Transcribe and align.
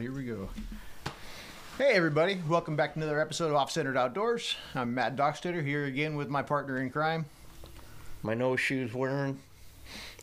Here 0.00 0.12
we 0.14 0.24
go. 0.24 0.48
Hey, 1.76 1.92
everybody. 1.92 2.40
Welcome 2.48 2.74
back 2.74 2.94
to 2.94 3.00
another 3.00 3.20
episode 3.20 3.50
of 3.50 3.56
Off 3.56 3.70
Centered 3.70 3.98
Outdoors. 3.98 4.56
I'm 4.74 4.94
Matt 4.94 5.14
Dockstetter 5.14 5.62
here 5.62 5.84
again 5.84 6.16
with 6.16 6.30
my 6.30 6.40
partner 6.40 6.78
in 6.78 6.88
crime. 6.88 7.26
My 8.22 8.32
no 8.32 8.56
shoes 8.56 8.94
wearing, 8.94 9.38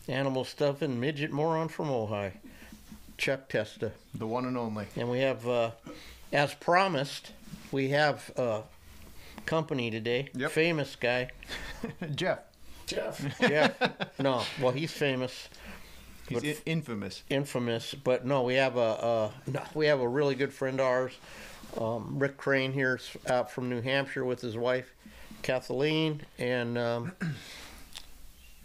animal 0.08 0.42
stuffing, 0.42 0.98
midget 0.98 1.30
moron 1.30 1.68
from 1.68 1.90
Ojai, 1.90 2.32
Chuck 3.18 3.48
Testa. 3.48 3.92
The 4.16 4.26
one 4.26 4.46
and 4.46 4.58
only. 4.58 4.86
And 4.96 5.08
we 5.08 5.20
have, 5.20 5.46
uh, 5.46 5.70
as 6.32 6.54
promised, 6.54 7.30
we 7.70 7.90
have 7.90 8.32
uh, 8.36 8.62
company 9.46 9.92
today. 9.92 10.28
Yep. 10.34 10.50
Famous 10.50 10.96
guy, 10.96 11.30
Jeff. 12.16 12.40
Jeff. 12.86 13.38
Jeff. 13.38 14.18
no, 14.18 14.42
well, 14.60 14.72
he's 14.72 14.90
famous, 14.90 15.48
He's 16.28 16.38
But 16.40 16.44
in- 16.44 16.56
infamous. 16.66 17.22
infamous, 17.30 17.94
but 17.94 18.24
no, 18.26 18.42
we 18.42 18.54
have 18.54 18.76
a, 18.76 18.80
uh 18.80 19.30
no, 19.46 19.62
we 19.74 19.86
have 19.86 20.00
a 20.00 20.08
really 20.08 20.34
good 20.34 20.52
friend 20.52 20.78
of 20.80 20.86
ours, 20.86 21.12
um, 21.80 22.18
Rick 22.18 22.36
Krane 22.38 22.72
here, 22.72 22.98
out 23.26 23.50
from 23.50 23.68
New 23.70 23.80
Hampshire 23.80 24.24
with 24.24 24.40
his 24.40 24.56
wife, 24.56 24.92
Kathleen, 25.42 26.22
and 26.38 26.76
um, 26.78 27.12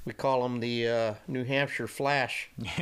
we 0.06 0.12
call 0.14 0.46
him 0.46 0.60
the 0.60 0.88
uh, 0.88 1.14
New 1.28 1.44
Hampshire 1.46 1.88
Flash. 1.88 2.50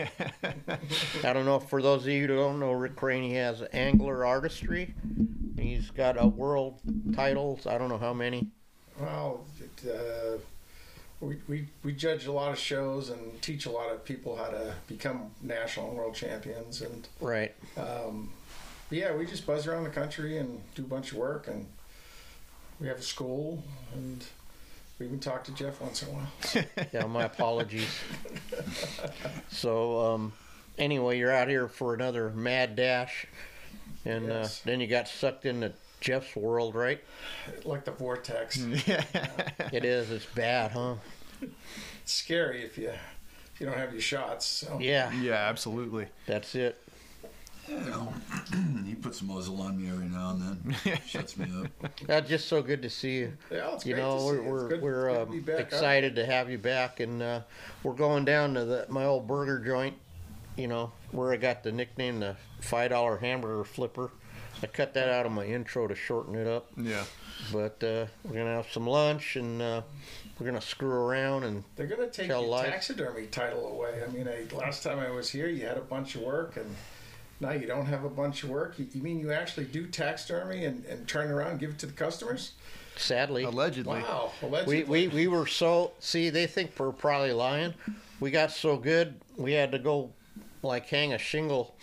I 1.23 1.33
don't 1.33 1.45
know 1.45 1.59
for 1.59 1.81
those 1.81 2.03
of 2.03 2.09
you 2.09 2.21
who 2.27 2.35
don't 2.35 2.59
know 2.59 2.71
Rick 2.71 2.95
Krane, 2.95 3.23
he 3.23 3.33
has 3.35 3.63
angler 3.73 4.25
artistry. 4.25 4.93
He's 5.59 5.91
got 5.91 6.19
a 6.21 6.25
world 6.27 6.79
titles. 7.15 7.67
I 7.67 7.77
don't 7.77 7.89
know 7.89 7.99
how 7.99 8.13
many. 8.13 8.47
Well, 8.99 9.45
it, 9.59 9.89
uh, 9.89 10.37
we, 11.21 11.37
we, 11.47 11.67
we 11.83 11.93
judge 11.93 12.25
a 12.25 12.31
lot 12.31 12.51
of 12.51 12.57
shows 12.57 13.09
and 13.09 13.41
teach 13.41 13.65
a 13.67 13.71
lot 13.71 13.89
of 13.91 14.03
people 14.03 14.35
how 14.35 14.47
to 14.49 14.73
become 14.87 15.31
national 15.41 15.89
and 15.89 15.97
world 15.97 16.15
champions. 16.15 16.81
And 16.81 17.07
Right. 17.19 17.53
um, 17.77 18.31
yeah, 18.89 19.15
we 19.15 19.25
just 19.25 19.45
buzz 19.45 19.67
around 19.67 19.83
the 19.83 19.89
country 19.91 20.37
and 20.39 20.61
do 20.75 20.81
a 20.81 20.87
bunch 20.87 21.11
of 21.11 21.17
work. 21.19 21.47
And 21.47 21.67
we 22.79 22.87
have 22.87 22.97
a 22.97 23.01
school 23.03 23.63
and 23.93 24.23
we 24.97 25.05
even 25.05 25.19
talk 25.19 25.43
to 25.45 25.51
Jeff 25.53 25.79
once 25.79 26.01
in 26.01 26.09
a 26.09 26.11
while. 26.11 26.65
Yeah, 26.93 27.05
my 27.05 27.23
apologies. 27.23 27.87
So, 29.51 30.13
um, 30.13 30.33
anyway, 30.77 31.17
you're 31.19 31.31
out 31.33 31.47
here 31.49 31.67
for 31.67 31.93
another 31.93 32.29
mad 32.31 32.75
dash, 32.75 33.27
and 34.05 34.27
Yes. 34.27 34.59
uh, 34.59 34.61
then 34.65 34.79
you 34.79 34.87
got 34.87 35.07
sucked 35.07 35.45
into 35.45 35.73
Jeff's 36.01 36.35
world, 36.35 36.75
right? 36.75 37.01
like 37.63 37.85
the 37.85 37.91
vortex. 37.91 38.57
yeah. 38.87 39.03
It 39.71 39.85
is. 39.85 40.11
It's 40.11 40.25
bad, 40.25 40.71
huh? 40.71 40.95
It's 42.01 42.11
scary 42.13 42.63
if 42.63 42.77
you 42.77 42.89
if 42.89 43.59
you 43.61 43.65
don't 43.67 43.77
have 43.77 43.93
your 43.93 44.01
shots. 44.01 44.45
So. 44.45 44.77
Yeah, 44.81 45.11
yeah, 45.21 45.33
absolutely. 45.35 46.07
that's 46.25 46.55
it. 46.55 46.81
Well, 47.69 48.13
he 48.85 48.95
puts 48.95 49.21
a 49.21 49.25
muzzle 49.25 49.61
on 49.61 49.81
me 49.81 49.89
every 49.89 50.07
now 50.07 50.31
and 50.31 50.41
then. 50.83 50.97
Shuts 51.07 51.37
me 51.37 51.47
up. 51.63 51.91
That's 52.05 52.27
just 52.27 52.47
so 52.47 52.61
good 52.61 52.81
to 52.81 52.89
see 52.89 53.19
you. 53.19 53.33
Yeah, 53.51 53.73
it's 53.75 53.85
You 53.85 53.93
great 53.93 54.03
know, 54.03 54.17
to 54.17 54.19
see 54.19 54.25
we're 54.25 54.33
you. 54.33 54.41
It's 54.41 54.49
we're, 54.51 54.67
good- 54.69 54.81
we're 54.81 55.07
good 55.07 55.13
to 55.15 55.21
um, 55.21 55.31
be 55.31 55.39
back 55.39 55.55
up. 55.55 55.67
excited 55.67 56.15
to 56.15 56.25
have 56.25 56.49
you 56.49 56.57
back, 56.57 56.99
and 56.99 57.21
uh, 57.21 57.41
we're 57.83 57.93
going 57.93 58.25
down 58.25 58.55
to 58.55 58.65
the 58.65 58.85
my 58.89 59.05
old 59.05 59.27
burger 59.27 59.59
joint. 59.59 59.95
You 60.57 60.67
know, 60.67 60.91
where 61.11 61.31
I 61.31 61.37
got 61.37 61.63
the 61.63 61.71
nickname 61.71 62.19
the 62.19 62.35
five 62.59 62.89
dollar 62.89 63.17
hamburger 63.17 63.63
flipper. 63.63 64.11
I 64.63 64.67
cut 64.67 64.93
that 64.93 65.09
out 65.09 65.25
of 65.25 65.31
my 65.31 65.45
intro 65.45 65.87
to 65.87 65.95
shorten 65.95 66.35
it 66.35 66.47
up. 66.47 66.71
Yeah. 66.77 67.03
But 67.51 67.83
uh, 67.83 68.05
we're 68.23 68.35
gonna 68.35 68.55
have 68.55 68.71
some 68.71 68.85
lunch 68.85 69.35
and 69.35 69.61
uh, 69.61 69.81
we're 70.39 70.45
gonna 70.45 70.61
screw 70.61 70.91
around 70.91 71.43
and 71.43 71.63
They're 71.75 71.87
going 71.87 72.01
to 72.01 72.09
take 72.09 72.27
Tell 72.27 72.41
your 72.41 72.49
life. 72.49 72.67
taxidermy 72.67 73.27
title 73.27 73.67
away. 73.67 74.03
I 74.07 74.11
mean, 74.11 74.27
I, 74.27 74.53
last 74.55 74.83
time 74.83 74.99
I 74.99 75.09
was 75.09 75.29
here, 75.29 75.47
you 75.47 75.65
had 75.65 75.77
a 75.77 75.81
bunch 75.81 76.15
of 76.15 76.21
work, 76.21 76.57
and 76.57 76.75
now 77.39 77.51
you 77.51 77.65
don't 77.65 77.87
have 77.87 78.03
a 78.03 78.09
bunch 78.09 78.43
of 78.43 78.49
work. 78.49 78.77
You, 78.77 78.87
you 78.93 79.01
mean 79.01 79.19
you 79.19 79.31
actually 79.31 79.65
do 79.65 79.87
taxidermy 79.87 80.65
and, 80.65 80.85
and 80.85 81.07
turn 81.07 81.31
around 81.31 81.51
and 81.51 81.59
give 81.59 81.71
it 81.71 81.79
to 81.79 81.85
the 81.87 81.93
customers? 81.93 82.51
sadly 82.97 83.43
Allegedly. 83.43 84.01
Wow, 84.01 84.31
allegedly. 84.41 84.83
we, 84.83 85.07
we 85.07 85.15
we 85.15 85.27
were 85.27 85.47
so 85.47 85.93
see 85.99 86.29
they 86.29 86.45
think 86.45 86.71
we're 86.77 86.91
probably 86.91 87.31
lying. 87.33 87.73
We 88.19 88.29
got 88.31 88.51
so 88.51 88.77
good 88.77 89.15
we 89.37 89.53
had 89.53 89.71
to 89.71 89.79
go 89.79 90.11
like 90.61 90.87
hang 90.87 91.13
a 91.13 91.17
shingle. 91.17 91.75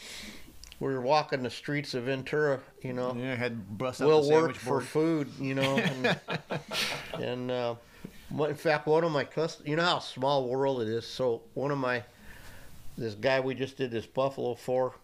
We 0.81 0.93
were 0.93 1.01
walking 1.01 1.43
the 1.43 1.51
streets 1.51 1.95
of 1.95 2.05
Ventura, 2.05 2.61
you 2.83 2.93
know. 2.93 3.15
Yeah, 3.19 3.35
had 3.35 3.77
bust 3.77 4.01
out 4.01 4.07
We'll 4.07 4.23
the 4.23 4.29
work 4.29 4.55
sandwich 4.55 4.59
for 4.59 4.81
food, 4.81 5.29
you 5.41 5.55
know. 5.55 5.77
And, 7.13 7.21
and 7.21 7.51
uh, 7.51 7.75
in 8.45 8.55
fact, 8.55 8.87
one 8.87 9.03
of 9.03 9.11
my 9.11 9.25
cust 9.25 9.67
you 9.67 9.77
know 9.77 9.83
how 9.83 9.99
small 9.99 10.47
world 10.47 10.83
it 10.83 10.89
is. 10.89 11.07
So 11.07 11.43
one 11.55 11.71
of 11.71 11.79
my 11.79 12.05
this 12.97 13.15
guy 13.15 13.41
we 13.41 13.55
just 13.55 13.77
did 13.77 13.91
this 13.91 14.07
buffalo 14.07 14.55
for 14.55 14.95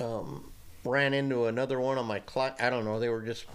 um, 0.00 0.50
ran 0.84 1.14
into 1.14 1.46
another 1.46 1.80
one 1.80 1.98
of 1.98 2.06
my 2.06 2.20
cli 2.20 2.50
I 2.60 2.68
don't 2.68 2.84
know. 2.84 3.00
They 3.00 3.08
were 3.08 3.22
just 3.22 3.46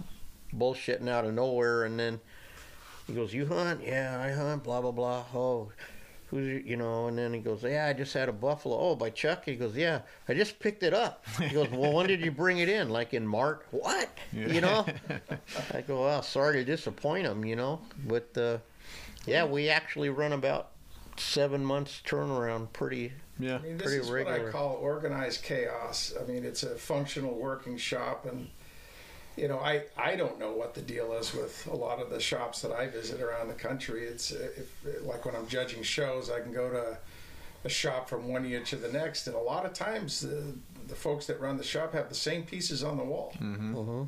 bullshitting 0.56 1.08
out 1.08 1.24
of 1.24 1.34
nowhere, 1.34 1.84
and 1.84 1.98
then 1.98 2.20
he 3.06 3.12
goes, 3.12 3.32
"You 3.32 3.46
hunt? 3.46 3.80
Yeah, 3.84 4.20
I 4.20 4.32
hunt." 4.32 4.64
Blah 4.64 4.80
blah 4.80 4.92
blah. 4.92 5.24
Oh. 5.34 5.70
Who's 6.30 6.46
your- 6.48 6.60
you 6.60 6.76
know, 6.76 7.06
and 7.06 7.16
then 7.18 7.32
he 7.34 7.40
goes, 7.40 7.62
"Yeah, 7.62 7.86
I 7.86 7.92
just 7.92 8.12
had 8.14 8.28
a 8.28 8.32
buffalo." 8.32 8.76
Oh, 8.78 8.94
by 8.96 9.10
Chuck. 9.10 9.44
He 9.44 9.56
goes, 9.56 9.76
"Yeah, 9.76 10.00
I 10.28 10.34
just 10.34 10.58
picked 10.58 10.82
it 10.82 10.94
up." 10.94 11.24
He 11.40 11.50
goes, 11.50 11.68
"Well, 11.70 11.92
when 11.92 12.06
did 12.06 12.24
you 12.24 12.30
bring 12.30 12.58
it 12.58 12.68
in? 12.68 12.88
Like 12.88 13.14
in 13.14 13.26
March? 13.26 13.60
What? 13.70 14.08
You 14.32 14.60
know?" 14.60 14.86
I 15.72 15.82
go, 15.82 16.02
"Well, 16.02 16.22
sorry 16.22 16.54
to 16.56 16.64
disappoint 16.64 17.26
him, 17.26 17.44
you 17.44 17.56
know, 17.56 17.80
but 18.06 18.36
uh, 18.36 18.58
yeah, 19.26 19.44
we 19.44 19.68
actually 19.68 20.10
run 20.10 20.32
about 20.32 20.70
seven 21.16 21.64
months 21.64 22.02
turnaround, 22.04 22.72
pretty 22.72 23.12
Yeah. 23.38 23.56
I 23.56 23.58
mean, 23.58 23.78
this 23.78 23.86
pretty 23.86 24.00
is 24.00 24.10
what. 24.10 24.26
I 24.28 24.50
call 24.50 24.74
organized 24.74 25.42
chaos. 25.44 26.12
I 26.20 26.24
mean, 26.24 26.44
it's 26.44 26.62
a 26.62 26.74
functional 26.76 27.34
working 27.34 27.76
shop, 27.76 28.26
and 28.26 28.48
you 29.36 29.48
know, 29.48 29.58
I 29.58 29.82
I 29.96 30.16
don't 30.16 30.38
know 30.38 30.52
what 30.52 30.74
the 30.74 30.82
deal 30.82 31.12
is 31.14 31.34
with 31.34 31.66
a 31.70 31.76
lot 31.76 32.00
of 32.00 32.10
the 32.10 32.20
shops 32.20 32.62
that 32.62 32.72
I 32.72 32.86
visit 32.88 33.20
around 33.20 33.48
the 33.48 33.54
country. 33.54 34.04
It's 34.04 34.32
uh, 34.32 34.48
if, 34.56 35.04
like 35.04 35.24
when 35.24 35.34
I'm 35.34 35.46
judging 35.46 35.82
shows, 35.82 36.30
I 36.30 36.40
can 36.40 36.52
go 36.52 36.70
to 36.70 36.98
a 37.64 37.68
shop 37.68 38.08
from 38.08 38.28
one 38.28 38.44
year 38.44 38.60
to 38.60 38.76
the 38.76 38.92
next, 38.92 39.26
and 39.26 39.34
a 39.34 39.40
lot 39.40 39.64
of 39.66 39.72
times 39.72 40.20
the 40.20 40.54
the 40.86 40.94
folks 40.94 41.24
that 41.26 41.40
run 41.40 41.56
the 41.56 41.64
shop 41.64 41.94
have 41.94 42.10
the 42.10 42.14
same 42.14 42.42
pieces 42.42 42.84
on 42.84 42.98
the 42.98 43.04
wall. 43.04 43.32
uh 43.40 43.44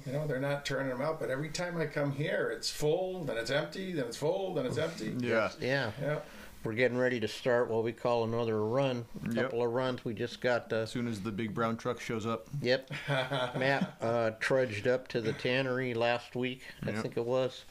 You 0.07 0.13
know, 0.13 0.27
they're 0.27 0.39
not 0.39 0.67
turning 0.67 0.91
them 0.91 1.01
out, 1.01 1.19
but 1.19 1.31
every 1.31 1.49
time 1.49 1.79
I 1.81 1.87
come 1.87 2.13
here, 2.13 2.53
it's 2.55 2.71
full, 2.71 3.25
then 3.25 3.39
it's 3.39 3.51
empty, 3.51 3.93
then 3.93 4.05
it's 4.05 4.17
full, 4.19 4.53
then 4.53 4.67
it's 4.67 4.77
empty. 4.77 5.15
Yeah. 5.19 5.51
yeah. 5.59 5.93
Yeah. 6.01 6.19
We're 6.67 6.73
getting 6.73 6.99
ready 6.99 7.21
to 7.21 7.29
start 7.29 7.71
what 7.71 7.85
we 7.85 7.93
call 7.93 8.25
another 8.25 8.65
run. 8.65 9.05
A 9.25 9.33
Yep. 9.33 9.45
couple 9.45 9.63
of 9.65 9.73
runs. 9.73 10.05
We 10.05 10.15
just 10.15 10.41
got 10.41 10.73
uh, 10.73 10.79
As 10.79 10.91
soon 10.91 11.07
as 11.07 11.21
the 11.21 11.31
big 11.31 11.55
brown 11.55 11.77
truck 11.77 12.01
shows 12.01 12.27
up. 12.27 12.49
Yep. 12.61 12.91
Matt 13.09 13.95
uh, 14.01 14.31
trudged 14.41 14.89
up 14.89 15.07
to 15.09 15.21
the 15.21 15.33
tannery 15.33 15.95
last 15.95 16.35
week, 16.35 16.63
I 16.85 16.91
Yep. 16.91 17.03
think 17.03 17.17
it 17.17 17.25
was, 17.25 17.65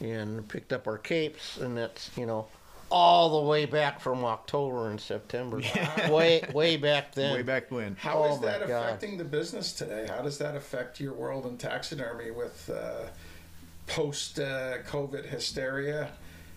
and 0.00 0.46
picked 0.48 0.72
up 0.72 0.88
our 0.88 0.98
capes, 0.98 1.56
and 1.58 1.76
that's 1.76 2.10
you 2.16 2.26
know 2.26 2.48
all 2.90 3.40
the 3.40 3.48
way 3.48 3.64
back 3.64 4.00
from 4.00 4.24
October 4.24 4.90
and 4.90 5.00
September, 5.00 5.60
way 6.10 6.42
way 6.52 6.76
back 6.76 7.14
then. 7.14 7.34
Way 7.34 7.42
back 7.42 7.70
when. 7.70 7.94
How 7.94 8.24
is 8.24 8.38
Oh, 8.38 8.40
my 8.40 8.46
that 8.58 8.66
God. 8.66 8.86
affecting 8.86 9.18
the 9.18 9.24
business 9.24 9.72
today? 9.72 10.06
How 10.08 10.20
does 10.20 10.38
that 10.38 10.56
affect 10.56 10.98
your 10.98 11.14
world 11.14 11.46
in 11.46 11.58
taxidermy 11.58 12.32
with 12.32 12.68
uh, 12.68 13.06
post 13.86 14.40
uh, 14.40 14.78
COVID 14.88 15.26
hysteria 15.26 16.10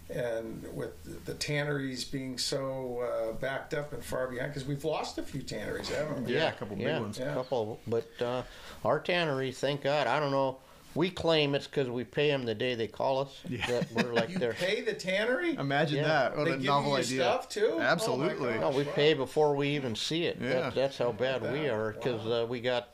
and 0.10 0.64
with 0.74 1.26
the 1.26 1.34
tanneries 1.34 2.04
being 2.06 2.38
so 2.38 3.00
uh, 3.00 3.34
backed 3.34 3.74
up 3.74 3.92
and 3.94 4.04
far 4.04 4.28
behind? 4.28 4.52
Because 4.54 4.68
we've 4.68 4.86
lost 4.86 5.18
a 5.18 5.24
few 5.24 5.42
tanneries, 5.42 5.90
haven't 5.90 6.26
we? 6.26 6.34
Yeah, 6.36 6.50
a 6.50 6.54
couple 6.54 6.76
big 6.76 6.86
yeah, 6.86 7.00
ones. 7.00 7.20
a 7.20 7.24
Yeah. 7.24 7.34
couple, 7.34 7.80
but 7.88 8.10
uh, 8.22 8.44
our 8.84 9.00
tannery, 9.00 9.52
thank 9.52 9.82
God. 9.82 10.08
I 10.08 10.20
don't 10.20 10.32
know. 10.32 10.58
We 10.94 11.10
claim 11.10 11.56
it's 11.56 11.68
because 11.68 11.90
we 11.90 12.06
pay 12.06 12.30
them 12.30 12.46
the 12.46 12.56
day 12.56 12.74
they 12.76 12.88
call 12.88 13.20
us. 13.20 13.42
Yeah. 13.50 13.66
That 13.68 13.92
we're 13.92 14.14
like 14.14 14.30
You 14.32 14.38
they're. 14.40 14.54
pay 14.54 14.80
the 14.82 14.94
tannery? 14.94 15.56
Imagine 15.56 15.98
Yeah. 15.98 16.04
that. 16.08 16.38
What 16.38 16.46
they 16.46 16.52
a 16.52 16.56
give 16.58 16.66
novel 16.68 16.92
your 16.92 17.00
idea. 17.00 17.22
stuff 17.22 17.50
too? 17.50 17.70
Oh 17.74 17.80
Absolutely. 17.82 18.54
gosh, 18.54 18.62
No, 18.62 18.70
we 18.70 18.84
wow. 18.84 18.92
pay 18.94 19.14
before 19.14 19.56
we 19.58 19.70
even 19.70 19.94
see 19.96 20.26
it. 20.26 20.38
Yeah. 20.40 20.50
That, 20.62 20.76
that's 20.76 20.98
how 20.98 21.12
bad 21.12 21.42
we 21.52 21.68
are 21.68 21.92
because 21.92 22.26
uh, 22.26 22.46
we 22.48 22.62
got, 22.62 22.92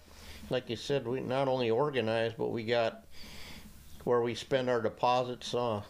like 0.49 0.67
you 0.67 0.77
said, 0.77 1.05
we 1.05 1.19
not 1.19 1.47
only 1.47 1.69
organized, 1.69 2.37
but 2.37 2.47
we 2.49 2.63
got 2.63 3.05
where 4.03 4.21
we 4.21 4.33
spend 4.33 4.67
our 4.67 4.81
deposits, 4.81 5.53
uh, 5.53 5.81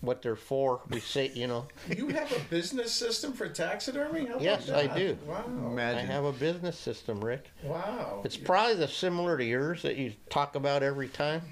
what 0.00 0.22
they're 0.22 0.36
for. 0.36 0.80
We 0.90 1.00
say, 1.00 1.30
you 1.34 1.46
know, 1.46 1.66
You 1.94 2.08
have 2.08 2.30
a 2.32 2.40
business 2.50 2.92
system 2.92 3.32
for 3.32 3.48
taxidermy? 3.48 4.26
How 4.26 4.38
Yes, 4.38 4.70
I 4.70 4.86
do. 4.86 5.16
Wow. 5.26 5.44
Imagine. 5.46 5.98
I 5.98 6.12
have 6.12 6.24
a 6.24 6.32
business 6.32 6.78
system, 6.78 7.20
Rick. 7.24 7.50
Wow. 7.62 8.20
It's 8.24 8.36
probably 8.36 8.74
the 8.74 8.88
similar 8.88 9.36
to 9.38 9.44
yours 9.44 9.82
that 9.82 9.96
you 9.96 10.12
talk 10.30 10.54
about 10.54 10.82
every 10.82 11.08
time. 11.08 11.42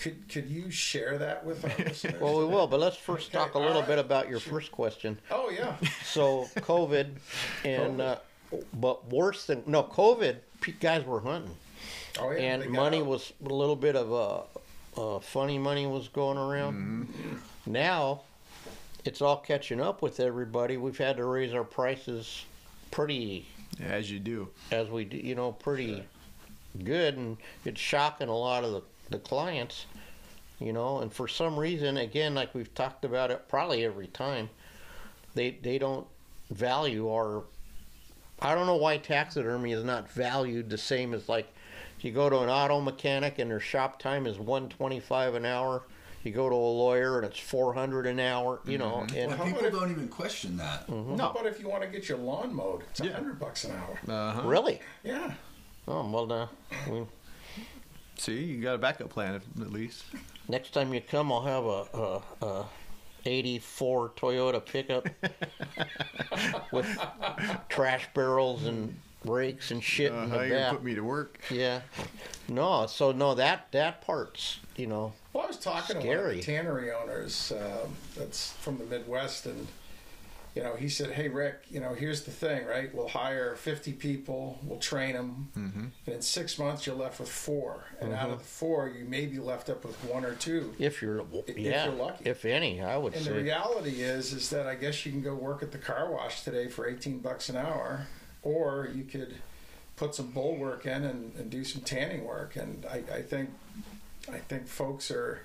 Could 0.00 0.28
could 0.28 0.48
you 0.48 0.70
share 0.70 1.18
that 1.18 1.44
with 1.44 1.64
our 1.64 1.72
listeners? 1.86 2.20
Well, 2.20 2.38
we 2.38 2.44
will, 2.44 2.68
but 2.68 2.78
let's 2.78 2.96
first 2.96 3.28
Okay, 3.34 3.38
talk 3.38 3.54
a 3.54 3.58
little 3.58 3.80
right. 3.80 3.88
bit 3.88 3.98
about 3.98 4.28
your 4.28 4.38
first 4.38 4.70
question. 4.70 5.18
Oh 5.30 5.50
yeah. 5.50 5.74
So 6.04 6.44
COVID, 6.58 7.08
and 7.64 8.00
uh, 8.00 8.16
but 8.74 9.08
worse 9.10 9.46
than 9.46 9.64
no 9.66 9.82
COVID, 9.82 10.36
guys 10.78 11.04
were 11.04 11.20
hunting. 11.20 11.50
Oh 12.20 12.30
yeah. 12.30 12.38
and 12.38 12.70
money 12.70 12.98
out. 13.00 13.06
was 13.06 13.32
a 13.44 13.48
little 13.48 13.74
bit 13.76 13.96
of 13.96 14.12
a, 14.12 14.57
uh 14.98 15.20
funny 15.20 15.58
money 15.58 15.86
was 15.86 16.08
going 16.08 16.38
around. 16.38 16.74
Mm-hmm. 16.74 17.72
Now 17.72 18.22
it's 19.04 19.22
all 19.22 19.36
catching 19.38 19.80
up 19.80 20.02
with 20.02 20.20
everybody. 20.20 20.76
We've 20.76 20.98
had 20.98 21.16
to 21.16 21.24
raise 21.24 21.54
our 21.54 21.64
prices 21.64 22.44
pretty 22.90 23.46
As 23.82 24.10
you 24.10 24.18
do. 24.18 24.48
as 24.70 24.88
we 24.88 25.04
do, 25.04 25.16
you 25.16 25.34
know, 25.34 25.52
pretty 25.52 26.02
good, 26.84 27.16
and 27.16 27.36
it's 27.64 27.80
shocking 27.80 28.28
a 28.28 28.36
lot 28.36 28.64
of 28.64 28.72
the, 28.72 28.82
the 29.10 29.18
clients, 29.18 29.86
you 30.58 30.72
know. 30.72 30.98
And 30.98 31.12
for 31.12 31.28
some 31.28 31.58
reason, 31.58 31.96
again, 31.96 32.34
like 32.34 32.54
we've 32.54 32.74
talked 32.74 33.04
about 33.04 33.30
it 33.30 33.48
probably 33.48 33.84
every 33.84 34.08
time, 34.08 34.50
they 35.34 35.58
they 35.62 35.78
don't 35.78 36.06
value 36.50 37.08
our. 37.10 37.44
I 38.40 38.54
don't 38.54 38.66
know 38.66 38.76
why 38.76 38.98
taxidermy 38.98 39.72
is 39.72 39.84
not 39.84 40.10
valued 40.10 40.70
the 40.70 40.78
same 40.78 41.12
as 41.14 41.28
like 41.28 41.52
you 42.00 42.12
go 42.12 42.28
to 42.30 42.38
an 42.40 42.48
auto 42.48 42.80
mechanic 42.80 43.38
and 43.38 43.50
their 43.50 43.60
shop 43.60 43.98
time 43.98 44.26
is 44.26 44.38
one 44.38 44.68
twenty 44.68 45.00
five 45.00 45.34
an 45.34 45.44
hour. 45.44 45.82
You 46.24 46.32
go 46.32 46.48
to 46.48 46.54
a 46.54 46.56
lawyer 46.56 47.18
and 47.18 47.26
it's 47.26 47.38
four 47.38 47.72
hundred 47.74 48.06
an 48.06 48.18
hour. 48.20 48.60
You 48.66 48.78
know, 48.78 49.06
and 49.14 49.28
Well, 49.30 49.36
How 49.38 49.44
people 49.44 49.60
about 49.60 49.72
if- 49.74 49.80
don't 49.80 49.90
even 49.90 50.08
question 50.08 50.56
that. 50.58 50.84
How 50.88 51.30
about 51.30 51.46
if 51.46 51.60
you 51.60 51.68
want 51.68 51.82
to 51.82 51.88
get 51.88 52.08
your 52.08 52.18
lawn 52.18 52.54
mowed? 52.54 52.82
It's 52.90 53.00
a 53.00 53.06
Yeah. 53.06 53.12
hundred 53.12 53.38
bucks 53.38 53.64
an 53.64 53.72
hour. 53.76 53.98
Uh-huh. 54.08 54.42
really, 54.48 54.80
Yeah. 55.04 55.32
oh 55.86 56.08
well, 56.10 56.26
now 56.26 56.50
we, 56.90 57.04
See, 58.16 58.42
you 58.44 58.60
got 58.62 58.74
a 58.74 58.78
backup 58.78 59.10
plan 59.10 59.36
at 59.36 59.42
at 59.62 59.70
least. 59.72 60.02
next 60.48 60.70
time 60.74 60.92
you 60.92 61.00
come, 61.00 61.30
I'll 61.32 61.42
have 61.42 61.64
a, 61.64 62.22
a, 62.44 62.46
a 62.46 62.66
'84 63.24 64.10
Toyota 64.10 64.64
pickup 64.64 65.06
with 66.72 66.86
trash 67.68 68.08
barrels 68.14 68.64
and 68.66 68.98
rakes 69.24 69.70
and 69.70 69.82
shit 69.82 70.12
in 70.12 70.18
Uh, 70.18 70.26
the 70.26 70.28
how 70.28 70.40
you 70.42 70.48
gonna 70.50 70.60
back. 70.62 70.72
put 70.72 70.84
me 70.84 70.94
to 70.94 71.00
work? 71.02 71.38
Yeah, 71.50 71.80
no. 72.48 72.86
So 72.86 73.12
no, 73.12 73.34
that 73.34 73.70
that 73.72 74.00
part's 74.02 74.58
you 74.76 74.86
know 74.86 75.12
Well, 75.32 75.44
I 75.44 75.46
was 75.48 75.58
talking 75.58 76.00
to 76.00 76.06
one 76.06 76.16
Scary. 76.16 76.38
of 76.40 76.46
the 76.46 76.52
tannery 76.52 76.92
owners 76.92 77.52
um, 77.52 77.94
that's 78.16 78.52
from 78.52 78.78
the 78.78 78.84
Midwest, 78.84 79.46
and 79.46 79.66
you 80.54 80.62
know, 80.64 80.74
he 80.74 80.88
said, 80.88 81.10
"Hey, 81.12 81.28
Rick, 81.28 81.60
you 81.70 81.78
know, 81.78 81.94
here's 81.94 82.22
the 82.24 82.32
thing, 82.32 82.66
right? 82.66 82.92
We'll 82.92 83.06
hire 83.08 83.54
50 83.54 83.92
people, 83.92 84.58
we'll 84.64 84.78
train 84.80 85.12
them, 85.12 85.48
and 85.54 85.92
in 86.06 86.20
six 86.22 86.58
months 86.58 86.84
you're 86.86 86.96
left 86.96 87.20
with 87.20 87.28
four, 87.28 87.84
and 88.00 88.12
out 88.12 88.30
of 88.30 88.38
the 88.38 88.44
four, 88.44 88.88
you 88.88 89.04
may 89.04 89.26
be 89.26 89.38
left 89.38 89.68
up 89.70 89.84
with 89.84 89.94
one 90.04 90.24
or 90.24 90.34
two. 90.34 90.74
if 90.78 91.00
you're 91.02 91.24
If 91.46 91.56
yeah 91.58 91.84
you're 91.84 91.94
lucky. 91.94 92.28
if 92.28 92.44
any, 92.44 92.80
I 92.82 92.96
would 92.96 93.14
And 93.14 93.24
the 93.24 93.30
say 93.30 93.42
reality 93.42 94.00
is, 94.02 94.32
is 94.32 94.50
that 94.50 94.66
I 94.66 94.74
guess 94.74 95.04
you 95.06 95.12
can 95.12 95.22
go 95.22 95.34
work 95.34 95.62
at 95.62 95.70
the 95.70 95.78
car 95.78 96.10
wash 96.10 96.42
today 96.42 96.66
for 96.66 96.88
18 96.88 97.18
bucks 97.20 97.48
an 97.50 97.56
hour, 97.56 98.06
or 98.42 98.88
you 98.94 99.04
could 99.04 99.36
put 99.96 100.14
some 100.14 100.30
bull 100.30 100.56
work 100.56 100.86
in 100.86 101.04
and, 101.04 101.34
and 101.36 101.50
do 101.50 101.64
some 101.64 101.82
tanning 101.82 102.24
work. 102.24 102.56
And 102.56 102.86
I, 102.86 103.02
I 103.12 103.22
think, 103.22 103.50
I 104.32 104.38
think 104.38 104.68
folks 104.68 105.10
are 105.10 105.40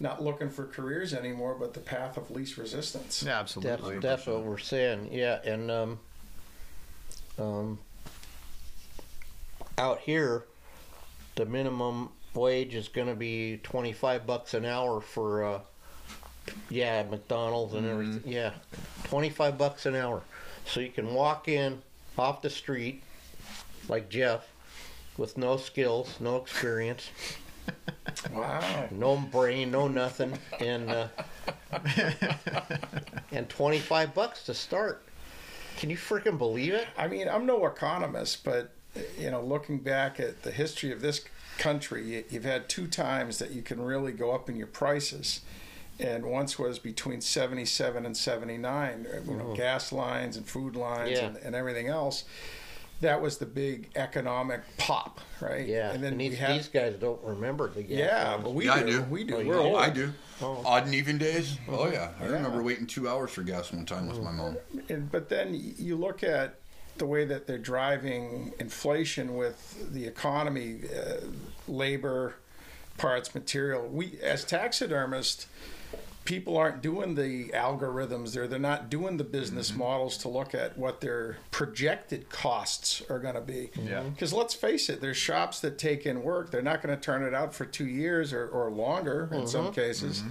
not 0.00 0.22
looking 0.22 0.50
for 0.50 0.66
careers 0.66 1.14
anymore, 1.14 1.56
but 1.58 1.74
the 1.74 1.80
path 1.80 2.16
of 2.16 2.30
least 2.30 2.56
resistance. 2.56 3.22
Yeah, 3.22 3.38
that's 3.38 3.56
absolutely. 3.56 3.98
that's 4.00 4.26
what 4.26 4.42
we're 4.42 4.58
saying. 4.58 5.08
Yeah, 5.12 5.40
and 5.44 5.70
um, 5.70 6.00
um, 7.38 7.78
out 9.78 10.00
here, 10.00 10.44
the 11.36 11.46
minimum 11.46 12.10
wage 12.34 12.74
is 12.74 12.88
going 12.88 13.08
to 13.08 13.14
be 13.14 13.58
twenty 13.62 13.92
five 13.92 14.26
bucks 14.26 14.54
an 14.54 14.64
hour 14.64 15.00
for 15.00 15.44
uh, 15.44 15.60
yeah 16.68 17.04
McDonald's 17.08 17.74
and 17.74 17.86
everything. 17.86 18.22
Yeah, 18.26 18.52
twenty 19.04 19.30
five 19.30 19.56
bucks 19.56 19.86
an 19.86 19.94
hour, 19.94 20.22
so 20.66 20.80
you 20.80 20.90
can 20.90 21.14
walk 21.14 21.48
in 21.48 21.80
off 22.18 22.42
the 22.42 22.50
street 22.50 23.02
like 23.88 24.08
Jeff 24.08 24.46
with 25.16 25.36
no 25.36 25.56
skills, 25.56 26.16
no 26.20 26.36
experience, 26.36 27.10
Wow. 28.32 28.88
no 28.90 29.16
brain, 29.16 29.70
no 29.70 29.88
nothing, 29.88 30.38
and 30.60 30.90
uh, 30.90 31.08
and 33.32 33.48
twenty 33.48 33.78
five 33.78 34.14
bucks 34.14 34.44
to 34.44 34.54
start. 34.54 35.04
Can 35.76 35.90
you 35.90 35.96
freaking 35.96 36.38
believe 36.38 36.74
it? 36.74 36.86
I 36.96 37.08
mean, 37.08 37.28
I'm 37.28 37.46
no 37.46 37.64
economist, 37.66 38.44
but 38.44 38.72
you 39.18 39.30
know, 39.30 39.42
looking 39.42 39.78
back 39.78 40.20
at 40.20 40.42
the 40.42 40.50
history 40.50 40.92
of 40.92 41.00
this 41.00 41.24
country, 41.58 42.04
you- 42.04 42.24
you've 42.30 42.44
had 42.44 42.68
two 42.68 42.86
times 42.86 43.38
that 43.38 43.50
you 43.52 43.62
can 43.62 43.80
really 43.80 44.12
go 44.12 44.32
up 44.32 44.48
in 44.50 44.56
your 44.56 44.66
prices, 44.66 45.40
and 46.00 46.24
once 46.24 46.58
was 46.58 46.78
between 46.78 47.20
77 47.20 48.04
and 48.06 48.16
79. 48.16 49.06
You 49.26 49.34
know, 49.34 49.54
gas 49.56 49.92
lines 49.92 50.36
and 50.36 50.46
food 50.46 50.76
lines 50.76 51.10
Yeah. 51.18 51.26
and, 51.26 51.36
and 51.38 51.54
everything 51.54 51.88
else. 51.88 52.24
That 53.00 53.20
was 53.20 53.38
the 53.38 53.46
big 53.46 53.90
economic 53.96 54.60
pop, 54.78 55.20
right? 55.40 55.66
Yeah, 55.66 55.90
and 55.90 56.04
then 56.04 56.16
these, 56.18 56.30
we 56.30 56.36
had 56.36 56.54
these 56.56 56.68
guys 56.68 56.94
don't 57.00 57.20
remember 57.24 57.68
the 57.68 57.82
gas 57.82 57.98
yeah, 57.98 58.30
lines. 58.30 58.44
but 58.44 58.54
we 58.54 58.66
Yeah, 58.66 58.74
I 58.74 58.82
do. 58.84 58.98
do. 58.98 59.02
We 59.10 59.24
do. 59.24 59.34
Oh, 59.34 59.44
We're 59.44 59.54
do? 59.54 59.58
old. 59.60 59.76
I 59.76 59.90
do. 59.90 60.12
Oh. 60.40 60.62
Odd 60.64 60.84
and 60.84 60.94
even 60.94 61.18
days. 61.18 61.58
Oh 61.68 61.90
yeah, 61.90 62.10
I 62.20 62.24
Yeah. 62.26 62.30
remember 62.34 62.62
waiting 62.62 62.86
two 62.86 63.08
hours 63.08 63.32
for 63.32 63.42
gas 63.42 63.72
one 63.72 63.86
time 63.86 64.06
with 64.08 64.20
my 64.22 64.30
mom. 64.30 64.56
And, 64.88 65.10
but 65.10 65.28
then 65.28 65.52
you 65.78 65.96
look 65.96 66.22
at 66.22 66.60
the 66.98 67.06
way 67.06 67.24
that 67.24 67.48
they're 67.48 67.58
driving 67.58 68.52
inflation 68.60 69.34
with 69.36 69.92
the 69.92 70.06
economy, 70.06 70.82
uh, 70.96 71.26
labor, 71.66 72.34
parts, 72.98 73.34
material. 73.34 73.88
We, 73.88 74.18
as 74.22 74.44
taxidermists, 74.44 75.46
people 76.24 76.56
aren't 76.56 76.82
doing 76.82 77.14
the 77.14 77.48
algorithms. 77.48 78.32
They're 78.32 78.46
they're 78.46 78.58
not 78.58 78.90
doing 78.90 79.16
the 79.16 79.24
business 79.24 79.70
mm-hmm. 79.70 79.80
models 79.80 80.16
to 80.18 80.28
look 80.28 80.54
at 80.54 80.78
what 80.78 81.00
their 81.00 81.38
projected 81.50 82.30
costs 82.30 83.02
are 83.10 83.18
going 83.18 83.34
to 83.34 83.40
be. 83.40 83.70
Yeah. 83.74 84.00
Mm-hmm. 84.00 84.10
Because 84.10 84.32
let's 84.32 84.54
face 84.54 84.88
it, 84.88 85.00
there's 85.00 85.16
shops 85.16 85.60
that 85.60 85.78
take 85.78 86.06
in 86.06 86.22
work. 86.22 86.50
They're 86.50 86.62
not 86.62 86.82
going 86.82 86.94
to 86.94 87.00
turn 87.00 87.22
it 87.22 87.34
out 87.34 87.54
for 87.54 87.64
two 87.64 87.86
years 87.86 88.32
or, 88.32 88.48
or 88.48 88.70
longer 88.70 89.28
in 89.32 89.38
mm-hmm. 89.38 89.46
some 89.46 89.72
cases. 89.72 90.22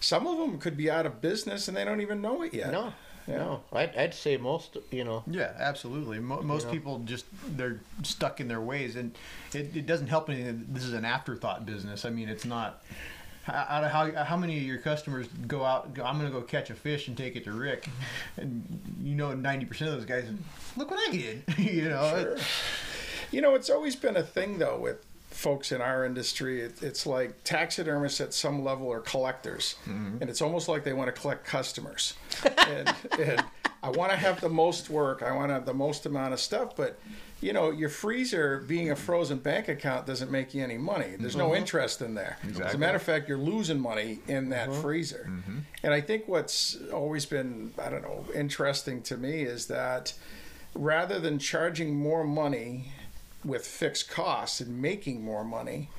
Some 0.00 0.26
of 0.26 0.38
them 0.38 0.58
could 0.58 0.76
be 0.76 0.90
out 0.90 1.06
of 1.06 1.20
business 1.20 1.68
and 1.68 1.76
they 1.76 1.84
don't 1.84 2.00
even 2.00 2.20
know 2.20 2.42
it 2.42 2.52
yet. 2.52 2.72
No, 2.72 2.92
Yeah. 3.26 3.36
no. 3.36 3.62
I'd, 3.72 3.96
I'd 3.96 4.14
say 4.14 4.36
most, 4.36 4.76
you 4.90 5.04
know. 5.04 5.22
Yeah, 5.26 5.52
absolutely. 5.58 6.18
Mo- 6.20 6.42
most 6.42 6.66
know? 6.66 6.72
people 6.72 6.98
just 7.00 7.24
they're 7.56 7.80
stuck 8.02 8.40
in 8.40 8.48
their 8.48 8.60
ways, 8.60 8.96
and 8.96 9.16
it, 9.54 9.74
it 9.74 9.86
doesn't 9.86 10.08
help 10.08 10.28
anything. 10.28 10.58
that 10.58 10.74
This 10.74 10.84
is 10.84 10.92
an 10.92 11.06
afterthought 11.06 11.64
business. 11.64 12.04
I 12.04 12.10
mean, 12.10 12.28
it's 12.28 12.44
not. 12.44 12.82
How, 13.44 13.66
out 13.68 13.84
of 13.84 13.90
how 13.90 14.24
how 14.24 14.36
many 14.36 14.56
of 14.56 14.62
your 14.62 14.78
customers 14.78 15.26
go 15.46 15.64
out? 15.64 15.92
Go, 15.92 16.02
I'm 16.02 16.18
going 16.18 16.32
to 16.32 16.38
go 16.38 16.42
catch 16.42 16.70
a 16.70 16.74
fish 16.74 17.08
and 17.08 17.16
take 17.16 17.36
it 17.36 17.44
to 17.44 17.52
Rick, 17.52 17.88
and 18.38 18.96
you 19.02 19.14
know, 19.14 19.34
ninety 19.34 19.66
percent 19.66 19.90
of 19.90 19.96
those 19.96 20.06
guys. 20.06 20.26
Look 20.76 20.90
what 20.90 21.08
I 21.08 21.12
did. 21.12 21.44
you 21.58 21.88
know. 21.88 22.18
Sure. 22.20 22.36
You 23.30 23.40
know, 23.40 23.54
it's 23.54 23.68
always 23.68 23.96
been 23.96 24.16
a 24.16 24.22
thing 24.22 24.58
though 24.58 24.78
with 24.78 25.04
folks 25.28 25.72
in 25.72 25.82
our 25.82 26.06
industry. 26.06 26.62
It, 26.62 26.82
it's 26.82 27.04
like 27.04 27.44
taxidermists 27.44 28.20
at 28.20 28.32
some 28.32 28.64
level 28.64 28.90
are 28.90 29.00
collectors, 29.00 29.74
mm-hmm. 29.82 30.18
and 30.20 30.30
it's 30.30 30.40
almost 30.40 30.68
like 30.68 30.84
they 30.84 30.94
want 30.94 31.14
to 31.14 31.20
collect 31.20 31.44
customers. 31.44 32.14
and, 32.66 32.94
and 33.18 33.44
I 33.82 33.90
want 33.90 34.10
to 34.12 34.16
have 34.16 34.40
the 34.40 34.48
most 34.48 34.88
work. 34.88 35.22
I 35.22 35.32
want 35.32 35.50
to 35.50 35.54
have 35.54 35.66
the 35.66 35.74
most 35.74 36.06
amount 36.06 36.32
of 36.32 36.40
stuff, 36.40 36.74
but. 36.76 36.98
You 37.40 37.52
know, 37.52 37.70
your 37.70 37.90
freezer 37.90 38.64
being 38.66 38.90
a 38.90 38.96
frozen 38.96 39.38
bank 39.38 39.68
account 39.68 40.06
doesn't 40.06 40.30
make 40.30 40.54
you 40.54 40.62
any 40.62 40.78
money. 40.78 41.16
There's 41.18 41.36
no 41.36 41.54
interest 41.54 42.00
in 42.00 42.14
there. 42.14 42.38
As 42.64 42.74
a 42.74 42.78
matter 42.78 42.96
of 42.96 43.02
fact, 43.02 43.28
you're 43.28 43.36
losing 43.36 43.78
money 43.78 44.20
in 44.28 44.48
that 44.50 44.70
Mm-hmm. 44.70 44.80
freezer. 44.80 45.30
And 45.82 45.92
I 45.92 46.00
think 46.00 46.26
what's 46.26 46.78
always 46.92 47.26
been, 47.26 47.74
I 47.78 47.90
don't 47.90 48.02
know, 48.02 48.24
interesting 48.34 49.02
to 49.02 49.16
me 49.18 49.42
is 49.42 49.66
that 49.66 50.14
rather 50.74 51.18
than 51.20 51.38
charging 51.38 51.94
more 51.94 52.24
money 52.24 52.92
with 53.44 53.66
fixed 53.66 54.08
costs 54.10 54.60
and 54.62 54.80
making 54.80 55.22
more 55.22 55.44
money, 55.44 55.90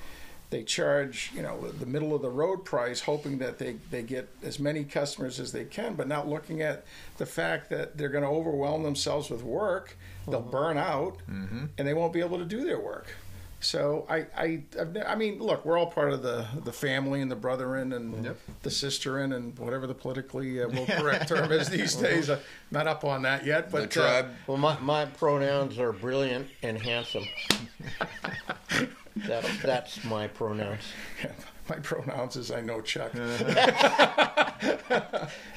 they 0.55 0.63
charge, 0.63 1.33
you 1.35 1.41
know, 1.41 1.69
the 1.69 1.85
middle 1.85 2.15
of 2.15 2.21
the 2.21 2.29
road 2.29 2.63
price, 2.63 3.01
hoping 3.01 3.39
that 3.39 3.57
they, 3.57 3.75
they 3.91 4.01
get 4.01 4.29
as 4.41 4.57
many 4.57 4.85
customers 4.85 5.37
as 5.37 5.51
they 5.51 5.65
can, 5.65 5.95
but 5.95 6.07
not 6.07 6.29
looking 6.29 6.61
at 6.61 6.85
the 7.17 7.25
fact 7.25 7.69
that 7.69 7.97
they're 7.97 8.07
going 8.07 8.23
to 8.23 8.29
overwhelm 8.29 8.81
themselves 8.83 9.29
with 9.29 9.43
work, 9.43 9.97
they'll 10.29 10.39
mm-hmm. 10.39 10.51
burn 10.51 10.77
out, 10.77 11.17
mm-hmm. 11.29 11.65
and 11.77 11.85
they 11.85 11.93
won't 11.93 12.13
be 12.13 12.21
able 12.21 12.37
to 12.37 12.45
do 12.45 12.63
their 12.63 12.79
work. 12.79 13.07
So 13.59 14.05
I, 14.09 14.27
I, 14.37 14.63
I've, 14.79 14.95
I 15.05 15.15
mean, 15.15 15.39
look, 15.39 15.65
we're 15.65 15.77
all 15.77 15.87
part 15.87 16.13
of 16.13 16.21
the 16.21 16.45
the 16.63 16.71
family 16.71 17.21
and 17.21 17.31
the 17.31 17.35
brethren 17.35 17.93
and 17.93 18.25
Yep. 18.25 18.37
the 18.61 18.69
sisterin 18.69 19.35
and 19.35 19.57
whatever 19.57 19.87
the 19.87 19.95
politically 19.95 20.61
uh, 20.61 20.67
well 20.67 20.85
correct 20.99 21.27
term 21.29 21.51
is 21.51 21.67
these 21.67 21.95
mm-hmm. 21.95 22.05
days. 22.05 22.29
I'm 22.29 22.39
not 22.69 22.87
up 22.87 23.03
on 23.03 23.23
that 23.23 23.45
yet, 23.45 23.71
but 23.71 23.81
the 23.81 23.87
tribe. 23.87 24.29
Well, 24.45 24.57
my, 24.57 24.79
my 24.79 25.05
pronouns 25.05 25.79
are 25.79 25.91
brilliant 25.91 26.47
and 26.61 26.79
handsome. 26.79 27.25
that, 29.27 29.49
that's 29.63 30.03
my 30.03 30.27
pronouns. 30.27 30.81
Uh, 31.23 31.27
my 31.69 31.77
pronouns 31.77 32.35
is 32.35 32.51
I 32.51 32.61
know 32.61 32.81
Chuck. 32.81 33.11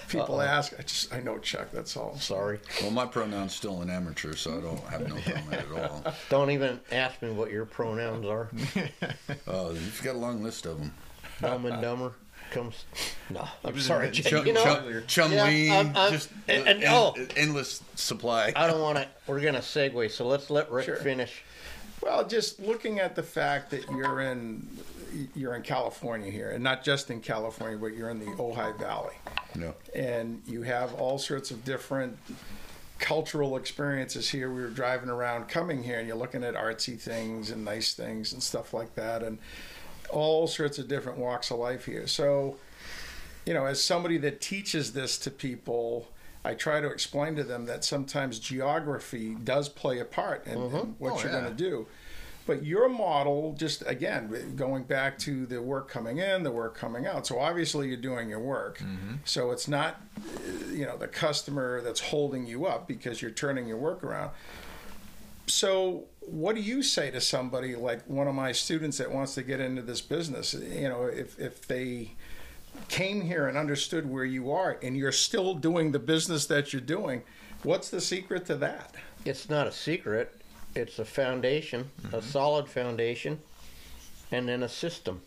People 0.09 0.41
ask, 0.41 0.73
I 0.79 0.83
just 0.83 1.13
I 1.15 1.21
know 1.21 1.39
Chuck. 1.39 1.69
That's 1.73 1.97
all. 1.97 2.17
Sorry. 2.17 2.61
Well, 2.81 2.91
my 2.91 3.05
pronoun's 3.07 3.55
still 3.55 3.83
an 3.83 3.91
amateur, 3.91 4.35
so 4.35 4.57
I 4.57 4.61
don't 4.61 4.81
have 4.85 5.09
no 5.09 5.17
comment 5.35 5.53
at 5.53 5.91
all. 5.91 6.05
Don't 6.31 6.51
even 6.51 6.81
ask 6.91 7.21
me 7.21 7.31
what 7.31 7.51
your 7.51 7.67
pronouns 7.67 8.25
are. 8.27 8.49
Oh, 9.47 9.71
you've 9.73 10.01
got 10.03 10.15
a 10.15 10.19
long 10.19 10.43
list 10.43 10.65
of 10.67 10.79
them. 10.79 10.93
Dumb 11.43 11.67
and 11.67 11.83
dumber 11.83 12.13
comes. 12.51 12.87
No, 13.29 13.47
I'm 13.63 13.79
sorry. 13.79 14.07
in- 14.09 14.15
Jay, 14.15 14.23
Chum, 14.31 14.47
you 14.47 14.55
know, 14.55 14.65
Chum, 14.65 15.03
Chum 15.07 15.33
Yeah, 15.33 15.45
Lee, 15.45 15.71
I'm- 15.71 15.93
I'm- 15.95 16.13
just 16.13 16.31
and- 16.49 16.67
and- 16.67 16.83
en- 16.83 16.91
oh. 16.93 17.15
endless 17.37 17.83
supply. 17.95 18.55
I 18.57 18.67
don't 18.67 18.81
want 18.81 18.97
to. 18.97 19.07
We're 19.27 19.41
gonna 19.41 19.59
segue, 19.59 20.11
so 20.11 20.27
let's 20.27 20.49
let 20.49 20.71
Rick 20.71 20.87
Sure. 20.87 20.97
finish. 20.97 21.43
Well, 22.03 22.27
just 22.27 22.61
looking 22.61 23.01
at 23.01 23.15
the 23.17 23.23
fact 23.23 23.71
that 23.71 23.89
you're 23.91 24.21
in 24.21 24.67
you're 25.35 25.55
in 25.55 25.63
California 25.63 26.31
here, 26.31 26.51
and 26.51 26.63
not 26.63 26.85
just 26.85 27.11
in 27.11 27.21
California, 27.21 27.79
but 27.79 27.95
you're 27.95 28.11
in 28.11 28.19
the 28.19 28.27
Ojai 28.27 28.79
Valley. 28.79 29.15
No. 29.55 29.75
and 29.95 30.43
you 30.47 30.63
have 30.63 30.95
all 30.95 31.19
sorts 31.19 31.51
of 31.51 31.65
different 31.65 32.17
cultural 32.99 33.57
experiences 33.57 34.29
here. 34.29 34.53
We 34.53 34.61
were 34.61 34.69
driving 34.69 35.09
around 35.09 35.49
coming 35.49 35.83
here, 35.83 35.99
and 35.99 36.07
you're 36.07 36.17
looking 36.17 36.45
at 36.45 36.55
artsy 36.55 36.99
things 36.99 37.51
and 37.51 37.65
nice 37.65 37.95
things 37.95 38.33
and 38.33 38.43
stuff 38.43 38.75
like 38.75 38.95
that, 38.97 39.23
and 39.23 39.39
all 40.11 40.47
sorts 40.47 40.79
of 40.79 40.89
different 40.89 41.19
walks 41.19 41.51
of 41.51 41.59
life 41.59 41.85
here. 41.87 42.07
So, 42.07 42.57
you 43.47 43.55
know, 43.55 43.65
as 43.67 43.83
somebody 43.83 44.19
that 44.19 44.41
teaches 44.41 44.93
this 44.93 45.19
to 45.19 45.31
people, 45.31 46.09
I 46.49 46.55
try 46.55 46.81
to 46.81 46.89
explain 46.89 47.37
to 47.37 47.45
them 47.45 47.67
that 47.67 47.85
sometimes 47.85 48.39
geography 48.39 49.35
does 49.35 49.69
play 49.69 49.99
a 49.99 50.05
part 50.07 50.47
in, 50.47 50.55
in 50.55 50.59
mm-hmm. 50.59 50.91
what 50.99 51.13
Oh, 51.13 51.19
you're 51.19 51.27
yeah. 51.27 51.41
going 51.41 51.57
to 51.57 51.63
do. 51.71 51.87
But 52.47 52.65
your 52.65 52.89
model, 52.89 53.55
just 53.59 53.83
again, 53.87 54.55
going 54.57 54.85
back 54.85 55.19
to 55.19 55.45
the 55.45 55.61
work 55.61 55.91
coming 55.91 56.17
in, 56.17 56.45
the 56.45 56.51
work 56.51 56.75
coming 56.75 57.07
out. 57.07 57.27
So 57.27 57.39
obviously 57.39 57.89
you're 57.89 57.99
doing 57.99 58.31
your 58.31 58.41
work. 58.41 58.79
Mm-hmm. 58.79 59.17
So 59.27 59.51
it's 59.51 59.69
not, 59.69 60.01
you 60.73 60.87
know, 60.87 60.97
the 60.97 61.09
customer 61.09 61.83
that's 61.83 62.01
holding 62.01 62.47
you 62.47 62.65
up 62.65 62.89
because 62.89 63.21
you're 63.21 63.31
turning 63.31 63.69
your 63.69 63.77
work 63.77 64.03
around. 64.03 64.31
So 65.47 66.05
what 66.21 66.55
do 66.55 66.63
you 66.63 66.83
say 66.83 67.11
to 67.11 67.21
somebody 67.21 67.77
like 67.77 68.07
one 68.07 68.27
of 68.27 68.35
my 68.35 68.53
students 68.53 68.97
that 68.97 69.13
wants 69.13 69.35
to 69.35 69.43
get 69.43 69.61
into 69.61 69.83
this 69.83 70.01
business? 70.01 70.55
You 70.55 70.89
know, 70.89 71.05
if 71.05 71.39
if 71.39 71.69
they 71.69 72.13
came 72.89 73.21
here 73.21 73.49
and 73.49 73.59
understood 73.59 74.09
where 74.09 74.25
you 74.25 74.51
are 74.53 74.79
and 74.83 74.97
you're 74.97 75.13
still 75.13 75.55
doing 75.55 75.93
the 75.93 75.99
business 75.99 76.47
that 76.47 76.73
you're 76.73 76.81
doing, 76.83 77.23
what's 77.63 77.91
the 77.91 78.01
secret 78.01 78.47
to 78.47 78.57
that? 78.57 78.95
It's 79.25 79.51
not 79.51 79.67
a 79.67 79.73
secret. 79.73 80.35
It's 80.75 80.99
a 80.99 81.05
foundation, 81.05 81.91
a 82.13 82.23
solid 82.23 82.69
foundation, 82.69 83.41
and 84.31 84.49
then 84.49 84.63
a 84.63 84.69
system. 84.69 85.23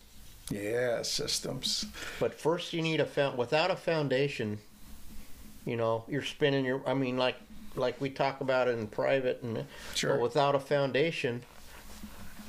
Yeah, 0.50 1.02
systems. 1.02 1.84
But 2.18 2.34
first, 2.34 2.72
you 2.72 2.80
need 2.82 3.00
a 3.00 3.04
found. 3.06 3.36
Without 3.38 3.70
a 3.70 3.76
foundation, 3.76 4.58
you 5.66 5.76
know, 5.76 6.04
you're 6.08 6.24
spinning 6.24 6.64
your. 6.64 6.82
I 6.86 6.94
mean, 6.94 7.16
like 7.16 7.36
like 7.76 8.00
we 8.00 8.10
talk 8.10 8.40
about 8.40 8.68
it 8.68 8.78
in 8.78 8.86
private, 8.86 9.42
and 9.42 9.64
Sure. 9.94 10.14
but 10.14 10.20
without 10.22 10.54
a 10.54 10.58
foundation, 10.60 11.42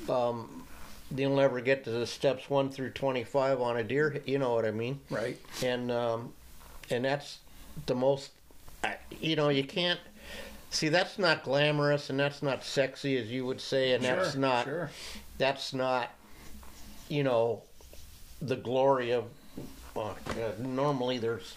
um, 0.08 0.63
you'll 1.14 1.36
never 1.36 1.60
get 1.60 1.84
to 1.84 1.90
the 1.90 2.06
steps 2.06 2.48
one 2.48 2.70
through 2.70 2.90
twenty-five 2.90 3.60
on 3.60 3.76
a 3.76 3.84
deer. 3.84 4.20
You 4.24 4.38
know 4.38 4.54
what 4.54 4.64
I 4.64 4.70
mean? 4.70 5.00
Right. 5.10 5.38
and 5.62 5.90
um, 5.90 6.32
and 6.90 7.04
that's 7.04 7.38
the 7.86 7.94
most 7.94 8.30
you 9.20 9.36
know 9.36 9.48
you 9.48 9.64
can't 9.64 10.00
see 10.70 10.88
that's 10.88 11.18
not 11.18 11.42
glamorous 11.44 12.10
and 12.10 12.18
that's 12.18 12.42
not 12.42 12.64
sexy 12.64 13.16
as 13.16 13.28
you 13.30 13.46
would 13.46 13.60
say 13.60 13.92
and 13.92 14.04
that's 14.04 14.34
not 14.34 14.64
sure. 14.64 14.90
that's 15.38 15.72
not 15.72 16.10
you 17.08 17.22
know 17.22 17.62
the 18.42 18.56
glory 18.56 19.10
of 19.12 19.24
oh 19.96 20.16
God, 20.34 20.58
normally 20.58 21.18
there's 21.18 21.54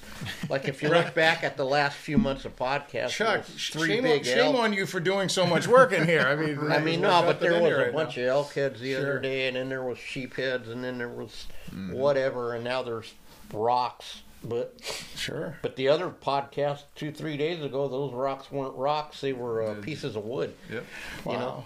like 0.50 0.68
if 0.68 0.82
you 0.84 0.90
look 0.90 1.14
back 1.16 1.44
at 1.44 1.58
the 1.58 1.66
last 1.66 1.96
few 1.98 2.18
months 2.18 2.46
of 2.46 2.56
podcasts 2.56 3.10
Chuck, 3.10 3.44
three 3.46 3.88
shame, 3.96 4.06
on, 4.06 4.24
shame 4.24 4.38
elk 4.40 4.56
on 4.56 4.74
you 4.74 4.86
for 4.86 5.00
doing 5.00 5.28
so 5.30 5.46
much 5.48 5.68
work 5.68 5.92
in 5.92 6.06
here. 6.06 6.22
I 6.22 6.36
mean, 6.36 6.60
I 6.72 6.80
mean, 6.80 7.02
no, 7.02 7.22
but 7.24 7.40
there 7.40 7.62
was 7.62 7.72
a 7.90 7.92
bunch 7.92 8.18
of 8.18 8.26
elk 8.26 8.54
heads 8.54 8.80
the 8.80 8.92
Sure. 8.94 9.02
other 9.02 9.20
day, 9.20 9.48
and 9.48 9.56
then 9.58 9.70
there 9.70 9.84
was 9.84 9.98
sheep 9.98 10.36
heads, 10.36 10.68
and 10.70 10.84
then 10.84 10.98
there 10.98 11.10
was 11.10 11.48
Mm-hmm. 11.68 11.94
whatever, 11.94 12.54
and 12.56 12.64
now 12.64 12.82
there's 12.82 13.14
rocks. 13.52 14.22
But 14.44 14.80
Sure. 15.16 15.58
but 15.62 15.76
the 15.76 15.90
other 15.90 16.10
podcast 16.10 16.84
two 16.96 17.12
three 17.12 17.36
days 17.38 17.62
ago, 17.64 17.88
those 17.90 18.14
rocks 18.14 18.52
weren't 18.52 18.76
rocks; 18.76 19.20
they 19.20 19.34
were 19.34 19.64
uh, 19.64 19.74
pieces 19.82 20.16
of 20.16 20.24
wood. 20.24 20.54
Yep. 20.72 20.86
Wow. 21.26 21.34
You 21.34 21.40
know, 21.40 21.66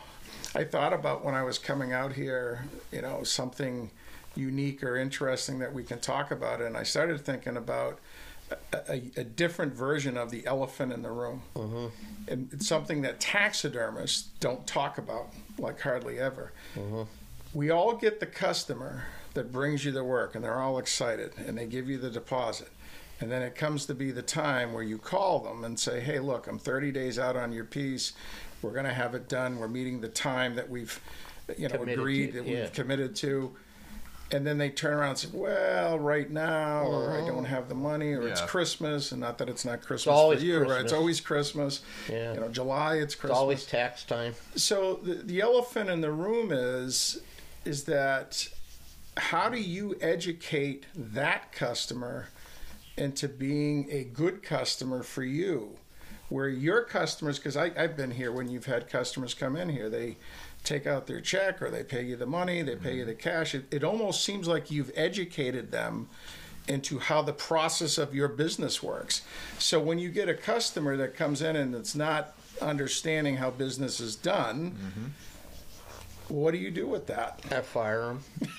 I 0.56 0.64
thought 0.64 0.92
about 0.94 1.24
when 1.24 1.36
I 1.36 1.44
was 1.44 1.60
coming 1.60 1.94
out 1.94 2.14
here, 2.14 2.66
you 2.92 3.02
know, 3.02 3.24
something 3.24 3.92
unique 4.36 4.84
or 4.84 4.98
interesting 4.98 5.60
that 5.60 5.74
we 5.74 5.84
can 5.84 6.00
talk 6.00 6.32
about, 6.32 6.62
and 6.62 6.78
I 6.78 6.84
started 6.84 7.22
thinking 7.22 7.58
about 7.58 8.00
a, 8.52 8.58
a, 8.90 9.02
a 9.18 9.24
different 9.24 9.74
version 9.74 10.18
of 10.18 10.32
the 10.32 10.46
elephant 10.46 10.94
in 10.94 11.02
the 11.02 11.12
room, 11.12 11.42
mm-hmm. 11.56 11.88
and 12.28 12.50
it's 12.52 12.68
something 12.68 13.02
that 13.02 13.20
taxidermists 13.20 14.30
don't 14.40 14.66
talk 14.66 14.98
about 14.98 15.28
like 15.58 15.80
hardly 15.82 16.20
ever. 16.20 16.52
We 17.54 17.70
all 17.70 17.96
get 17.96 18.20
the 18.20 18.26
customer 18.26 19.04
that 19.34 19.52
brings 19.52 19.86
you 19.86 19.92
the 19.92 20.04
work, 20.04 20.36
and 20.36 20.44
they're 20.44 20.60
all 20.60 20.78
excited, 20.78 21.34
and 21.38 21.58
they 21.58 21.66
give 21.66 21.90
you 21.90 21.98
the 21.98 22.10
deposit. 22.10 22.70
And 23.20 23.32
then 23.32 23.44
it 23.44 23.56
comes 23.56 23.86
to 23.86 23.94
be 23.94 24.12
the 24.12 24.24
time 24.24 24.74
where 24.74 24.84
you 24.84 24.98
call 24.98 25.40
them 25.40 25.64
and 25.64 25.80
say, 25.80 26.00
hey, 26.00 26.20
look, 26.20 26.48
I'm 26.48 26.58
30 26.58 26.92
days 26.92 27.20
out 27.20 27.38
on 27.38 27.52
your 27.52 27.66
piece. 27.66 28.14
We're 28.62 28.72
going 28.72 28.86
to 28.86 28.94
have 28.94 29.14
it 29.14 29.30
done. 29.30 29.60
We're 29.60 29.68
meeting 29.68 30.02
the 30.02 30.10
time 30.10 30.56
that 30.56 30.70
we've, 30.70 31.00
you 31.56 31.68
know, 31.68 31.76
Committed 31.76 32.00
agreed 32.00 32.34
to, 32.34 32.42
that 32.42 32.48
yeah. 32.48 32.62
we've 32.62 32.74
committed 32.74 33.16
to. 33.18 33.56
And 34.34 34.48
then 34.48 34.58
they 34.58 34.70
turn 34.70 34.94
around 34.94 35.10
and 35.10 35.18
say, 35.20 35.28
well, 35.34 36.00
right 36.00 36.30
now, 36.30 36.84
or 36.84 37.12
I 37.12 37.18
mm-hmm. 37.18 37.28
don't 37.28 37.46
have 37.46 37.68
the 37.68 37.76
money, 37.76 38.14
or 38.14 38.28
it's 38.28 38.42
Christmas. 38.42 39.12
And 39.12 39.20
not 39.20 39.38
that 39.40 39.50
it's 39.50 39.66
not 39.66 39.82
Christmas 39.82 40.08
always 40.14 40.40
for 40.40 40.46
you, 40.46 40.60
right? 40.60 40.82
It's 40.82 40.94
always 40.94 41.20
Christmas. 41.20 41.82
Yeah. 42.10 42.34
You 42.34 42.40
know, 42.40 42.48
July, 42.48 42.96
it's 42.96 43.14
Christmas. 43.14 43.32
it's 43.32 43.40
always 43.40 43.66
tax 43.66 44.04
time. 44.04 44.34
so 44.56 45.00
the, 45.04 45.16
the 45.16 45.42
elephant 45.42 45.90
in 45.90 46.02
the 46.02 46.12
room 46.12 46.52
is 46.52 47.22
is 47.66 47.84
that 47.84 48.48
how 49.18 49.50
do 49.50 49.58
you 49.58 49.96
educate 50.02 50.86
that 50.96 51.52
customer 51.52 52.28
into 52.98 53.28
being 53.28 53.88
a 53.92 54.04
good 54.04 54.42
customer 54.42 55.04
for 55.04 55.24
you 55.24 55.78
where 56.30 56.48
your 56.48 56.84
customers 56.84 57.38
because 57.38 57.58
i've 57.58 57.98
been 57.98 58.12
here 58.12 58.32
when 58.32 58.50
you've 58.50 58.66
had 58.66 58.90
customers 58.90 59.34
come 59.34 59.56
in 59.56 59.70
here 59.70 59.90
they 59.90 60.16
take 60.64 60.86
out 60.86 61.08
their 61.08 61.20
check 61.22 61.62
or 61.62 61.70
they 61.72 61.84
pay 61.84 62.04
you 62.04 62.16
the 62.16 62.26
money 62.26 62.62
they 62.62 62.76
pay 62.76 62.94
you 62.96 63.02
mm-hmm. 63.02 63.10
the 63.10 63.16
cash 63.16 63.56
it, 63.56 63.66
it 63.72 63.84
almost 63.84 64.24
seems 64.24 64.48
like 64.48 64.70
you've 64.70 64.92
educated 64.96 65.72
them 65.72 66.08
into 66.68 67.00
how 67.00 67.22
the 67.22 67.34
process 67.34 67.98
of 67.98 68.14
your 68.14 68.28
business 68.28 68.84
works 68.84 69.22
so 69.58 69.80
when 69.80 69.98
you 69.98 70.10
get 70.10 70.30
a 70.30 70.34
customer 70.34 70.96
that 70.96 71.16
comes 71.16 71.42
in 71.42 71.56
and 71.56 71.74
it's 71.74 71.96
not 71.96 72.36
understanding 72.62 73.38
how 73.38 73.50
business 73.50 74.00
is 74.00 74.16
done 74.16 74.72
mm-hmm. 74.72 76.34
what 76.34 76.52
do 76.52 76.58
you 76.58 76.70
do 76.70 76.88
with 76.88 77.08
that 77.08 77.40
I 77.52 77.62
fire 77.62 78.06
them. 78.06 78.24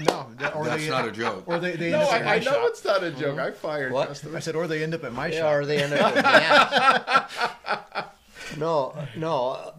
No, 0.00 0.26
or 0.56 0.64
That's 0.64 0.82
they, 0.82 0.90
not 0.90 1.06
a 1.06 1.12
joke. 1.12 1.44
Or 1.46 1.60
they, 1.60 1.76
they 1.76 1.90
no 1.92 2.00
end 2.00 2.08
up 2.08 2.14
at 2.14 2.24
my 2.24 2.30
I, 2.32 2.34
I 2.34 2.38
know 2.38 2.44
shop. 2.44 2.62
it's 2.64 2.84
not 2.84 3.04
a 3.04 3.10
joke 3.12 3.36
mm-hmm. 3.36 3.40
i 3.40 3.50
fired 3.52 3.92
What? 3.92 4.08
customers 4.08 4.34
I 4.36 4.40
said, 4.40 4.56
or 4.56 4.66
they 4.66 4.82
end 4.82 4.94
up 4.94 5.04
at 5.04 5.12
my 5.12 5.28
Yeah, 5.28 5.38
shop. 5.38 5.52
or 5.54 5.64
they 5.66 5.80
end 5.82 5.92
up 5.92 6.14
with 6.14 6.24
gas. 6.24 8.04
No, 8.58 8.94
no. 9.16 9.48
uh, 9.50 9.72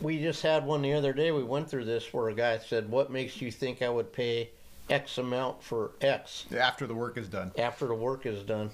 We 0.00 0.20
just 0.20 0.42
had 0.42 0.64
one 0.64 0.82
the 0.82 0.92
other 0.92 1.12
day. 1.12 1.32
We 1.32 1.42
went 1.42 1.68
through 1.68 1.84
this 1.84 2.12
where 2.12 2.28
a 2.28 2.34
guy 2.34 2.58
said, 2.58 2.88
"What 2.90 3.10
makes 3.10 3.40
you 3.40 3.50
think 3.50 3.82
I 3.82 3.88
would 3.88 4.12
pay 4.12 4.50
X 4.90 5.18
amount 5.18 5.62
for 5.62 5.92
X 6.00 6.44
After 6.56 6.86
the 6.86 6.94
work 6.94 7.16
is 7.16 7.28
done. 7.28 7.52
after 7.58 7.86
the 7.86 7.94
work 7.94 8.26
is 8.26 8.42
done?" 8.42 8.70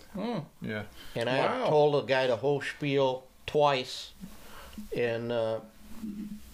Yeah. 0.61 0.83
And 1.15 1.29
I 1.29 1.39
Wow. 1.39 1.69
told 1.69 1.95
the 1.95 2.03
guy 2.03 2.27
the 2.27 2.37
whole 2.37 2.61
spiel 2.61 3.25
twice, 3.47 4.13
and 4.97 5.33
uh, 5.33 5.61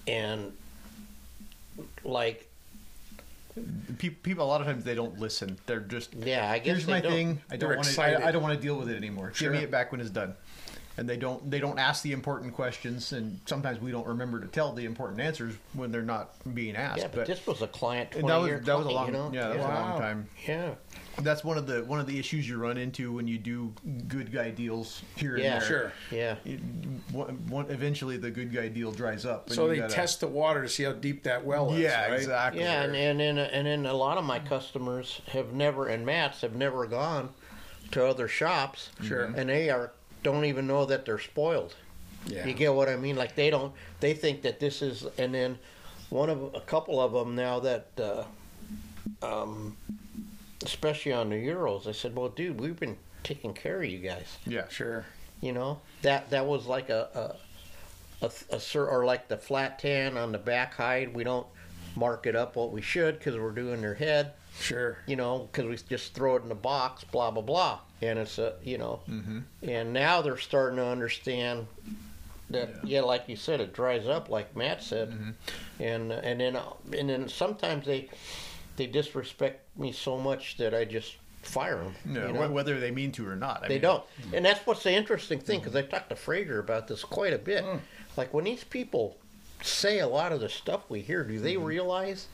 and 0.07 0.53
like 2.05 2.49
People, 3.97 4.19
people, 4.23 4.45
a 4.45 4.47
lot 4.49 4.61
of 4.61 4.67
times 4.67 4.85
they 4.85 4.95
don't 4.95 5.19
listen. 5.19 5.57
They're 5.65 5.81
just, 5.81 6.13
yeah, 6.13 6.51
I 6.51 6.59
guess 6.59 6.67
here's 6.67 6.85
they 6.87 6.93
my 6.93 7.01
don't. 7.01 7.13
thing. 7.13 7.41
I 7.51 7.57
don't 7.57 7.75
want 7.75 7.89
to. 7.89 8.03
I, 8.03 8.29
I 8.29 8.31
don't 8.31 8.43
want 8.43 8.55
to 8.55 8.61
deal 8.61 8.77
with 8.77 8.91
it 8.91 8.97
anymore. 8.99 9.33
Sure. 9.35 9.49
Give 9.51 9.59
me 9.59 9.65
it 9.65 9.71
back 9.71 9.93
when 9.93 10.01
it's 10.03 10.11
done. 10.11 10.35
And 10.99 11.07
they 11.07 11.19
don't. 11.19 11.51
They 11.51 11.59
don't 11.59 11.79
ask 11.79 12.03
the 12.03 12.13
important 12.13 12.55
questions, 12.55 13.13
and 13.13 13.39
sometimes 13.45 13.81
we 13.81 13.91
don't 13.91 14.07
remember 14.07 14.41
to 14.41 14.47
tell 14.47 14.73
the 14.73 14.87
important 14.87 15.21
answers 15.21 15.53
when 15.75 15.93
they're 15.93 16.01
not 16.01 16.31
being 16.55 16.75
asked. 16.75 17.01
Yeah, 17.03 17.09
but, 17.13 17.27
this 17.27 17.47
was 17.47 17.61
a 17.61 17.67
client 17.67 18.13
twenty 18.13 18.29
that 18.29 18.37
was 18.39 18.49
year 18.49 18.61
that 18.61 18.79
was 18.79 18.87
a 18.87 18.91
long. 18.91 19.07
you 19.09 19.13
know? 19.13 19.31
Yeah, 19.31 19.49
that 19.49 19.57
was 19.59 19.67
a 19.67 19.69
long 19.69 19.99
time. 20.01 20.29
yeah. 20.49 20.75
That's 21.19 21.45
one 21.45 21.59
of 21.59 21.67
the 21.67 21.85
one 21.85 22.01
of 22.01 22.07
the 22.07 22.19
issues 22.19 22.49
you 22.49 22.57
run 22.57 22.79
into 22.79 23.13
when 23.13 23.29
you 23.29 23.37
do 23.37 23.75
good 24.09 24.33
guy 24.33 24.51
deals 24.51 25.03
here 25.17 25.37
Yeah. 25.37 25.45
and 25.55 25.61
there. 25.63 25.69
Sure. 25.69 25.93
Yeah. 26.11 26.37
You- 26.45 26.61
one- 27.13 27.47
one- 27.49 27.71
eventually, 27.71 28.17
the 28.17 28.31
good 28.31 28.51
guy 28.55 28.69
deal 28.69 28.91
dries 28.91 29.27
up. 29.27 29.49
and 29.49 29.55
so 29.55 29.65
you 29.65 29.73
they 29.73 29.77
gotta- 29.81 29.93
test 29.95 30.21
the 30.21 30.29
water 30.29 30.63
to 30.63 30.69
see 30.69 30.85
how 30.85 30.93
deep 30.93 31.25
that 31.25 31.45
well 31.45 31.73
is 31.75 31.81
Yeah, 31.81 32.09
right? 32.09 32.13
exactly. 32.15 32.63
Yeah, 32.63 32.83
and 32.85 32.97
and 32.97 33.21
then 33.21 33.37
and 33.39 33.67
then 33.67 33.85
a 33.85 33.93
lot 33.95 34.17
of 34.17 34.25
my 34.25 34.39
customers 34.39 35.21
have 35.33 35.53
never 35.53 35.89
and 35.89 36.07
Matt's 36.07 36.41
have 36.41 36.55
never 36.55 36.87
gone 36.87 37.35
to 37.91 38.05
other 38.07 38.29
shops. 38.29 38.89
Sure. 39.03 39.25
And 39.25 39.49
they 39.51 39.69
are 39.71 39.93
don't 40.27 40.45
even 40.45 40.67
know 40.67 40.85
that 40.85 41.05
they're 41.05 41.19
spoiled. 41.19 41.75
yeah 42.27 42.45
You 42.45 42.53
get 42.53 42.75
what 42.75 42.89
I 42.89 42.97
mean? 42.97 43.17
Like 43.17 43.37
they 43.37 43.49
don't 43.49 43.73
they 44.01 44.13
think 44.13 44.43
that 44.43 44.59
this 44.61 44.83
is 44.83 45.07
and 45.19 45.33
then 45.33 45.59
one 46.11 46.29
of 46.29 46.55
a 46.55 46.61
couple 46.61 47.01
of 47.01 47.13
them 47.13 47.35
now 47.37 47.61
that 47.61 47.87
uh, 47.99 48.25
um 49.23 49.77
especially 50.65 51.13
on 51.13 51.31
the 51.31 51.37
euros 51.37 51.87
I 51.87 51.93
said, 51.93 52.17
"Well, 52.17 52.29
dude, 52.29 52.61
we've 52.61 52.79
been 52.79 52.97
taking 53.23 53.55
care 53.55 53.83
of 53.83 53.89
you 53.89 53.99
guys." 53.99 54.39
yeah. 54.47 54.69
sure 54.69 55.07
You 55.41 55.53
know? 55.53 55.81
That 56.03 56.31
that 56.31 56.47
was 56.47 56.67
like 56.67 56.91
a 56.91 57.37
a, 58.21 58.27
a, 58.27 58.57
a 58.57 58.79
or 58.79 59.05
like 59.05 59.29
the 59.29 59.37
flat 59.37 59.79
tan 59.79 60.17
on 60.19 60.33
the 60.33 60.39
back 60.39 60.75
hide. 60.75 61.15
We 61.15 61.23
don't 61.23 61.47
mark 61.95 62.27
it 62.27 62.35
up 62.35 62.57
what 62.57 62.73
we 62.73 62.83
should 62.83 63.19
because 63.19 63.37
we're 63.37 63.53
doing 63.53 63.81
their 63.81 63.95
head 63.95 64.33
sure 64.61 64.99
you 65.07 65.17
know, 65.17 65.49
because 65.51 65.67
we 65.67 65.77
just 65.89 66.15
throw 66.15 66.37
it 66.37 66.43
in 66.43 66.49
the 66.49 66.55
box, 66.55 67.05
blah 67.05 67.31
blah 67.31 67.43
blah, 67.43 67.79
and 68.03 68.19
it's 68.19 68.39
a, 68.39 68.55
you 68.63 68.79
know, 68.79 69.01
mm-hmm. 69.09 69.41
and 69.63 69.93
now 69.93 70.23
they're 70.23 70.37
starting 70.37 70.77
to 70.77 70.87
understand 70.87 71.67
that, 72.51 72.85
yeah. 72.85 73.01
like 73.01 73.29
you 73.29 73.37
said, 73.37 73.61
it 73.61 73.73
dries 73.73 74.07
up, 74.07 74.29
like 74.29 74.55
Matt 74.57 74.83
said, 74.83 75.11
mm-hmm. 75.11 75.31
and 75.83 76.13
and 76.13 76.41
then 76.41 76.59
and 76.97 77.09
then 77.09 77.29
sometimes 77.29 77.87
they 77.87 78.09
they 78.77 78.87
disrespect 78.87 79.77
me 79.79 79.93
so 79.93 80.19
much 80.19 80.57
that 80.59 80.75
I 80.75 80.85
just 80.85 81.17
fire 81.43 81.79
them. 81.79 81.95
Yeah, 82.09 82.27
you 82.27 82.33
know? 82.33 82.51
whether 82.51 82.79
they 82.79 82.91
mean 82.91 83.13
to 83.13 83.27
or 83.27 83.37
not. 83.37 83.65
I 83.65 83.69
They 83.69 83.75
mean, 83.75 83.83
don't. 83.83 84.05
And 84.33 84.45
that's 84.45 84.67
what's 84.67 84.83
the 84.83 84.93
interesting 84.93 85.39
thing 85.39 85.61
mm-hmm. 85.61 85.71
because 85.71 85.77
I 85.77 85.87
talked 85.87 86.11
to 86.11 86.17
Fraser 86.17 86.59
about 86.59 86.89
this 86.89 87.05
quite 87.05 87.33
a 87.33 87.39
bit. 87.39 87.65
Mm. 87.65 87.81
Like 88.17 88.35
when 88.35 88.45
these 88.45 88.65
people 88.65 89.17
say 89.63 90.01
a 90.01 90.09
lot 90.09 90.33
of 90.33 90.41
the 90.41 90.49
stuff 90.49 90.83
we 90.89 91.01
hear, 91.01 91.25
do 91.25 91.39
they 91.39 91.57
realize 91.57 92.29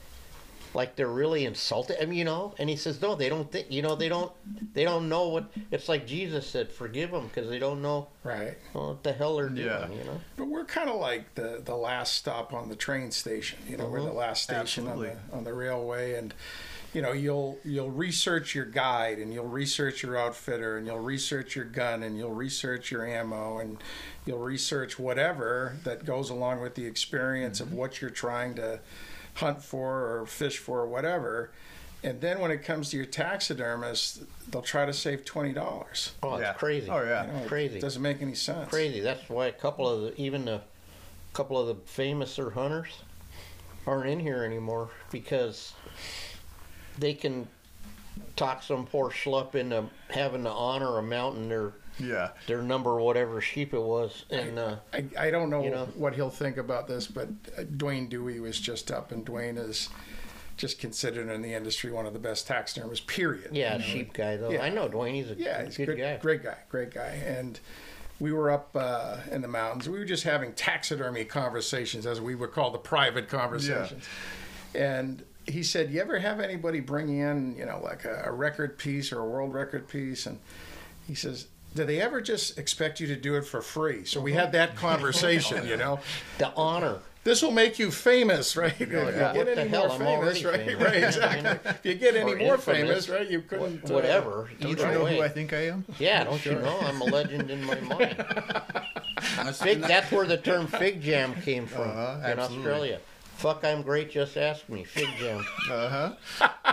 like 0.74 0.96
they're 0.96 1.08
really 1.08 1.44
insulted? 1.44 2.00
I 2.00 2.06
mean, 2.06 2.18
you 2.18 2.24
know, 2.24 2.54
and 2.58 2.68
he 2.68 2.76
says 2.76 3.00
no, 3.00 3.14
they 3.14 3.28
don't 3.28 3.50
think. 3.50 3.70
You 3.70 3.82
know, 3.82 3.94
they 3.94 4.08
don't. 4.08 4.32
They 4.74 4.84
don't 4.84 5.08
know 5.08 5.28
what. 5.28 5.52
It's 5.70 5.88
like 5.88 6.06
Jesus 6.06 6.46
said, 6.46 6.70
"Forgive 6.70 7.10
them 7.10 7.28
because 7.28 7.50
they 7.50 7.58
don't 7.58 7.82
know 7.82 8.08
Right. 8.24 8.56
what 8.72 9.02
the 9.02 9.12
hell 9.12 9.36
they're 9.36 9.48
doing." 9.48 9.66
Yeah. 9.66 9.88
You 9.88 10.04
know. 10.04 10.20
But 10.36 10.46
we're 10.46 10.64
kind 10.64 10.88
of 10.88 10.96
like 10.96 11.34
the, 11.34 11.60
the 11.64 11.76
last 11.76 12.14
stop 12.14 12.52
on 12.52 12.68
the 12.68 12.76
train 12.76 13.10
station. 13.10 13.58
You 13.68 13.76
know, 13.76 13.86
we're 13.86 14.00
the 14.00 14.08
mm-hmm. 14.08 14.16
last 14.16 14.44
station 14.44 14.88
on 14.88 15.00
the 15.00 15.16
on 15.32 15.44
the 15.44 15.52
railway, 15.52 16.14
and 16.14 16.32
you 16.94 17.02
know 17.02 17.12
you'll 17.12 17.58
you'll 17.64 17.90
research 17.90 18.54
your 18.54 18.66
guide, 18.66 19.18
and 19.18 19.32
you'll 19.32 19.46
research 19.46 20.02
your 20.02 20.16
outfitter, 20.16 20.76
and 20.76 20.86
you'll 20.86 20.98
research 20.98 21.54
your 21.54 21.66
gun, 21.66 22.02
and 22.02 22.16
you'll 22.16 22.34
research 22.34 22.90
your 22.90 23.06
ammo, 23.06 23.58
and 23.58 23.78
you'll 24.24 24.38
research 24.38 24.98
whatever 24.98 25.76
that 25.84 26.04
goes 26.04 26.30
along 26.30 26.60
with 26.60 26.74
the 26.74 26.86
experience 26.86 27.60
of 27.60 27.68
mm-hmm. 27.68 27.76
what 27.76 28.00
you're 28.00 28.10
trying 28.10 28.54
to 28.54 28.80
hunt 29.34 29.62
for 29.62 30.18
or 30.20 30.26
fish 30.26 30.58
for 30.58 30.80
or 30.80 30.86
whatever. 30.86 31.50
And 32.04 32.20
then 32.20 32.40
when 32.40 32.50
it 32.50 32.64
comes 32.64 32.90
to 32.90 32.96
your 32.96 33.06
taxidermist, 33.06 34.22
they'll 34.50 34.60
try 34.62 34.84
to 34.86 34.92
save 34.92 35.24
twenty 35.24 35.52
dollars. 35.52 36.12
Oh, 36.22 36.34
it's 36.34 36.42
Yeah. 36.42 36.52
crazy. 36.54 36.90
Oh 36.90 37.02
yeah. 37.02 37.26
You 37.26 37.32
know, 37.32 37.38
it 37.44 37.48
Crazy. 37.48 37.78
doesn't 37.80 38.02
make 38.02 38.20
any 38.20 38.34
sense. 38.34 38.68
crazy. 38.68 39.00
That's 39.00 39.28
why 39.28 39.46
a 39.46 39.52
couple 39.52 39.88
of 39.88 40.02
the, 40.02 40.20
even 40.20 40.48
a 40.48 40.62
couple 41.32 41.58
of 41.58 41.68
the 41.68 41.74
famouser 41.76 42.52
hunters 42.52 42.92
aren't 43.86 44.08
in 44.10 44.20
here 44.20 44.44
anymore 44.44 44.90
because 45.10 45.72
they 46.98 47.14
can 47.14 47.48
talk 48.36 48.62
some 48.62 48.84
poor 48.86 49.10
schlup 49.10 49.54
into 49.54 49.84
having 50.10 50.42
to 50.44 50.50
honor 50.50 50.98
a 50.98 51.02
mountain 51.02 51.48
their 51.48 51.72
Yeah. 51.98 52.30
their 52.46 52.62
number 52.62 52.96
whatever 53.00 53.40
sheep 53.40 53.74
it 53.74 53.80
was 53.80 54.24
and 54.30 54.58
uh, 54.58 54.76
I, 54.92 55.04
I 55.18 55.30
don't 55.30 55.50
know, 55.50 55.62
You 55.64 55.70
know? 55.70 55.84
what 55.94 56.14
he'll 56.14 56.30
think 56.30 56.56
about 56.56 56.88
this, 56.88 57.06
but 57.06 57.28
uh, 57.58 57.62
Dwayne 57.62 58.08
Dewey 58.08 58.40
was 58.40 58.58
just 58.58 58.90
up, 58.90 59.12
and 59.12 59.24
Dwayne 59.26 59.58
is 59.58 59.88
just 60.56 60.78
considered 60.78 61.28
in 61.28 61.42
the 61.42 61.52
industry 61.54 61.90
one 61.90 62.06
of 62.06 62.12
the 62.12 62.18
best 62.18 62.46
taxidermists. 62.46 63.04
Period. 63.06 63.50
yeah 63.52 63.72
You 63.74 63.78
know? 63.78 63.84
sheep 63.84 64.12
guy 64.14 64.36
though. 64.36 64.50
Yeah. 64.50 64.62
I 64.62 64.68
know 64.70 64.88
Dwayne. 64.88 65.14
He's 65.14 65.30
a 65.30 65.34
Yeah, 65.34 65.64
he's 65.64 65.76
good, 65.76 65.86
good 65.86 65.98
guy. 65.98 66.16
great 66.18 66.42
guy, 66.42 66.56
great 66.68 66.92
guy, 66.92 67.22
and. 67.26 67.58
We 68.20 68.30
were 68.32 68.52
up 68.52 68.70
uh, 68.76 69.16
in 69.32 69.42
the 69.42 69.48
mountains. 69.48 69.88
We 69.88 69.98
were 69.98 70.04
just 70.04 70.22
having 70.22 70.52
taxidermy 70.52 71.24
conversations, 71.24 72.06
as 72.06 72.20
we 72.20 72.36
would 72.36 72.52
call 72.52 72.70
the 72.70 72.78
private 72.78 73.28
conversations. 73.28 74.06
yeah. 74.74 74.80
And 75.00 75.24
he 75.48 75.64
said, 75.64 75.90
"You 75.90 76.00
ever 76.02 76.20
have 76.20 76.38
anybody 76.38 76.78
bring 76.78 77.08
in, 77.08 77.56
you 77.56 77.66
know, 77.66 77.80
like 77.82 78.04
a, 78.04 78.22
a 78.26 78.30
record 78.30 78.78
piece 78.78 79.10
or 79.10 79.18
a 79.18 79.24
world 79.26 79.52
record 79.52 79.88
piece?" 79.88 80.26
And 80.26 80.38
he 81.08 81.16
says, 81.16 81.46
"Do 81.74 81.84
they 81.84 82.00
ever 82.00 82.20
just 82.20 82.58
expect 82.58 83.00
you 83.00 83.06
to 83.08 83.16
do 83.16 83.34
it 83.36 83.42
for 83.46 83.62
free?" 83.62 84.04
So 84.04 84.20
we 84.20 84.32
had 84.32 84.52
that 84.52 84.76
conversation, 84.76 85.66
you 85.66 85.76
know. 85.76 86.00
The 86.38 86.52
honor. 86.54 86.98
This 87.24 87.40
will 87.40 87.52
make 87.52 87.78
you 87.78 87.92
famous, 87.92 88.56
right? 88.56 88.74
If 88.80 88.90
you 88.90 88.98
yeah. 88.98 89.32
get 89.32 89.36
What 89.36 89.46
the 89.46 89.60
any 89.60 89.68
hell, 89.70 89.86
more 89.86 89.92
I'm 89.92 90.00
famous, 90.00 90.42
right? 90.44 90.56
famous. 90.66 90.82
Right, 90.86 91.04
exactly. 91.04 91.70
If 91.70 91.86
you 91.86 91.94
get 91.94 92.16
any 92.16 92.32
Or 92.32 92.36
more 92.36 92.54
infamous. 92.56 92.64
famous, 93.06 93.08
right? 93.08 93.30
You 93.30 93.42
couldn't. 93.42 93.88
uh, 93.88 93.94
Whatever. 93.94 94.50
Don't 94.58 94.70
you 94.76 94.84
know 94.86 95.04
way. 95.04 95.16
who 95.16 95.22
I 95.22 95.28
think 95.28 95.52
I 95.52 95.66
am? 95.68 95.84
Yeah, 96.00 96.24
don't 96.24 96.44
you 96.44 96.54
know? 96.56 96.78
I'm 96.82 97.00
a 97.00 97.04
legend 97.04 97.48
in 97.50 97.62
my 97.64 97.78
mind. 97.80 98.16
That's, 99.36 99.62
Fig, 99.62 99.82
that's 99.82 100.10
where 100.10 100.26
the 100.26 100.36
term 100.36 100.66
fig 100.66 101.00
jam 101.00 101.34
came 101.42 101.66
from 101.66 101.82
Uh-huh, 101.90 102.16
in 102.18 102.38
absolutely. 102.40 102.58
Australia. 102.70 103.00
Fuck, 103.36 103.64
I'm 103.64 103.82
great. 103.82 104.10
Just 104.10 104.36
ask 104.36 104.68
me. 104.68 104.82
Fig 104.82 105.08
jam. 105.18 105.44
Uh 105.70 105.88
huh. 106.34 106.72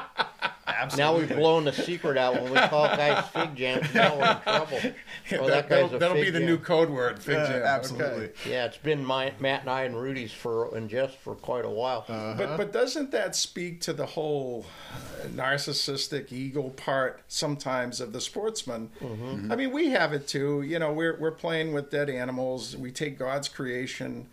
Now 0.70 0.84
Absolutely. 0.84 1.28
we've 1.28 1.38
blown 1.38 1.66
the 1.66 1.74
secret 1.74 2.18
out 2.18 2.34
when 2.42 2.52
we 2.52 2.58
call 2.60 2.88
guys 2.88 3.26
fig 3.30 3.56
jams. 3.56 3.94
Now 3.94 4.18
we're 4.18 4.32
in 4.32 4.42
trouble. 4.42 4.80
Well, 5.32 5.46
that, 5.46 5.70
that 5.70 5.70
guy's 5.70 5.90
will 5.92 5.98
a 5.98 6.00
that'll 6.00 6.16
fig 6.16 6.26
be 6.26 6.32
the 6.32 6.40
jam. 6.40 6.48
new 6.48 6.58
code 6.58 6.90
word. 6.90 7.22
Fig 7.22 7.36
jam. 7.36 7.62
absolutely. 7.62 8.26
Okay. 8.26 8.50
Yeah, 8.50 8.66
it's 8.66 8.78
been 8.78 9.06
my 9.06 9.32
Matt 9.40 9.62
and 9.62 9.70
I 9.70 9.84
and 9.84 9.96
Rudy's 9.96 10.32
for 10.32 10.76
and 10.76 10.90
just 10.90 11.18
for 11.18 11.36
quite 11.36 11.66
a 11.66 11.70
while. 11.70 12.06
Uh-huh. 12.08 12.34
But 12.36 12.58
but 12.58 12.74
doesn't 12.74 13.12
that 13.12 13.36
speak 13.36 13.80
to 13.82 13.94
the 13.94 14.08
whole 14.08 14.66
uh, 14.92 15.28
narcissistic 15.28 16.32
ego 16.32 16.70
part 16.70 17.22
sometimes 17.28 18.02
of 18.02 18.12
the 18.12 18.22
sportsman? 18.22 18.90
Mm-hmm. 19.00 19.52
I 19.52 19.56
mean, 19.56 19.72
we 19.72 19.90
have 19.90 20.14
it 20.14 20.28
too. 20.28 20.64
You 20.64 20.80
know, 20.80 20.92
we're 20.92 21.18
we're 21.20 21.32
playing 21.32 21.74
with 21.74 21.92
dead 21.92 22.10
animals. 22.10 22.76
We 22.76 22.92
take 22.92 23.20
God's 23.20 23.48
creation 23.50 24.28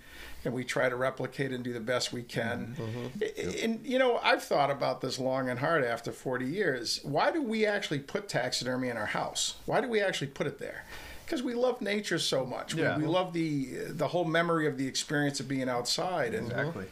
and 0.47 0.55
we 0.55 0.65
try 0.65 0.89
to 0.89 0.97
replicate 0.97 1.51
and 1.53 1.63
do 1.65 1.73
the 1.73 1.81
best 1.81 2.13
we 2.13 2.23
can. 2.23 2.77
Mm-hmm. 2.79 3.07
I- 3.23 3.65
And 3.65 3.85
you 3.85 3.99
know, 3.99 4.19
I've 4.23 4.43
thought 4.43 4.71
about 4.71 5.01
this 5.01 5.19
long 5.19 5.51
and 5.51 5.59
hard 5.59 5.85
after 5.85 6.13
40 6.13 6.47
years. 6.47 7.01
Why 7.03 7.31
do 7.33 7.43
we 7.43 7.67
actually 7.67 7.99
put 7.99 8.29
taxidermy 8.29 8.89
in 8.89 8.97
our 8.97 9.07
house? 9.07 9.57
Why 9.67 9.81
do 9.81 9.89
we 9.89 10.01
actually 10.01 10.29
put 10.29 10.47
it 10.47 10.59
there? 10.59 10.85
Because 11.25 11.43
we 11.43 11.55
love 11.55 11.81
nature 11.83 12.19
so 12.21 12.47
much. 12.47 12.75
We- 12.75 12.83
Yeah. 12.83 12.97
We, 12.97 13.05
love 13.07 13.33
the 13.33 13.65
the 13.89 14.09
whole 14.09 14.25
memory 14.25 14.67
of 14.69 14.79
the 14.79 14.87
experience 14.87 15.41
of 15.41 15.49
being 15.49 15.69
outside 15.69 16.33
and 16.35 16.47
Exactly. 16.53 16.85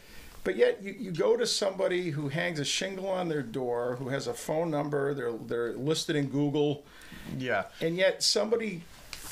but 0.43 0.57
yet 0.57 0.83
you, 0.83 0.93
you 0.99 1.11
go 1.11 1.37
to 1.37 1.45
somebody 1.47 2.09
who 2.11 2.27
hangs 2.27 2.59
a 2.59 2.65
shingle 2.65 3.07
on 3.07 3.29
their 3.29 3.41
door, 3.41 3.95
who 3.95 4.09
has 4.09 4.27
a 4.27 4.33
phone 4.33 4.69
number, 4.69 5.13
they're 5.13 5.31
they're 5.31 5.73
listed 5.73 6.17
in 6.17 6.27
Google, 6.27 6.83
Yeah. 7.37 7.63
and 7.79 7.95
yet 7.95 8.21
somebody 8.21 8.83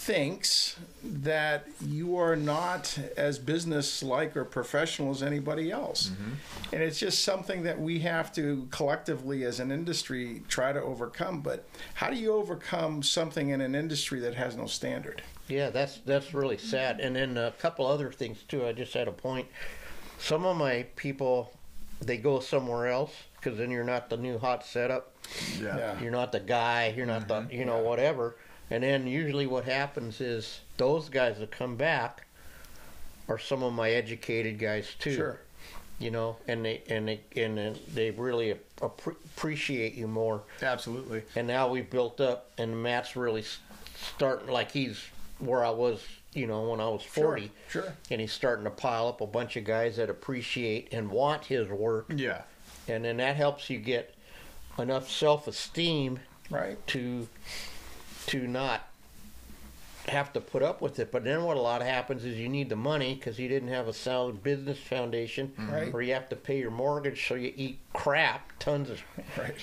thinks 0.03 0.75
that 1.01 1.65
you 1.79 2.17
are 2.17 2.35
not 2.35 2.99
as 3.15 3.39
business 3.39 4.03
like 4.03 4.35
or 4.35 4.43
professional 4.43 5.11
as 5.11 5.23
anybody 5.23 5.71
else. 5.71 6.09
Mm-hmm. 6.09 6.73
And 6.73 6.83
it's 6.83 6.99
just 6.99 7.23
something 7.23 7.63
that 7.63 7.79
we 7.79 7.99
have 7.99 8.33
to 8.33 8.67
collectively 8.69 9.45
as 9.45 9.61
an 9.61 9.71
industry 9.71 10.43
try 10.49 10.73
to 10.73 10.81
overcome. 10.81 11.39
But 11.39 11.65
how 11.93 12.09
do 12.09 12.17
you 12.17 12.33
overcome 12.33 13.01
something 13.01 13.49
in 13.49 13.61
an 13.61 13.75
industry 13.75 14.19
that 14.19 14.35
has 14.35 14.57
no 14.57 14.65
standard? 14.65 15.23
Yeah, 15.47 15.69
that's 15.69 15.99
that's 15.99 16.33
really 16.33 16.57
sad. 16.57 16.99
And 16.99 17.15
then 17.15 17.37
a 17.37 17.51
couple 17.51 17.85
other 17.85 18.11
things 18.11 18.43
too. 18.49 18.65
I 18.65 18.73
just 18.73 18.93
had 18.93 19.07
a 19.07 19.13
point. 19.13 19.47
Some 20.19 20.45
of 20.45 20.57
my 20.57 20.85
people, 20.97 21.53
they 22.01 22.17
go 22.17 22.41
somewhere 22.41 22.87
else 22.87 23.13
because 23.37 23.57
then 23.57 23.71
you're 23.71 23.85
not 23.85 24.09
the 24.09 24.17
new 24.17 24.37
hot 24.37 24.65
setup. 24.65 25.13
Yeah. 25.61 25.77
Yeah. 25.77 26.01
You're 26.01 26.11
not 26.11 26.33
the 26.33 26.41
guy. 26.41 26.93
You're 26.95 27.05
not 27.05 27.29
the 27.29 27.35
mm-hmm. 27.35 27.55
you 27.55 27.63
know 27.63 27.79
whatever. 27.79 28.35
And 28.69 28.83
then 28.83 29.05
usually 29.07 29.45
what 29.47 29.65
happens 29.65 30.19
is 30.21 30.59
those 30.77 31.09
guys 31.09 31.39
that 31.39 31.51
come 31.51 31.75
back 31.75 32.25
are 33.27 33.37
some 33.37 33.63
of 33.63 33.73
my 33.73 33.91
educated 33.91 34.57
guys 34.59 34.87
too. 34.99 35.13
Sure. 35.15 35.39
You 35.99 36.11
know, 36.11 36.37
and 36.47 36.65
they 36.65 36.81
and 36.89 37.07
they 37.07 37.21
and 37.35 37.77
they 37.93 38.11
really 38.11 38.55
appre- 38.79 39.15
appreciate 39.35 39.93
you 39.93 40.07
more. 40.07 40.41
Absolutely. 40.61 41.21
And 41.35 41.47
now 41.47 41.67
we've 41.69 41.89
built 41.89 42.19
up, 42.19 42.51
and 42.57 42.81
Matt's 42.81 43.15
really 43.15 43.43
starting 43.95 44.49
like 44.49 44.71
he's 44.71 44.99
where 45.39 45.63
I 45.63 45.69
was, 45.69 46.03
you 46.33 46.47
know, 46.47 46.69
when 46.71 46.79
I 46.81 46.87
was 46.89 47.03
forty. 47.03 47.51
Sure. 47.69 47.93
And 48.09 48.19
he's 48.19 48.33
starting 48.33 48.63
to 48.65 48.71
pile 48.71 49.07
up 49.07 49.21
a 49.21 49.27
bunch 49.27 49.55
of 49.55 49.63
guys 49.65 49.97
that 49.97 50.09
appreciate 50.09 50.91
and 50.91 51.09
want 51.09 51.45
his 51.45 51.69
work, 51.69 52.11
Yeah. 52.13 52.41
and 52.87 53.05
then 53.05 53.17
that 53.17 53.35
helps 53.35 53.69
you 53.69 53.77
get 53.77 54.13
enough 54.79 55.09
self-esteem 55.09 56.19
Right. 56.49 56.85
to 56.87 57.27
to 58.27 58.47
not 58.47 58.87
have 60.07 60.33
to 60.33 60.41
put 60.41 60.61
up 60.63 60.81
with 60.81 60.99
it. 60.99 61.11
But 61.11 61.23
then 61.23 61.43
what 61.43 61.55
a 61.57 61.61
lot 61.61 61.81
happens 61.81 62.25
is 62.25 62.37
you 62.37 62.49
need 62.49 62.69
the 62.69 62.75
money 62.75 63.15
because 63.15 63.39
you 63.39 63.47
didn't 63.47 63.69
have 63.69 63.87
a 63.87 63.93
solid 63.93 64.43
business 64.43 64.77
foundation, 64.77 65.53
Right. 65.57 65.93
or 65.93 66.01
you 66.01 66.13
have 66.13 66.27
to 66.29 66.35
pay 66.35 66.59
your 66.59 66.71
mortgage, 66.71 67.25
so 67.27 67.35
you 67.35 67.53
eat 67.55 67.79
crap, 67.93 68.51
tons 68.59 68.89
of 68.89 69.01
Right. 69.37 69.55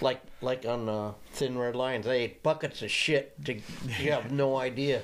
like 0.00 0.20
like 0.42 0.66
on 0.66 0.88
uh, 0.88 1.12
Thin 1.32 1.56
Red 1.56 1.74
Lines, 1.76 2.04
they 2.06 2.22
ate 2.24 2.42
buckets 2.42 2.82
of 2.82 2.90
shit. 2.90 3.42
To, 3.46 3.54
you 4.00 4.12
have 4.12 4.30
no 4.32 4.56
idea, 4.56 5.00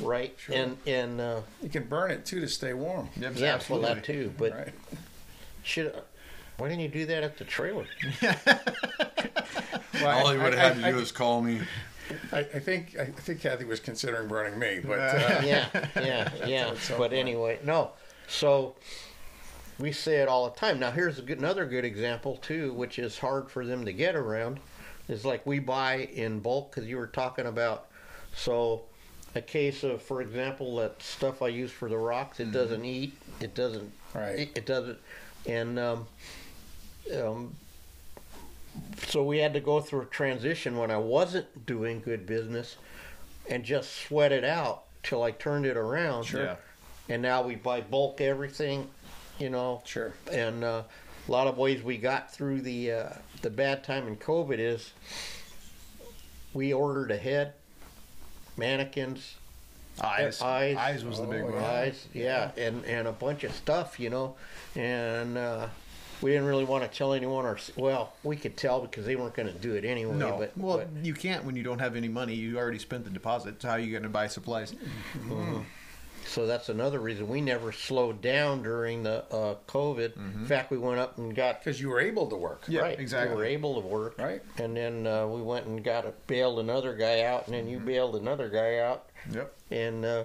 right? 0.00 0.36
And 0.52 0.76
and 0.86 1.20
uh, 1.20 1.40
You 1.62 1.68
can 1.68 1.84
burn 1.84 2.10
it 2.10 2.24
too 2.26 2.40
to 2.40 2.48
stay 2.48 2.72
warm. 2.72 3.10
Yep, 3.16 3.34
yeah, 3.36 3.60
well 3.70 3.80
that 3.82 4.02
too. 4.02 4.32
But 4.36 4.52
Right. 4.52 4.72
should 5.62 5.94
why 6.58 6.68
didn't 6.68 6.82
you 6.82 6.88
do 6.88 7.06
that 7.06 7.22
at 7.22 7.38
the 7.38 7.44
trailer? 7.44 7.86
Well, 9.94 10.26
all 10.26 10.32
he 10.32 10.38
I- 10.40 10.42
would 10.42 10.54
I- 10.54 10.56
have 10.68 10.80
to 10.80 10.86
I- 10.86 10.90
do 10.90 10.98
is 10.98 11.12
call 11.12 11.42
me. 11.42 11.60
I, 12.32 12.40
I 12.40 12.58
think 12.58 12.96
I 12.98 13.06
think 13.06 13.40
Kathy 13.40 13.64
was 13.64 13.80
considering 13.80 14.28
burning 14.28 14.58
me, 14.58 14.80
but 14.84 14.98
uh, 14.98 15.42
yeah, 15.44 15.66
yeah, 15.96 16.30
yeah. 16.46 16.74
But 16.88 16.98
point. 16.98 17.12
anyway, 17.12 17.58
no. 17.64 17.92
So 18.28 18.74
we 19.78 19.92
say 19.92 20.16
it 20.16 20.28
all 20.28 20.48
the 20.48 20.56
time. 20.56 20.78
Now 20.78 20.90
here's 20.90 21.18
a 21.18 21.22
good, 21.22 21.38
another 21.38 21.66
good 21.66 21.84
example 21.84 22.36
too, 22.36 22.72
which 22.72 22.98
is 22.98 23.18
hard 23.18 23.50
for 23.50 23.66
them 23.66 23.84
to 23.84 23.92
get 23.92 24.14
around. 24.16 24.60
Is 25.08 25.24
like 25.24 25.44
we 25.46 25.58
buy 25.58 26.08
in 26.14 26.40
bulk 26.40 26.74
because 26.74 26.88
you 26.88 26.96
were 26.96 27.08
talking 27.08 27.46
about. 27.46 27.88
So 28.34 28.82
a 29.34 29.40
case 29.40 29.82
of, 29.82 30.02
for 30.02 30.22
example, 30.22 30.76
that 30.76 31.02
stuff 31.02 31.42
I 31.42 31.48
use 31.48 31.70
for 31.70 31.88
the 31.88 31.96
rocks, 31.96 32.40
it 32.40 32.52
doesn't 32.52 32.84
eat. 32.84 33.14
It 33.40 33.54
doesn't. 33.54 33.92
Right. 34.14 34.40
It, 34.40 34.52
it 34.56 34.66
doesn't. 34.66 34.98
And 35.46 35.78
um, 35.78 36.06
um, 37.16 37.56
so 39.06 39.22
we 39.24 39.38
had 39.38 39.52
to 39.54 39.60
go 39.60 39.80
through 39.80 40.02
a 40.02 40.06
transition 40.06 40.76
when 40.76 40.90
I 40.90 40.96
wasn't 40.96 41.66
doing 41.66 42.00
good 42.00 42.26
business 42.26 42.76
and 43.48 43.64
just 43.64 43.92
sweat 44.06 44.32
it 44.32 44.44
out 44.44 44.84
till 45.02 45.22
I 45.22 45.30
turned 45.32 45.66
it 45.66 45.76
around. 45.76 46.32
Yeah. 46.32 46.56
And 47.08 47.20
now 47.22 47.42
we 47.42 47.56
buy 47.56 47.80
bulk 47.80 48.20
everything, 48.20 48.88
you 49.38 49.50
know. 49.50 49.82
sure. 49.84 50.12
And 50.32 50.62
uh, 50.64 50.82
a 51.28 51.30
lot 51.32 51.46
of 51.46 51.58
ways 51.58 51.82
we 51.82 51.96
got 51.98 52.32
through 52.32 52.62
the 52.62 52.92
uh, 52.92 53.08
the 53.42 53.50
bad 53.50 53.82
time 53.84 54.06
in 54.06 54.16
COVID 54.16 54.58
is 54.58 54.92
we 56.54 56.72
ordered 56.72 57.10
ahead, 57.10 57.54
mannequins, 58.56 59.34
Eyes. 60.02 60.40
Eyes. 60.40 60.76
Eyes 60.76 61.04
was 61.04 61.18
the 61.18 61.26
big 61.26 61.42
Oh, 61.42 61.46
one. 61.46 61.54
yeah. 61.54 61.70
eyes, 61.70 62.06
yeah, 62.14 62.50
and 62.56 62.84
and 62.86 63.06
a 63.08 63.12
bunch 63.12 63.44
of 63.44 63.52
stuff, 63.52 64.00
you 64.00 64.08
know, 64.10 64.36
and 64.74 65.36
uh, 65.36 65.66
we 66.22 66.30
didn't 66.30 66.46
really 66.46 66.64
want 66.64 66.90
to 66.90 66.96
tell 66.96 67.12
anyone. 67.12 67.44
Or 67.44 67.58
well, 67.76 68.12
we 68.22 68.36
could 68.36 68.56
tell 68.56 68.80
because 68.80 69.04
they 69.04 69.16
weren't 69.16 69.34
going 69.34 69.52
to 69.52 69.58
do 69.58 69.74
it 69.74 69.84
anyway. 69.84 70.14
No, 70.16 70.38
but, 70.38 70.56
well, 70.56 70.78
but 70.78 71.04
you 71.04 71.14
can't 71.14 71.44
when 71.44 71.56
you 71.56 71.62
don't 71.62 71.80
have 71.80 71.96
any 71.96 72.08
money. 72.08 72.34
You 72.34 72.58
already 72.58 72.78
spent 72.78 73.04
the 73.04 73.10
deposit. 73.10 73.60
So 73.60 73.68
how 73.68 73.74
are 73.74 73.80
you 73.80 73.90
going 73.90 74.04
to 74.04 74.08
buy 74.08 74.28
supplies? 74.28 74.74
so 76.26 76.46
that's 76.46 76.68
another 76.68 77.00
reason 77.00 77.28
we 77.28 77.40
never 77.40 77.72
slowed 77.72 78.22
down 78.22 78.62
during 78.62 79.02
the 79.02 79.24
uh, 79.32 79.56
COVID. 79.68 80.16
In 80.16 80.46
fact, 80.46 80.70
we 80.70 80.78
went 80.78 81.00
up 81.00 81.18
and 81.18 81.34
got 81.34 81.58
Because 81.62 81.80
you 81.80 81.88
were 81.88 82.00
able 82.00 82.28
to 82.28 82.36
work. 82.36 82.64
Yeah, 82.68 82.82
right. 82.82 82.98
exactly. 82.98 83.34
We 83.36 83.42
were 83.42 83.46
able 83.46 83.80
to 83.80 83.86
work, 83.86 84.18
Right. 84.18 84.42
And 84.58 84.76
then 84.76 85.06
uh, 85.06 85.26
we 85.26 85.42
went 85.42 85.66
and 85.66 85.82
got 85.82 86.06
a, 86.06 86.12
bailed 86.26 86.58
another 86.60 86.94
guy 86.94 87.22
out, 87.22 87.46
and 87.46 87.54
then 87.54 87.68
you 87.68 87.78
bailed 87.78 88.16
another 88.16 88.48
guy 88.48 88.78
out, 88.78 89.10
Yep. 89.32 89.54
and 89.70 90.04
uh, 90.04 90.24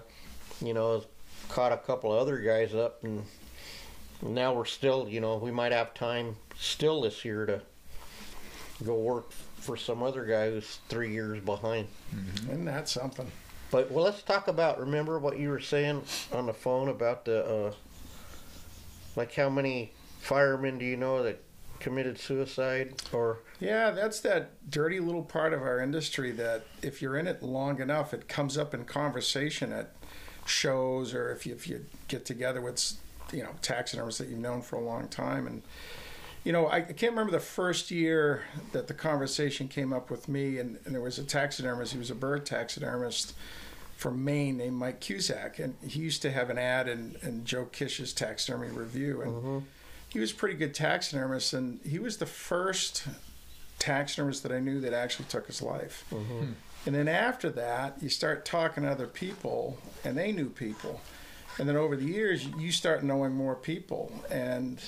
you 0.61 0.73
know 0.73 1.03
caught 1.49 1.71
a 1.71 1.77
couple 1.77 2.13
of 2.13 2.19
other 2.19 2.37
guys 2.37 2.73
up, 2.73 3.03
and 3.03 3.23
now 4.21 4.53
we're 4.53 4.65
still, 4.65 5.07
you 5.07 5.21
know, 5.21 5.37
we 5.37 5.51
might 5.51 5.71
have 5.71 5.93
time 5.93 6.35
still 6.57 7.01
this 7.01 7.23
year 7.23 7.45
to 7.45 7.61
go 8.83 8.95
work 8.95 9.31
for 9.31 9.77
some 9.77 10.03
other 10.03 10.25
guy 10.25 10.49
who's 10.49 10.79
three 10.89 11.11
years 11.11 11.39
behind. 11.43 11.87
Isn't 12.49 12.65
that 12.65 12.87
something? 12.89 13.29
But 13.69 13.91
well, 13.91 14.05
let's 14.05 14.21
talk 14.21 14.47
about. 14.47 14.79
Remember 14.79 15.19
what 15.19 15.37
you 15.37 15.49
were 15.49 15.59
saying 15.59 16.03
on 16.31 16.45
the 16.45 16.53
phone 16.53 16.87
about 16.89 17.25
the, 17.25 17.45
uh, 17.45 17.73
like 19.15 19.33
how 19.33 19.49
many 19.49 19.91
firemen 20.21 20.77
do 20.77 20.85
you 20.85 20.95
know 20.95 21.23
that 21.23 21.41
committed 21.79 22.19
suicide 22.19 22.93
or 23.13 23.39
Yeah, 23.59 23.91
that's 23.91 24.19
that 24.21 24.51
dirty 24.69 24.99
little 24.99 25.23
part 25.23 25.53
of 25.53 25.61
our 25.61 25.79
industry 25.79 26.31
that 26.31 26.65
if 26.81 27.01
you're 27.01 27.17
in 27.17 27.27
it 27.27 27.43
long 27.43 27.81
enough, 27.81 28.13
it 28.13 28.27
comes 28.27 28.57
up 28.57 28.73
in 28.73 28.85
conversation 28.85 29.71
at 29.71 29.91
shows 30.45 31.13
or 31.13 31.31
if 31.31 31.45
you, 31.45 31.53
if 31.53 31.67
you 31.67 31.85
get 32.07 32.25
together 32.25 32.61
with, 32.61 32.93
you 33.31 33.43
know, 33.43 33.51
taxidermists 33.61 34.19
that 34.19 34.29
you've 34.29 34.39
known 34.39 34.61
for 34.61 34.75
a 34.75 34.81
long 34.81 35.07
time. 35.07 35.47
And, 35.47 35.61
you 36.43 36.51
know, 36.51 36.67
I, 36.67 36.77
I 36.77 36.81
can't 36.81 37.11
remember 37.11 37.31
the 37.31 37.39
first 37.39 37.91
year 37.91 38.43
that 38.71 38.87
the 38.87 38.93
conversation 38.93 39.67
came 39.67 39.91
up 39.91 40.09
with 40.09 40.27
me, 40.27 40.59
and, 40.59 40.79
and 40.85 40.93
there 40.93 41.01
was 41.01 41.19
a 41.19 41.23
taxidermist, 41.23 41.93
he 41.93 41.99
was 41.99 42.11
a 42.11 42.15
bird 42.15 42.45
taxidermist 42.45 43.33
from 43.95 44.23
Maine 44.23 44.57
named 44.57 44.75
Mike 44.75 44.99
Cusack, 44.99 45.59
and 45.59 45.75
he 45.85 45.99
used 45.99 46.21
to 46.21 46.31
have 46.31 46.49
an 46.49 46.57
ad 46.57 46.87
in, 46.87 47.17
in 47.23 47.43
Joe 47.43 47.65
Kish's 47.65 48.13
Taxidermy 48.13 48.69
Review. 48.69 49.21
And 49.21 49.31
mm-hmm. 49.31 49.59
he 50.09 50.19
was 50.19 50.31
a 50.31 50.35
pretty 50.35 50.55
good 50.55 50.75
taxidermist, 50.75 51.53
and 51.53 51.79
he 51.83 51.97
was 51.97 52.17
the 52.17 52.27
first 52.27 53.07
taxidermist 53.79 54.43
that 54.43 54.51
I 54.51 54.59
knew 54.59 54.79
that 54.81 54.93
actually 54.93 55.25
took 55.29 55.47
his 55.47 55.61
life. 55.61 56.05
Mm-hmm. 56.11 56.51
And 56.85 56.95
then 56.95 57.07
after 57.07 57.49
that, 57.49 57.97
you 58.01 58.07
start 58.07 58.45
talking 58.45 58.83
to 58.83 58.89
other 58.89 59.07
people, 59.07 59.79
and 60.05 60.17
they 60.17 60.31
knew 60.31 60.49
people. 60.49 61.01
And 61.59 61.67
then 61.67 61.75
over 61.75 61.95
the 61.95 62.05
years, 62.05 62.45
you 62.57 62.71
start 62.71 63.03
knowing 63.03 63.33
more 63.33 63.55
people. 63.55 64.11
And 64.29 64.79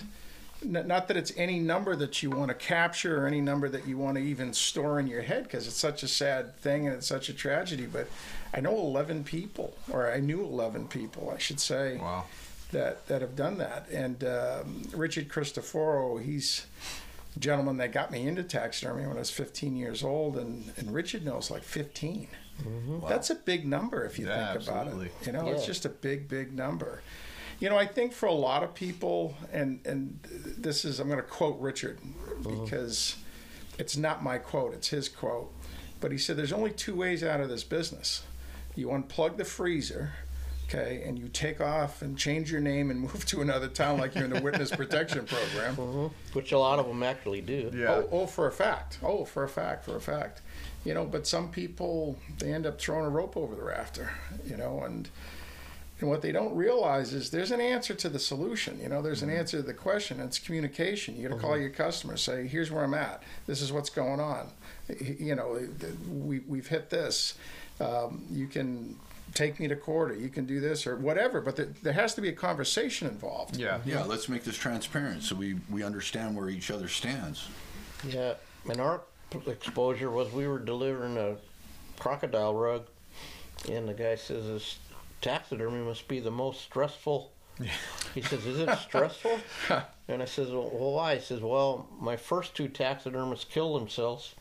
n- 0.64 0.88
not 0.88 1.08
that 1.08 1.18
it's 1.18 1.34
any 1.36 1.60
number 1.60 1.96
that 1.96 2.22
you 2.22 2.30
want 2.30 2.50
to 2.50 2.54
capture 2.56 3.24
or 3.24 3.28
any 3.28 3.42
number 3.42 3.68
that 3.70 3.88
you 3.88 3.98
want 3.98 4.18
to 4.18 4.24
even 4.24 4.54
store 4.54 5.00
in 5.00 5.08
your 5.08 5.22
head 5.24 5.44
because 5.44 5.66
it's 5.68 5.76
such 5.76 6.04
a 6.04 6.08
sad 6.08 6.56
thing 6.58 6.86
and 6.88 6.96
it's 6.96 7.08
such 7.08 7.30
a 7.30 7.34
tragedy. 7.34 7.86
But 7.88 8.08
I 8.54 8.62
know 8.62 8.76
11 8.78 9.24
people, 9.24 9.74
or 9.92 10.12
I 10.12 10.20
knew 10.20 10.42
11 10.44 10.88
people, 10.90 11.32
I 11.36 11.40
should 11.40 11.60
say 11.60 11.98
Wow. 11.98 12.26
that 12.72 13.08
that 13.08 13.22
have 13.22 13.36
done 13.36 13.58
that. 13.58 13.88
And 13.90 14.24
um, 14.24 14.84
Richard 14.94 15.28
Cristoforo, 15.30 16.18
he's 16.18 16.68
a 17.36 17.40
gentleman 17.40 17.78
that 17.78 17.92
got 17.92 18.12
me 18.12 18.28
into 18.28 18.44
taxidermy 18.44 19.08
when 19.08 19.16
I 19.16 19.20
was 19.20 19.30
15 19.32 19.76
years 19.76 20.04
old, 20.04 20.38
and, 20.38 20.72
and 20.78 20.94
Richard 20.94 21.26
knows 21.26 21.50
like 21.50 21.64
15. 21.64 22.28
Mm-hmm. 22.64 23.08
That's 23.08 23.30
a 23.30 23.36
big 23.36 23.66
number 23.66 24.06
if 24.06 24.20
you 24.20 24.28
Yeah, 24.28 24.54
think 24.54 24.68
about 24.68 24.88
absolutely. 24.88 25.08
it. 25.08 25.28
You 25.28 25.32
know, 25.34 25.48
it's 25.50 25.66
just 25.66 25.86
a 25.86 25.90
big, 25.90 26.28
big 26.28 26.54
number. 26.54 27.02
You 27.60 27.70
know, 27.70 27.78
I 27.78 27.86
think 27.86 28.14
for 28.14 28.26
a 28.26 28.34
lot 28.34 28.64
of 28.64 28.74
people, 28.74 29.36
and 29.52 29.80
and 29.86 30.20
this 30.58 30.86
is 30.86 31.00
I'm 31.00 31.08
going 31.08 31.20
to 31.20 31.24
quote 31.24 31.60
Richard 31.60 32.00
mm-hmm. 32.00 32.64
because 32.64 33.18
it's 33.78 33.98
not 33.98 34.24
my 34.24 34.38
quote; 34.38 34.74
it's 34.74 34.90
his 34.90 35.10
quote. 35.10 35.52
But 36.00 36.12
he 36.12 36.18
said, 36.18 36.38
"There's 36.38 36.54
only 36.54 36.72
two 36.72 36.96
ways 36.96 37.24
out 37.24 37.42
of 37.42 37.50
this 37.50 37.64
business. 37.64 38.24
You 38.76 38.88
unplug 38.88 39.38
the 39.38 39.46
freezer." 39.46 40.14
okay, 40.70 41.02
and 41.06 41.18
you 41.18 41.28
take 41.28 41.60
off 41.60 42.02
and 42.02 42.18
change 42.18 42.52
your 42.52 42.62
name 42.62 42.92
and 42.92 43.02
move 43.02 43.26
to 43.26 43.42
another 43.42 43.68
town 43.68 44.00
like 44.00 44.16
you're 44.16 44.26
in 44.26 44.32
the 44.32 44.42
witness 44.42 44.72
protection 44.72 45.26
program. 45.26 45.76
Mm-hmm. 45.76 46.08
which 46.34 46.52
a 46.52 46.60
lot 46.60 46.80
of 46.80 46.88
them 46.88 47.04
actually 47.04 47.42
do. 47.42 47.72
Yeah. 47.74 47.88
Oh, 47.90 48.10
oh, 48.12 48.26
for 48.28 48.48
a 48.48 48.52
fact. 48.52 49.00
Oh, 49.04 49.26
for 49.26 49.44
a 49.44 49.50
fact, 49.50 49.86
for 49.86 49.96
a 49.96 50.02
fact. 50.02 50.42
You 50.86 50.94
know, 50.94 51.06
but 51.06 51.28
some 51.28 51.50
people 51.52 52.18
they 52.38 52.54
end 52.54 52.66
up 52.66 52.80
throwing 52.80 53.06
a 53.06 53.10
rope 53.10 53.36
over 53.36 53.56
the 53.56 53.64
rafter. 53.64 54.12
You 54.48 54.58
know, 54.58 54.84
and 54.84 55.10
and 56.00 56.10
what 56.10 56.22
they 56.22 56.32
don't 56.32 56.56
realize 56.56 57.14
is 57.14 57.30
there's 57.30 57.52
an 57.52 57.60
answer 57.60 57.94
to 57.94 58.08
the 58.08 58.20
solution. 58.20 58.80
You 58.82 58.88
know, 58.88 59.02
there's 59.02 59.22
an 59.22 59.30
answer 59.30 59.58
to 59.58 59.64
the 59.64 59.74
question. 59.74 60.22
It's 60.22 60.40
communication. 60.40 61.18
You 61.18 61.28
got 61.28 61.36
to 61.36 61.42
call 61.42 61.58
your 61.58 61.70
customer, 61.70 62.16
say, 62.16 62.48
"Here's 62.48 62.72
where 62.72 62.84
I'm 62.84 62.94
at. 62.94 63.24
This 63.48 63.62
is 63.62 63.74
what's 63.74 63.90
going 63.90 64.22
on. 64.22 64.48
You 65.00 65.36
know, 65.36 65.60
we 66.10 66.40
we've 66.40 66.68
hit 66.68 66.90
this. 66.90 67.36
Um, 67.80 68.24
you 68.32 68.48
can." 68.48 68.96
Take 69.36 69.60
me 69.60 69.68
to 69.68 69.76
court, 69.76 70.10
or 70.10 70.16
you 70.16 70.30
can 70.30 70.48
do 70.48 70.60
this, 70.60 70.88
or 70.88 70.96
whatever. 70.96 71.40
But 71.40 71.56
there, 71.56 71.68
there 71.84 71.94
has 71.94 72.16
to 72.16 72.22
be 72.22 72.30
a 72.30 72.34
conversation 72.34 73.08
involved. 73.08 73.58
Yeah. 73.58 73.78
Yeah, 73.86 74.04
let's 74.04 74.28
make 74.28 74.44
this 74.44 74.58
transparent 74.58 75.22
so 75.22 75.36
we, 75.36 75.58
we 75.70 75.84
understand 75.84 76.36
where 76.36 76.50
each 76.50 76.72
other 76.72 76.88
stands. 76.88 77.48
Yeah, 78.08 78.34
and 78.68 78.82
our 78.82 79.02
exposure 79.48 80.10
was 80.10 80.32
we 80.32 80.48
were 80.48 80.60
delivering 80.60 81.18
a 81.18 81.36
crocodile 82.00 82.56
rug, 82.56 82.88
and 83.70 83.88
the 83.88 83.94
guy 83.94 84.16
says 84.16 84.46
this 84.46 84.78
taxidermy 85.22 85.84
must 85.84 86.08
be 86.08 86.20
the 86.20 86.32
most 86.32 86.62
stressful. 86.62 87.32
He 88.16 88.22
says, 88.22 88.46
"Is 88.46 88.60
it 88.60 88.70
stressful?" 88.78 89.40
and 90.08 90.22
I 90.22 90.26
says, 90.26 90.50
"Well, 90.50 90.70
why?" 90.70 91.16
He 91.16 91.22
says, 91.22 91.42
"Well, 91.42 91.88
my 92.00 92.16
first 92.16 92.56
two 92.56 92.68
taxidermists 92.70 93.46
killed 93.46 93.82
themselves, 93.82 94.34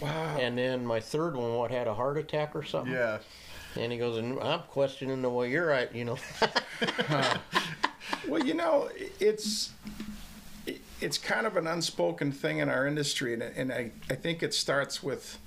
Wow. 0.00 0.36
and 0.38 0.58
then 0.58 0.84
my 0.84 1.00
third 1.00 1.36
one, 1.36 1.54
what, 1.54 1.70
had 1.70 1.86
a 1.86 1.94
heart 1.94 2.18
attack 2.18 2.54
or 2.54 2.62
something." 2.62 2.92
Yeah. 2.92 3.18
And 3.76 3.90
he 3.92 3.98
goes, 3.98 4.18
"And 4.18 4.38
I'm 4.40 4.60
questioning 4.68 5.22
the 5.22 5.30
way 5.30 5.50
you're 5.50 5.70
at, 5.70 5.94
you 5.94 6.04
know." 6.04 6.18
Well, 8.28 8.44
you 8.44 8.54
know, 8.54 8.88
it's 9.20 9.70
it's 11.00 11.18
kind 11.18 11.46
of 11.46 11.56
an 11.56 11.66
unspoken 11.66 12.32
thing 12.32 12.58
in 12.58 12.68
our 12.68 12.86
industry, 12.86 13.34
and, 13.34 13.42
and 13.42 13.72
I, 13.72 13.92
I 14.08 14.14
think 14.14 14.42
it 14.42 14.54
starts 14.54 15.02
with 15.02 15.38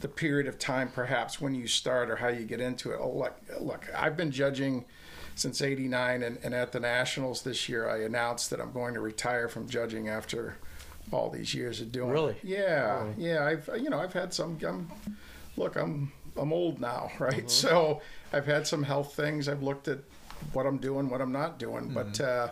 the 0.00 0.08
period 0.08 0.46
of 0.46 0.58
time, 0.58 0.88
perhaps 0.88 1.40
when 1.40 1.54
you 1.54 1.66
start 1.66 2.10
or 2.10 2.16
how 2.16 2.28
you 2.28 2.44
get 2.44 2.60
into 2.60 2.92
it. 2.92 2.98
Oh, 3.00 3.10
look, 3.10 3.34
look, 3.60 3.86
I've 3.94 4.16
been 4.16 4.30
judging 4.30 4.84
since 5.34 5.60
'89, 5.60 6.22
and, 6.22 6.38
and 6.42 6.54
at 6.54 6.72
the 6.72 6.80
Nationals 6.80 7.42
this 7.42 7.68
year, 7.68 7.88
I 7.88 8.02
announced 8.04 8.50
that 8.50 8.60
I'm 8.60 8.72
going 8.72 8.94
to 8.94 9.00
retire 9.00 9.48
from 9.48 9.68
judging 9.68 10.08
after 10.08 10.56
all 11.12 11.30
these 11.30 11.54
years 11.54 11.80
of 11.80 11.92
doing. 11.92 12.10
Really? 12.10 12.34
It. 12.34 12.44
Yeah, 12.44 13.06
yeah. 13.18 13.44
I've 13.44 13.68
you 13.76 13.90
know 13.90 14.00
I've 14.00 14.12
had 14.12 14.32
some. 14.32 14.58
I'm, 14.66 14.90
look, 15.56 15.76
I'm 15.76 16.12
I'm 16.36 16.52
old 16.52 16.80
now, 16.80 17.10
right? 17.18 17.50
So 17.50 18.00
I've 18.32 18.46
had 18.46 18.66
some 18.66 18.82
health 18.82 19.14
things. 19.14 19.48
I've 19.48 19.62
looked 19.62 19.88
at 19.88 19.98
what 20.52 20.66
I'm 20.66 20.78
doing, 20.78 21.10
what 21.10 21.20
I'm 21.20 21.32
not 21.32 21.58
doing, 21.58 21.90
but. 21.92 22.20
Uh, 22.20 22.48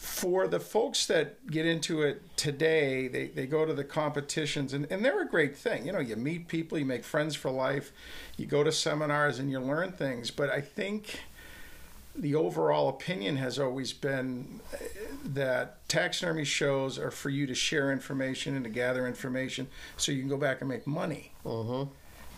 for 0.00 0.48
the 0.48 0.58
folks 0.58 1.04
that 1.04 1.46
get 1.46 1.66
into 1.66 2.00
it 2.00 2.22
today, 2.34 3.06
they, 3.06 3.26
they 3.26 3.44
go 3.44 3.66
to 3.66 3.74
the 3.74 3.84
competitions 3.84 4.72
and, 4.72 4.90
and 4.90 5.04
they're 5.04 5.20
a 5.20 5.28
great 5.28 5.54
thing. 5.54 5.84
You 5.84 5.92
know, 5.92 5.98
you 5.98 6.16
meet 6.16 6.48
people, 6.48 6.78
you 6.78 6.86
make 6.86 7.04
friends 7.04 7.36
for 7.36 7.50
life, 7.50 7.92
you 8.38 8.46
go 8.46 8.64
to 8.64 8.72
seminars 8.72 9.38
and 9.38 9.50
you 9.50 9.60
learn 9.60 9.92
things. 9.92 10.30
But 10.30 10.48
I 10.48 10.62
think 10.62 11.20
the 12.16 12.34
overall 12.34 12.88
opinion 12.88 13.36
has 13.36 13.58
always 13.58 13.92
been 13.92 14.60
uh, 14.72 14.78
that 15.22 15.86
taxidermy 15.86 16.44
shows 16.44 16.98
are 16.98 17.10
for 17.10 17.28
you 17.28 17.46
to 17.46 17.54
share 17.54 17.92
information 17.92 18.56
and 18.56 18.64
to 18.64 18.70
gather 18.70 19.06
information 19.06 19.68
so 19.98 20.12
you 20.12 20.20
can 20.20 20.30
go 20.30 20.38
back 20.38 20.62
and 20.62 20.70
make 20.70 20.86
money. 20.86 21.32
mm-hmm. 21.44 21.90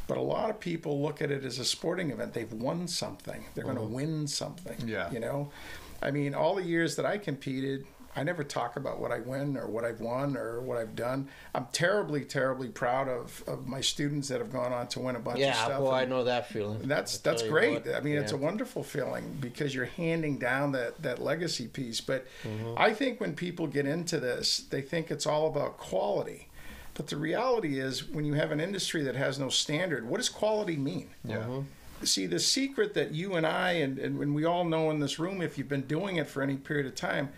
But 0.09 0.17
a 0.17 0.21
lot 0.21 0.51
of 0.51 0.59
people 0.59 1.01
look 1.01 1.23
at 1.23 1.31
it 1.31 1.45
as 1.45 1.61
a 1.61 1.65
sporting 1.65 2.11
event. 2.11 2.35
They've 2.35 2.53
won 2.53 2.89
something. 2.89 3.45
They're 3.55 3.65
going 3.65 3.77
to 3.77 3.83
win 3.83 4.27
something. 4.27 4.77
Yeah. 4.87 5.11
You 5.13 5.21
know, 5.21 5.53
I 6.03 6.11
mean, 6.11 6.35
all 6.35 6.55
the 6.55 6.65
years 6.65 6.97
that 6.97 7.07
I 7.07 7.19
competed, 7.19 7.87
I 8.15 8.25
never 8.25 8.45
talk 8.45 8.77
about 8.77 9.01
what 9.01 9.11
I 9.11 9.21
win 9.21 9.57
or 9.57 9.67
what 9.67 9.87
I've 9.87 10.01
won 10.01 10.37
or 10.37 10.61
what 10.61 10.77
I've 10.77 10.95
done. 10.95 11.29
I'm 11.55 11.67
terribly, 11.73 12.25
terribly 12.27 12.69
proud 12.69 13.09
of, 13.09 13.43
of 13.47 13.67
my 13.67 13.81
students 13.81 14.29
that 14.29 14.39
have 14.39 14.53
gone 14.53 14.71
on 14.73 14.89
to 14.89 15.01
win 15.01 15.17
a 15.17 15.19
bunch 15.19 15.39
of 15.39 15.45
stuff. 15.45 15.57
Yeah, 15.57 15.65
stuff. 15.65 15.81
well, 15.81 15.93
I 15.93 16.05
know 16.05 16.25
that 16.25 16.49
feeling. 16.49 16.81
that's 16.87 17.19
I 17.19 17.23
tell 17.23 17.33
that's 17.33 17.49
great. 17.49 17.87
what, 17.87 17.95
I 17.95 18.01
mean, 18.01 18.17
it's 18.17 18.33
a 18.33 18.37
wonderful 18.37 18.83
feeling 18.83 19.39
because 19.41 19.75
you're 19.75 19.87
handing 19.87 20.37
down 20.39 20.73
that 20.73 21.01
that 21.03 21.23
legacy 21.23 21.69
piece. 21.69 22.01
But 22.01 22.27
Mm-hmm. 22.45 22.75
I 22.77 22.93
think 22.93 23.21
when 23.21 23.35
people 23.35 23.67
get 23.67 23.87
into 23.87 24.19
this, 24.21 24.59
they 24.59 24.83
think 24.83 25.11
it's 25.11 25.27
all 25.27 25.47
about 25.47 25.79
quality. 25.79 26.49
But 26.95 27.07
the 27.07 27.17
reality 27.17 27.79
is, 27.79 28.07
when 28.09 28.25
you 28.27 28.35
have 28.35 28.51
an 28.53 28.61
industry 28.61 29.03
that 29.05 29.15
has 29.17 29.39
no 29.39 29.49
standard, 29.49 30.07
what 30.07 30.19
does 30.19 30.29
quality 30.29 30.77
mean? 30.77 31.09
Yeah. 31.25 31.37
Mm-hmm. 31.37 31.61
See, 32.05 32.27
the 32.27 32.39
secret 32.39 32.95
that 32.95 33.13
you 33.13 33.35
and 33.35 33.47
I, 33.47 33.73
and, 33.73 33.99
and 33.99 34.35
we 34.35 34.45
all 34.45 34.65
know 34.65 34.91
in 34.91 35.01
this 35.01 35.19
room, 35.19 35.41
if 35.41 35.57
you've 35.57 35.69
been 35.69 35.87
doing 35.87 36.17
it 36.17 36.27
for 36.27 36.43
any 36.43 36.57
period 36.57 36.87
of 36.87 36.95
time, 36.95 37.31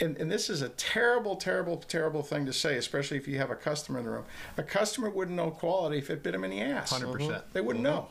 and, 0.00 0.16
and 0.16 0.30
this 0.30 0.50
is 0.50 0.62
a 0.62 0.70
terrible, 0.70 1.36
terrible, 1.36 1.76
terrible 1.76 2.22
thing 2.22 2.46
to 2.46 2.52
say, 2.52 2.76
especially 2.76 3.16
if 3.16 3.28
you 3.28 3.38
have 3.38 3.50
a 3.50 3.54
customer 3.54 3.98
in 3.98 4.04
the 4.04 4.10
room. 4.10 4.24
A 4.56 4.62
customer 4.62 5.08
wouldn't 5.08 5.36
know 5.36 5.50
quality 5.50 5.98
if 5.98 6.10
it 6.10 6.22
bit 6.22 6.32
them 6.32 6.44
in 6.44 6.50
the 6.50 6.60
ass. 6.60 6.92
100%. 6.92 7.04
Mm-hmm. 7.04 7.32
They 7.52 7.60
wouldn't 7.60 7.84
mm-hmm. 7.84 7.94
know. 7.94 8.08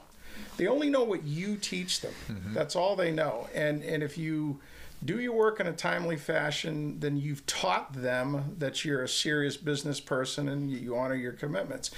They 0.58 0.68
only 0.68 0.90
know 0.90 1.04
what 1.04 1.24
you 1.24 1.58
teach 1.58 2.02
them. 2.02 2.14
Mm-hmm. 2.28 2.54
That's 2.54 2.76
all 2.76 2.96
they 2.96 3.12
know. 3.12 3.48
And 3.54 3.84
and 3.84 4.04
if 4.04 4.18
you 4.18 4.60
do 5.06 5.20
your 5.20 5.34
work 5.34 5.60
in 5.60 5.68
a 5.68 5.74
timely 5.74 6.18
fashion, 6.18 7.00
then 7.00 7.18
you've 7.18 7.46
taught 7.46 7.94
them 7.94 8.56
that 8.58 8.86
you're 8.86 9.04
a 9.04 9.08
serious 9.08 9.58
business 9.58 10.00
person 10.00 10.48
and 10.48 10.72
you 10.72 10.96
honor 10.96 11.16
your 11.16 11.34
commitments. 11.34 11.92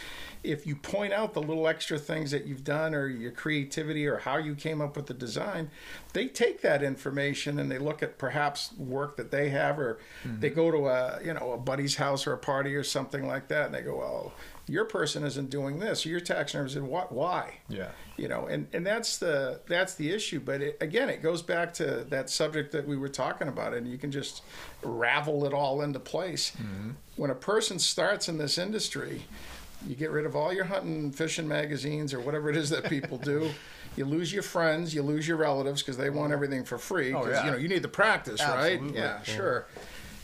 If 0.43 0.65
you 0.67 0.75
point 0.75 1.11
out 1.11 1.33
the 1.33 1.41
little 1.41 1.67
extra 1.67 1.97
things 1.97 2.31
that 2.31 2.45
you've 2.45 2.63
done 2.63 2.93
or 2.93 3.07
your 3.07 3.31
creativity 3.31 4.07
or 4.07 4.17
how 4.17 4.37
you 4.37 4.55
came 4.55 4.81
up 4.81 4.95
with 4.95 5.07
the 5.07 5.13
design, 5.13 5.71
they 6.13 6.27
take 6.27 6.61
that 6.61 6.83
information 6.83 7.59
and 7.59 7.71
they 7.71 7.79
look 7.79 8.03
at 8.03 8.17
perhaps 8.17 8.71
work 8.77 9.17
that 9.17 9.31
they 9.31 9.49
have 9.49 9.79
or 9.79 9.99
mm-hmm. 10.23 10.39
they 10.39 10.49
go 10.49 10.71
to 10.71 10.87
a 10.87 11.19
you 11.23 11.33
know 11.33 11.53
a 11.53 11.57
buddy's 11.57 11.95
house 11.95 12.27
or 12.27 12.33
a 12.33 12.37
party 12.37 12.75
or 12.75 12.83
something 12.83 13.27
like 13.27 13.47
that 13.47 13.67
and 13.67 13.75
they 13.75 13.81
go, 13.81 13.97
well, 13.97 14.33
your 14.67 14.85
person 14.85 15.23
isn't 15.23 15.49
doing 15.49 15.79
this. 15.79 16.05
Or 16.05 16.09
your 16.09 16.19
tax 16.19 16.53
number 16.53 16.69
said, 16.69 16.83
what? 16.83 17.11
Why? 17.11 17.59
Yeah. 17.69 17.89
you 18.17 18.27
know 18.27 18.45
and 18.47 18.67
and 18.73 18.85
that's 18.85 19.17
the 19.17 19.59
that's 19.67 19.95
the 19.95 20.09
issue 20.11 20.39
but 20.39 20.61
it, 20.61 20.77
again 20.79 21.09
it 21.09 21.21
goes 21.21 21.41
back 21.41 21.73
to 21.73 22.05
that 22.09 22.29
subject 22.29 22.71
that 22.71 22.87
we 22.87 22.95
were 22.95 23.09
talking 23.09 23.47
about 23.49 23.73
and 23.73 23.85
you 23.91 23.97
can 23.97 24.09
just 24.11 24.41
ravel 24.83 25.45
it 25.45 25.53
all 25.53 25.81
into 25.81 25.99
place 25.99 26.51
mm-hmm. 26.51 26.91
when 27.17 27.29
a 27.29 27.35
person 27.35 27.77
starts 27.77 28.29
in 28.29 28.37
this 28.37 28.57
industry 28.57 29.21
you 29.85 29.95
get 29.95 30.11
rid 30.11 30.25
of 30.25 30.33
all 30.35 30.53
your 30.53 30.63
hunting 30.65 31.11
fishing 31.11 31.45
magazines 31.47 32.13
or 32.13 32.19
whatever 32.21 32.49
it 32.49 32.55
is 32.55 32.69
that 32.69 32.85
people 32.89 33.17
do 33.17 33.49
you 33.97 34.05
lose 34.05 34.31
your 34.31 34.43
friends 34.43 34.95
you 34.95 35.01
lose 35.03 35.27
your 35.27 35.37
relatives 35.37 35.81
because 35.81 35.97
they 35.97 36.09
want 36.09 36.31
everything 36.31 36.63
for 36.63 36.77
free 36.77 37.13
Oh, 37.13 37.21
'cause, 37.23 37.31
yeah. 37.31 37.45
you 37.45 37.51
know 37.51 37.57
you 37.57 37.67
need 37.67 37.81
the 37.83 37.89
practice 37.89 38.39
right 38.41 38.73
Absolutely. 38.75 38.97
yeah 38.97 39.23
sure 39.23 39.67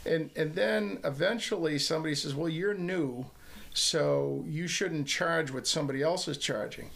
and 0.06 0.30
and 0.34 0.54
then 0.54 0.98
eventually 1.04 1.78
somebody 1.78 2.14
says 2.14 2.34
well 2.34 2.48
you're 2.48 2.72
new 2.74 3.26
so 3.74 4.44
you 4.46 4.66
shouldn't 4.66 5.06
charge 5.06 5.50
what 5.50 5.66
somebody 5.66 6.02
else 6.02 6.28
is 6.28 6.38
charging 6.38 6.90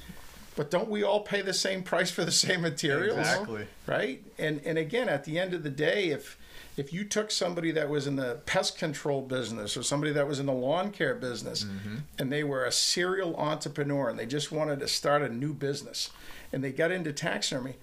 but 0.57 0.71
don't 0.71 0.89
we 0.89 1.03
all 1.03 1.21
pay 1.21 1.43
the 1.43 1.53
same 1.53 1.83
price 1.83 2.11
for 2.11 2.25
the 2.25 2.33
same 2.33 2.63
materials? 2.63 3.19
Exactly. 3.19 3.67
Right? 3.87 4.25
And 4.39 4.61
and 4.65 4.79
again, 4.79 5.09
at 5.09 5.25
the 5.25 5.39
end 5.39 5.55
of 5.55 5.63
the 5.63 5.71
day, 5.71 6.09
if 6.09 6.39
if 6.77 6.93
you 6.93 7.05
took 7.05 7.31
somebody 7.31 7.71
that 7.73 7.89
was 7.89 8.07
in 8.07 8.17
the 8.17 8.41
pest 8.47 8.79
control 8.79 9.23
business 9.23 9.77
or 9.77 9.83
somebody 9.83 10.13
that 10.13 10.27
was 10.27 10.41
in 10.41 10.47
the 10.47 10.53
lawn 10.53 10.91
care 10.91 11.15
business 11.15 11.65
mm-hmm. 11.65 11.97
and 12.19 12.31
they 12.31 12.45
were 12.45 12.65
a 12.65 12.73
serial 12.73 13.37
entrepreneur 13.37 14.09
and 14.11 14.19
they 14.19 14.27
just 14.27 14.53
wanted 14.53 14.81
to 14.81 14.89
start 14.89 15.23
a 15.23 15.29
new 15.29 15.55
business 15.55 16.11
and 16.53 16.63
they 16.63 16.73
got 16.73 16.91
into 16.91 17.13
taxidermy, 17.13 17.77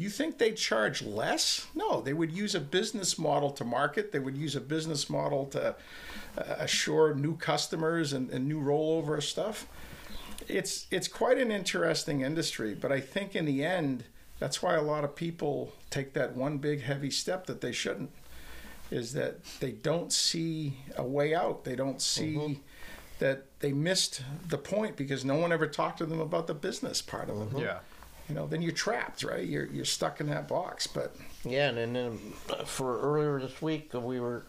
you 0.00 0.10
think 0.10 0.38
they'd 0.38 0.56
charge 0.56 1.02
less? 1.02 1.66
No, 1.74 2.00
they 2.00 2.12
would 2.12 2.32
use 2.32 2.54
a 2.54 2.60
business 2.60 3.18
model 3.18 3.50
to 3.50 3.64
market. 3.64 4.12
They 4.12 4.18
would 4.18 4.36
use 4.36 4.56
a 4.56 4.60
business 4.60 5.10
model 5.10 5.46
to 5.46 5.74
uh, 6.38 6.42
assure 6.58 7.14
new 7.14 7.36
customers 7.36 8.12
and, 8.12 8.30
and 8.30 8.48
new 8.48 8.60
rollover 8.60 9.22
stuff 9.22 9.66
it's 10.50 10.86
it's 10.90 11.08
quite 11.08 11.38
an 11.38 11.50
interesting 11.50 12.20
industry, 12.22 12.74
but 12.74 12.92
I 12.92 13.00
think 13.00 13.34
in 13.36 13.44
the 13.44 13.64
end, 13.64 14.04
that's 14.38 14.62
why 14.62 14.74
a 14.74 14.82
lot 14.82 15.04
of 15.04 15.14
people 15.14 15.72
take 15.90 16.12
that 16.14 16.36
one 16.36 16.58
big 16.58 16.82
heavy 16.82 17.10
step 17.10 17.46
that 17.46 17.60
they 17.60 17.72
shouldn't. 17.72 18.10
Is 18.90 19.12
that 19.12 19.44
they 19.60 19.70
don't 19.70 20.12
see 20.12 20.78
a 20.96 21.04
way 21.04 21.32
out. 21.32 21.64
They 21.64 21.76
don't 21.76 22.02
see 22.02 22.60
that 23.20 23.44
they 23.60 23.72
missed 23.72 24.22
the 24.48 24.58
point 24.58 24.96
because 24.96 25.24
no 25.24 25.36
one 25.36 25.52
ever 25.52 25.68
talked 25.68 25.98
to 25.98 26.06
them 26.06 26.20
about 26.20 26.48
the 26.48 26.54
business 26.54 27.00
part 27.00 27.30
of 27.30 27.54
it. 27.54 27.60
Yeah. 27.60 27.78
You 28.30 28.36
know, 28.36 28.46
then 28.46 28.62
you're 28.62 28.70
trapped, 28.70 29.24
right? 29.24 29.44
You're 29.44 29.66
you're 29.66 29.84
stuck 29.84 30.20
in 30.20 30.28
that 30.28 30.46
box. 30.46 30.86
But 30.86 31.16
Yeah, 31.44 31.70
and 31.70 31.96
then 31.96 32.18
uh, 32.48 32.64
for 32.64 33.00
earlier 33.00 33.40
this 33.40 33.60
week, 33.60 33.90
uh, 33.92 33.98
we 33.98 34.20
were 34.20 34.44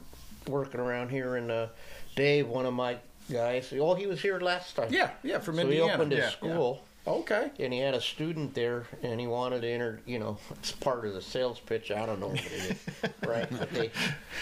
working 0.47 0.79
around 0.79 1.09
here, 1.09 1.35
and 1.35 1.49
uh, 1.49 1.67
Dave, 2.15 2.47
one 2.47 2.67
of 2.67 2.75
my 2.75 2.97
guys, 3.31 3.73
oh, 3.75 3.95
he 3.95 4.05
was 4.05 4.21
here 4.21 4.39
last 4.39 4.75
time. 4.75 4.89
yeah, 4.91 5.09
yeah, 5.23 5.39
from 5.39 5.55
so 5.55 5.61
Indiana. 5.61 5.87
he 5.87 5.93
opened 5.93 6.11
his 6.11 6.21
yeah, 6.21 6.29
school, 6.29 6.83
yeah. 7.07 7.13
Okay. 7.13 7.51
and 7.59 7.73
he 7.73 7.79
had 7.79 7.95
a 7.95 8.01
student 8.01 8.53
there, 8.53 8.85
and 9.01 9.19
he 9.19 9.25
wanted 9.25 9.63
to 9.63 9.67
enter. 9.67 9.99
You 10.05 10.19
know, 10.19 10.37
it's 10.51 10.73
part 10.73 11.03
of 11.03 11.15
the 11.15 11.21
sales 11.23 11.59
pitch. 11.59 11.89
I 11.89 12.05
don't 12.05 12.19
know 12.19 12.27
what 12.27 12.45
it 12.45 12.51
is, 12.51 13.09
right? 13.27 13.47
But 13.49 13.73
they 13.73 13.89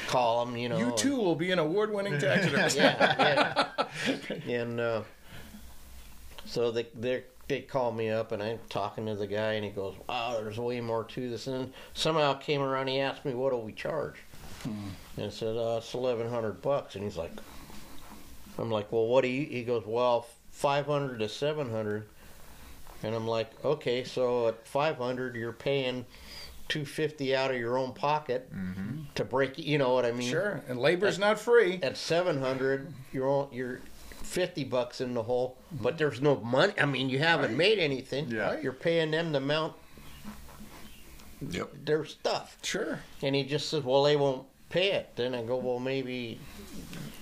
call 0.08 0.46
him. 0.46 0.58
You 0.58 0.68
know, 0.68 0.78
You 0.80 0.92
too 0.98 1.16
will 1.16 1.36
be 1.36 1.52
an 1.52 1.60
award-winning 1.60 2.20
taxidermist. 2.20 2.76
yeah, 2.76 3.68
yeah. 4.06 4.36
and 4.54 4.82
uh, 4.82 5.04
so 6.44 6.72
they 6.72 6.88
they 6.94 7.24
they 7.50 7.62
call 7.62 7.92
me 7.92 8.10
up, 8.10 8.32
and 8.32 8.42
I'm 8.42 8.60
talking 8.70 9.08
to 9.08 9.16
the 9.16 9.28
guy, 9.28 9.54
and 9.54 9.66
he 9.66 9.72
goes, 9.72 9.96
"Wow, 10.08 10.40
there's 10.40 10.58
way 10.60 10.80
more 10.80 11.04
to 11.04 11.30
this." 11.30 11.48
And 11.48 11.74
somehow 11.94 12.36
came 12.36 12.62
around, 12.62 12.88
he 12.88 13.00
asked 13.00 13.26
me, 13.26 13.34
"What 13.34 13.50
do 13.52 13.58
we 13.58 13.74
charge?" 13.74 14.16
And 15.18 15.26
I 15.26 15.30
said, 15.30 15.58
uh, 15.58 15.76
"It's 15.80 15.94
eleven 15.94 16.30
hundred 16.30 16.62
bucks." 16.62 16.96
And 16.96 17.04
he's 17.04 17.18
like, 17.18 17.32
"I'm 18.58 18.72
like, 18.72 18.92
well, 18.92 19.08
what 19.08 19.22
do 19.22 19.28
you?" 19.28 19.46
He 19.46 19.64
goes, 19.64 19.84
"Well, 19.86 20.28
five 20.52 20.86
hundred 20.86 21.20
to 21.20 21.28
seven 21.30 21.72
hundred. 21.72 22.08
And 23.04 23.16
I'm 23.16 23.28
like, 23.28 23.50
"Okay, 23.66 24.04
so 24.04 24.48
at 24.48 24.68
five 24.68 24.98
hundred, 24.98 25.36
you're 25.36 25.52
paying." 25.54 26.06
250 26.68 27.36
out 27.36 27.50
of 27.50 27.58
your 27.58 27.80
own 27.80 27.94
pocket 27.94 28.48
to 29.16 29.26
break 29.26 29.58
you 29.58 29.80
know 29.80 29.96
what 29.96 30.06
i 30.06 30.12
mean 30.12 30.30
Sure. 30.30 30.62
And 30.68 30.80
labor's 30.80 31.18
not 31.18 31.40
free. 31.40 31.80
at 31.82 31.98
700 31.98 32.94
you're 33.12 33.28
all, 33.28 33.50
you're 33.52 33.80
50 34.30 34.64
bucks 34.66 35.02
in 35.02 35.16
the 35.16 35.24
hole 35.24 35.58
but 35.72 35.98
there's 35.98 36.22
no 36.22 36.36
money 36.42 36.74
i 36.80 36.86
mean 36.86 37.10
you 37.10 37.18
haven't 37.20 37.50
Right. 37.50 37.58
made 37.58 37.80
anything 37.80 38.30
Yeah. 38.30 38.60
you're 38.62 38.74
paying 38.74 39.10
them 39.12 39.34
to 39.34 39.40
mount 39.40 39.74
Yep. 41.50 41.72
their 41.86 42.06
stuff 42.06 42.58
Sure. 42.64 43.00
and 43.24 43.34
he 43.34 43.44
just 43.44 43.70
says 43.70 43.84
well 43.84 44.04
they 44.04 44.16
won't 44.18 44.46
pay 44.70 44.92
it 44.92 45.10
then 45.16 45.34
i 45.34 45.42
go 45.42 45.56
well 45.58 45.80
maybe 45.80 46.40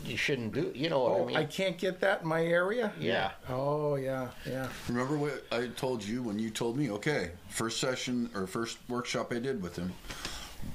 you 0.04 0.18
shouldn't 0.18 0.54
do 0.54 0.72
you 0.76 0.90
know 0.90 1.00
what 1.00 1.12
Oh, 1.14 1.24
i 1.24 1.26
mean 1.28 1.38
I 1.38 1.44
can't 1.46 1.78
get 1.78 2.00
that 2.02 2.24
in 2.24 2.28
my 2.28 2.44
area. 2.44 2.92
yeah 3.00 3.32
Oh 3.48 3.96
yeah, 3.96 4.30
yeah. 4.46 4.68
Remember 4.90 5.18
what 5.18 5.46
I 5.52 5.68
told 5.68 6.04
you 6.04 6.22
when 6.24 6.40
you 6.40 6.50
told 6.50 6.78
me, 6.78 6.90
okay, 6.92 7.32
first 7.50 7.80
session 7.80 8.30
or 8.36 8.48
first 8.48 8.78
workshop 8.90 9.32
I 9.32 9.40
did 9.40 9.62
with 9.62 9.76
him, 9.78 9.94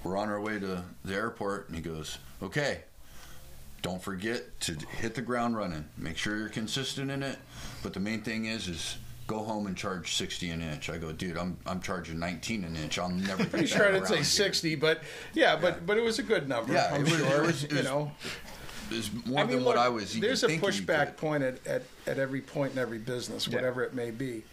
we're 0.04 0.16
on 0.16 0.28
our 0.30 0.40
way 0.40 0.58
to 0.58 0.82
the 1.04 1.14
airport, 1.14 1.68
and 1.68 1.76
he 1.76 1.82
goes, 1.82 2.18
okay, 2.42 2.82
don't 3.82 4.02
forget 4.02 4.60
to 4.60 4.74
hit 4.98 5.14
the 5.14 5.22
ground 5.22 5.56
running. 5.56 5.84
Make 5.98 6.16
sure 6.16 6.36
you're 6.38 6.48
consistent 6.48 7.10
in 7.10 7.22
it. 7.22 7.36
But 7.82 7.92
the 7.92 8.00
main 8.00 8.22
thing 8.22 8.46
is, 8.46 8.68
is 8.68 8.96
go 9.26 9.38
home 9.40 9.66
and 9.66 9.76
charge 9.76 10.14
60 10.14 10.50
an 10.50 10.62
inch. 10.62 10.88
I 10.88 10.98
go, 10.98 11.12
dude, 11.12 11.36
I'm, 11.36 11.56
I'm 11.66 11.80
charging 11.80 12.18
19 12.18 12.64
an 12.64 12.76
inch. 12.76 12.98
I'll 12.98 13.08
never 13.08 13.42
get 13.42 13.50
Pretty 13.50 13.66
that 13.66 13.76
sure 13.76 13.88
I'd 13.88 13.94
around 13.94 14.06
say 14.06 14.14
here." 14.16 14.24
sixty, 14.24 14.74
but 14.76 15.02
yeah, 15.34 15.56
but 15.56 15.84
but 15.84 15.96
it 15.98 16.02
was 16.04 16.18
a 16.18 16.22
good 16.22 16.48
number. 16.48 16.72
Yeah, 16.72 16.90
I'm 16.92 17.00
it 17.04 17.10
was- 17.10 17.18
sure. 17.18 17.42
it 17.42 17.46
was- 17.46 17.64
it 17.64 17.72
you 17.72 17.82
know, 17.82 18.12
It's 18.90 19.10
more 19.26 19.40
I 19.40 19.42
mean, 19.44 19.56
than 19.56 19.58
look, 19.64 19.76
what 19.76 19.78
I 19.78 19.88
was 19.88 20.16
even 20.16 20.28
there's 20.28 20.42
a 20.44 20.48
thinking. 20.48 20.68
pushback 20.68 21.06
to- 21.06 21.12
point 21.14 21.42
at, 21.42 21.66
at 21.66 21.82
at 22.06 22.18
every 22.18 22.40
point 22.40 22.72
in 22.74 22.78
every 22.78 22.98
business, 22.98 23.48
Yeah. 23.48 23.56
whatever 23.56 23.82
it 23.82 23.94
may 23.94 24.10
be. 24.12 24.44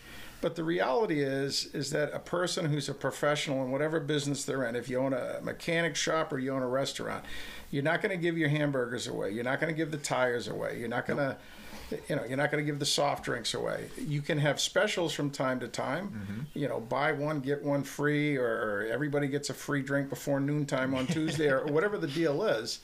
But 0.41 0.55
the 0.55 0.63
reality 0.63 1.21
is, 1.21 1.65
is 1.73 1.89
that 1.91 2.13
a 2.13 2.19
person 2.19 2.65
who's 2.67 2.87
a 2.87 2.93
professional 2.93 3.61
in 3.65 3.71
whatever 3.71 3.99
business 3.99 4.45
they're 4.45 4.63
in, 4.63 4.75
if 4.77 4.87
you 4.89 4.97
own 4.97 5.11
a 5.11 5.41
mechanic 5.43 5.97
shop 5.97 6.31
or 6.31 6.39
you 6.39 6.53
own 6.53 6.61
a 6.61 6.67
restaurant, 6.67 7.25
you're 7.71 7.83
not 7.83 8.01
going 8.01 8.11
to 8.11 8.21
give 8.21 8.37
your 8.37 8.49
hamburgers 8.49 9.07
away. 9.07 9.31
You're 9.31 9.43
not 9.43 9.59
going 9.59 9.73
to 9.73 9.77
give 9.77 9.91
the 9.91 9.97
tires 9.97 10.47
away. 10.47 10.79
You're 10.79 10.89
not 10.89 11.05
going 11.05 11.17
to, 11.17 11.37
you 12.07 12.15
know, 12.15 12.23
you're 12.25 12.37
not 12.37 12.51
going 12.51 12.63
to 12.63 12.69
give 12.69 12.79
the 12.79 12.85
soft 12.85 13.23
drinks 13.23 13.53
away. 13.53 13.89
You 13.97 14.21
can 14.21 14.39
have 14.39 14.59
specials 14.59 15.13
from 15.13 15.29
time 15.29 15.59
to 15.59 15.67
time. 15.67 16.07
Mm-hmm. 16.07 16.59
You 16.59 16.67
know, 16.67 16.79
buy 16.79 17.11
one 17.11 17.41
get 17.41 17.63
one 17.63 17.83
free, 17.83 18.37
or 18.37 18.87
everybody 18.91 19.27
gets 19.27 19.49
a 19.49 19.53
free 19.53 19.81
drink 19.81 20.09
before 20.09 20.39
noontime 20.39 20.95
on 20.95 21.07
Tuesday, 21.07 21.49
or 21.49 21.65
whatever 21.67 21.97
the 21.97 22.07
deal 22.07 22.43
is. 22.43 22.79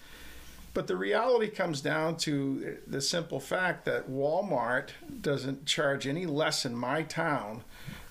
But 0.76 0.88
the 0.88 0.98
reality 0.98 1.48
comes 1.48 1.80
down 1.80 2.18
to 2.18 2.78
the 2.86 3.00
simple 3.00 3.40
fact 3.40 3.86
that 3.86 4.10
Walmart 4.10 4.90
doesn't 5.22 5.66
charge 5.66 6.06
any 6.06 6.26
less 6.26 6.66
in 6.66 6.76
my 6.76 7.02
town 7.02 7.64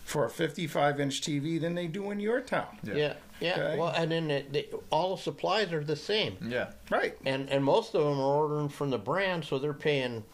for 0.02 0.24
a 0.24 0.30
55 0.30 0.98
inch 0.98 1.20
TV 1.20 1.60
than 1.60 1.74
they 1.74 1.86
do 1.86 2.10
in 2.10 2.20
your 2.20 2.40
town. 2.40 2.78
yeah 2.82 2.94
yeah, 2.94 3.14
Okay. 3.42 3.76
well 3.78 3.88
and 3.96 4.10
then 4.10 4.28
the, 4.28 4.44
the, 4.50 4.66
all 4.90 5.16
the 5.16 5.22
supplies 5.22 5.72
are 5.72 5.82
the 5.84 5.96
same 5.96 6.36
Yeah. 6.46 6.68
Right. 6.90 7.16
and 7.26 7.48
and 7.50 7.64
most 7.64 7.94
of 7.94 8.02
them 8.04 8.18
are 8.18 8.22
ordering 8.36 8.68
from 8.68 8.90
the 8.90 8.98
brand 8.98 9.44
so 9.44 9.58
they're 9.58 9.72
paying 9.72 10.24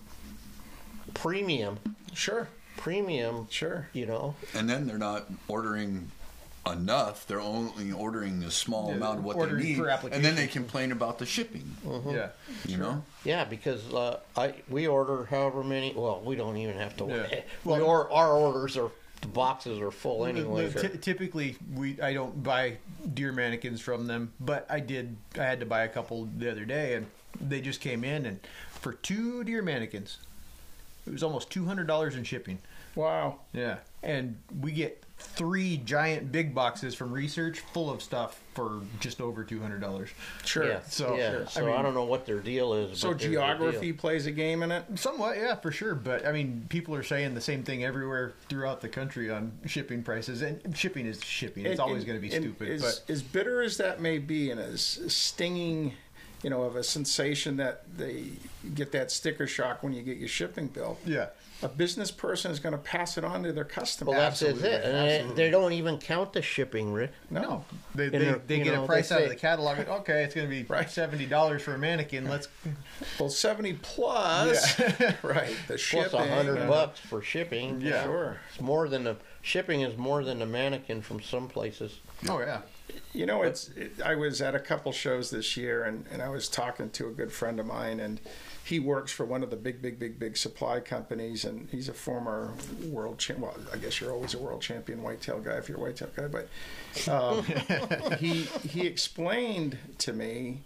premium 1.14 1.78
Sure. 2.14 2.48
premium 2.76 3.46
Sure. 3.50 3.88
you 3.92 4.06
know 4.06 4.34
And 4.54 4.68
then 4.68 4.86
they're 4.86 4.98
not 4.98 5.26
ordering 5.48 6.10
enough. 6.70 7.26
They're 7.26 7.40
only 7.40 7.90
ordering 7.90 8.42
a 8.44 8.50
small 8.50 8.90
Yeah, 8.90 8.96
amount 8.96 9.18
of 9.20 9.24
what 9.24 9.38
they 9.38 9.56
need, 9.56 9.78
per 9.78 9.88
and 10.12 10.22
then 10.24 10.34
they 10.36 10.46
complain 10.46 10.92
about 10.92 11.18
the 11.18 11.24
shipping. 11.24 11.74
Yeah. 12.06 12.28
You 12.66 12.76
know, 12.76 13.02
Yeah, 13.24 13.44
because 13.44 13.92
uh, 13.94 14.20
I 14.36 14.54
we 14.68 14.86
order 14.86 15.24
however 15.24 15.64
many. 15.64 15.94
Well, 15.96 16.20
we 16.22 16.36
don't 16.36 16.58
even 16.58 16.76
have 16.76 16.96
to. 16.98 17.04
Yeah. 17.06 17.14
Order. 17.14 17.42
We 17.64 17.80
or 17.80 18.12
our 18.12 18.32
orders 18.32 18.76
are 18.76 18.90
the 19.20 19.28
boxes 19.28 19.80
are 19.80 19.90
full 19.90 20.24
anyway. 20.26 20.68
the- 20.68 20.88
ty- 20.88 20.96
typically, 20.96 21.56
we 21.74 22.00
I 22.00 22.12
don't 22.14 22.42
buy 22.42 22.78
deer 23.14 23.32
mannequins 23.32 23.80
from 23.80 24.06
them, 24.06 24.32
but 24.40 24.66
I 24.70 24.80
did. 24.80 25.16
I 25.38 25.42
had 25.44 25.60
to 25.60 25.66
buy 25.66 25.82
a 25.82 25.88
couple 25.88 26.28
the 26.38 26.50
other 26.50 26.64
day, 26.64 26.94
and 26.94 27.06
they 27.40 27.60
just 27.60 27.80
came 27.80 28.02
in, 28.04 28.26
and 28.26 28.40
for 28.70 28.92
two 28.94 29.44
deer 29.44 29.62
mannequins, 29.62 30.18
it 31.06 31.12
was 31.12 31.22
almost 31.22 31.50
two 31.50 31.64
hundred 31.66 31.86
dollars 31.86 32.16
in 32.16 32.24
shipping. 32.24 32.58
Wow. 32.94 33.40
Yeah, 33.52 33.78
and 34.02 34.38
we 34.60 34.72
get 34.72 35.02
three 35.20 35.76
giant 35.78 36.32
big 36.32 36.54
boxes 36.54 36.94
from 36.94 37.12
research 37.12 37.60
full 37.72 37.90
of 37.90 38.02
stuff 38.02 38.40
for 38.54 38.80
just 38.98 39.20
over 39.20 39.44
two 39.44 39.60
hundred 39.60 39.80
dollars. 39.80 40.08
Sure. 40.44 40.66
Yeah. 40.66 40.80
So, 40.88 41.16
yeah. 41.16 41.30
sure. 41.30 41.42
I 41.42 41.46
So 41.46 41.68
I, 41.68 41.72
mean- 41.74 41.82
don't 41.84 41.94
know 41.94 42.04
what 42.04 42.26
their 42.26 42.40
deal 42.40 42.74
is. 42.74 42.98
So 42.98 43.10
but 43.10 43.18
geography 43.18 43.92
plays 43.92 44.26
a 44.26 44.30
game 44.32 44.62
in 44.62 44.70
it. 44.72 44.84
Somewhat, 44.96 45.36
yeah, 45.36 45.54
for 45.54 45.70
sure. 45.70 45.94
But 45.94 46.26
I 46.26 46.32
mean, 46.32 46.66
people 46.68 46.94
are 46.94 47.02
saying 47.02 47.34
the 47.34 47.40
same 47.40 47.62
thing 47.62 47.84
everywhere 47.84 48.32
throughout 48.48 48.80
the 48.80 48.88
country 48.88 49.30
on 49.30 49.52
shipping 49.66 50.02
prices, 50.02 50.42
and 50.42 50.76
shipping 50.76 51.06
is 51.06 51.22
shipping. 51.24 51.64
It's 51.66 51.72
And- 51.72 51.80
always 51.80 52.04
going 52.04 52.20
to 52.20 52.26
be 52.26 52.34
and 52.34 52.44
stupid. 52.44 52.68
As, 52.70 52.82
but 52.82 53.12
as 53.12 53.22
bitter 53.22 53.62
as 53.62 53.76
that 53.78 54.00
may 54.00 54.18
be, 54.18 54.50
and 54.50 54.60
as 54.60 55.00
stinging, 55.08 55.94
you 56.42 56.50
know, 56.50 56.62
of 56.62 56.76
a 56.76 56.82
sensation 56.82 57.56
that 57.58 57.82
they 57.96 58.24
get 58.74 58.92
that 58.92 59.10
sticker 59.10 59.46
shock 59.46 59.82
when 59.82 59.92
you 59.92 60.02
get 60.02 60.16
your 60.16 60.28
shipping 60.28 60.66
bill. 60.68 60.98
yeah, 61.06 61.26
A 61.62 61.68
business 61.68 62.10
person 62.10 62.50
is 62.50 62.58
going 62.58 62.72
to 62.72 62.78
pass 62.78 63.18
it 63.18 63.24
on 63.24 63.42
to 63.42 63.52
their 63.52 63.64
customer. 63.64 64.12
Well, 64.12 64.20
that's 64.20 64.42
Absolutely, 64.42 64.68
it. 64.70 64.84
And 64.84 64.94
they, 64.94 65.16
absolutely. 65.18 65.44
they 65.44 65.50
don't 65.50 65.72
even 65.74 65.98
count 65.98 66.32
the 66.32 66.40
shipping, 66.40 66.92
Rick. 66.92 67.10
no. 67.28 67.64
they 67.94 68.08
they, 68.08 68.18
they're- 68.18 68.40
they 68.46 68.58
get 68.60 68.72
know, 68.74 68.84
a 68.84 68.86
price 68.86 69.10
they 69.10 69.14
out 69.16 69.22
of 69.22 69.28
the 69.28 69.36
catalog. 69.36 69.78
and, 69.78 69.88
Okay, 69.88 70.22
it's 70.24 70.34
going 70.34 70.48
to 70.48 70.50
be 70.50 70.62
Right. 70.68 70.88
seventy 70.88 71.26
dollars 71.26 71.60
for 71.62 71.74
a 71.74 71.78
mannequin. 71.78 72.28
Let's 72.28 72.48
Well, 73.20 73.28
seventy 73.28 73.74
plus, 73.74 74.80
right? 75.22 75.54
The 75.68 75.76
shipping. 75.76 76.08
Plus 76.10 76.26
a 76.26 76.34
hundred 76.34 76.66
bucks 76.66 77.00
for 77.00 77.20
shipping. 77.22 77.80
Yeah. 77.82 78.04
Sure. 78.04 78.36
It's 78.52 78.60
more 78.60 78.88
than 78.88 79.04
the 79.04 79.16
shipping 79.42 79.82
is 79.82 79.96
more 79.98 80.24
than 80.24 80.38
the 80.38 80.46
mannequin 80.46 81.02
from 81.02 81.20
some 81.20 81.48
places. 81.48 81.98
oh 82.28 82.40
yeah, 82.40 82.60
You 83.12 83.26
know, 83.26 83.42
it's. 83.42 83.68
It, 83.70 84.00
I 84.04 84.14
was 84.14 84.40
at 84.40 84.54
a 84.54 84.60
couple 84.60 84.92
shows 84.92 85.30
this 85.30 85.56
year, 85.56 85.84
and, 85.84 86.06
and 86.10 86.22
I 86.22 86.28
was 86.30 86.48
talking 86.48 86.90
to 86.90 87.06
a 87.08 87.10
good 87.10 87.32
friend 87.32 87.58
of 87.60 87.66
mine, 87.66 88.00
and 88.00 88.20
he 88.64 88.78
works 88.78 89.10
for 89.10 89.24
one 89.24 89.42
of 89.42 89.50
the 89.50 89.56
big, 89.56 89.82
big, 89.82 89.98
big, 89.98 90.18
big 90.18 90.36
supply 90.36 90.80
companies, 90.80 91.44
and 91.44 91.68
he's 91.70 91.88
a 91.88 91.94
former 91.94 92.52
world 92.86 93.18
champ. 93.18 93.40
Well, 93.40 93.56
I 93.72 93.76
guess 93.78 94.00
you're 94.00 94.12
always 94.12 94.34
a 94.34 94.38
world 94.38 94.62
champion 94.62 95.02
whitetail 95.02 95.40
guy 95.40 95.52
if 95.56 95.68
you're 95.68 95.78
a 95.78 95.80
whitetail 95.80 96.08
guy, 96.14 96.26
but 96.28 96.48
um, 97.08 97.44
he 98.18 98.42
he 98.68 98.86
explained 98.86 99.78
to 99.98 100.12
me 100.12 100.62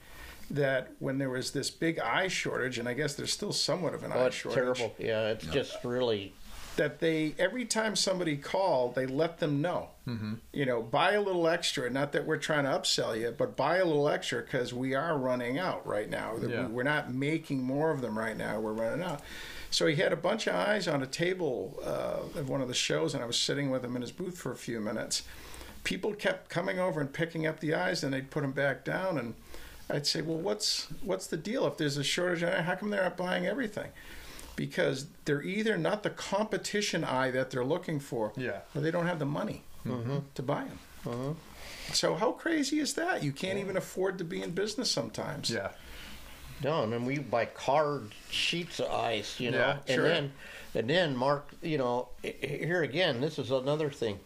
that 0.50 0.90
when 0.98 1.16
there 1.18 1.30
was 1.30 1.52
this 1.52 1.70
big 1.70 1.98
eye 1.98 2.28
shortage, 2.28 2.78
and 2.78 2.87
I 2.88 2.92
guess 2.94 3.14
there's 3.14 3.33
still 3.33 3.52
somewhat 3.52 3.94
of 3.94 4.02
an 4.04 4.12
Oh, 4.14 4.20
eye 4.20 4.26
it's 4.26 4.37
shortage 4.37 4.57
terrible. 4.78 4.94
Yeah, 4.98 5.28
it's 5.28 5.46
just 5.46 5.76
really. 5.85 6.35
That 6.77 7.01
they 7.01 7.35
every 7.39 7.65
time 7.65 7.97
somebody 7.97 8.37
called, 8.37 8.95
they 8.95 9.07
let 9.07 9.39
them 9.39 9.61
know. 9.61 9.91
Mm-hmm. 10.07 10.35
You 10.53 10.67
know, 10.67 10.83
buy 10.83 11.13
a 11.13 11.21
little 11.21 11.49
extra. 11.49 11.89
Not 11.91 12.13
that 12.13 12.27
we're 12.27 12.37
trying 12.37 12.65
to 12.65 12.71
upsell 12.71 13.19
you, 13.19 13.35
but 13.37 13.57
buy 13.57 13.79
a 13.79 13.85
little 13.85 14.09
extra 14.09 14.43
because 14.43 14.75
we 14.75 14.95
are 14.95 15.17
running 15.17 15.59
out 15.59 15.87
right 15.87 16.11
now. 16.11 16.37
Yeah. 16.41 16.67
We're 16.67 16.83
not 16.83 17.13
making 17.13 17.63
more 17.63 17.91
of 17.91 18.01
them 18.01 18.19
right 18.19 18.37
now. 18.37 18.61
We're 18.61 18.73
running 18.73 19.05
out. 19.05 19.21
So 19.71 19.87
he 19.87 19.97
had 19.97 20.13
a 20.13 20.17
bunch 20.17 20.47
of 20.47 20.55
eyes 20.55 20.87
on 20.87 21.03
a 21.03 21.07
table 21.07 21.81
uh, 21.85 22.39
at 22.39 22.47
one 22.47 22.61
of 22.61 22.69
the 22.69 22.75
shows, 22.75 23.15
and 23.15 23.23
I 23.23 23.27
was 23.27 23.39
sitting 23.39 23.71
with 23.71 23.85
him 23.85 23.97
in 23.97 24.03
his 24.03 24.13
booth 24.13 24.39
for 24.39 24.53
a 24.53 24.57
few 24.57 24.81
minutes. 24.81 25.23
People 25.83 26.15
kept 26.15 26.49
coming 26.49 26.79
over 26.79 27.01
and 27.01 27.13
picking 27.13 27.47
up 27.47 27.61
the 27.61 27.75
eyes, 27.75 28.05
and 28.05 28.13
they'd 28.13 28.31
put 28.31 28.43
them 28.43 28.53
back 28.53 28.85
down, 28.85 29.19
and 29.19 29.35
I'd 29.91 30.07
say, 30.07 30.23
"Well, 30.23 30.39
what's 30.39 30.87
what's 31.03 31.27
the 31.27 31.37
deal? 31.37 31.67
If 31.67 31.77
there's 31.77 31.97
a 31.97 32.05
shortage, 32.05 32.43
how 32.43 32.75
come 32.77 32.91
they're 32.91 33.03
not 33.03 33.17
buying 33.17 33.47
everything?" 33.47 33.91
Because 34.57 35.07
they're 35.25 35.43
either 35.43 35.77
not 35.77 36.03
the 36.03 36.11
competition 36.11 37.05
eye 37.05 37.31
that 37.31 37.51
they're 37.51 37.64
looking 37.64 38.01
for, 38.01 38.33
Yeah. 38.37 38.61
or 38.75 38.81
they 38.81 38.90
don't 38.90 39.07
have 39.07 39.19
the 39.19 39.27
money 39.27 39.62
to 40.35 40.43
buy 40.43 40.64
them. 41.05 41.37
So 41.93 42.14
how 42.14 42.33
crazy 42.33 42.79
is 42.79 42.95
that? 42.95 43.23
You 43.23 43.33
can't 43.33 43.59
even 43.59 43.77
afford 43.77 44.19
to 44.19 44.25
be 44.25 44.43
in 44.43 44.53
business 44.53 44.90
sometimes. 44.90 45.51
yeah. 45.51 45.71
No, 46.62 46.85
and 46.85 46.93
then 46.93 47.05
we 47.05 47.19
buy 47.19 47.47
card 47.47 48.12
sheets 48.31 48.79
of 48.79 48.90
ice, 48.90 49.38
you 49.40 49.51
know, 49.51 49.59
Yeah, 49.59 49.77
and 49.88 49.95
sure. 49.97 50.09
then 50.09 50.33
and 50.77 50.88
then 50.88 51.17
Mark, 51.17 51.49
you 51.62 51.77
know, 51.79 52.09
here 52.23 52.83
again, 52.83 53.21
this 53.21 53.38
is 53.38 53.51
another 53.51 53.90
thing. 53.90 54.21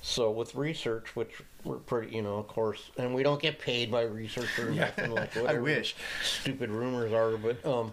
So 0.00 0.30
with 0.30 0.54
research, 0.54 1.14
which 1.16 1.42
we're 1.64 1.76
pretty, 1.76 2.14
you 2.14 2.22
know, 2.22 2.36
of 2.36 2.46
course, 2.48 2.90
and 2.96 3.12
we 3.14 3.22
don't 3.24 3.42
get 3.42 3.58
paid 3.58 3.90
by 3.90 4.02
research 4.02 4.56
or 4.58 4.70
nothing 4.70 5.10
like 5.10 5.36
I 5.36 5.54
wish. 5.58 5.94
stupid 6.22 6.70
rumors 6.70 7.12
are, 7.12 7.36
but 7.36 7.64
um, 7.66 7.92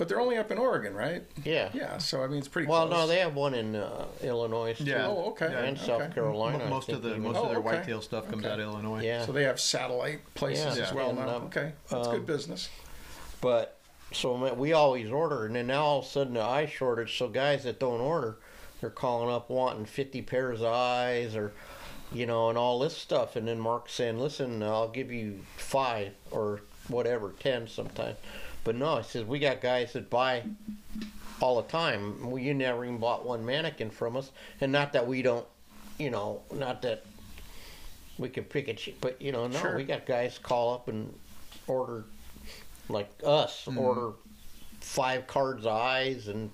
But 0.00 0.08
they're 0.08 0.18
only 0.18 0.38
up 0.38 0.50
in 0.50 0.56
Oregon, 0.56 0.94
right? 0.94 1.22
yeah. 1.44 1.68
Yeah. 1.74 1.98
So 1.98 2.24
I 2.24 2.26
mean, 2.26 2.38
it's 2.38 2.48
pretty. 2.48 2.66
Well, 2.66 2.86
close. 2.88 3.00
no, 3.02 3.06
they 3.06 3.18
have 3.18 3.34
one 3.34 3.52
in 3.52 3.76
uh, 3.76 4.06
Illinois 4.22 4.72
too, 4.72 4.84
Yeah. 4.84 5.06
Oh, 5.06 5.26
okay. 5.32 5.44
and 5.44 5.76
okay. 5.76 5.86
South 5.86 6.14
Carolina. 6.14 6.64
I 6.64 6.70
most 6.70 6.88
of 6.88 7.02
the 7.02 7.10
even. 7.10 7.22
most 7.24 7.36
Oh, 7.36 7.42
of 7.42 7.48
their 7.50 7.58
okay. 7.58 7.66
whitetail 7.80 8.00
stuff 8.00 8.26
comes 8.30 8.42
Okay. 8.42 8.50
out 8.50 8.60
of 8.60 8.64
Illinois. 8.66 9.02
yeah. 9.02 9.26
So 9.26 9.32
they 9.32 9.42
have 9.42 9.60
satellite 9.60 10.20
places 10.34 10.78
Yeah. 10.78 10.84
as 10.84 10.94
well 10.94 11.10
And, 11.10 11.18
now. 11.18 11.28
um, 11.36 11.42
okay, 11.44 11.72
that's 11.90 12.06
um, 12.08 12.14
good 12.14 12.24
business. 12.24 12.70
But 13.42 13.76
so 14.10 14.54
we 14.54 14.72
always 14.72 15.10
order, 15.10 15.44
and 15.44 15.54
then 15.54 15.66
now 15.66 15.84
all 15.84 15.98
of 15.98 16.06
a 16.06 16.08
sudden 16.08 16.32
the 16.32 16.40
eye 16.42 16.64
shortage. 16.64 17.18
So 17.18 17.28
guys 17.28 17.64
that 17.64 17.78
don't 17.78 18.00
order, 18.00 18.38
they're 18.80 18.88
calling 18.88 19.28
up 19.28 19.50
wanting 19.50 19.84
fifty 19.84 20.22
pairs 20.22 20.62
of 20.62 20.68
eyes, 20.72 21.36
or 21.36 21.52
you 22.10 22.24
know, 22.24 22.48
and 22.48 22.56
all 22.56 22.78
this 22.78 22.96
stuff. 22.96 23.36
And 23.36 23.46
then 23.46 23.60
Mark's 23.60 23.92
saying, 23.92 24.18
"Listen, 24.18 24.62
I'll 24.62 24.88
give 24.88 25.12
you 25.12 25.40
five 25.58 26.12
or 26.30 26.62
whatever, 26.88 27.34
ten 27.38 27.68
sometimes." 27.68 28.16
But 28.64 28.74
no, 28.76 28.98
he 28.98 29.02
says 29.04 29.24
we 29.24 29.38
got 29.38 29.60
guys 29.60 29.92
that 29.94 30.10
buy 30.10 30.42
all 31.40 31.62
the 31.62 31.68
time. 31.68 32.30
We 32.30 32.42
you 32.42 32.54
never 32.54 32.84
even 32.84 32.98
bought 32.98 33.24
one 33.24 33.44
mannequin 33.44 33.90
from 33.90 34.16
us, 34.16 34.30
and 34.60 34.70
not 34.70 34.92
that 34.92 35.06
we 35.06 35.22
don't, 35.22 35.46
you 35.98 36.10
know, 36.10 36.42
not 36.52 36.82
that 36.82 37.04
we 38.18 38.28
can 38.28 38.44
pick 38.44 38.68
it, 38.68 39.00
but 39.00 39.20
you 39.22 39.32
know, 39.32 39.46
no, 39.46 39.58
Sure. 39.58 39.76
we 39.76 39.84
got 39.84 40.04
guys 40.04 40.38
call 40.38 40.74
up 40.74 40.88
and 40.88 41.12
order 41.66 42.04
like 42.88 43.08
us 43.24 43.64
Mm-hmm. 43.66 43.78
order 43.78 44.12
five 44.80 45.26
cards 45.26 45.64
of 45.64 45.72
eyes 45.72 46.28
and 46.28 46.50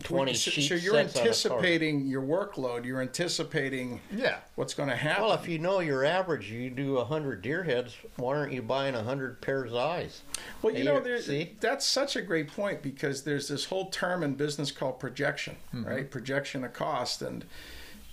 20 0.00 0.34
so, 0.34 0.50
sheets 0.50 0.68
so 0.68 0.74
you're 0.74 0.94
sets 0.94 0.94
on 0.94 1.00
a 1.00 1.12
card. 1.12 1.26
anticipating 1.26 2.06
your 2.06 2.22
workload. 2.22 2.84
You're 2.84 3.02
anticipating 3.02 4.00
Yeah. 4.10 4.38
what's 4.54 4.74
going 4.74 4.88
to 4.88 4.96
happen. 4.96 5.24
well 5.24 5.32
if 5.34 5.48
you 5.48 5.58
know 5.58 5.80
your 5.80 6.04
average 6.04 6.50
you 6.50 6.70
do 6.70 6.94
100 6.94 7.42
deer 7.42 7.62
heads 7.64 7.94
why 8.16 8.36
aren't 8.36 8.52
you 8.52 8.62
buying 8.62 8.94
100 8.94 9.40
pairs 9.40 9.70
of 9.72 9.76
eyes 9.78 10.22
Well, 10.62 10.74
you 10.74 10.84
know, 10.84 11.04
you're- 11.04 11.20
see? 11.20 11.56
that's 11.60 11.86
such 11.86 12.16
a 12.16 12.22
great 12.22 12.48
point 12.48 12.82
because 12.82 13.22
there's 13.24 13.48
this 13.48 13.66
whole 13.66 13.90
term 13.90 14.22
in 14.22 14.34
business 14.34 14.70
called 14.70 14.98
projection, 14.98 15.56
mm-hmm. 15.74 15.84
right? 15.88 16.10
Projection 16.10 16.64
of 16.64 16.72
cost. 16.72 17.20
And 17.22 17.44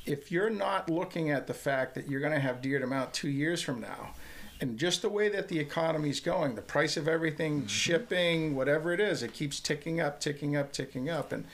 if 0.05 0.31
you're 0.31 0.49
not 0.49 0.89
looking 0.89 1.29
at 1.31 1.47
the 1.47 1.53
fact 1.53 1.95
that 1.95 2.09
you're 2.09 2.19
going 2.21 2.33
to 2.33 2.39
have 2.39 2.61
deer 2.61 2.79
to 2.79 2.87
mount 2.87 3.13
two 3.13 3.29
years 3.29 3.61
from 3.61 3.79
now, 3.79 4.15
and 4.61 4.77
just 4.77 5.01
the 5.01 5.09
way 5.09 5.29
that 5.29 5.47
the 5.47 5.59
economy's 5.59 6.19
going, 6.19 6.55
the 6.55 6.61
price 6.61 6.97
of 6.97 7.07
everything, 7.07 7.65
shipping, 7.67 8.55
whatever 8.55 8.91
it 8.91 8.99
is, 8.99 9.23
it 9.23 9.33
keeps 9.33 9.59
ticking 9.59 10.01
up, 10.01 10.19
ticking 10.19 10.55
up, 10.57 10.73
ticking 10.73 11.09
up. 11.09 11.31
And 11.31 11.45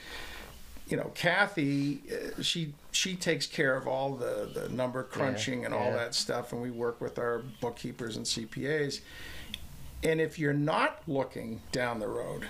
you 0.88 0.96
know, 0.96 1.10
Kathy, 1.14 2.02
uh, 2.10 2.42
she 2.42 2.74
she 2.92 3.16
takes 3.16 3.46
care 3.46 3.76
of 3.76 3.86
all 3.86 4.14
the 4.14 4.50
the 4.52 4.68
number 4.68 5.02
crunching 5.02 5.64
and 5.64 5.74
all 5.74 5.86
yeah. 5.86 5.96
that 5.96 6.14
stuff, 6.14 6.52
and 6.52 6.62
we 6.62 6.70
work 6.70 7.00
with 7.00 7.18
our 7.18 7.42
bookkeepers 7.60 8.16
and 8.16 8.24
CPAs. 8.24 9.00
And 10.02 10.20
if 10.20 10.38
you're 10.38 10.52
not 10.52 11.02
looking 11.06 11.60
down 11.72 11.98
the 11.98 12.08
road, 12.08 12.46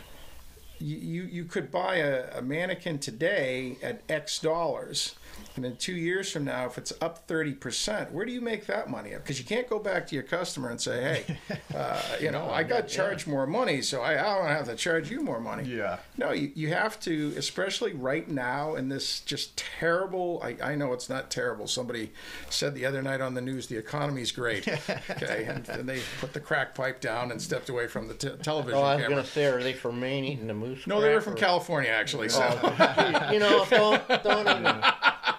you 0.78 0.96
you, 0.96 1.22
you 1.22 1.44
could 1.44 1.70
buy 1.70 1.96
a, 1.96 2.38
a 2.38 2.42
mannequin 2.42 2.98
today 2.98 3.78
at 3.82 4.02
X 4.08 4.38
dollars, 4.38 5.14
and 5.56 5.64
in 5.64 5.76
two 5.76 5.94
years 5.94 6.30
from 6.30 6.44
now, 6.44 6.66
if 6.66 6.76
it's 6.78 6.92
up 7.00 7.26
thirty 7.26 7.52
percent, 7.52 8.12
where 8.12 8.24
do 8.26 8.32
you 8.32 8.40
make 8.40 8.66
that 8.66 8.90
money 8.90 9.14
up? 9.14 9.22
Because 9.22 9.38
you 9.38 9.44
can't 9.44 9.68
go 9.68 9.78
back 9.78 10.06
to 10.08 10.14
your 10.14 10.24
customer 10.24 10.68
and 10.70 10.80
say, 10.80 11.24
"Hey, 11.48 11.58
uh, 11.74 12.00
you 12.20 12.30
know, 12.30 12.50
I 12.50 12.62
got 12.62 12.88
charged 12.88 13.26
more 13.26 13.46
money, 13.46 13.80
so 13.82 14.02
I, 14.02 14.12
I 14.20 14.38
don't 14.38 14.48
have 14.48 14.66
to 14.66 14.74
charge 14.76 15.10
you 15.10 15.22
more 15.22 15.40
money." 15.40 15.64
Yeah. 15.64 15.98
No, 16.18 16.32
you, 16.32 16.52
you 16.54 16.68
have 16.68 17.00
to, 17.00 17.32
especially 17.36 17.92
right 17.94 18.28
now 18.28 18.74
in 18.74 18.88
this 18.88 19.20
just 19.20 19.56
terrible. 19.56 20.40
I, 20.44 20.56
I 20.62 20.74
know 20.74 20.92
it's 20.92 21.08
not 21.08 21.30
terrible. 21.30 21.66
Somebody 21.66 22.12
said 22.50 22.74
the 22.74 22.84
other 22.86 23.02
night 23.02 23.20
on 23.20 23.34
the 23.34 23.40
news 23.40 23.66
the 23.66 23.76
economy's 23.78 24.32
great. 24.32 24.66
Okay, 25.10 25.46
and, 25.48 25.66
and 25.68 25.88
they 25.88 26.00
put 26.20 26.32
the 26.32 26.40
crack 26.40 26.74
pipe 26.74 27.00
down 27.00 27.30
and 27.30 27.40
stepped 27.40 27.68
away 27.68 27.86
from 27.86 28.08
the 28.08 28.14
te- 28.14 28.36
television 28.42 28.78
oh 28.78 28.82
i 28.82 28.94
was 28.96 29.02
camera. 29.02 29.14
going 29.16 29.24
to 29.24 29.30
say 29.30 29.44
are 29.46 29.62
they 29.62 29.72
from 29.72 29.98
maine 30.00 30.24
eating 30.24 30.46
the 30.46 30.54
moose 30.54 30.86
No, 30.86 31.00
they 31.00 31.12
were 31.14 31.20
from 31.20 31.34
or- 31.34 31.36
California 31.36 31.90
actually. 31.90 32.28
So 32.28 32.42
Oh, 32.62 33.28
you 33.32 33.38
know 33.38 33.64
don't 33.70 34.22
don't 34.24 34.48
even 34.48 34.82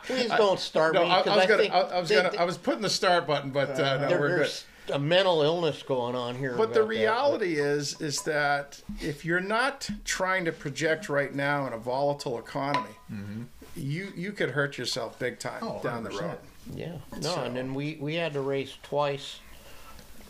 please 0.07 0.29
don't 0.29 0.59
start 0.59 0.93
no, 0.93 1.03
me 1.03 1.09
I, 1.09 1.19
I 1.19 1.23
'cause 1.23 1.35
was 1.37 1.45
gonna, 1.45 1.61
think 1.61 1.73
I, 1.73 1.79
I 1.81 1.99
was 1.99 2.09
they- 2.09 2.15
gonna, 2.15 2.29
they- 2.31 2.37
I 2.37 2.43
was 2.43 2.57
putting 2.57 2.81
the 2.81 2.89
start 2.89 3.27
button, 3.27 3.51
but 3.51 3.79
uh, 3.79 3.97
no, 3.99 4.07
there- 4.09 4.19
we're 4.19 4.27
good. 4.29 4.39
there's 4.39 4.65
a 4.93 4.97
mental 4.99 5.41
illness 5.41 5.83
going 5.83 6.15
on 6.15 6.33
here 6.35 6.55
But 6.55 6.73
the 6.73 6.81
reality 6.83 7.55
is, 7.55 7.99
is 7.99 8.21
that 8.21 8.81
if 9.01 9.25
you're 9.25 9.41
not 9.41 9.89
trying 10.05 10.45
to 10.45 10.51
project 10.53 11.09
right 11.09 11.33
now 11.35 11.67
in 11.67 11.73
a 11.73 11.77
volatile 11.77 12.39
economy, 12.39 12.95
mm-hmm. 13.11 13.43
you 13.75 14.11
you 14.15 14.31
could 14.31 14.51
hurt 14.51 14.77
yourself 14.77 15.19
big 15.19 15.39
time 15.39 15.59
Oh, 15.61 15.81
down 15.83 16.03
the 16.03 16.09
100%. 16.09 16.21
road. 16.21 16.37
Yeah, 16.73 16.95
no, 17.15 17.21
So- 17.21 17.41
and 17.43 17.51
uh, 17.51 17.53
then 17.55 17.73
we 17.73 17.97
we 17.99 18.15
had 18.15 18.31
to 18.33 18.41
race 18.41 18.75
twice, 18.81 19.39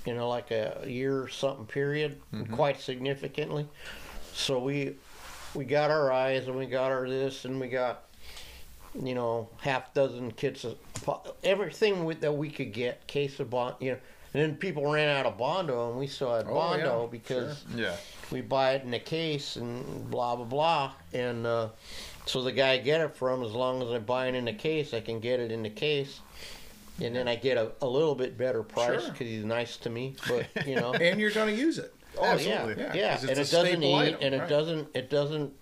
you 0.08 0.16
know, 0.16 0.28
like 0.28 0.49
a 0.49 0.84
year 0.88 1.22
or 1.22 1.28
something 1.30 1.66
period, 1.68 2.20
mm-hmm. 2.34 2.56
quite 2.56 2.82
significantly. 2.82 3.68
So 4.34 4.58
we 4.58 4.95
we 5.54 5.66
got 5.66 5.91
our 5.91 6.12
eyes 6.12 6.47
and 6.47 6.58
we 6.58 6.66
got 6.66 6.91
our 6.91 7.08
this 7.08 7.45
and 7.45 7.60
we 7.60 7.68
got 7.68 8.04
you 9.02 9.16
know 9.16 9.50
half 9.60 9.93
dozen 9.93 10.32
kits 10.32 10.64
of 10.66 10.78
everything 11.43 12.06
with, 12.06 12.22
that 12.22 12.32
we 12.34 12.50
could 12.50 12.74
get 12.74 13.06
case 13.08 13.39
of 13.39 13.50
bond, 13.50 13.76
you 13.80 13.91
know. 13.91 13.98
And 14.34 14.43
then 14.43 14.56
people 14.58 14.86
ran 14.91 15.08
out 15.18 15.26
of 15.26 15.38
bondo, 15.38 15.89
and 15.89 15.98
we 16.00 16.06
still 16.06 16.36
had 16.36 16.45
Oh, 16.48 16.54
bondo 16.54 17.02
yeah, 17.04 17.08
because 17.12 17.64
Yeah. 17.76 17.95
we 18.32 18.41
buy 18.41 18.74
it 18.74 18.84
in 18.84 18.93
a 18.93 19.00
case 19.00 19.56
and 19.56 20.12
blah 20.12 20.36
blah 20.36 20.45
blah 20.45 20.91
and 21.14 21.48
uh, 21.48 21.70
So 22.26 22.43
the 22.43 22.52
guy 22.52 22.72
I 22.74 22.78
get 22.78 23.00
it 23.02 23.16
from, 23.16 23.41
as 23.41 23.54
long 23.54 23.82
as 23.82 23.89
I 23.89 24.00
buy 24.00 24.28
it 24.28 24.36
in 24.36 24.45
the 24.45 24.54
case, 24.54 24.93
I 24.93 25.00
can 25.00 25.22
get 25.22 25.39
it 25.39 25.50
in 25.52 25.64
the 25.64 25.70
case, 25.70 26.20
and 27.02 27.16
then 27.16 27.28
I 27.28 27.36
get 27.38 27.58
a, 27.58 27.72
a 27.82 27.88
little 27.88 28.16
bit 28.16 28.38
better 28.38 28.64
price 28.64 29.02
Sure. 29.04 29.12
because 29.12 29.28
he's 29.28 29.45
nice 29.45 29.78
to 29.78 29.89
me. 29.89 30.16
But 30.28 30.68
you 30.68 30.76
know, 30.76 30.93
and 31.08 31.20
you're 31.22 31.32
going 31.32 31.56
to 31.56 31.60
use 31.60 31.78
it. 31.80 31.93
oh 32.20 32.26
Absolutely. 32.26 32.84
yeah, 32.84 32.93
Yeah, 32.93 33.20
yeah, 33.24 33.30
and 33.30 33.39
it 33.39 33.50
doesn't 33.50 33.82
eat, 33.82 33.95
item, 33.95 34.20
and 34.22 34.36
it 34.36 34.50
doesn't, 34.50 34.88
it 34.93 35.10
doesn't, 35.10 35.54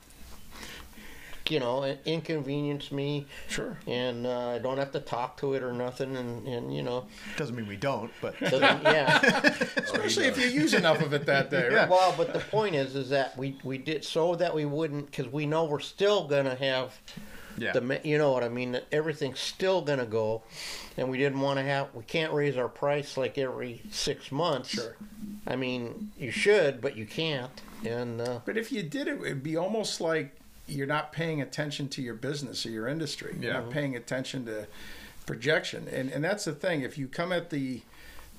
you 1.49 1.59
know, 1.59 1.83
it 1.83 2.01
inconvenience 2.05 2.91
me, 2.91 3.25
Sure. 3.47 3.77
and 3.87 4.25
uh, 4.25 4.49
I 4.49 4.59
don't 4.59 4.77
have 4.77 4.91
to 4.93 4.99
talk 4.99 5.37
to 5.37 5.53
it 5.53 5.63
or 5.63 5.73
nothing, 5.73 6.15
and 6.15 6.47
and 6.47 6.75
you 6.75 6.83
know, 6.83 7.05
Doesn't 7.37 7.55
mean 7.55 7.67
we 7.67 7.75
don't, 7.75 8.11
but 8.21 8.39
doesn't, 8.39 8.61
yeah. 8.83 9.19
Especially 9.77 10.25
if 10.25 10.37
you 10.37 10.47
use 10.47 10.73
enough 10.73 11.01
of 11.01 11.13
it 11.13 11.25
that 11.25 11.49
day. 11.49 11.69
Right? 11.69 11.89
Well, 11.89 12.13
but 12.17 12.33
the 12.33 12.39
point 12.39 12.75
is, 12.75 12.95
is 12.95 13.09
that 13.09 13.37
we 13.37 13.57
we 13.63 13.77
did 13.77 14.03
so 14.03 14.35
that 14.35 14.53
we 14.53 14.65
wouldn't, 14.65 15.07
because 15.07 15.31
we 15.31 15.45
know 15.45 15.65
we're 15.65 15.79
still 15.79 16.27
gonna 16.27 16.55
have 16.55 16.99
yeah. 17.57 17.71
the, 17.71 18.01
you 18.03 18.17
know 18.17 18.31
what 18.31 18.43
I 18.43 18.49
mean. 18.49 18.73
That 18.73 18.85
everything's 18.91 19.39
still 19.39 19.81
gonna 19.81 20.05
go, 20.05 20.43
and 20.97 21.09
we 21.09 21.17
didn't 21.17 21.39
want 21.39 21.59
to 21.59 21.63
have. 21.63 21.93
We 21.93 22.03
can't 22.03 22.33
raise 22.33 22.57
our 22.57 22.69
price 22.69 23.17
like 23.17 23.37
every 23.37 23.81
six 23.91 24.31
months. 24.31 24.69
Sure. 24.69 24.95
I 25.47 25.55
mean, 25.55 26.11
you 26.17 26.31
should, 26.31 26.81
but 26.81 26.95
you 26.97 27.05
can't. 27.05 27.61
And 27.85 28.19
uh, 28.19 28.39
But 28.45 28.57
if 28.57 28.71
you 28.71 28.81
did 28.83 29.07
it, 29.07 29.21
it'd 29.21 29.43
be 29.43 29.57
almost 29.57 30.01
like 30.01 30.35
you're 30.68 30.88
not 30.88 31.11
paying 31.11 31.41
attention 31.41 31.88
to 31.89 32.01
your 32.01 32.16
business 32.16 32.66
or 32.66 32.70
your 32.70 32.88
industry. 32.88 33.36
You're 33.39 33.53
Yeah. 33.53 33.59
not 33.61 33.72
paying 33.72 33.95
attention 33.95 34.45
to 34.45 34.68
projection. 35.26 35.88
And 35.88 36.09
and 36.11 36.24
that's 36.24 36.45
the 36.45 36.53
thing. 36.53 36.82
If 36.82 36.97
you 36.97 37.07
come 37.07 37.32
at 37.32 37.49
the 37.49 37.82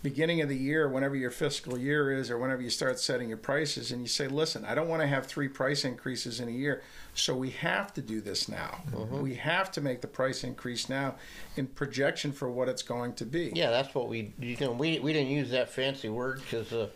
beginning 0.03 0.41
of 0.41 0.49
the 0.49 0.57
year, 0.57 0.89
whenever 0.89 1.17
your 1.17 1.31
fiscal 1.33 1.77
year 1.77 2.13
is, 2.13 2.31
or 2.31 2.39
whenever 2.39 2.63
you 2.63 2.71
start 2.71 3.01
setting 3.01 3.29
your 3.29 3.39
prices, 3.39 3.91
and 3.91 4.01
you 4.03 4.07
say, 4.07 4.29
"Listen, 4.29 4.65
I 4.65 4.75
don't 4.75 4.89
want 4.89 5.03
to 5.03 5.07
have 5.09 5.27
three 5.27 5.49
price 5.49 5.85
increases 5.85 6.39
in 6.39 6.47
a 6.49 6.53
year, 6.53 6.83
so 7.15 7.35
we 7.35 7.51
have 7.51 7.93
to 7.95 8.03
do 8.03 8.21
this 8.21 8.49
now. 8.49 8.83
We 9.11 9.35
have 9.37 9.73
to 9.73 9.81
make 9.81 10.03
the 10.03 10.07
price 10.07 10.45
increase 10.45 10.89
now 10.89 11.17
in 11.57 11.67
projection 11.67 12.31
for 12.33 12.49
what 12.49 12.69
it's 12.69 12.83
going 12.83 13.15
to 13.15 13.25
be." 13.25 13.51
yeah, 13.55 13.71
that's 13.71 13.95
what 13.95 14.09
we 14.09 14.33
you 14.39 14.57
know 14.61 14.73
we 14.73 14.99
we 15.01 15.13
didn't 15.13 15.31
use 15.31 15.51
that 15.51 15.71
fancy 15.71 16.09
word 16.09 16.41
because. 16.41 16.73
Uh, 16.73 16.89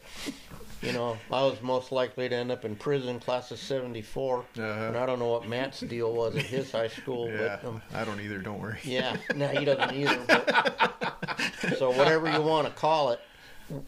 you 0.82 0.92
know, 0.92 1.18
I 1.30 1.42
was 1.42 1.60
most 1.62 1.92
likely 1.92 2.28
to 2.28 2.34
end 2.34 2.50
up 2.50 2.64
in 2.64 2.74
prison, 2.76 3.20
class 3.20 3.50
of 3.50 3.58
'74, 3.58 4.38
Uh-huh. 4.38 4.62
and 4.62 4.96
I 4.96 5.04
don't 5.06 5.18
know 5.18 5.28
what 5.28 5.48
Matt's 5.48 5.80
deal 5.80 6.12
was 6.12 6.34
at 6.36 6.42
his 6.42 6.72
high 6.72 6.88
school, 6.88 7.28
yeah. 7.28 7.58
but 7.62 7.68
um, 7.68 7.82
I 7.94 8.04
don't 8.04 8.20
either. 8.20 8.38
Don't 8.38 8.60
worry. 8.60 8.78
Yeah, 8.82 9.16
no, 9.34 9.48
he 9.48 9.64
doesn't 9.64 9.94
either. 9.94 10.18
But, 10.26 11.76
so 11.78 11.90
whatever 11.90 12.30
you 12.30 12.40
want 12.40 12.66
to 12.66 12.72
call 12.72 13.10
it, 13.10 13.20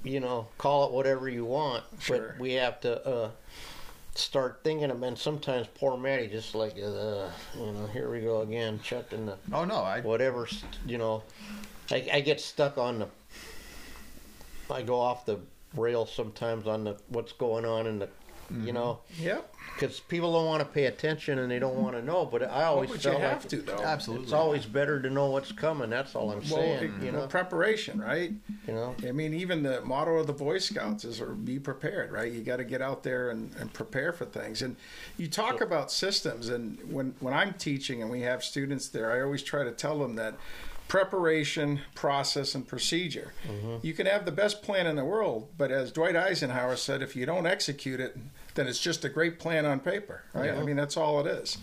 you 0.04 0.20
know, 0.20 0.48
call 0.58 0.86
it 0.86 0.92
whatever 0.92 1.28
you 1.28 1.44
want. 1.44 1.84
Sure. 2.00 2.28
But 2.32 2.38
we 2.40 2.52
have 2.54 2.80
to 2.82 3.06
uh, 3.06 3.30
start 4.14 4.60
thinking 4.62 4.90
of. 4.90 5.02
And 5.02 5.16
sometimes 5.16 5.66
poor 5.74 5.96
Matty 5.96 6.28
just 6.28 6.54
like, 6.54 6.74
uh, 6.74 7.28
you 7.58 7.72
know, 7.72 7.88
here 7.92 8.10
we 8.10 8.20
go 8.20 8.42
again, 8.42 8.80
chucking 8.82 9.26
the 9.26 9.36
Oh 9.52 9.64
no, 9.64 9.76
I 9.76 10.00
whatever. 10.02 10.46
You 10.86 10.98
know, 10.98 11.22
I, 11.90 12.06
I 12.12 12.20
get 12.20 12.40
stuck 12.40 12.76
on 12.76 12.98
the. 13.00 13.08
I 14.70 14.82
go 14.82 15.00
off 15.00 15.26
the 15.26 15.38
rail 15.76 16.06
sometimes 16.06 16.66
on 16.66 16.84
the 16.84 16.96
what's 17.08 17.32
going 17.32 17.64
on 17.64 17.86
in 17.86 17.98
the, 18.00 18.08
you 18.50 18.56
mm-hmm. 18.56 18.74
know, 18.74 18.98
Yep. 19.18 19.54
because 19.74 20.00
people 20.00 20.32
don't 20.32 20.44
want 20.46 20.60
to 20.60 20.66
pay 20.66 20.84
attention 20.84 21.38
and 21.38 21.50
they 21.50 21.58
don't 21.58 21.76
want 21.76 21.94
to 21.94 21.98
mm-hmm. 21.98 22.08
know. 22.08 22.26
But 22.26 22.42
I 22.50 22.64
always 22.64 22.90
But 22.90 23.04
you 23.04 23.10
felt 23.12 23.22
have 23.22 23.40
like 23.42 23.48
to, 23.48 23.56
though. 23.62 23.82
absolutely. 23.82 24.24
it's 24.24 24.32
always 24.34 24.66
better 24.66 25.00
to 25.00 25.08
know 25.08 25.30
what's 25.30 25.52
coming. 25.52 25.88
That's 25.88 26.14
all 26.14 26.30
I'm 26.30 26.38
Well, 26.40 26.48
saying. 26.48 26.84
it- 26.84 27.04
you 27.04 27.12
well, 27.12 27.22
know, 27.22 27.26
preparation, 27.28 28.00
right? 28.00 28.32
you 28.66 28.74
know. 28.74 28.94
I 29.06 29.12
mean, 29.12 29.32
even 29.32 29.62
the 29.62 29.80
motto 29.82 30.16
of 30.18 30.26
the 30.26 30.34
Boy 30.34 30.58
Scouts 30.58 31.04
is 31.04 31.20
or 31.20 31.28
be 31.28 31.58
prepared, 31.58 32.12
right? 32.12 32.30
You 32.30 32.42
got 32.42 32.56
to 32.58 32.64
get 32.64 32.82
out 32.82 33.02
there 33.02 33.30
and, 33.30 33.54
and 33.58 33.72
prepare 33.72 34.12
for 34.12 34.26
things. 34.26 34.60
And 34.60 34.76
you 35.16 35.28
talk 35.28 35.62
about 35.62 35.90
systems, 35.90 36.50
and 36.50 36.78
when, 36.92 37.14
when 37.20 37.32
I'm 37.32 37.54
teaching 37.54 38.02
and 38.02 38.10
we 38.10 38.20
have 38.22 38.44
students 38.44 38.88
there, 38.88 39.10
I 39.12 39.22
always 39.22 39.42
try 39.42 39.64
to 39.64 39.72
tell 39.72 39.98
them 39.98 40.16
that 40.16 40.34
preparation, 40.92 41.80
process, 41.94 42.54
and 42.54 42.68
procedure. 42.68 43.32
Mm-hmm. 43.48 43.76
You 43.80 43.94
can 43.94 44.04
have 44.04 44.26
the 44.26 44.30
best 44.30 44.62
plan 44.62 44.86
in 44.86 44.94
the 44.94 45.04
world, 45.06 45.48
but 45.56 45.72
as 45.72 45.90
Dwight 45.90 46.14
Eisenhower 46.14 46.76
said, 46.76 47.00
if 47.00 47.16
you 47.16 47.24
don't 47.24 47.46
execute 47.46 47.98
it, 47.98 48.14
then 48.56 48.66
it's 48.66 48.78
just 48.78 49.02
a 49.02 49.08
great 49.08 49.38
plan 49.38 49.64
on 49.64 49.80
paper, 49.80 50.24
right? 50.34 50.50
I 50.50 50.62
mean, 50.62 50.76
that's 50.76 50.98
all 50.98 51.18
it 51.20 51.26
is. 51.26 51.56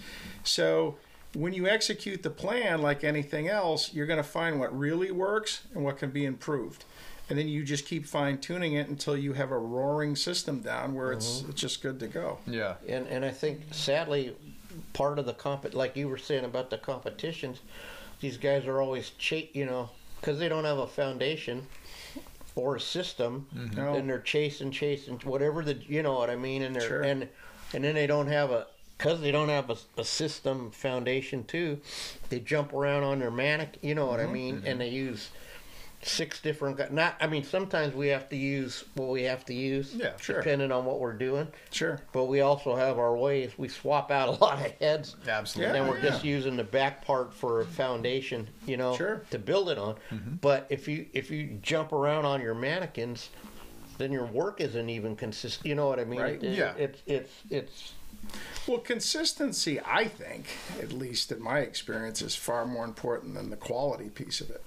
So 0.43 0.97
when 1.35 1.53
you 1.53 1.67
execute 1.67 2.23
the 2.23 2.31
plan 2.31 2.81
like 2.81 3.03
anything 3.03 3.47
else, 3.47 3.93
you're 3.93 4.07
going 4.07 4.17
to 4.17 4.27
find 4.27 4.59
what 4.59 4.75
really 4.75 5.11
works 5.11 5.61
and 5.75 5.83
what 5.83 5.99
can 5.99 6.09
be 6.09 6.25
improved. 6.25 6.85
And 7.29 7.37
then 7.37 7.47
you 7.47 7.63
just 7.63 7.85
keep 7.85 8.07
fine 8.07 8.39
tuning 8.39 8.73
it 8.73 8.87
until 8.87 9.15
you 9.15 9.33
have 9.33 9.51
a 9.51 9.59
roaring 9.59 10.15
system 10.15 10.61
down 10.61 10.95
where 10.95 11.11
it's, 11.11 11.41
mm-hmm. 11.41 11.51
it's 11.51 11.61
just 11.61 11.83
good 11.83 11.99
to 11.99 12.07
go. 12.07 12.39
yeah. 12.47 12.77
And 12.87 13.05
and 13.05 13.23
I 13.23 13.29
think 13.29 13.61
sadly, 13.69 14.35
part 14.93 15.19
of 15.19 15.27
the 15.27 15.33
comp 15.33 15.71
like 15.75 15.95
you 15.95 16.07
were 16.07 16.17
saying 16.17 16.45
about 16.45 16.71
the 16.71 16.79
competitions, 16.79 17.59
these 18.19 18.37
guys 18.37 18.65
are 18.65 18.81
always 18.81 19.11
cha- 19.11 19.49
you 19.53 19.65
know, 19.65 19.89
because 20.19 20.39
they 20.39 20.49
don't 20.49 20.65
have 20.65 20.77
a 20.77 20.87
foundation 20.87 21.67
or 22.55 22.75
a 22.75 22.79
system, 22.79 23.47
mm-hmm. 23.55 23.75
No. 23.75 23.93
and 23.93 24.09
they're 24.09 24.19
chasing, 24.19 24.71
chasing 24.71 25.19
whatever 25.23 25.63
the 25.63 25.75
you 25.87 26.03
know 26.03 26.13
what 26.13 26.29
I 26.29 26.35
mean, 26.35 26.61
and 26.61 26.75
they're 26.75 26.87
Sure. 26.87 27.01
and 27.01 27.27
and 27.73 27.83
then 27.83 27.95
they 27.95 28.07
don't 28.07 28.27
have 28.27 28.51
a 28.51 28.67
because 28.97 29.21
they 29.21 29.31
don't 29.31 29.49
have 29.49 29.69
a, 29.69 29.77
a 29.97 30.03
system 30.03 30.71
foundation 30.71 31.45
too. 31.45 31.79
They 32.29 32.39
jump 32.39 32.73
around 32.73 33.03
on 33.03 33.19
their 33.19 33.31
manic, 33.31 33.77
you 33.81 33.95
know 33.95 34.07
what 34.07 34.19
I 34.19 34.23
mm-hmm. 34.23 34.33
mean, 34.33 34.55
and 34.55 34.65
mm-hmm. 34.65 34.79
they 34.79 34.89
use 34.89 35.29
six 36.01 36.41
different. 36.41 36.77
gu- 36.77 36.87
Not, 36.91 37.15
I 37.19 37.27
mean, 37.27 37.43
sometimes 37.43 37.93
we 37.93 38.07
have 38.07 38.29
to 38.29 38.35
use 38.35 38.85
what 38.95 39.09
we 39.09 39.23
have 39.23 39.43
to 39.45 39.53
use, 39.53 39.93
Yeah, 39.93 40.15
sure. 40.17 40.37
depending 40.37 40.71
on 40.71 40.85
what 40.85 40.99
we're 40.99 41.13
doing. 41.13 41.47
Sure. 41.71 41.99
But 42.13 42.25
we 42.25 42.41
also 42.41 42.75
have 42.75 42.97
our 42.99 43.15
ways. 43.17 43.51
We 43.57 43.67
swap 43.67 44.09
out 44.11 44.29
a 44.29 44.31
lot 44.43 44.53
of 44.65 44.71
heads, 44.79 45.15
Absolutely. 45.27 45.77
and 45.77 45.85
Yeah, 45.87 45.91
we're 45.91 46.01
just 46.01 46.23
using 46.23 46.55
the 46.57 46.63
back 46.63 47.03
part 47.05 47.33
for 47.33 47.61
a 47.61 47.65
foundation, 47.65 48.47
you 48.65 48.77
know, 48.77 48.95
Sure. 48.95 49.21
to 49.31 49.39
build 49.39 49.69
it 49.69 49.77
on. 49.77 49.95
Mm-hmm. 50.11 50.35
But 50.41 50.67
if 50.69 50.87
you 50.87 51.05
if 51.13 51.29
you 51.31 51.59
jump 51.61 51.91
around 51.91 52.25
on 52.25 52.41
your 52.41 52.55
mannequins, 52.55 53.29
then 53.97 54.11
your 54.13 54.25
work 54.25 54.61
isn't 54.61 54.89
even 54.89 55.15
consistent. 55.17 55.65
You 55.65 55.75
know 55.75 55.87
what 55.87 55.99
I 55.99 56.05
mean? 56.05 56.21
Right. 56.21 56.41
It- 56.43 56.57
Yeah. 56.57 56.73
It's 56.77 57.01
it's 57.05 57.31
it's 57.49 57.93
Well, 58.67 58.79
consistency, 58.79 59.79
I 59.85 60.05
think, 60.05 60.45
at 60.81 60.91
least 60.93 61.31
in 61.31 61.41
my 61.41 61.59
experience, 61.59 62.21
is 62.21 62.35
far 62.35 62.65
more 62.65 62.85
important 62.85 63.33
than 63.33 63.49
the 63.49 63.55
quality 63.57 64.09
piece 64.09 64.39
of 64.41 64.49
it. 64.49 64.63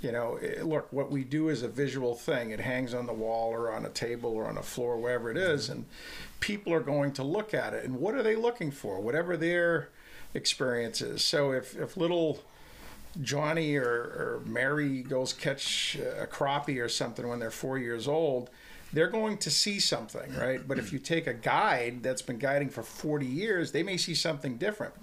You 0.00 0.12
know, 0.12 0.36
eh, 0.36 0.62
look, 0.62 0.92
what 0.92 1.10
we 1.10 1.24
do 1.24 1.48
is 1.48 1.62
a 1.62 1.68
visual 1.68 2.14
thing. 2.14 2.50
It 2.50 2.60
hangs 2.60 2.92
on 2.94 3.06
the 3.06 3.12
wall 3.12 3.50
or 3.50 3.72
on 3.72 3.86
a 3.86 3.88
table 3.88 4.32
or 4.32 4.46
on 4.46 4.58
a 4.58 4.62
floor, 4.62 4.98
wherever 4.98 5.30
it 5.30 5.36
is, 5.36 5.68
and 5.68 5.86
people 6.40 6.72
are 6.72 6.80
going 6.80 7.12
to 7.14 7.22
look 7.22 7.54
at 7.54 7.72
it. 7.72 7.84
And 7.84 7.96
what 7.96 8.14
are 8.14 8.22
they 8.22 8.36
looking 8.36 8.70
for? 8.70 9.00
Whatever 9.00 9.36
their 9.36 9.88
experience 10.34 11.00
is. 11.00 11.24
So 11.24 11.52
if, 11.52 11.76
if 11.76 11.96
little 11.96 12.40
Johnny 13.22 13.76
or, 13.76 13.84
or 13.84 14.42
Mary 14.44 15.02
goes 15.02 15.32
catch 15.32 15.96
a 15.96 16.26
crappie 16.26 16.82
or 16.82 16.88
something 16.88 17.26
when 17.26 17.38
they're 17.38 17.50
four 17.50 17.78
years 17.78 18.06
old, 18.06 18.50
they're 18.92 19.08
going 19.08 19.38
to 19.38 19.50
see 19.50 19.80
something, 19.80 20.32
right? 20.36 20.66
But 20.66 20.78
if 20.78 20.92
you 20.92 20.98
take 20.98 21.26
a 21.26 21.34
guide 21.34 22.02
that's 22.02 22.22
been 22.22 22.38
guiding 22.38 22.68
for 22.68 22.82
40 22.82 23.26
years, 23.26 23.72
they 23.72 23.82
may 23.82 23.96
see 23.96 24.14
something 24.14 24.58
different. 24.58 24.94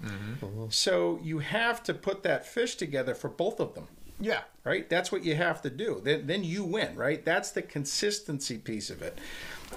So 0.70 1.18
you 1.22 1.40
have 1.40 1.82
to 1.84 1.94
put 1.94 2.22
that 2.22 2.46
fish 2.46 2.76
together 2.76 3.14
for 3.14 3.28
both 3.28 3.60
of 3.60 3.74
them, 3.74 3.88
Yeah. 4.20 4.42
right? 4.64 4.88
That's 4.88 5.10
what 5.10 5.24
you 5.24 5.34
have 5.34 5.62
to 5.62 5.70
do. 5.70 6.00
Then, 6.02 6.26
then 6.26 6.44
you 6.44 6.64
win, 6.64 6.94
right? 6.96 7.24
That's 7.24 7.50
the 7.50 7.62
consistency 7.62 8.58
piece 8.58 8.90
of 8.90 9.02
it. 9.02 9.18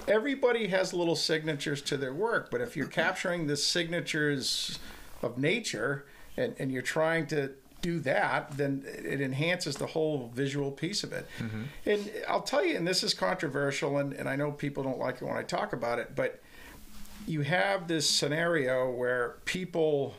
Everybody 0.06 0.68
has 0.68 0.94
little 0.94 1.16
signatures 1.16 1.82
to 1.82 1.96
their 1.96 2.14
work, 2.14 2.50
but 2.50 2.60
if 2.60 2.76
you're 2.76 2.86
capturing 3.04 3.46
the 3.46 3.56
signatures 3.56 4.78
of 5.22 5.38
nature 5.38 6.06
and, 6.36 6.54
and 6.58 6.70
you're 6.70 6.82
trying 6.82 7.26
to 7.28 7.50
do 7.80 8.00
that, 8.00 8.56
then 8.56 8.84
it 8.86 9.20
enhances 9.20 9.76
the 9.76 9.86
whole 9.86 10.30
visual 10.34 10.70
piece 10.70 11.04
of 11.04 11.12
it. 11.12 11.26
Mm-hmm. 11.38 11.62
And 11.86 12.10
I'll 12.28 12.42
tell 12.42 12.64
you, 12.64 12.76
and 12.76 12.86
this 12.86 13.02
is 13.02 13.14
controversial, 13.14 13.98
and, 13.98 14.12
and 14.12 14.28
I 14.28 14.36
know 14.36 14.50
people 14.50 14.82
don't 14.82 14.98
like 14.98 15.16
it 15.16 15.24
when 15.24 15.36
I 15.36 15.42
talk 15.42 15.72
about 15.72 15.98
it, 15.98 16.16
but 16.16 16.40
you 17.26 17.42
have 17.42 17.86
this 17.86 18.08
scenario 18.08 18.90
where 18.90 19.36
people 19.44 20.14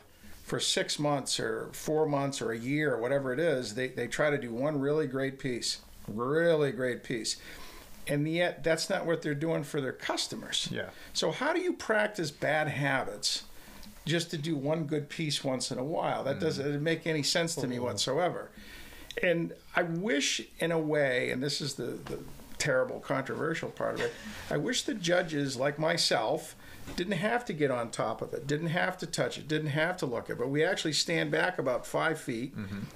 for 0.49 0.59
six 0.59 0.97
months 0.97 1.39
or 1.39 1.69
four 1.73 2.07
months 2.07 2.41
or 2.41 2.51
a 2.51 2.57
year 2.57 2.95
or 2.95 2.97
whatever 2.99 3.31
it 3.31 3.39
is, 3.39 3.75
they, 3.75 3.89
they 3.89 4.07
try 4.07 4.31
to 4.31 4.37
do 4.39 4.51
one 4.51 4.79
really 4.79 5.05
great 5.05 5.37
piece, 5.37 5.81
really 6.07 6.71
great 6.71 7.03
piece. 7.03 7.37
And 8.07 8.27
yet 8.27 8.63
that's 8.63 8.89
not 8.89 9.05
what 9.05 9.21
they're 9.21 9.35
doing 9.35 9.63
for 9.63 9.79
their 9.79 9.93
customers. 9.93 10.67
Yeah. 10.71 10.89
So 11.13 11.29
how 11.29 11.53
do 11.53 11.61
you 11.61 11.73
practice 11.73 12.31
bad 12.31 12.67
habits 12.67 13.43
just 14.07 14.31
to 14.31 14.39
do 14.39 14.55
one 14.55 14.85
good 14.85 15.07
piece 15.07 15.43
once 15.43 15.69
in 15.69 15.77
a 15.77 15.83
while? 15.83 16.23
That 16.23 16.37
mm. 16.37 16.41
doesn't 16.41 16.81
make 16.81 17.05
any 17.05 17.21
sense 17.21 17.53
to 17.53 17.67
me 17.67 17.77
oh. 17.77 17.83
whatsoever. 17.83 18.49
And 19.21 19.53
I 19.75 19.83
wish, 19.83 20.41
in 20.57 20.71
a 20.71 20.79
way, 20.79 21.29
and 21.29 21.43
this 21.43 21.61
is 21.61 21.75
the, 21.75 21.99
the 22.05 22.17
terrible, 22.57 22.99
controversial 22.99 23.69
part 23.69 23.95
of 23.95 24.01
it, 24.01 24.13
I 24.49 24.57
wish 24.57 24.81
the 24.81 24.95
judges, 24.95 25.57
like 25.57 25.77
myself, 25.77 26.55
didn't 26.95 27.13
have 27.17 27.45
to 27.45 27.53
get 27.53 27.71
on 27.71 27.89
top 27.91 28.21
of 28.21 28.33
it, 28.33 28.47
didn't 28.47 28.67
have 28.67 28.97
to 28.99 29.05
touch 29.05 29.37
it, 29.37 29.47
didn't 29.47 29.69
have 29.69 29.97
to 29.97 30.05
look 30.05 30.25
at 30.25 30.31
it, 30.31 30.37
but 30.39 30.49
we 30.49 30.63
actually 30.63 30.93
stand 30.93 31.31
back 31.31 31.59
about 31.59 31.85
five 31.85 32.19
feet 32.19 32.53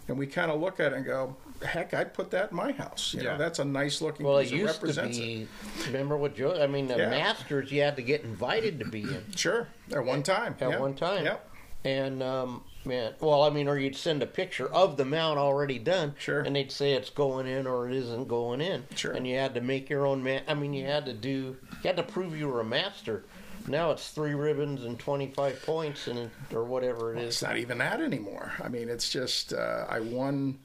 and 0.07 0.17
we 0.17 0.27
kind 0.27 0.51
of 0.51 0.59
look 0.59 0.79
at 0.79 0.91
it 0.93 0.95
and 0.97 1.05
go, 1.05 1.35
heck, 1.65 1.93
I'd 1.93 2.13
put 2.13 2.31
that 2.31 2.51
in 2.51 2.57
my 2.57 2.71
house. 2.73 3.13
You 3.13 3.23
know, 3.23 3.31
Yeah. 3.31 3.37
that's 3.37 3.59
a 3.59 3.65
nice 3.65 4.01
looking 4.01 4.25
well, 4.25 4.39
piece. 4.41 4.51
it 4.51 4.55
used 4.55 4.75
to 4.75 4.81
represents 4.81 5.17
it. 5.17 5.21
be. 5.21 5.47
Remember 5.87 6.17
what 6.17 6.35
Joe? 6.35 6.61
I 6.61 6.67
mean, 6.67 6.87
the 6.87 6.97
Yeah. 6.97 7.09
Masters 7.09 7.71
you 7.71 7.81
had 7.81 7.95
to 7.95 8.01
get 8.01 8.23
invited 8.23 8.79
to 8.79 8.85
be 8.85 9.01
in. 9.03 9.23
Sure, 9.35 9.67
at 9.91 10.03
one 10.03 10.23
time. 10.23 10.55
At 10.59 10.69
Yep. 10.71 10.79
one 10.79 10.93
time. 10.95 11.25
Yep. 11.25 11.49
And 11.85 12.23
um, 12.23 12.63
man, 12.85 13.13
well, 13.19 13.43
I 13.43 13.49
mean, 13.49 13.67
or 13.67 13.77
you'd 13.77 13.97
send 13.97 14.23
a 14.23 14.25
picture 14.25 14.67
of 14.73 14.95
the 14.95 15.03
mount 15.03 15.37
already 15.37 15.79
done, 15.79 16.15
Sure. 16.17 16.39
and 16.39 16.55
they'd 16.55 16.71
say 16.71 16.93
it's 16.93 17.09
going 17.09 17.45
in 17.45 17.67
or 17.67 17.89
it 17.89 17.95
isn't 17.95 18.29
going 18.29 18.61
in, 18.61 18.85
Sure. 18.95 19.11
And 19.11 19.27
you 19.27 19.35
had 19.37 19.53
to 19.55 19.61
make 19.61 19.89
your 19.89 20.05
own 20.05 20.23
man. 20.23 20.43
I 20.47 20.53
mean, 20.53 20.73
you 20.73 20.85
had 20.85 21.05
to 21.07 21.13
do, 21.13 21.29
you 21.29 21.57
had 21.83 21.97
to 21.97 22.03
prove 22.03 22.37
you 22.37 22.47
were 22.47 22.61
a 22.61 22.65
master. 22.65 23.25
Now 23.67 23.91
it's 23.91 24.09
three 24.09 24.33
ribbons 24.33 24.83
and 24.83 24.99
twenty 24.99 25.27
five 25.27 25.61
points 25.65 26.07
and 26.07 26.29
or 26.53 26.63
whatever 26.63 27.13
it 27.15 27.19
It's 27.19 27.37
is. 27.37 27.41
not 27.43 27.57
even 27.57 27.77
that 27.77 28.01
anymore. 28.01 28.51
I 28.63 28.67
mean, 28.69 28.89
it's 28.89 29.09
just 29.09 29.53
uh, 29.53 29.85
I 29.89 29.99
won 30.01 30.59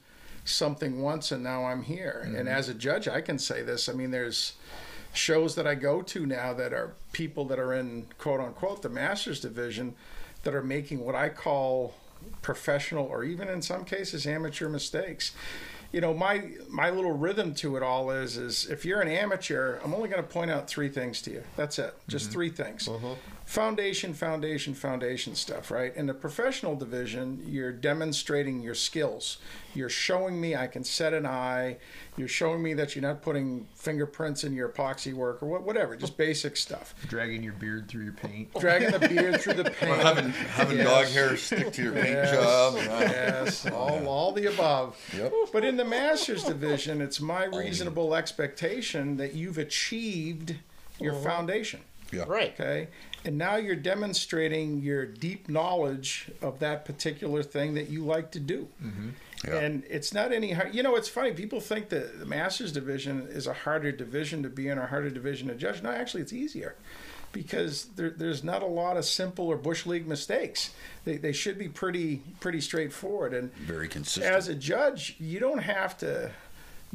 something 0.45 1.01
once 1.03 1.31
and 1.31 1.43
now 1.45 1.65
I'm 1.65 1.83
here. 1.83 2.23
And 2.25 2.49
as 2.49 2.69
a 2.69 2.75
judge, 2.75 3.07
I 3.07 3.21
can 3.21 3.39
say 3.39 3.63
this. 3.63 3.89
I 3.89 3.93
mean, 3.93 4.11
there's 4.11 4.55
shows 5.13 5.55
that 5.55 5.67
I 5.67 5.75
go 5.75 6.03
to 6.03 6.27
now 6.27 6.53
that 6.55 6.73
are 6.73 6.95
people 7.13 7.45
that 7.47 7.59
are 7.59 7.73
in 7.73 8.07
quote 8.19 8.41
unquote 8.41 8.83
the 8.83 8.89
masters 8.89 9.41
division 9.41 9.95
that 10.43 10.55
are 10.55 10.63
making 10.63 11.01
what 11.05 11.15
I 11.15 11.29
call 11.29 11.95
professional 12.43 13.07
or 13.07 13.23
even 13.25 13.49
in 13.49 13.63
some 13.63 13.85
cases 13.85 14.27
amateur 14.27 14.69
mistakes. 14.69 15.33
You 15.93 16.01
know, 16.03 16.13
my 16.13 16.51
my 16.69 16.91
little 16.91 17.13
rhythm 17.13 17.55
to 17.57 17.77
it 17.77 17.83
all 17.83 18.11
is 18.11 18.37
is 18.37 18.67
if 18.67 18.85
you're 18.85 19.01
an 19.01 19.09
amateur, 19.09 19.79
I'm 19.83 19.95
only 19.95 20.09
going 20.09 20.23
to 20.23 20.29
point 20.29 20.51
out 20.51 20.69
three 20.69 20.89
things 20.89 21.23
to 21.23 21.31
you. 21.31 21.43
That's 21.57 21.79
it. 21.79 21.95
Just 22.09 22.27
mm-hmm. 22.27 22.33
three 22.33 22.51
things. 22.51 22.89
Mm-hmm. 22.89 23.13
Foundation, 23.49 24.13
foundation, 24.13 24.75
foundation 24.75 25.35
stuff, 25.35 25.71
right? 25.71 25.97
In 25.97 26.05
the 26.05 26.13
professional 26.13 26.77
division, 26.77 27.43
you're 27.47 27.73
demonstrating 27.73 28.61
your 28.61 28.75
skills. 28.75 29.39
You're 29.75 29.89
showing 29.89 30.39
me 30.39 30.55
I 30.55 30.67
can 30.67 30.85
set 30.85 31.15
an 31.15 31.25
eye. 31.25 31.79
You're 32.19 32.29
showing 32.29 32.63
me 32.63 32.75
that 32.75 32.95
you're 32.95 33.01
not 33.03 33.23
putting 33.23 33.67
fingerprints 33.75 34.45
in 34.45 34.53
your 34.53 34.69
epoxy 34.69 35.15
work 35.15 35.43
or 35.43 35.47
what, 35.47 35.63
whatever, 35.63 35.97
just 35.97 36.19
basic 36.19 36.59
stuff. 36.59 36.95
Dragging 37.09 37.43
your 37.43 37.55
beard 37.55 37.89
through 37.89 38.05
your 38.05 38.13
paint. 38.13 38.53
Dragging 38.61 38.91
the 38.91 39.09
beard 39.09 39.41
through 39.41 39.55
the 39.55 39.65
paint. 39.81 39.97
having 40.03 40.29
having 40.29 40.77
Yes. 40.77 40.87
dog 40.87 41.07
hair 41.07 41.35
stick 41.39 41.73
to 41.73 41.83
your 41.85 41.93
paint 41.95 42.05
Yes, 42.09 42.31
job. 42.35 42.75
yes, 42.77 43.67
all, 43.71 44.07
all 44.07 44.33
the 44.33 44.45
above. 44.53 44.95
Yep. 45.17 45.33
But 45.55 45.65
in 45.65 45.79
the 45.79 45.87
Masters 45.87 46.45
division, 46.45 47.01
it's 47.01 47.19
my 47.19 47.45
reasonable 47.47 48.15
expectation 48.15 49.17
that 49.17 49.33
you've 49.33 49.57
achieved 49.57 50.57
your 51.01 51.15
uh-huh. 51.15 51.23
foundation. 51.25 51.81
yeah. 52.13 52.25
Right. 52.27 52.53
Okay. 52.61 52.89
And 53.25 53.37
now 53.37 53.57
you're 53.57 53.77
demonstrating 53.77 54.81
your 54.81 55.05
deep 55.05 55.49
knowledge 55.49 56.31
of 56.41 56.61
that 56.61 56.85
particular 56.85 57.43
thing 57.43 57.75
that 57.75 57.89
you 57.89 58.05
like 58.05 58.31
to 58.33 58.41
do. 58.41 58.69
Mm-hmm. 58.83 59.09
Yeah. 59.47 59.57
And 59.57 59.85
it's 59.89 60.13
not 60.13 60.33
any 60.33 60.53
hard. 60.53 60.75
You 60.75 60.83
know, 60.83 60.97
it's 60.97 61.09
funny. 61.09 61.33
People 61.33 61.61
think 61.61 61.89
that 61.91 62.19
the 62.19 62.27
Masters 62.27 62.73
division 62.73 63.27
is 63.31 63.47
a 63.47 63.53
harder 63.53 63.93
division 63.93 64.43
to 64.43 64.49
be 64.49 64.69
in 64.69 64.79
or 64.79 64.87
harder 64.87 65.11
division 65.11 65.49
to 65.49 65.55
judge. 65.55 65.83
No, 65.83 65.91
actually, 65.91 66.23
it's 66.23 66.33
easier 66.33 66.75
because 67.33 67.87
there, 67.97 68.11
there's 68.11 68.43
not 68.43 68.63
a 68.63 68.67
lot 68.67 68.97
of 68.97 69.05
simple 69.05 69.47
or 69.47 69.57
bush 69.57 69.87
league 69.87 70.09
mistakes. 70.09 70.71
They, 71.05 71.17
they 71.19 71.33
should 71.33 71.59
be 71.59 71.69
pretty 71.69 72.23
pretty 72.41 72.61
straightforward. 72.61 73.33
And 73.35 73.53
Very 73.55 73.89
consistent. 73.89 74.35
as 74.35 74.49
a 74.49 74.55
judge, 74.55 75.17
you 75.21 75.39
don't 75.39 75.63
have 75.63 75.97
to 75.99 76.31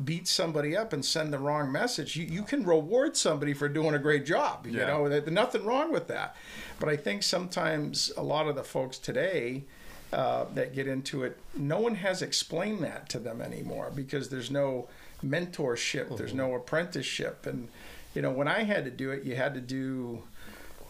beat 0.03 0.27
somebody 0.27 0.75
up 0.75 0.91
and 0.93 1.03
send 1.05 1.31
the 1.31 1.37
wrong 1.37 1.71
message. 1.71 2.15
You, 2.15 2.25
you 2.25 2.43
can 2.43 2.65
reward 2.65 3.15
somebody 3.15 3.53
for 3.53 3.69
doing 3.69 3.93
a 3.93 3.99
great 3.99 4.25
job. 4.25 4.65
You 4.65 4.79
Yeah. 4.79 4.87
know, 4.87 5.09
there's 5.09 5.27
nothing 5.27 5.65
wrong 5.65 5.91
with 5.91 6.07
that. 6.07 6.35
But 6.79 6.89
I 6.89 6.95
think 6.95 7.21
sometimes 7.23 8.11
a 8.17 8.23
lot 8.23 8.47
of 8.47 8.55
the 8.55 8.63
folks 8.63 8.97
today 8.97 9.63
uh, 10.11 10.45
that 10.55 10.73
get 10.73 10.87
into 10.87 11.23
it, 11.23 11.37
no 11.55 11.79
one 11.79 11.95
has 11.95 12.21
explained 12.21 12.83
that 12.83 13.09
to 13.09 13.19
them 13.19 13.41
anymore 13.41 13.91
because 13.95 14.29
there's 14.29 14.51
no 14.51 14.87
mentorship, 15.23 16.17
there's 16.17 16.33
no 16.33 16.53
apprenticeship. 16.55 17.45
And, 17.45 17.67
you 18.13 18.21
know, 18.21 18.31
when 18.31 18.47
I 18.47 18.63
had 18.63 18.85
to 18.85 18.91
do 18.91 19.11
it, 19.11 19.23
you 19.23 19.35
had 19.35 19.53
to 19.53 19.61
do 19.61 20.23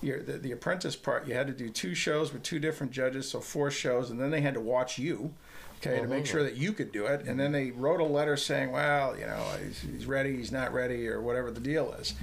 your 0.01 0.21
the, 0.21 0.33
the 0.33 0.51
apprentice 0.51 0.97
part 0.97 1.25
you 1.27 1.33
had 1.33 1.47
to 1.47 1.53
do 1.53 1.69
two 1.69 1.95
shows 1.95 2.33
with 2.33 2.43
two 2.43 2.59
different 2.59 2.91
judges 2.91 3.29
so 3.29 3.39
four 3.39 3.71
shows 3.71 4.11
and 4.11 4.19
then 4.19 4.31
they 4.31 4.41
had 4.41 4.53
to 4.53 4.59
watch 4.59 4.99
you 4.99 5.33
okay 5.85 6.01
to 6.01 6.07
make 6.07 6.25
sure 6.25 6.43
that 6.43 6.55
you 6.55 6.73
could 6.73 6.91
do 6.91 7.05
it 7.05 7.25
and 7.27 7.39
then 7.39 7.51
they 7.51 7.71
wrote 7.71 7.99
a 7.99 8.05
letter 8.05 8.37
saying 8.37 8.71
well 8.71 9.17
you 9.17 9.25
know 9.25 9.45
he's, 9.63 9.81
he's 9.81 10.05
ready 10.05 10.35
he's 10.35 10.51
not 10.51 10.73
ready 10.73 11.07
or 11.07 11.21
whatever 11.21 11.51
the 11.51 11.59
deal 11.59 11.93
is 11.93 12.13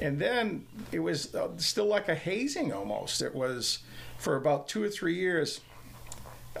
and 0.00 0.18
then 0.18 0.64
it 0.92 1.00
was 1.00 1.34
uh, 1.34 1.48
still 1.56 1.86
like 1.86 2.08
a 2.08 2.14
hazing 2.14 2.72
almost 2.72 3.22
it 3.22 3.34
was 3.34 3.80
for 4.18 4.36
about 4.36 4.68
two 4.68 4.82
or 4.82 4.88
three 4.88 5.14
years 5.14 5.60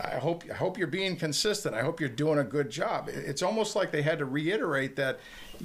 I 0.00 0.18
hope 0.18 0.44
I 0.50 0.54
hope 0.54 0.78
you're 0.78 0.86
being 0.86 1.16
consistent. 1.16 1.74
I 1.74 1.82
hope 1.82 1.98
you're 1.98 2.08
doing 2.08 2.38
a 2.38 2.44
good 2.44 2.70
job. 2.70 3.08
It's 3.08 3.42
almost 3.42 3.74
like 3.74 3.90
they 3.90 4.02
had 4.02 4.18
to 4.18 4.26
reiterate 4.26 4.96
that 4.96 5.18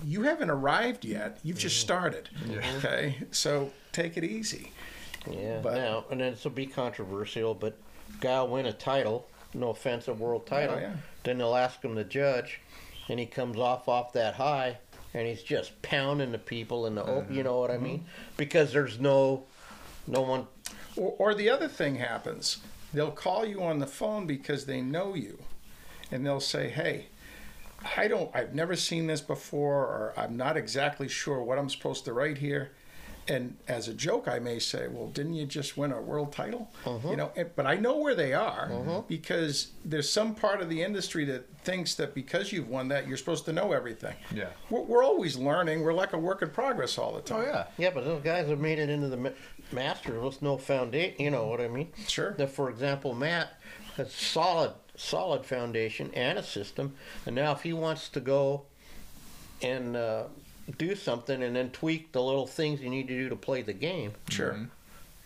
you 0.04 0.24
haven't 0.24 0.50
arrived 0.50 1.06
yet. 1.06 1.40
You've 1.44 1.60
just 1.60 1.80
started. 1.80 2.30
Okay, 2.78 3.18
so 3.32 3.72
take 3.92 4.18
it 4.18 4.24
easy. 4.24 4.72
Yeah. 5.30 5.60
But- 5.62 5.76
now, 5.76 6.06
and 6.10 6.20
then 6.20 6.32
this 6.32 6.44
will 6.44 6.52
be 6.52 6.66
controversial, 6.66 7.54
but 7.54 7.78
guy 8.20 8.42
win 8.44 8.66
a 8.66 8.74
title. 8.74 9.28
No 9.54 9.70
offense, 9.70 10.08
a 10.08 10.14
world 10.14 10.46
title. 10.46 10.76
Oh, 10.76 10.80
yeah. 10.80 10.94
Then 11.24 11.38
they'll 11.38 11.56
ask 11.56 11.82
him 11.84 11.96
to 11.96 12.04
judge, 12.04 12.60
and 13.10 13.20
he 13.20 13.26
comes 13.26 13.58
off 13.58 13.88
off 13.88 14.14
that 14.14 14.36
high, 14.36 14.78
and 15.14 15.28
he's 15.28 15.44
just 15.44 15.80
pounding 15.82 16.32
the 16.32 16.38
people 16.40 16.86
in 16.88 16.96
the 16.96 17.02
Mm-hmm. 17.04 17.12
open. 17.12 17.36
You 17.36 17.44
know 17.44 17.60
what 17.60 17.72
I 17.72 17.78
mean? 17.78 18.06
Because 18.38 18.74
there's 18.74 19.00
no, 19.00 19.44
no 20.08 20.22
one. 20.22 20.48
Or, 20.96 21.14
or 21.18 21.34
the 21.36 21.50
other 21.50 21.68
thing 21.68 21.96
happens. 21.96 22.58
They'll 22.94 23.12
call 23.12 23.46
you 23.46 23.64
on 23.64 23.80
the 23.80 23.88
phone 23.88 24.28
because 24.28 24.66
they 24.66 24.82
know 24.82 25.14
you, 25.16 25.40
and 26.12 26.26
they'll 26.26 26.40
say, 26.40 26.70
"Hey, 26.70 27.08
I 27.98 28.08
don't. 28.08 28.30
I've 28.36 28.54
never 28.54 28.76
seen 28.76 29.08
this 29.08 29.22
before, 29.22 29.78
or 29.86 30.14
I'm 30.16 30.38
not 30.38 30.58
exactly 30.58 31.08
sure 31.08 31.42
what 31.42 31.58
I'm 31.58 31.70
supposed 31.70 32.06
to 32.06 32.14
write 32.14 32.38
here." 32.38 32.72
And 33.28 33.56
as 33.70 33.88
a 33.88 33.94
joke, 33.94 34.28
I 34.28 34.40
may 34.40 34.60
say, 34.60 34.88
"Well, 34.90 35.08
didn't 35.08 35.36
you 35.36 35.46
just 35.46 35.78
win 35.78 35.94
a 35.94 36.02
world 36.02 36.34
title?" 36.34 36.70
You 36.86 37.16
know, 37.16 37.32
but 37.56 37.66
I 37.66 37.76
know 37.76 37.98
where 37.98 38.16
they 38.16 38.34
are 38.34 39.04
because 39.08 39.72
there's 39.86 40.10
some 40.10 40.36
part 40.36 40.62
of 40.62 40.70
the 40.70 40.82
industry 40.84 41.24
that 41.26 41.48
thinks 41.64 41.96
that 41.96 42.14
because 42.14 42.52
you've 42.52 42.68
won 42.68 42.90
that, 42.90 43.08
you're 43.08 43.16
supposed 43.18 43.46
to 43.46 43.54
know 43.54 43.72
everything. 43.72 44.16
Yeah. 44.36 44.50
we're, 44.70 44.82
we're 44.82 45.04
always 45.06 45.38
learning. 45.38 45.82
We're 45.84 45.94
like 45.94 46.12
a 46.12 46.18
work 46.18 46.42
in 46.42 46.50
progress 46.50 46.98
all 46.98 47.14
the 47.14 47.22
time. 47.22 47.42
Oh 47.42 47.46
yeah. 47.46 47.66
Yeah, 47.78 47.92
but 47.94 48.04
those 48.04 48.22
guys 48.24 48.50
have 48.50 48.60
made 48.60 48.78
it 48.80 48.90
into 48.90 49.08
the 49.08 49.18
ma- 49.18 49.30
Masters 49.72 50.22
with 50.22 50.42
no 50.42 50.58
foundation. 50.58 51.16
You 51.20 51.32
know 51.32 51.48
what 51.48 51.62
I 51.62 51.68
mean? 51.70 51.90
Sure. 52.08 52.34
That, 52.38 52.50
for 52.52 52.70
example, 52.70 53.14
Matt 53.16 53.58
has 53.96 54.12
solid, 54.12 54.74
solid 54.98 55.46
foundation 55.46 56.12
and 56.14 56.38
a 56.38 56.44
system, 56.44 56.96
and 57.26 57.36
now 57.36 57.54
if 57.54 57.62
he 57.62 57.72
wants 57.72 58.10
to 58.10 58.20
go 58.20 58.64
and 59.62 59.96
uh, 59.96 60.24
do 60.78 60.96
something 60.96 61.44
and 61.44 61.56
then 61.56 61.70
tweak 61.72 62.12
the 62.12 62.22
little 62.22 62.48
things 62.48 62.82
you 62.82 62.90
need 62.90 63.08
to 63.08 63.14
do 63.16 63.30
to 63.30 63.36
play 63.36 63.62
the 63.62 63.74
game, 63.74 64.14
Sure. 64.30 64.70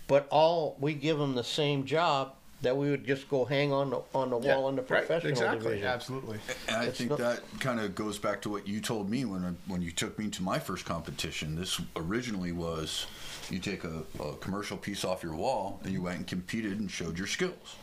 but 0.07 0.27
all 0.29 0.75
we 0.79 0.93
give 0.93 1.17
them 1.19 1.35
the 1.35 1.43
same 1.43 1.85
job 1.85 2.33
that 2.63 2.75
we 2.75 2.89
would 2.89 3.05
just 3.05 3.29
go 3.29 3.45
hang 3.45 3.71
on 3.71 3.91
the 3.91 4.01
on 4.15 4.31
the 4.31 4.39
Yeah, 4.39 4.55
wall 4.57 4.69
in 4.69 4.75
the 4.77 4.81
professional 4.81 5.15
right, 5.15 5.21
professional 5.21 5.31
exactly, 5.53 5.69
division. 5.69 5.87
Absolutely. 5.87 6.39
And 6.67 6.77
I 6.77 6.85
It's 6.85 6.97
think 6.97 7.11
not- 7.11 7.19
that 7.19 7.43
kind 7.59 7.79
of 7.79 7.93
goes 7.93 8.17
back 8.17 8.41
to 8.41 8.49
what 8.49 8.67
you 8.67 8.81
told 8.81 9.09
me 9.11 9.25
when 9.25 9.45
I, 9.45 9.51
when 9.71 9.83
you 9.83 9.91
took 9.91 10.17
me 10.17 10.29
to 10.31 10.41
my 10.41 10.57
first 10.57 10.83
competition. 10.83 11.55
This 11.55 11.79
originally 11.95 12.51
was 12.51 13.05
you 13.51 13.59
take 13.59 13.83
a, 13.83 14.01
a 14.19 14.33
commercial 14.37 14.75
piece 14.75 15.05
off 15.05 15.21
your 15.21 15.35
wall 15.35 15.79
and 15.83 15.93
you 15.93 16.01
went 16.01 16.17
and 16.17 16.27
competed 16.27 16.79
and 16.79 16.89
showed 16.89 17.15
your 17.19 17.27
skills. 17.27 17.75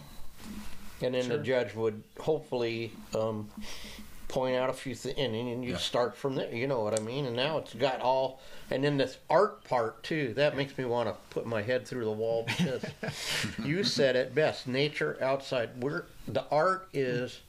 And 1.00 1.14
then 1.14 1.28
the 1.28 1.38
judge 1.38 1.74
would 1.76 2.02
hopefully 2.18 2.92
um, 3.14 3.48
point 4.34 4.56
out 4.56 4.68
a 4.68 4.72
few 4.72 4.96
things, 4.96 5.14
and 5.16 5.32
then 5.32 5.62
you 5.62 5.70
Yeah. 5.72 5.76
start 5.78 6.16
from 6.16 6.34
there. 6.34 6.52
You 6.52 6.66
know 6.66 6.80
what 6.82 6.98
I 6.98 7.02
mean? 7.02 7.24
And 7.26 7.36
now 7.36 7.58
it's 7.58 7.72
got 7.72 8.00
all, 8.00 8.40
and 8.68 8.82
then 8.82 8.96
this 8.96 9.16
art 9.30 9.62
part 9.62 10.02
too. 10.02 10.34
That 10.34 10.56
makes 10.56 10.76
me 10.76 10.84
want 10.84 11.08
to 11.08 11.14
put 11.30 11.46
my 11.46 11.62
head 11.62 11.86
through 11.86 12.04
the 12.04 12.10
wall 12.12 12.42
because 12.44 12.82
you 13.64 13.84
said 13.84 14.16
it 14.16 14.34
best: 14.34 14.66
nature 14.66 15.16
outside. 15.20 15.70
We're 15.80 16.06
the 16.26 16.44
art 16.50 16.88
is 16.92 17.40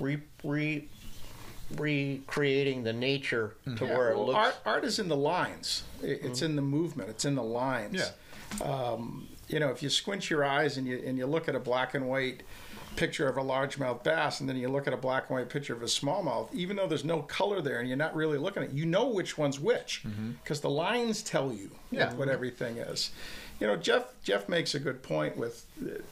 re 0.00 0.18
re 0.42 0.88
recreating 1.76 2.82
the 2.84 2.92
nature 2.92 3.54
to 3.76 3.84
Yeah, 3.86 3.96
where 3.96 4.10
it 4.10 4.16
well, 4.16 4.26
looks. 4.26 4.36
art, 4.38 4.56
art 4.64 4.84
is 4.84 4.98
in 4.98 5.08
the 5.08 5.16
lines. 5.16 5.82
It- 6.02 6.20
It's 6.24 6.42
in 6.42 6.56
the 6.56 6.62
movement. 6.62 7.10
It's 7.10 7.24
in 7.24 7.34
the 7.34 7.42
lines. 7.42 8.12
Yeah. 8.60 8.64
Um, 8.64 9.28
you 9.48 9.58
know, 9.60 9.70
if 9.70 9.82
you 9.82 9.88
squint 9.88 10.30
your 10.30 10.44
eyes 10.44 10.76
and 10.76 10.86
you 10.86 11.02
and 11.06 11.16
you 11.18 11.26
look 11.26 11.48
at 11.48 11.54
a 11.54 11.60
black 11.60 11.94
and 11.94 12.08
white 12.08 12.42
picture 12.96 13.28
of 13.28 13.36
a 13.36 13.42
largemouth 13.42 14.02
bass, 14.02 14.40
and 14.40 14.48
then 14.48 14.56
you 14.56 14.68
look 14.68 14.86
at 14.86 14.92
a 14.92 14.96
black 14.96 15.28
and 15.28 15.38
white 15.38 15.48
picture 15.48 15.74
of 15.74 15.82
a 15.82 15.86
smallmouth, 15.86 16.52
even 16.54 16.76
though 16.76 16.86
there's 16.86 17.04
no 17.04 17.22
color 17.22 17.60
there 17.60 17.80
and 17.80 17.88
you're 17.88 17.96
not 17.96 18.14
really 18.14 18.38
looking 18.38 18.62
at, 18.62 18.70
it, 18.70 18.74
you 18.74 18.86
know 18.86 19.06
which 19.08 19.36
one's 19.38 19.60
which 19.60 20.02
mm-hmm. 20.06 20.32
because 20.42 20.60
the 20.60 20.70
lines 20.70 21.22
tell 21.22 21.52
you 21.52 21.70
Yeah. 21.90 22.12
what, 22.14 22.28
everything 22.28 22.78
is. 22.78 23.10
You 23.60 23.66
know, 23.66 23.76
Jeff 23.76 24.04
Jeff 24.22 24.48
makes 24.48 24.74
a 24.74 24.78
good 24.78 25.02
point 25.02 25.36
with, 25.36 25.64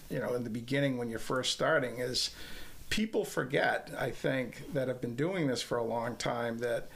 you 0.08 0.18
know, 0.18 0.34
in 0.34 0.44
the 0.44 0.50
beginning 0.50 0.96
when 0.96 1.10
you're 1.10 1.18
first 1.18 1.52
starting 1.52 1.98
is 1.98 2.30
people 2.90 3.24
forget, 3.24 3.90
I 3.98 4.10
think, 4.10 4.72
that 4.72 4.88
have 4.88 5.00
been 5.00 5.16
doing 5.16 5.46
this 5.46 5.60
for 5.60 5.76
a 5.78 5.82
long 5.82 6.16
time 6.16 6.58
that 6.58 6.88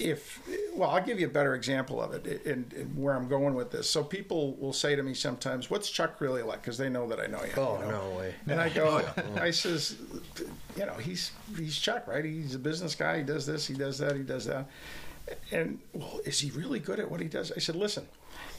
if 0.00 0.40
well 0.74 0.90
i'll 0.90 1.02
give 1.02 1.20
you 1.20 1.26
a 1.26 1.30
better 1.30 1.54
example 1.54 2.00
of 2.00 2.14
it 2.14 2.46
and, 2.46 2.96
where 2.96 3.14
i'm 3.14 3.28
going 3.28 3.54
with 3.54 3.70
this. 3.70 3.88
So 3.88 4.02
people 4.02 4.54
will 4.54 4.72
say 4.72 4.96
to 4.96 5.02
me 5.02 5.14
sometimes 5.14 5.70
what's 5.70 5.90
chuck 5.90 6.20
really 6.20 6.42
like? 6.42 6.62
Because 6.62 6.78
they 6.78 6.88
know 6.88 7.06
that 7.08 7.20
i 7.20 7.26
know 7.26 7.42
you 7.44 7.52
oh 7.56 7.78
you 7.78 7.90
know? 7.90 8.10
no 8.10 8.18
way! 8.18 8.34
and 8.48 8.60
i 8.60 8.68
go 8.68 9.02
i 9.36 9.50
says 9.50 9.96
you 10.76 10.86
know 10.86 10.94
he's 10.94 11.32
he's 11.56 11.78
chuck 11.78 12.06
right? 12.06 12.24
He's 12.24 12.54
a 12.54 12.58
business 12.58 12.94
guy. 12.94 13.18
He 13.18 13.24
does 13.24 13.46
this 13.46 13.66
he 13.66 13.74
does 13.74 13.98
that 13.98 14.16
he 14.16 14.22
does 14.22 14.46
that. 14.46 14.68
And 15.52 15.78
well 15.92 16.20
is 16.24 16.40
he 16.40 16.50
really 16.50 16.78
good 16.78 16.98
at 16.98 17.10
what 17.10 17.20
he 17.20 17.28
does? 17.28 17.52
I 17.52 17.60
said 17.60 17.76
listen 17.76 18.06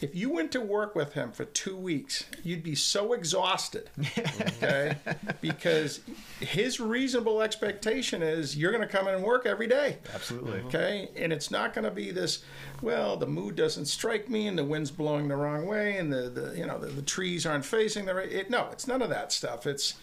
If 0.02 0.16
you 0.16 0.32
went 0.32 0.52
to 0.54 0.62
work 0.62 0.96
with 0.96 1.14
him 1.14 1.32
for 1.32 1.46
two 1.46 1.78
weeks, 1.78 2.26
you'd 2.44 2.64
be 2.64 2.74
so 2.74 3.14
exhausted. 3.14 3.90
Okay, 4.18 4.98
because 5.42 6.02
his 6.40 6.80
reasonable 6.80 7.42
expectation 7.42 8.24
is 8.24 8.58
you're 8.58 8.72
going 8.72 8.88
to 8.88 8.92
come 8.92 9.08
in 9.08 9.14
and 9.14 9.24
work 9.24 9.46
every 9.46 9.68
day. 9.68 10.00
Absolutely. 10.14 10.62
Okay, 10.62 11.10
and 11.16 11.32
it's 11.32 11.52
not 11.52 11.74
going 11.76 11.86
to 11.86 11.92
be 11.92 12.10
this. 12.10 12.44
Well, 12.82 13.16
the 13.16 13.28
mood 13.28 13.56
doesn't 13.56 13.86
strike 13.86 14.28
me, 14.28 14.48
and 14.48 14.58
the 14.58 14.64
wind's 14.64 14.90
blowing 14.90 15.28
the 15.28 15.36
wrong 15.36 15.68
way, 15.68 15.98
and 15.98 16.12
the, 16.12 16.30
the 16.30 16.58
you 16.58 16.66
know 16.66 16.80
the, 16.80 16.88
the 16.88 17.04
trees 17.04 17.46
aren't 17.46 17.66
facing 17.66 18.06
the 18.06 18.16
right. 18.16 18.32
It, 18.32 18.50
no, 18.50 18.70
it's 18.72 18.88
none 18.88 19.04
of 19.04 19.10
that 19.10 19.32
stuff. 19.32 19.68
It's 19.68 19.96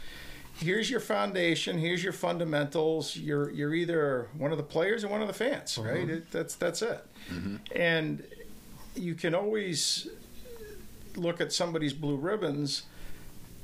here's 0.60 0.90
your 0.90 1.00
foundation, 1.00 1.78
here's 1.78 2.02
your 2.02 2.12
fundamentals. 2.12 3.16
You're 3.16 3.50
you're 3.50 3.74
either 3.74 4.28
one 4.36 4.52
of 4.52 4.58
the 4.58 4.64
players 4.64 5.04
or 5.04 5.08
one 5.08 5.22
of 5.22 5.28
the 5.28 5.34
fans, 5.34 5.78
right? 5.78 6.02
Mm-hmm. 6.02 6.10
It, 6.10 6.30
that's 6.30 6.54
that's 6.54 6.82
it. 6.82 7.04
Mm-hmm. 7.32 7.56
And 7.74 8.22
you 8.98 9.14
can 9.14 9.34
always 9.34 10.08
look 11.16 11.40
at 11.40 11.52
somebody's 11.52 11.92
blue 11.92 12.16
ribbons. 12.16 12.82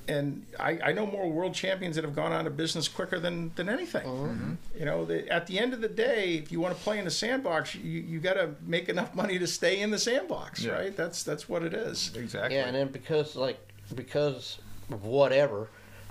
And 0.07 0.45
I, 0.61 0.78
I 0.85 0.93
know 0.93 1.07
more 1.07 1.30
world 1.30 1.55
champions 1.55 1.97
that 1.97 2.05
have 2.05 2.14
gone 2.14 2.30
out 2.30 2.47
of 2.47 2.59
business 2.59 2.89
quicker 2.89 3.18
than, 3.18 3.53
than 3.55 3.70
anything. 3.70 4.07
Mm-hmm. 4.07 4.26
Mm-hmm. 4.26 4.78
You 4.78 4.85
know, 4.85 5.05
the, 5.07 5.26
at 5.32 5.47
the 5.47 5.59
end 5.59 5.72
of 5.72 5.80
the 5.80 5.89
day, 5.89 6.35
if 6.35 6.53
you 6.53 6.61
want 6.61 6.76
to 6.76 6.82
play 6.82 6.99
in 6.99 7.07
the 7.07 7.11
sandbox, 7.11 7.74
you, 7.74 8.01
you 8.03 8.20
got 8.20 8.35
to 8.35 8.51
make 8.66 8.91
enough 8.91 9.14
money 9.22 9.39
to 9.39 9.47
stay 9.47 9.80
in 9.80 9.91
the 9.91 9.99
sandbox, 9.99 10.62
Yeah. 10.62 10.72
right? 10.72 10.97
That's 10.97 11.22
that's 11.22 11.49
what 11.49 11.62
it 11.62 11.72
is. 11.72 12.12
Exactly. 12.14 12.57
Yeah, 12.57 12.66
and 12.66 12.76
then 12.76 12.89
because 12.89 13.35
like 13.35 13.59
because 13.95 14.59
of 14.91 15.05
whatever, 15.05 15.68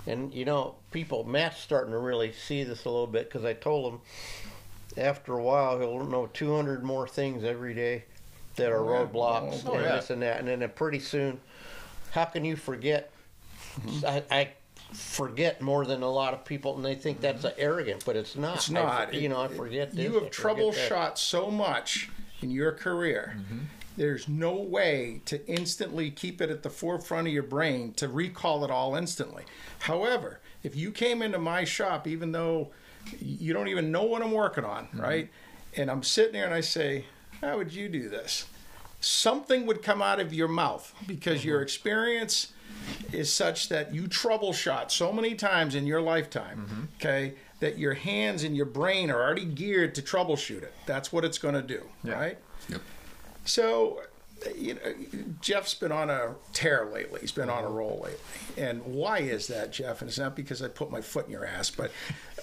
and 0.08 0.34
you 0.34 0.44
know, 0.44 0.74
people 0.90 1.22
Matt's 1.22 1.60
starting 1.60 1.92
to 1.92 1.98
really 1.98 2.32
see 2.32 2.64
this 2.64 2.86
a 2.86 2.90
little 2.90 3.06
bit 3.06 3.28
because 3.30 3.44
I 3.44 3.52
told 3.52 3.92
him 3.92 4.00
after 4.96 5.34
a 5.34 5.42
while 5.42 5.78
he'll 5.78 6.04
know 6.04 6.28
200 6.32 6.82
more 6.82 7.06
things 7.06 7.44
every 7.44 7.74
day 7.74 8.04
that 8.56 8.70
are 8.70 8.80
Oh, 8.80 9.06
roadblocks 9.06 9.62
Oh, 9.66 9.74
and 9.74 9.82
yeah. 9.82 9.96
this 9.96 10.10
and 10.10 10.22
that, 10.22 10.38
and 10.38 10.48
then 10.48 10.62
uh, 10.62 10.68
pretty 10.68 11.00
soon, 11.00 11.40
how 12.12 12.24
can 12.24 12.44
you 12.44 12.56
forget? 12.56 13.10
Mm-hmm. 13.80 14.06
I, 14.06 14.22
I 14.30 14.48
forget 14.92 15.60
more 15.60 15.84
than 15.84 16.02
a 16.02 16.10
lot 16.10 16.34
of 16.34 16.44
people, 16.44 16.76
and 16.76 16.84
they 16.84 16.94
think 16.94 17.20
that's 17.20 17.44
mm-hmm. 17.44 17.60
arrogant, 17.60 18.04
but 18.04 18.16
it's 18.16 18.36
not. 18.36 18.56
It's 18.56 18.70
I 18.70 18.74
not. 18.74 19.10
for- 19.10 19.16
you 19.16 19.28
know, 19.28 19.40
I 19.40 19.48
forget 19.48 19.92
this. 19.92 20.04
You 20.04 20.14
have 20.14 20.30
troubleshot 20.30 21.18
so 21.18 21.50
much 21.50 22.10
in 22.42 22.50
your 22.50 22.72
career. 22.72 23.36
Mm-hmm. 23.38 23.58
There's 23.96 24.28
no 24.28 24.54
way 24.56 25.20
to 25.26 25.46
instantly 25.48 26.10
keep 26.10 26.40
it 26.40 26.50
at 26.50 26.64
the 26.64 26.70
forefront 26.70 27.28
of 27.28 27.32
your 27.32 27.44
brain 27.44 27.92
to 27.94 28.08
recall 28.08 28.64
it 28.64 28.70
all 28.70 28.96
instantly. 28.96 29.44
However, 29.80 30.40
if 30.64 30.74
you 30.74 30.90
came 30.90 31.22
into 31.22 31.38
my 31.38 31.62
shop, 31.64 32.08
even 32.08 32.32
though 32.32 32.70
you 33.20 33.52
don't 33.52 33.68
even 33.68 33.92
know 33.92 34.02
what 34.02 34.20
I'm 34.22 34.32
working 34.32 34.64
on, 34.64 34.88
right? 34.94 35.30
And 35.76 35.90
I'm 35.90 36.02
sitting 36.02 36.32
there 36.32 36.44
and 36.44 36.54
I 36.54 36.60
say, 36.60 37.04
How 37.40 37.56
would 37.58 37.72
you 37.72 37.88
do 37.88 38.08
this? 38.08 38.46
Something 39.00 39.66
would 39.66 39.82
come 39.82 40.00
out 40.00 40.20
of 40.20 40.32
your 40.32 40.48
mouth 40.48 40.94
because 41.06 41.44
your 41.44 41.60
experience 41.60 42.52
is 43.12 43.30
such 43.32 43.68
that 43.68 43.94
you 43.94 44.04
troubleshot 44.04 44.90
so 44.90 45.12
many 45.12 45.34
times 45.34 45.74
in 45.74 45.86
your 45.86 46.00
lifetime, 46.00 46.88
okay, 46.96 47.34
that 47.60 47.78
your 47.78 47.94
hands 47.94 48.44
and 48.44 48.56
your 48.56 48.66
brain 48.66 49.10
are 49.10 49.22
already 49.22 49.44
geared 49.44 49.94
to 49.96 50.02
troubleshoot 50.02 50.62
it. 50.62 50.72
That's 50.86 51.12
what 51.12 51.24
it's 51.24 51.38
going 51.38 51.54
to 51.54 51.62
do, 51.62 51.82
Yeah. 52.02 52.12
right? 52.14 52.38
Yep. 52.68 52.80
So, 53.44 54.00
you 54.56 54.74
know, 54.74 54.80
Jeff's 55.42 55.74
been 55.74 55.92
on 55.92 56.08
a 56.08 56.34
tear 56.54 56.86
lately. 56.92 57.20
He's 57.20 57.32
been 57.32 57.50
on 57.50 57.64
a 57.64 57.68
roll 57.68 58.00
lately. 58.04 58.18
And 58.64 58.82
why 58.86 59.18
is 59.18 59.46
that, 59.48 59.70
Jeff? 59.72 60.00
And 60.00 60.08
it's 60.08 60.18
not 60.18 60.34
because 60.34 60.62
I 60.62 60.68
put 60.68 60.90
my 60.90 61.00
foot 61.02 61.26
in 61.26 61.30
your 61.32 61.44
ass, 61.44 61.70
but, 61.70 61.90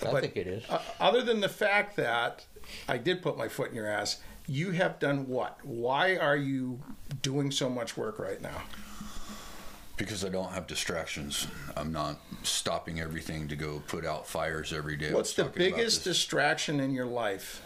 I 0.05 0.11
but 0.11 0.21
think 0.21 0.37
it 0.37 0.47
is. 0.47 0.63
uh, 0.69 0.79
other 0.99 1.23
than 1.23 1.39
the 1.41 1.49
fact 1.49 1.95
that 1.97 2.45
I 2.87 2.97
did 2.97 3.21
put 3.23 3.35
my 3.37 3.47
foot 3.47 3.69
in 3.69 3.75
your 3.75 3.87
ass, 3.87 4.19
you 4.47 4.71
have 4.71 4.99
done 4.99 5.27
what? 5.27 5.57
Why 5.63 6.15
are 6.17 6.35
you 6.37 6.79
doing 7.21 7.51
so 7.51 7.69
much 7.69 7.95
work 7.97 8.19
right 8.19 8.41
now? 8.41 8.63
Because 9.97 10.25
I 10.25 10.29
don't 10.29 10.51
have 10.51 10.65
distractions. 10.67 11.47
I'm 11.77 11.91
not 11.91 12.19
stopping 12.43 12.99
everything 12.99 13.47
to 13.49 13.55
go 13.55 13.83
put 13.87 14.05
out 14.05 14.25
fires 14.27 14.73
every 14.73 14.95
day. 14.95 15.13
What's 15.13 15.33
the 15.33 15.45
biggest 15.45 16.03
distraction 16.03 16.79
in 16.79 16.91
your 16.91 17.05
life? 17.05 17.61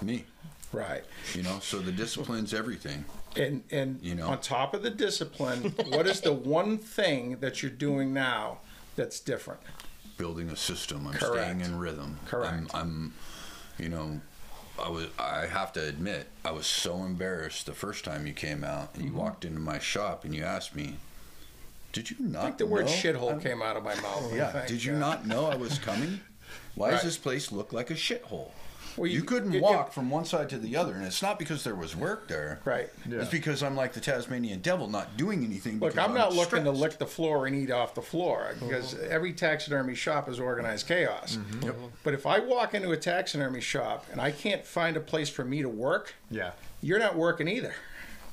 Me. 0.00 0.24
Right. 0.72 1.04
You 1.34 1.42
know, 1.42 1.58
so 1.60 1.78
the 1.78 1.90
discipline's 1.92 2.54
everything. 2.54 3.04
And 3.34 3.62
and 3.70 3.98
You 4.02 4.14
know. 4.14 4.28
on 4.28 4.40
top 4.40 4.72
of 4.72 4.82
the 4.82 4.90
discipline, 4.90 5.74
what 5.88 6.06
is 6.06 6.20
the 6.20 6.32
one 6.58 6.78
thing 6.78 7.38
that 7.40 7.62
you're 7.62 7.70
doing 7.72 8.12
now 8.12 8.58
that's 8.94 9.18
different? 9.20 9.60
building 10.16 10.48
a 10.48 10.56
system. 10.56 11.06
I'm 11.06 11.12
Correct. 11.12 11.44
staying 11.44 11.60
in 11.60 11.78
rhythm. 11.78 12.18
Correct. 12.26 12.54
I'm, 12.54 12.68
I'm, 12.72 13.14
you 13.78 13.90
know, 13.90 14.18
I 14.82 14.88
was. 14.90 15.06
I 15.18 15.46
have 15.46 15.72
to 15.74 15.84
admit, 15.86 16.28
I 16.44 16.50
was 16.50 16.66
so 16.66 16.96
embarrassed 16.98 17.66
the 17.66 17.72
first 17.72 18.04
time 18.04 18.26
you 18.26 18.32
came 18.32 18.62
out 18.64 18.90
and 18.94 19.02
you 19.04 19.10
Mm-hmm. 19.10 19.18
walked 19.18 19.44
into 19.44 19.60
my 19.60 19.78
shop 19.78 20.24
and 20.24 20.34
you 20.34 20.42
asked 20.44 20.74
me, 20.76 20.96
"Did 21.92 22.10
you 22.10 22.16
not?" 22.20 22.42
I 22.42 22.44
think 22.46 22.58
the 22.58 22.66
word 22.66 22.86
know 22.86 22.92
shithole 22.92 23.30
I'm-" 23.30 23.40
came 23.40 23.62
out 23.62 23.76
of 23.76 23.82
my 23.84 23.94
mouth. 24.00 24.32
Yeah. 24.34 24.64
Did 24.68 24.84
you 24.84 24.92
not 24.92 25.26
know 25.26 25.46
I 25.46 25.56
was 25.56 25.78
coming? 25.78 26.20
Why 26.74 26.88
Right. 26.88 26.94
does 26.96 27.04
this 27.04 27.16
place 27.18 27.50
look 27.52 27.72
like 27.72 27.90
a 27.90 27.94
shithole? 27.94 28.50
Well, 28.96 29.06
you, 29.06 29.18
you- 29.18 29.24
couldn't 29.24 29.54
it- 29.54 29.62
walk 29.62 29.88
it- 29.88 29.92
from 29.94 30.10
one 30.10 30.24
side 30.24 30.48
to 30.50 30.58
the 30.58 30.76
other, 30.76 30.94
and 30.94 31.04
it's 31.04 31.20
not 31.22 31.38
because 31.38 31.64
there 31.64 31.74
was 31.74 31.94
work 31.94 32.28
there. 32.28 32.60
Right. 32.64 32.88
Yeah. 33.08 33.20
It's 33.20 33.30
because 33.30 33.62
I'm 33.62 33.76
like 33.76 33.92
the 33.92 34.00
Tasmanian 34.00 34.60
devil, 34.60 34.88
not 34.88 35.16
doing 35.16 35.44
anything. 35.44 35.78
Look, 35.78 35.92
because 35.94 36.08
I'm 36.08 36.14
not 36.14 36.34
looking 36.34 36.64
to 36.64 36.70
lick 36.70 36.98
the 36.98 37.06
floor 37.06 37.46
and 37.46 37.54
eat 37.56 37.70
off 37.70 37.94
the 37.94 38.02
floor 38.02 38.54
because 38.60 38.94
Mm-hmm. 38.94 39.06
every 39.12 39.32
taxidermy 39.32 39.94
shop 39.94 40.28
is 40.28 40.38
organized 40.40 40.86
chaos. 40.88 41.38
Yep. 41.62 41.76
But 42.02 42.14
if 42.14 42.26
I 42.26 42.38
walk 42.40 42.74
into 42.74 42.90
a 42.92 42.96
taxidermy 42.96 43.60
shop 43.60 44.06
and 44.12 44.20
I 44.20 44.30
can't 44.30 44.64
find 44.64 44.96
a 44.96 45.00
place 45.00 45.28
for 45.28 45.44
me 45.44 45.62
to 45.62 45.68
work, 45.68 46.14
Yeah. 46.30 46.52
you're 46.82 46.98
not 46.98 47.16
working 47.16 47.48
either. 47.48 47.74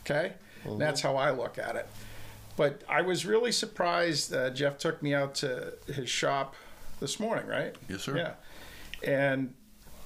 Okay? 0.02 0.34
And 0.66 0.80
That's 0.80 1.02
how 1.02 1.16
I 1.18 1.32
look 1.32 1.58
at 1.58 1.76
it. 1.76 1.88
But 2.56 2.84
I 2.88 3.02
was 3.02 3.26
really 3.26 3.52
surprised. 3.52 4.34
Uh, 4.34 4.50
Jeff 4.52 4.78
took 4.78 5.02
me 5.02 5.14
out 5.14 5.34
to 5.36 5.74
his 5.88 6.10
shop 6.10 6.56
this 7.00 7.20
morning, 7.20 7.48
right? 7.48 7.76
Yes, 7.90 8.04
sir. 8.04 8.16
Yeah. 8.16 8.34
And 9.12 9.54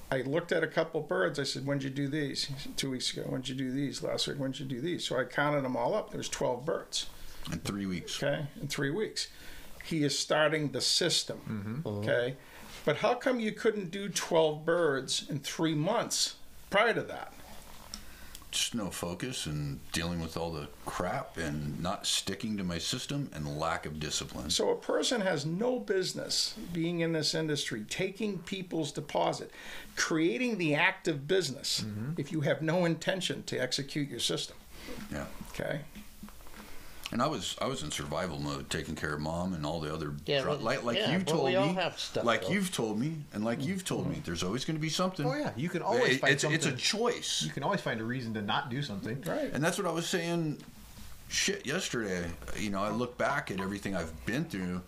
I 0.10 0.22
looked 0.22 0.52
at 0.52 0.64
a 0.64 0.68
couple 0.68 1.02
birds. 1.02 1.38
I 1.40 1.44
said, 1.44 1.66
"When'd 1.66 1.84
you 1.84 1.90
do 1.90 2.08
these?" 2.08 2.48
Said, 2.48 2.78
Two 2.78 2.92
weeks 2.92 3.12
ago. 3.12 3.24
When'd 3.24 3.50
you 3.50 3.56
do 3.56 3.72
these? 3.72 4.02
Last 4.02 4.28
week. 4.28 4.38
When'd 4.38 4.60
you 4.60 4.66
do 4.66 4.80
these? 4.80 5.06
So 5.06 5.20
I 5.20 5.26
counted 5.26 5.62
them 5.64 5.76
all 5.76 5.94
up. 5.94 6.12
There 6.12 6.18
was 6.18 6.30
twelve 6.30 6.66
birds. 6.66 7.08
in 7.52 7.60
three 7.60 7.86
weeks. 7.86 8.22
Okay, 8.22 8.46
in 8.62 8.68
three 8.68 8.90
weeks, 8.92 9.28
he 9.86 10.04
is 10.04 10.18
starting 10.18 10.72
the 10.72 10.82
system. 10.82 11.84
Mm-hmm. 11.86 11.88
Okay, 12.00 12.36
but 12.86 12.98
how 12.98 13.16
come 13.16 13.40
you 13.40 13.52
couldn't 13.52 13.92
do 13.92 14.08
twelve 14.10 14.66
birds 14.66 15.26
in 15.30 15.40
three 15.40 15.76
months 15.76 16.36
prior 16.70 16.94
to 16.94 17.02
that? 17.04 17.34
Just 18.52 18.74
no 18.74 18.90
focus 18.90 19.46
and 19.46 19.80
dealing 19.92 20.20
with 20.20 20.38
all 20.38 20.52
the 20.52 20.68
crap 20.86 21.38
and 21.38 21.82
not 21.82 22.06
sticking 22.06 22.58
to 22.58 22.64
my 22.64 22.78
system 22.78 23.30
and 23.34 23.60
lack 23.60 23.86
of 23.86 24.00
discipline. 24.00 24.50
So 24.50 24.70
a 24.70 24.76
person 24.76 25.22
has 25.22 25.46
no 25.46 25.80
business 25.80 26.56
being 26.72 27.02
in 27.02 27.14
this 27.14 27.36
industry, 27.36 27.86
taking 27.90 28.40
people's 28.40 28.92
deposit, 28.92 29.52
creating 29.96 30.58
the 30.58 30.76
active 30.76 31.28
business 31.28 31.84
mm-hmm. 31.86 32.12
if 32.18 32.32
you 32.32 32.42
have 32.42 32.62
no 32.62 32.86
intention 32.86 33.44
to 33.44 33.58
execute 33.58 34.10
your 34.10 34.20
system. 34.20 34.56
Yeah. 35.12 35.26
Okay. 35.50 35.82
And 37.12 37.22
I 37.22 37.28
was 37.28 37.56
I 37.62 37.68
was 37.68 37.84
in 37.84 37.92
survival 37.92 38.38
mode, 38.38 38.70
taking 38.70 38.96
care 38.96 39.14
of 39.14 39.22
mom 39.22 39.54
and 39.54 39.66
all 39.66 39.80
the 39.80 39.94
other 39.94 40.14
Yeah, 40.26 40.42
dr- 40.42 40.58
but- 40.58 40.64
like 40.64 40.84
like 40.84 40.98
yeah, 40.98 41.12
you 41.12 41.20
but 41.20 41.28
told 41.28 41.46
we 41.46 41.56
all 41.56 41.68
me, 41.68 41.74
have 41.76 41.98
stuff, 41.98 42.26
like 42.26 42.44
though. 42.44 42.50
you've 42.50 42.74
told 42.74 43.00
me, 43.00 43.16
and 43.34 43.46
like 43.46 43.60
mm-hmm. 43.60 43.70
you've 43.70 43.86
told 43.86 44.10
me. 44.10 44.22
There's 44.26 44.44
always 44.44 44.66
going 44.66 44.76
to 44.76 44.82
be 44.82 44.90
something. 44.90 45.26
Oh 45.26 45.34
yeah. 45.34 45.52
You 45.56 45.70
can 45.70 45.82
always 45.82 46.16
It- 46.16 46.22
find 46.22 46.34
it's 46.34 46.42
something. 46.42 46.58
it's 46.58 46.66
a 46.68 46.74
choice, 46.74 47.44
you 47.46 47.52
can 47.52 47.64
always 47.64 47.80
find 47.82 48.02
a 48.02 48.04
reason 48.04 48.34
to 48.34 48.42
not 48.42 48.70
do 48.70 48.82
something. 48.82 49.22
Right. 49.26 49.52
and 49.54 49.64
that's 49.64 49.78
what 49.78 49.88
I 49.88 49.92
was 49.92 50.08
saying. 50.08 50.58
Shit, 51.30 51.66
yesterday, 51.66 52.26
you 52.58 52.70
know, 52.70 52.82
I 52.82 52.90
look 52.90 53.18
back 53.18 53.52
at 53.52 53.60
everything 53.60 53.96
I've 53.98 54.26
been 54.26 54.46
through, 54.46 54.82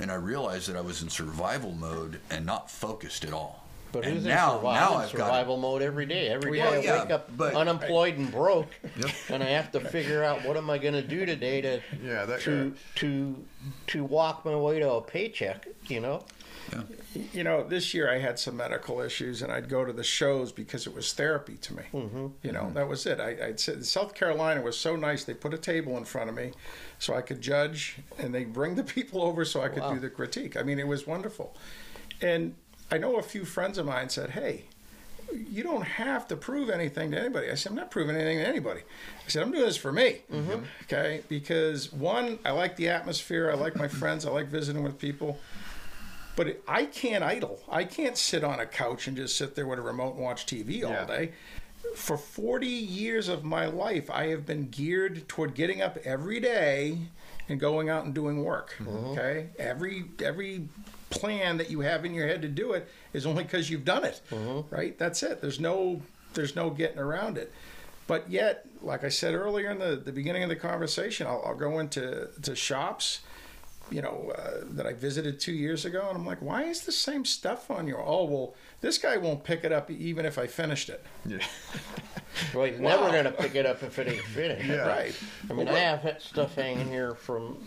and 0.00 0.10
I 0.10 0.14
realized 0.16 0.68
that 0.68 0.76
I 0.76 0.80
was 0.80 1.02
in 1.02 1.08
survival 1.08 1.70
mode 1.72 2.18
and 2.30 2.44
not 2.44 2.68
focused 2.68 3.24
at 3.24 3.32
all. 3.32 3.64
But 3.90 4.04
and 4.04 4.14
who's 4.16 4.24
now, 4.24 4.52
in 4.52 4.56
survival, 4.58 4.70
now 4.72 4.94
I've 4.98 5.12
got 5.12 5.26
survival 5.26 5.56
mode 5.56 5.82
every 5.82 6.06
day? 6.06 6.28
Every 6.28 6.52
day 6.52 6.58
Well, 6.58 6.74
I 6.74 6.78
yeah, 6.78 7.02
wake 7.02 7.10
up 7.10 7.36
but- 7.36 7.54
unemployed 7.54 8.18
and 8.18 8.30
broke, 8.30 8.68
Yep. 8.96 9.10
and 9.30 9.42
I 9.42 9.46
have 9.50 9.72
to 9.72 9.80
figure 9.80 10.22
out 10.22 10.44
what 10.44 10.56
am 10.56 10.68
I 10.70 10.78
going 10.78 10.94
to 10.94 11.02
do 11.02 11.24
today 11.24 11.60
to 11.62 11.80
Yeah, 12.02 12.24
that 12.26 12.40
to 12.42 12.74
to 12.96 13.44
to 13.88 14.04
walk 14.04 14.44
my 14.44 14.54
way 14.56 14.78
to 14.80 14.90
a 14.92 15.00
paycheck. 15.00 15.66
You 15.86 16.00
know, 16.00 16.24
You 17.32 17.42
know, 17.44 17.66
this 17.66 17.94
year 17.94 18.12
I 18.12 18.18
had 18.18 18.38
some 18.38 18.58
medical 18.58 19.00
issues, 19.00 19.40
and 19.40 19.50
I'd 19.50 19.70
go 19.70 19.86
to 19.86 19.92
the 19.94 20.04
shows 20.04 20.52
because 20.52 20.86
it 20.86 20.94
was 20.94 21.14
therapy 21.14 21.56
to 21.56 21.74
me. 21.74 21.82
Mm-hmm. 21.94 22.26
You 22.42 22.52
know, 22.52 22.70
that 22.74 22.86
was 22.86 23.06
it. 23.06 23.18
I, 23.20 23.36
I'd 23.46 23.58
sit. 23.58 23.82
South 23.86 24.14
Carolina 24.14 24.60
was 24.60 24.76
so 24.78 24.94
nice. 24.94 25.24
They 25.24 25.32
put 25.32 25.54
a 25.54 25.58
table 25.58 25.96
in 25.96 26.04
front 26.04 26.28
of 26.28 26.36
me, 26.36 26.52
so 26.98 27.14
I 27.14 27.22
could 27.22 27.40
judge, 27.40 27.96
and 28.18 28.34
they 28.34 28.44
bring 28.44 28.74
the 28.74 28.84
people 28.98 29.22
over 29.22 29.46
so 29.46 29.62
I 29.62 29.68
could 29.68 29.82
Wow. 29.82 29.94
do 29.94 30.00
the 30.00 30.10
critique. 30.10 30.58
I 30.58 30.62
mean, 30.62 30.78
it 30.78 30.86
was 30.86 31.06
wonderful. 31.06 31.56
And 32.20 32.54
I 32.90 32.98
know 32.98 33.16
a 33.16 33.22
few 33.22 33.44
friends 33.44 33.78
of 33.78 33.86
mine 33.86 34.08
said, 34.08 34.30
"Hey." 34.30 34.64
You 35.30 35.62
don't 35.62 35.82
have 35.82 36.26
to 36.28 36.36
prove 36.36 36.70
anything 36.70 37.10
to 37.10 37.18
anybody. 37.20 37.50
I 37.50 37.54
said, 37.54 37.68
I'm 37.72 37.76
not 37.76 37.90
proving 37.90 38.16
anything 38.16 38.38
to 38.38 38.48
anybody. 38.48 38.80
I 38.80 39.28
said, 39.28 39.42
I'm 39.42 39.50
doing 39.52 39.66
this 39.66 39.76
for 39.76 39.92
me. 39.92 40.22
Mm-hmm. 40.32 40.64
Okay. 40.84 41.20
Because 41.28 41.92
one, 41.92 42.38
I 42.46 42.52
like 42.52 42.76
the 42.76 42.88
atmosphere. 42.88 43.50
I 43.50 43.54
like 43.54 43.76
my 43.76 43.88
friends. 43.88 44.24
I 44.24 44.30
like 44.30 44.46
visiting 44.46 44.82
with 44.82 44.98
people. 44.98 45.38
But 46.34 46.62
I 46.66 46.86
can't 46.86 47.22
idle. 47.22 47.60
I 47.70 47.84
can't 47.84 48.16
sit 48.16 48.42
on 48.42 48.58
a 48.58 48.64
couch 48.64 49.06
and 49.06 49.18
just 49.18 49.36
sit 49.36 49.54
there 49.54 49.66
with 49.66 49.78
a 49.78 49.82
remote 49.82 50.14
and 50.14 50.24
watch 50.24 50.46
TV 50.46 50.82
all 50.82 50.92
Yeah. 50.92 51.04
day. 51.04 51.32
for 51.94 52.16
40 52.16 52.66
years 52.66 53.28
of 53.28 53.44
my 53.44 53.66
life, 53.66 54.08
I 54.10 54.28
have 54.28 54.46
been 54.46 54.68
geared 54.70 55.28
toward 55.28 55.52
getting 55.54 55.82
up 55.82 55.98
every 56.04 56.40
day 56.40 56.98
and 57.50 57.60
going 57.60 57.90
out 57.90 58.06
and 58.06 58.14
doing 58.14 58.42
work. 58.44 58.76
Mm-hmm. 58.78 58.88
Okay, 59.18 59.48
every 59.58 60.04
every 60.22 60.68
plan 61.10 61.56
that 61.58 61.70
you 61.70 61.80
have 61.80 62.04
in 62.04 62.14
your 62.14 62.26
head 62.26 62.42
to 62.42 62.48
do 62.48 62.72
it 62.72 62.88
is 63.12 63.26
only 63.26 63.44
because 63.44 63.70
you've 63.70 63.84
done 63.84 64.04
it. 64.04 64.20
Right? 64.70 64.98
That's 64.98 65.22
it. 65.22 65.40
There's 65.40 65.60
no 65.60 66.02
there's 66.34 66.54
no 66.54 66.70
getting 66.70 66.98
around 66.98 67.38
it. 67.38 67.52
But 68.06 68.30
yet, 68.30 68.66
like 68.80 69.04
I 69.04 69.08
said 69.08 69.34
earlier 69.34 69.70
in 69.70 69.78
the, 69.78 69.96
the 69.96 70.12
beginning 70.12 70.42
of 70.42 70.48
the 70.48 70.56
conversation, 70.56 71.26
I'll, 71.26 71.42
I'll 71.44 71.54
go 71.56 71.78
into 71.78 72.28
to 72.42 72.54
shops 72.54 73.20
you 73.90 74.02
know, 74.02 74.32
uh, 74.36 74.64
that 74.72 74.86
I 74.86 74.92
visited 74.92 75.40
two 75.40 75.52
years 75.52 75.84
ago, 75.84 76.06
and 76.08 76.18
I'm 76.18 76.26
like, 76.26 76.42
why 76.42 76.64
is 76.64 76.82
the 76.82 76.92
same 76.92 77.24
stuff 77.24 77.70
on 77.70 77.86
your? 77.86 78.00
Oh, 78.00 78.24
well, 78.24 78.54
this 78.80 78.98
guy 78.98 79.16
won't 79.16 79.44
pick 79.44 79.64
it 79.64 79.72
up 79.72 79.90
even 79.90 80.26
if 80.26 80.38
I 80.38 80.46
finished 80.46 80.88
it. 80.88 81.04
Yeah. 81.26 81.38
Well, 82.54 82.66
he's 82.66 82.78
never 82.78 83.10
going 83.10 83.24
to 83.24 83.32
pick 83.32 83.56
it 83.56 83.66
up 83.66 83.82
if 83.82 83.98
it 83.98 84.06
ain't 84.06 84.22
finished. 84.22 84.68
Yeah. 84.68 84.86
Right. 84.86 85.12
I 85.50 85.54
mean, 85.54 85.66
I 85.66 85.78
have 85.78 86.00
had 86.00 86.22
stuff 86.22 86.54
hanging 86.54 86.86
here 86.86 87.14
from. 87.16 87.58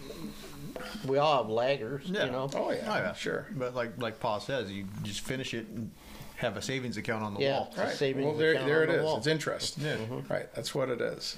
We 1.06 1.18
all 1.18 1.44
have 1.44 1.52
laggers, 1.52 2.02
Yeah. 2.06 2.26
you 2.26 2.32
know. 2.32 2.50
Oh 2.54 2.72
yeah. 2.72 2.80
Oh, 2.88 2.96
yeah. 2.98 3.14
Sure. 3.14 3.48
But 3.56 3.76
like 3.76 4.02
like 4.02 4.20
Paul 4.20 4.40
says, 4.40 4.72
you 4.72 4.86
just 5.04 5.22
finish 5.22 5.54
it 5.54 5.68
and 5.68 5.92
have 6.38 6.58
a 6.58 6.62
savings 6.62 6.98
account 6.98 7.24
on 7.24 7.34
the 7.34 7.42
Yeah. 7.42 7.58
wall. 7.58 7.68
It's 7.70 7.78
a 7.78 7.84
Right. 7.84 7.96
savings 7.96 8.26
well, 8.26 8.36
there, 8.36 8.52
account 8.54 8.68
there 8.68 8.78
on 8.78 8.84
it 8.84 8.92
the 8.94 9.00
is. 9.00 9.06
wall. 9.06 9.18
It's 9.18 9.28
interest. 9.28 9.78
Yeah. 9.78 9.96
Mm-hmm. 9.96 10.34
Right. 10.34 10.54
That's 10.54 10.74
what 10.74 10.90
it 10.90 11.02
is. 11.02 11.38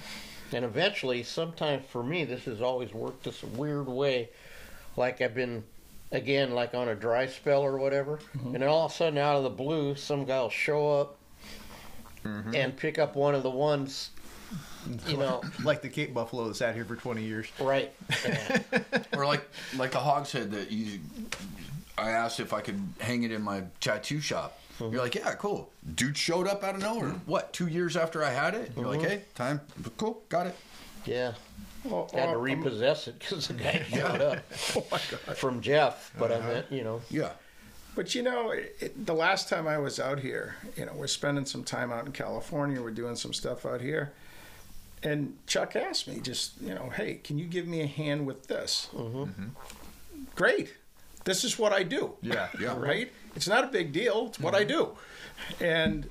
And 0.51 0.63
eventually, 0.63 1.23
sometimes 1.23 1.85
for 1.87 2.03
me, 2.03 2.25
this 2.25 2.45
has 2.45 2.61
always 2.61 2.93
worked 2.93 3.23
this 3.23 3.43
weird 3.43 3.87
way. 3.87 4.29
Like 4.95 5.19
I've 5.21 5.33
been, 5.33 5.63
again, 6.11 6.51
like 6.53 6.75
on 6.75 6.87
a 6.87 6.95
dry 6.95 7.25
spell 7.25 7.61
or 7.61 7.77
whatever, 7.77 8.17
mm-hmm. 8.37 8.47
and 8.53 8.55
then 8.61 8.69
all 8.69 8.85
of 8.85 8.91
a 8.91 8.95
sudden, 8.95 9.17
out 9.17 9.35
of 9.35 9.43
the 9.43 9.49
blue, 9.49 9.95
some 9.95 10.25
guy 10.25 10.39
will 10.39 10.49
show 10.51 11.01
up 11.01 11.17
mm-hmm. 12.23 12.55
and 12.55 12.77
pick 12.77 12.99
up 12.99 13.15
one 13.15 13.33
of 13.35 13.41
the 13.43 13.49
ones, 13.49 14.11
you 15.07 15.17
know, 15.17 15.41
Like 15.63 15.81
the 15.81 15.89
Cape 15.89 16.13
Buffalo 16.13 16.47
that 16.47 16.55
sat 16.55 16.75
here 16.75 16.85
for 16.85 16.95
20 16.95 17.23
years. 17.23 17.47
right. 17.59 17.91
Yeah. 18.25 18.59
Or 19.15 19.25
like 19.25 19.47
like 19.77 19.91
the 19.91 19.99
hogshead 19.99 20.51
that 20.51 20.71
you. 20.71 20.99
I 21.97 22.11
asked 22.11 22.39
if 22.39 22.53
I 22.53 22.61
could 22.61 22.81
hang 22.99 23.23
it 23.23 23.31
in 23.31 23.41
my 23.43 23.63
tattoo 23.79 24.19
shop. 24.19 24.59
Mm-hmm. 24.79 24.93
You're 24.93 25.03
like, 25.03 25.15
yeah, 25.15 25.35
cool. 25.35 25.69
Dude 25.95 26.17
showed 26.17 26.47
up 26.47 26.63
out 26.63 26.75
of 26.75 26.81
nowhere. 26.81 27.09
Mm-hmm. 27.09 27.29
What? 27.29 27.53
Two 27.53 27.67
years 27.67 27.95
after 27.95 28.23
I 28.23 28.31
had 28.31 28.55
it. 28.55 28.71
You're 28.75 28.87
like, 28.87 29.01
mm-hmm. 29.01 29.09
hey, 29.09 29.21
time. 29.35 29.61
Cool, 29.97 30.21
got 30.29 30.47
it. 30.47 30.55
yeah. 31.05 31.33
Well, 31.83 32.09
Had 32.13 32.25
to 32.25 32.27
well, 32.27 32.35
um, 32.37 32.41
repossess 32.41 33.07
it 33.07 33.19
because 33.19 33.47
the 33.49 33.53
guy 33.55 33.83
showed 33.89 34.21
up 34.21 34.39
oh 34.75 34.85
my 34.91 34.99
God. 35.11 35.37
from 35.37 35.61
Jeff. 35.61 36.13
But 36.17 36.31
I 36.31 36.35
uh-huh. 36.35 36.47
meant, 36.47 36.71
you 36.71 36.83
know, 36.83 37.01
Yeah. 37.09 37.31
But 37.95 38.15
you 38.15 38.23
know, 38.23 38.49
it, 38.51 39.05
the 39.05 39.13
last 39.13 39.49
time 39.49 39.67
I 39.67 39.77
was 39.77 39.99
out 39.99 40.19
here, 40.19 40.55
you 40.75 40.85
know, 40.85 40.93
we're 40.95 41.05
spending 41.07 41.45
some 41.45 41.63
time 41.63 41.91
out 41.91 42.05
in 42.07 42.11
California. 42.11 42.81
We're 42.81 42.89
doing 42.89 43.15
some 43.15 43.33
stuff 43.33 43.67
out 43.67 43.81
here. 43.81 44.13
And 45.03 45.37
Chuck 45.47 45.75
asked 45.75 46.07
me, 46.07 46.19
just, 46.21 46.61
you 46.61 46.73
know, 46.73 46.89
hey, 46.95 47.15
can 47.23 47.37
you 47.37 47.45
give 47.45 47.67
me 47.67 47.81
a 47.81 47.87
hand 47.87 48.25
with 48.25 48.47
this? 48.47 48.89
Mm-hmm. 48.93 49.47
Great. 50.35 50.73
This 51.25 51.43
is 51.43 51.59
what 51.59 51.73
I 51.73 51.83
do. 51.83 52.13
Yeah. 52.21 52.47
Yeah. 52.59 52.75
Right? 52.77 53.11
It's 53.35 53.47
not 53.47 53.63
a 53.63 53.67
big 53.67 53.91
deal. 53.91 54.27
It's 54.27 54.39
what 54.39 54.55
I 54.55 54.63
do. 54.63 54.89
And 55.59 56.09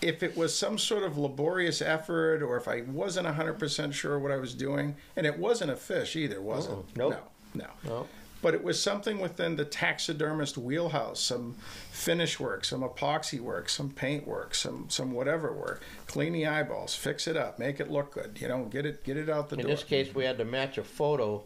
if 0.00 0.22
it 0.22 0.36
was 0.36 0.56
some 0.56 0.78
sort 0.78 1.02
of 1.02 1.18
laborious 1.18 1.82
effort 1.82 2.42
or 2.42 2.56
if 2.56 2.68
I 2.68 2.82
wasn't 2.82 3.26
100% 3.26 3.92
sure 3.92 4.18
what 4.18 4.32
I 4.32 4.36
was 4.36 4.54
doing, 4.54 4.96
and 5.16 5.26
it 5.26 5.38
wasn't 5.38 5.70
a 5.70 5.76
fish 5.76 6.16
either, 6.16 6.40
was 6.40 6.66
it? 6.66 6.70
Mm-mm. 6.70 6.96
Nope. 6.96 7.30
No, 7.54 7.64
no. 7.84 7.90
no. 7.90 8.06
But 8.40 8.54
it 8.54 8.62
was 8.62 8.80
something 8.80 9.18
within 9.18 9.56
the 9.56 9.64
taxidermist 9.64 10.56
wheelhouse, 10.56 11.20
some 11.20 11.56
finish 11.90 12.38
work, 12.38 12.64
some 12.64 12.82
epoxy 12.82 13.40
work, 13.40 13.68
some 13.68 13.90
paint 13.90 14.26
work, 14.28 14.54
some 14.54 14.86
some 14.88 15.10
whatever 15.12 15.52
work. 15.52 15.82
Clean 16.06 16.32
the 16.32 16.46
eyeballs, 16.46 16.94
fix 16.94 17.26
it 17.26 17.36
up, 17.36 17.58
make 17.58 17.80
it 17.80 17.90
look 17.90 18.12
good. 18.14 18.38
You 18.40 18.46
know, 18.48 18.64
get 18.66 18.86
it 18.86 19.02
get 19.04 19.16
it 19.16 19.28
out 19.28 19.48
the 19.48 19.56
In 19.56 19.62
door. 19.62 19.70
In 19.70 19.76
this 19.76 19.84
case, 19.84 20.14
we 20.14 20.24
had 20.24 20.38
to 20.38 20.44
match 20.44 20.78
a 20.78 20.84
photo 20.84 21.42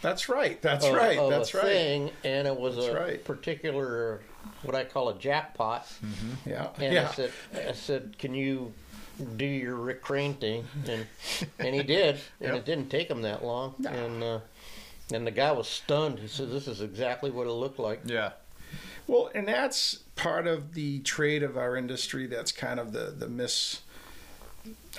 That's 0.00 0.28
right. 0.28 0.62
That's 0.62 0.84
of, 0.86 0.94
right. 0.94 1.18
of 1.18 1.30
That's 1.30 1.52
a 1.54 1.56
right. 1.56 1.66
thing, 1.66 2.10
and 2.22 2.46
it 2.46 2.56
was 2.56 2.76
That's 2.76 2.86
a 2.88 2.94
right. 2.94 3.24
particular 3.24 4.20
what 4.62 4.76
I 4.76 4.84
call 4.84 5.08
a 5.08 5.18
jackpot. 5.18 5.86
Yeah. 6.46 6.68
And 6.78 6.94
yeah. 6.94 7.08
I 7.10 7.14
said, 7.14 7.32
I 7.68 7.72
said, 7.72 8.16
can 8.18 8.32
you 8.34 8.72
do 9.36 9.44
your 9.44 9.74
Rick 9.74 10.04
Krane 10.04 10.38
thing? 10.38 10.64
And 10.88 11.04
and 11.58 11.74
he 11.74 11.82
did, 11.82 12.16
and 12.40 12.50
Yep. 12.54 12.54
it 12.54 12.64
didn't 12.64 12.88
take 12.90 13.10
him 13.10 13.22
that 13.22 13.44
long. 13.44 13.74
No. 13.80 13.90
And 13.90 14.22
uh, 14.22 14.38
and 15.12 15.26
the 15.26 15.30
guy 15.30 15.52
was 15.52 15.68
stunned. 15.68 16.18
He 16.18 16.28
said, 16.28 16.50
"This 16.50 16.68
is 16.68 16.80
exactly 16.80 17.30
what 17.30 17.46
it 17.46 17.52
looked 17.52 17.78
like." 17.78 18.00
Yeah. 18.04 18.32
Well, 19.06 19.30
and 19.34 19.48
that's 19.48 19.96
part 20.16 20.46
of 20.46 20.74
the 20.74 20.98
trade 21.00 21.42
of 21.42 21.56
our 21.56 21.76
industry. 21.76 22.26
That's 22.26 22.52
kind 22.52 22.78
of 22.78 22.92
the 22.92 23.14
the 23.16 23.28
miss. 23.28 23.80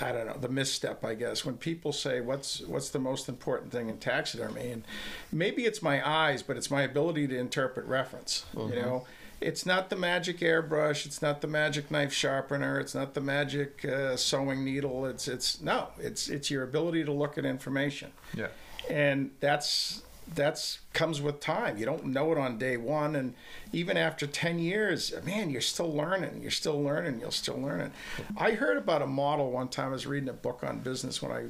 I 0.01 0.11
don't 0.13 0.27
know 0.27 0.37
the 0.39 0.49
misstep, 0.49 1.03
I 1.03 1.13
guess. 1.13 1.45
When 1.45 1.57
people 1.57 1.91
say, 1.91 2.21
"What's 2.21 2.61
what's 2.61 2.89
the 2.89 2.99
most 2.99 3.27
important 3.29 3.71
thing 3.71 3.89
in 3.89 3.97
taxidermy?" 3.97 4.71
and 4.71 4.83
maybe 5.31 5.65
it's 5.65 5.81
my 5.81 6.07
eyes, 6.07 6.41
but 6.41 6.57
it's 6.57 6.71
my 6.71 6.81
ability 6.83 7.27
to 7.27 7.37
interpret 7.37 7.85
reference. 7.85 8.45
You 8.55 8.75
know, 8.81 9.05
it's 9.41 9.65
not 9.65 9.89
the 9.89 9.95
magic 9.95 10.39
airbrush, 10.39 11.05
it's 11.05 11.21
not 11.21 11.41
the 11.41 11.47
magic 11.47 11.91
knife 11.91 12.13
sharpener, 12.13 12.79
it's 12.79 12.95
not 12.95 13.13
the 13.13 13.21
magic 13.21 13.85
uh, 13.85 14.15
sewing 14.15 14.63
needle. 14.63 15.05
It's 15.05 15.27
it's 15.27 15.61
no, 15.61 15.89
it's 15.99 16.29
it's 16.29 16.49
your 16.49 16.63
ability 16.63 17.03
to 17.03 17.11
look 17.11 17.37
at 17.37 17.45
information 17.45 18.11
Yeah. 18.33 18.47
And 18.89 19.31
that's 19.39 20.03
that's 20.35 20.79
comes 20.93 21.21
with 21.21 21.39
time. 21.39 21.77
You 21.77 21.85
don't 21.85 22.05
know 22.05 22.31
it 22.31 22.37
on 22.37 22.59
day 22.59 22.77
one. 22.77 23.15
And 23.15 23.33
even 23.73 23.97
after 23.97 24.27
10 24.27 24.59
years 24.59 25.13
man 25.25 25.49
you're 25.49 25.61
still 25.61 25.91
learning. 25.91 26.41
You're 26.41 26.51
still 26.51 26.81
learning. 26.81 27.19
You're 27.19 27.31
still 27.31 27.59
learning 27.59 27.91
i 28.37 28.51
heard 28.51 28.77
about 28.77 29.01
a 29.01 29.07
model 29.07 29.51
one 29.51 29.69
time. 29.69 29.89
I 29.89 29.91
was 29.91 30.05
reading 30.05 30.29
a 30.29 30.33
book 30.33 30.63
on 30.63 30.79
business 30.79 31.21
when 31.21 31.31
i 31.31 31.43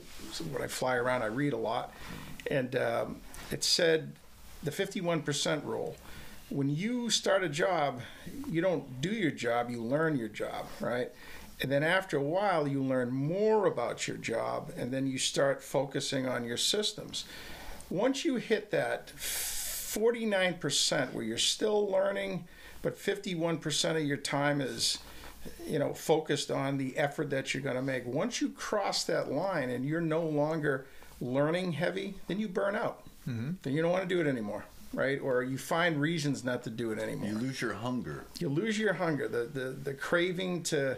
when 0.51 0.61
i 0.61 0.67
fly 0.67 0.95
around. 0.95 1.23
I 1.23 1.27
read 1.27 1.53
a 1.53 1.57
lot. 1.57 1.93
And 2.49 2.75
um, 2.75 3.17
it 3.51 3.63
said 3.63 4.13
the 4.63 4.71
51% 4.71 5.65
rule. 5.65 5.95
When 6.49 6.69
you 6.69 7.09
start 7.09 7.43
a 7.43 7.49
job 7.49 8.01
you 8.49 8.61
don't 8.61 9.01
do 9.01 9.09
your 9.09 9.31
job. 9.31 9.69
You 9.69 9.81
learn 9.81 10.17
your 10.17 10.27
job 10.27 10.65
right 10.79 11.11
and 11.61 11.71
then 11.71 11.83
after 11.83 12.17
a 12.17 12.21
while, 12.21 12.67
you 12.67 12.81
learn 12.81 13.11
more 13.11 13.65
about 13.65 14.07
your 14.07 14.17
job, 14.17 14.71
and 14.77 14.91
then 14.91 15.05
you 15.07 15.17
start 15.17 15.61
focusing 15.61 16.27
on 16.27 16.45
your 16.45 16.57
systems. 16.57 17.25
Once 17.89 18.23
you 18.23 18.35
hit 18.37 18.71
that 18.71 19.11
49% 19.17 21.13
where 21.13 21.23
you're 21.23 21.37
still 21.37 21.89
learning, 21.89 22.45
but 22.81 22.97
51% 22.97 23.97
of 23.97 24.03
your 24.03 24.17
time 24.17 24.61
is 24.61 24.99
you 25.65 25.79
know 25.79 25.93
focused 25.93 26.51
on 26.51 26.77
the 26.77 26.97
effort 26.97 27.29
that 27.29 27.53
you're 27.53 27.63
going 27.63 27.75
to 27.75 27.81
make 27.81 28.05
once 28.05 28.41
you 28.41 28.49
cross 28.49 29.05
that 29.05 29.31
line 29.31 29.69
and 29.69 29.85
you're 29.85 30.01
no 30.01 30.21
longer 30.21 30.85
learning 31.21 31.71
heavy 31.71 32.15
then 32.27 32.37
you 32.39 32.47
burn 32.47 32.75
out 32.75 33.03
mm-hmm. 33.27 33.51
then 33.63 33.73
you 33.73 33.81
don't 33.81 33.91
want 33.91 34.03
to 34.03 34.13
do 34.13 34.19
it 34.19 34.27
anymore 34.27 34.65
right 34.93 35.19
or 35.21 35.43
you 35.43 35.57
find 35.57 36.01
reasons 36.01 36.43
not 36.43 36.63
to 36.63 36.69
do 36.69 36.91
it 36.91 36.99
anymore 36.99 37.29
You 37.29 37.37
lose 37.37 37.61
your 37.61 37.73
hunger. 37.73 38.25
you 38.39 38.49
lose 38.49 38.79
your 38.79 38.93
hunger, 38.93 39.27
the, 39.27 39.45
the, 39.45 39.69
the 39.71 39.93
craving 39.93 40.63
to 40.63 40.97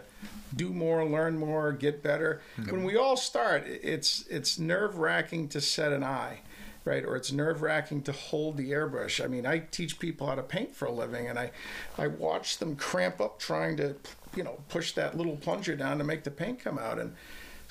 do 0.56 0.70
more, 0.70 1.04
learn 1.04 1.38
more, 1.38 1.72
get 1.72 2.02
better. 2.02 2.40
Hmm. 2.56 2.70
When 2.70 2.84
we 2.84 2.96
all 2.96 3.16
start, 3.16 3.64
it's 3.66 4.26
it's 4.28 4.58
nerve 4.58 4.98
wracking 4.98 5.48
to 5.50 5.60
set 5.60 5.92
an 5.92 6.02
eye, 6.04 6.40
right? 6.84 7.04
Or 7.04 7.16
it's 7.16 7.32
nerve 7.32 7.60
wracking 7.62 8.02
to 8.04 8.12
hold 8.12 8.56
the 8.56 8.70
airbrush. 8.70 9.22
I 9.22 9.28
mean, 9.28 9.44
I 9.46 9.58
teach 9.60 9.98
people 9.98 10.26
how 10.26 10.34
to 10.36 10.42
paint 10.42 10.74
for 10.74 10.86
a 10.86 10.92
living, 10.92 11.28
and 11.28 11.38
I 11.38 11.50
I 11.98 12.06
watch 12.08 12.58
them 12.58 12.76
cramp 12.76 13.20
up 13.20 13.38
trying 13.38 13.76
to, 13.78 13.96
you 14.36 14.42
know, 14.44 14.58
push 14.68 14.92
that 14.92 15.16
little 15.18 15.36
plunger 15.36 15.76
down 15.76 15.98
to 15.98 16.04
make 16.04 16.22
the 16.24 16.30
paint 16.30 16.60
come 16.60 16.78
out, 16.78 16.98
and 16.98 17.14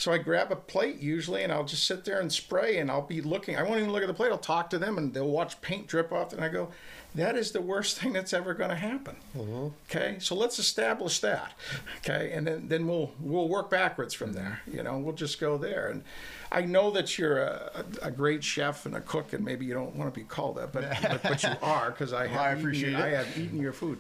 so 0.02 0.12
I 0.12 0.18
grab 0.18 0.52
a 0.52 0.56
plate 0.56 0.98
usually, 0.98 1.44
and 1.44 1.54
I'll 1.54 1.64
just 1.64 1.84
sit 1.84 2.06
there 2.06 2.20
and 2.20 2.34
spray, 2.34 2.80
and 2.80 2.90
I'll 2.90 3.04
be 3.04 3.22
looking. 3.22 3.56
I 3.56 3.62
won't 3.62 3.78
even 3.78 3.92
look 3.92 4.02
at 4.02 4.08
the 4.08 4.16
plate. 4.16 4.32
I'll 4.32 4.40
talk 4.40 4.72
to 4.72 4.80
them, 4.80 4.98
and 4.98 5.14
they'll 5.14 5.30
watch 5.30 5.62
paint 5.62 5.86
drip 5.86 6.12
off, 6.12 6.34
and 6.34 6.44
I 6.44 6.50
go, 6.50 6.70
"That 7.14 7.36
is 7.36 7.52
the 7.52 7.62
worst 7.62 8.00
thing 8.02 8.12
that's 8.12 8.34
ever 8.34 8.56
going 8.56 8.72
to 8.72 8.76
happen." 8.76 9.18
Mm-hmm. 9.38 9.68
Okay, 9.92 10.16
so 10.18 10.34
let's 10.34 10.58
establish 10.58 11.20
that. 11.20 11.54
Okay, 11.98 12.32
and 12.34 12.48
then 12.48 12.68
then 12.68 12.88
we'll 12.88 13.12
we'll 13.20 13.48
work 13.48 13.70
backwards 13.70 14.16
from 14.16 14.34
there. 14.34 14.62
Mm-hmm. 14.66 14.78
You 14.78 14.84
know, 14.84 14.98
we'll 14.98 15.14
just 15.14 15.40
go 15.40 15.60
there. 15.60 15.90
And 15.90 16.04
I 16.52 16.62
know 16.62 16.90
that 16.90 17.20
you're 17.20 17.38
a, 17.38 17.86
a, 18.02 18.10
great 18.10 18.44
chef 18.44 18.88
and 18.88 18.96
a 18.96 19.02
cook, 19.02 19.34
and 19.34 19.46
maybe 19.46 19.68
you 19.68 19.76
don't 19.76 19.96
want 19.96 20.12
to 20.12 20.20
be 20.20 20.26
called 20.26 20.58
that, 20.58 20.72
but 20.72 20.98
but, 21.04 21.22
but 21.22 21.44
you 21.44 21.54
are 21.62 21.92
because 21.92 22.12
I 22.12 22.26
have 22.26 22.42
I 22.42 22.52
eaten 22.54 22.60
appreciate 22.60 22.94
it. 22.94 23.00
I 23.00 23.10
have 23.10 23.38
eaten 23.38 23.62
your 23.62 23.74
food. 23.74 24.00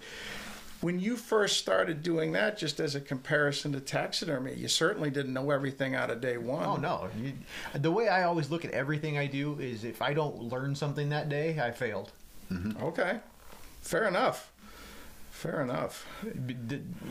When 0.82 1.00
you 1.00 1.16
first 1.16 1.58
started 1.60 2.02
doing 2.02 2.32
that, 2.32 2.58
just 2.58 2.80
as 2.80 2.96
a 2.96 3.02
comparison 3.02 3.72
to 3.74 3.80
taxidermy, 3.80 4.56
you 4.56 4.68
certainly 4.68 5.12
didn't 5.12 5.34
know 5.34 5.52
everything 5.52 5.94
out 5.96 6.10
of 6.10 6.22
day 6.22 6.38
one. 6.38 6.66
Oh 6.66 6.76
no! 6.76 7.10
You, 7.20 7.34
the 7.74 7.92
way 7.92 8.10
I 8.10 8.24
always 8.24 8.50
look 8.50 8.66
at 8.66 8.72
everything 8.72 9.18
I 9.18 9.28
do 9.28 9.60
is 9.60 9.84
if 9.84 10.02
I 10.02 10.14
don't 10.14 10.42
learn 10.44 10.74
something 10.76 11.10
that 11.10 11.30
day, 11.30 11.60
I 11.60 11.70
failed. 11.72 12.12
Mm-hmm. 12.52 12.84
Okay, 12.84 13.20
fair 13.82 14.08
enough. 14.08 14.52
Fair 15.30 15.62
enough. 15.62 16.06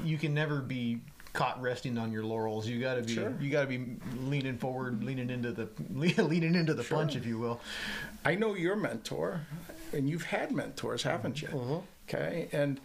You 0.04 0.18
can 0.18 0.34
never 0.34 0.60
be 0.60 1.00
caught 1.32 1.60
resting 1.62 1.96
on 1.96 2.10
your 2.12 2.24
laurels. 2.24 2.66
You 2.66 2.80
got 2.80 2.94
to 2.94 3.02
be 3.02 3.14
Sure. 3.14 3.32
you 3.40 3.50
got 3.50 3.62
to 3.62 3.66
be 3.68 3.96
leaning 4.20 4.58
forward, 4.58 5.04
leaning 5.04 5.30
into 5.30 5.52
the 5.52 5.68
leaning 5.94 6.54
into 6.56 6.74
the 6.74 6.82
punch, 6.84 7.14
if 7.14 7.24
you 7.24 7.38
will. 7.38 7.60
I 8.24 8.34
know 8.34 8.54
your 8.54 8.74
mentor, 8.76 9.42
and 9.92 10.08
you've 10.10 10.24
had 10.24 10.50
mentors, 10.52 11.04
haven't 11.04 11.40
you? 11.40 11.48
Mm-hmm. 11.48 11.76
Okay, 12.08 12.48
and 12.50 12.80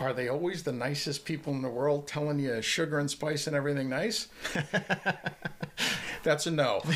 Are 0.00 0.12
they 0.12 0.28
always 0.28 0.62
the 0.62 0.72
nicest 0.72 1.24
people 1.24 1.52
in 1.52 1.62
the 1.62 1.68
world 1.68 2.06
telling 2.06 2.38
you 2.38 2.62
sugar 2.62 2.98
and 3.00 3.10
spice 3.10 3.46
and 3.48 3.56
everything 3.56 3.88
nice? 3.88 4.28
That's 6.22 6.46
a 6.46 6.50
no. 6.50 6.82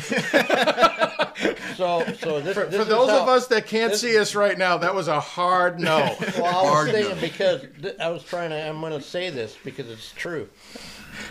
So, 1.75 2.05
so 2.19 2.39
this, 2.39 2.53
For, 2.53 2.65
this 2.65 2.75
for 2.75 2.81
is 2.83 2.87
those 2.87 3.09
how- 3.09 3.23
of 3.23 3.27
us 3.27 3.47
that 3.47 3.65
can't 3.65 3.91
this- 3.93 4.01
see 4.01 4.17
us 4.19 4.35
right 4.35 4.55
now, 4.57 4.77
that 4.77 4.93
was 4.93 5.07
a 5.07 5.19
hard 5.19 5.79
no. 5.79 6.15
Well, 6.37 6.45
I 6.45 6.61
was 6.61 6.69
Hard 6.71 6.91
saying 6.91 7.15
no. 7.15 7.21
because 7.21 7.61
th- 7.81 7.97
I 7.99 8.09
was 8.09 8.23
trying 8.23 8.51
to. 8.51 8.61
I'm 8.61 8.79
going 8.79 8.93
to 8.93 9.01
say 9.01 9.31
this 9.31 9.57
because 9.63 9.89
it's 9.89 10.11
true, 10.11 10.47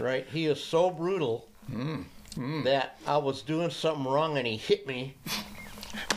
right? 0.00 0.26
He 0.32 0.46
is 0.46 0.60
so 0.62 0.90
brutal 0.90 1.46
mm, 1.70 2.04
mm. 2.34 2.64
that 2.64 2.98
I 3.06 3.18
was 3.18 3.42
doing 3.42 3.70
something 3.70 4.04
wrong 4.04 4.36
and 4.36 4.46
he 4.46 4.56
hit 4.56 4.84
me 4.88 5.14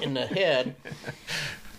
in 0.01 0.15
the 0.15 0.25
head. 0.25 0.75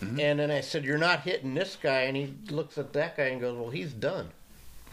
Mm-hmm. 0.00 0.20
And 0.20 0.38
then 0.40 0.50
I 0.50 0.60
said, 0.60 0.84
"You're 0.84 0.98
not 0.98 1.20
hitting 1.22 1.54
this 1.54 1.76
guy." 1.80 2.02
And 2.02 2.16
he 2.16 2.34
looks 2.50 2.76
at 2.78 2.92
that 2.94 3.16
guy 3.16 3.24
and 3.24 3.40
goes, 3.40 3.56
"Well, 3.58 3.70
he's 3.70 3.92
done." 3.92 4.30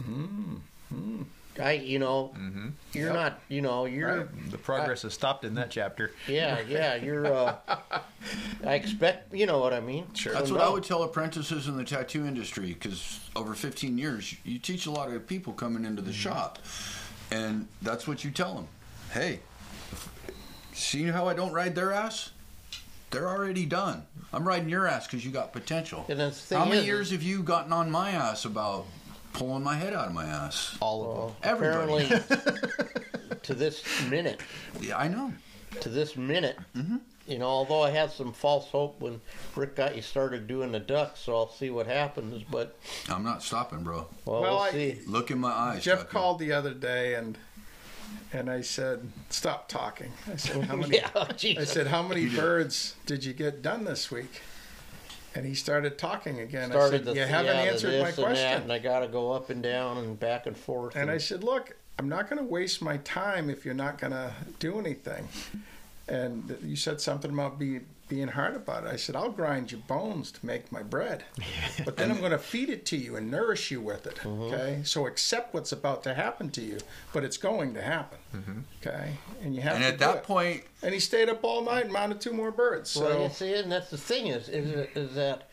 Mm-hmm. 0.02 1.22
I, 1.60 1.72
you 1.72 2.00
know, 2.00 2.32
mm-hmm. 2.36 2.70
you're 2.92 3.06
Yep. 3.06 3.14
not, 3.14 3.38
you 3.48 3.60
know, 3.60 3.84
you're, 3.84 4.16
Right. 4.24 4.50
The 4.50 4.58
progress 4.58 5.02
has 5.02 5.14
stopped 5.14 5.44
in 5.44 5.54
that 5.54 5.70
chapter. 5.70 6.10
yeah, 6.26 6.60
yeah, 6.68 6.96
you're. 6.96 7.26
uh 7.32 7.56
I 8.66 8.74
expect, 8.74 9.32
you 9.32 9.46
know 9.46 9.58
what 9.60 9.72
I 9.72 9.78
mean. 9.80 10.06
Sure. 10.14 10.32
That's 10.32 10.48
So 10.48 10.54
what 10.56 10.64
I 10.64 10.68
would 10.68 10.82
tell 10.82 11.04
apprentices 11.04 11.68
in 11.68 11.76
the 11.76 11.84
tattoo 11.84 12.26
industry 12.26 12.72
because 12.72 13.20
over 13.36 13.54
15 13.54 13.96
years, 13.98 14.34
you 14.44 14.58
teach 14.58 14.86
a 14.86 14.90
lot 14.90 15.10
of 15.12 15.26
people 15.28 15.52
coming 15.52 15.84
into 15.84 16.02
the 16.02 16.12
shop, 16.12 16.58
and 17.30 17.68
that's 17.82 18.08
what 18.08 18.24
you 18.24 18.32
tell 18.32 18.54
them. 18.56 18.66
Hey, 19.12 19.38
see 20.72 21.04
how 21.04 21.28
I 21.28 21.34
don't 21.34 21.52
ride 21.52 21.76
their 21.76 21.92
ass? 21.92 22.30
They're 23.14 23.28
already 23.28 23.64
done. 23.64 24.02
I'm 24.32 24.46
riding 24.46 24.68
your 24.68 24.88
ass 24.88 25.06
because 25.06 25.24
you 25.24 25.30
got 25.30 25.52
potential. 25.52 26.04
And 26.08 26.18
the 26.18 26.32
thing 26.32 26.58
How 26.58 26.64
many 26.64 26.80
is- 26.80 26.86
years 26.86 27.10
have 27.12 27.22
you 27.22 27.42
gotten 27.44 27.72
on 27.72 27.90
my 27.90 28.10
ass 28.10 28.44
about 28.44 28.86
pulling 29.32 29.62
my 29.62 29.76
head 29.76 29.94
out 29.94 30.08
of 30.08 30.12
my 30.14 30.24
ass? 30.26 30.76
All 30.80 31.08
of 31.08 31.28
them. 31.28 31.36
Everybody. 31.44 32.06
apparently, 32.06 33.38
to 33.44 33.54
this 33.54 33.84
minute, 34.10 34.40
Yeah, 34.80 34.98
I 34.98 35.06
know. 35.06 35.32
to 35.80 35.88
this 35.88 36.16
minute, 36.16 36.58
Mm-hmm. 36.76 36.96
you 37.28 37.38
know, 37.38 37.46
although 37.46 37.82
I 37.84 37.90
had 37.90 38.10
some 38.10 38.32
false 38.32 38.66
hope 38.66 39.00
when 39.00 39.20
Rick 39.54 39.76
got 39.76 39.94
you 39.94 40.02
started 40.02 40.48
doing 40.48 40.72
the 40.72 40.80
ducks, 40.80 41.20
so 41.20 41.36
I'll 41.36 41.52
see 41.52 41.70
what 41.70 41.86
happens. 41.86 42.42
But 42.50 42.76
I'm 43.08 43.22
not 43.22 43.44
stopping, 43.44 43.84
bro. 43.84 44.08
well, 44.24 44.42
Well, 44.42 44.52
we'll 44.54 44.58
I- 44.58 44.70
see. 44.72 44.98
Look 45.06 45.30
in 45.30 45.38
my 45.38 45.52
eyes. 45.52 45.84
Jeff 45.84 46.00
Chucky. 46.00 46.10
called 46.10 46.38
the 46.40 46.50
other 46.52 46.74
day 46.74 47.14
and 47.14 47.38
and 48.32 48.50
I 48.50 48.60
said, 48.60 49.10
"Stop 49.30 49.68
talking." 49.68 50.12
I 50.32 50.36
said, 50.36 50.64
"How 50.64 50.76
many?" 50.76 50.96
yeah, 50.96 51.10
oh, 51.14 51.26
I 51.30 51.64
said, 51.64 51.86
"How 51.86 52.02
many 52.02 52.28
birds 52.28 52.96
did 53.06 53.24
you 53.24 53.32
get 53.32 53.62
done 53.62 53.84
this 53.84 54.10
week?" 54.10 54.42
And 55.34 55.44
he 55.44 55.54
started 55.54 55.98
talking 55.98 56.40
again. 56.40 56.70
I 56.70 56.74
started 56.74 57.04
said, 57.04 57.14
the 57.14 57.20
"You 57.20 57.26
haven't 57.26 57.56
yeah, 57.56 57.62
answered 57.62 57.88
my 58.00 58.08
and 58.08 58.16
that, 58.16 58.22
question." 58.22 58.62
and 58.62 58.72
I 58.72 58.78
got 58.78 59.00
to 59.00 59.08
go 59.08 59.32
up 59.32 59.50
and 59.50 59.62
down 59.62 59.98
and 59.98 60.18
back 60.18 60.46
and 60.46 60.56
forth. 60.56 60.96
And 60.96 61.10
I 61.10 61.18
said, 61.18 61.44
"Look, 61.44 61.76
I'm 61.98 62.08
not 62.08 62.30
going 62.30 62.38
to 62.38 62.48
waste 62.48 62.82
my 62.82 62.98
time 62.98 63.50
if 63.50 63.64
you're 63.64 63.74
not 63.74 63.98
going 63.98 64.12
to 64.12 64.32
do 64.58 64.78
anything." 64.78 65.28
And 66.06 66.56
you 66.62 66.76
said 66.76 67.00
something 67.00 67.32
about 67.32 67.58
be, 67.58 67.80
being 68.08 68.28
hard 68.28 68.54
about 68.54 68.84
it. 68.84 68.92
I 68.92 68.96
said, 68.96 69.16
"I'll 69.16 69.30
grind 69.30 69.72
your 69.72 69.80
bones 69.82 70.30
to 70.32 70.44
make 70.46 70.70
my 70.70 70.82
bread, 70.82 71.24
but 71.84 71.96
then 71.96 72.10
I'm 72.10 72.18
going 72.20 72.32
to 72.32 72.38
feed 72.38 72.68
it 72.68 72.84
to 72.86 72.96
you 72.96 73.16
and 73.16 73.30
nourish 73.30 73.70
you 73.70 73.80
with 73.80 74.06
it. 74.06 74.16
Mm-hmm. 74.16 74.42
Okay, 74.54 74.80
so 74.84 75.06
accept 75.06 75.54
what's 75.54 75.72
about 75.72 76.02
to 76.04 76.14
happen 76.14 76.50
to 76.50 76.60
you, 76.60 76.78
but 77.12 77.24
it's 77.24 77.36
going 77.38 77.74
to 77.74 77.82
happen. 77.82 78.18
Okay, 78.80 79.12
and 79.42 79.54
you 79.54 79.62
have 79.62 79.74
And 79.76 79.82
to 79.84 79.88
at 79.88 79.92
do 79.98 80.04
that 80.04 80.16
it. 80.18 80.22
point, 80.24 80.64
And 80.82 80.92
he 80.92 81.00
stayed 81.00 81.28
up 81.28 81.42
all 81.44 81.62
night 81.62 81.84
and 81.84 81.92
mounted 81.92 82.20
two 82.20 82.32
more 82.32 82.50
birds. 82.50 82.90
So 82.90 83.04
Well, 83.04 83.22
you 83.24 83.28
see, 83.30 83.54
and 83.54 83.70
that's 83.72 83.90
the 83.90 83.98
thing 83.98 84.26
is, 84.26 84.48
is, 84.48 84.88
is 84.94 85.14
that 85.14 85.48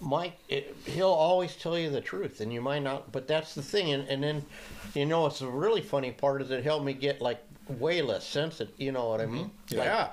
Mike, 0.00 0.38
it, 0.48 0.76
he'll 0.84 1.08
always 1.08 1.54
tell 1.56 1.78
you 1.78 1.90
the 1.90 2.00
truth, 2.00 2.40
and 2.40 2.52
you 2.52 2.60
might 2.60 2.82
not. 2.82 3.12
But 3.12 3.28
that's 3.28 3.54
the 3.54 3.62
thing, 3.62 3.92
and, 3.92 4.06
and 4.08 4.22
then, 4.22 4.44
you 4.94 5.06
know, 5.06 5.26
it's 5.26 5.40
a 5.40 5.48
really 5.48 5.80
funny 5.80 6.10
part 6.10 6.42
is 6.42 6.50
it 6.50 6.64
helped 6.64 6.84
me 6.84 6.92
get 6.92 7.22
like 7.22 7.40
way 7.68 8.02
less 8.02 8.26
sensitive. 8.26 8.72
You 8.78 8.92
know 8.92 9.08
what 9.08 9.20
I 9.20 9.26
mean? 9.26 9.50
yeah, 9.68 10.10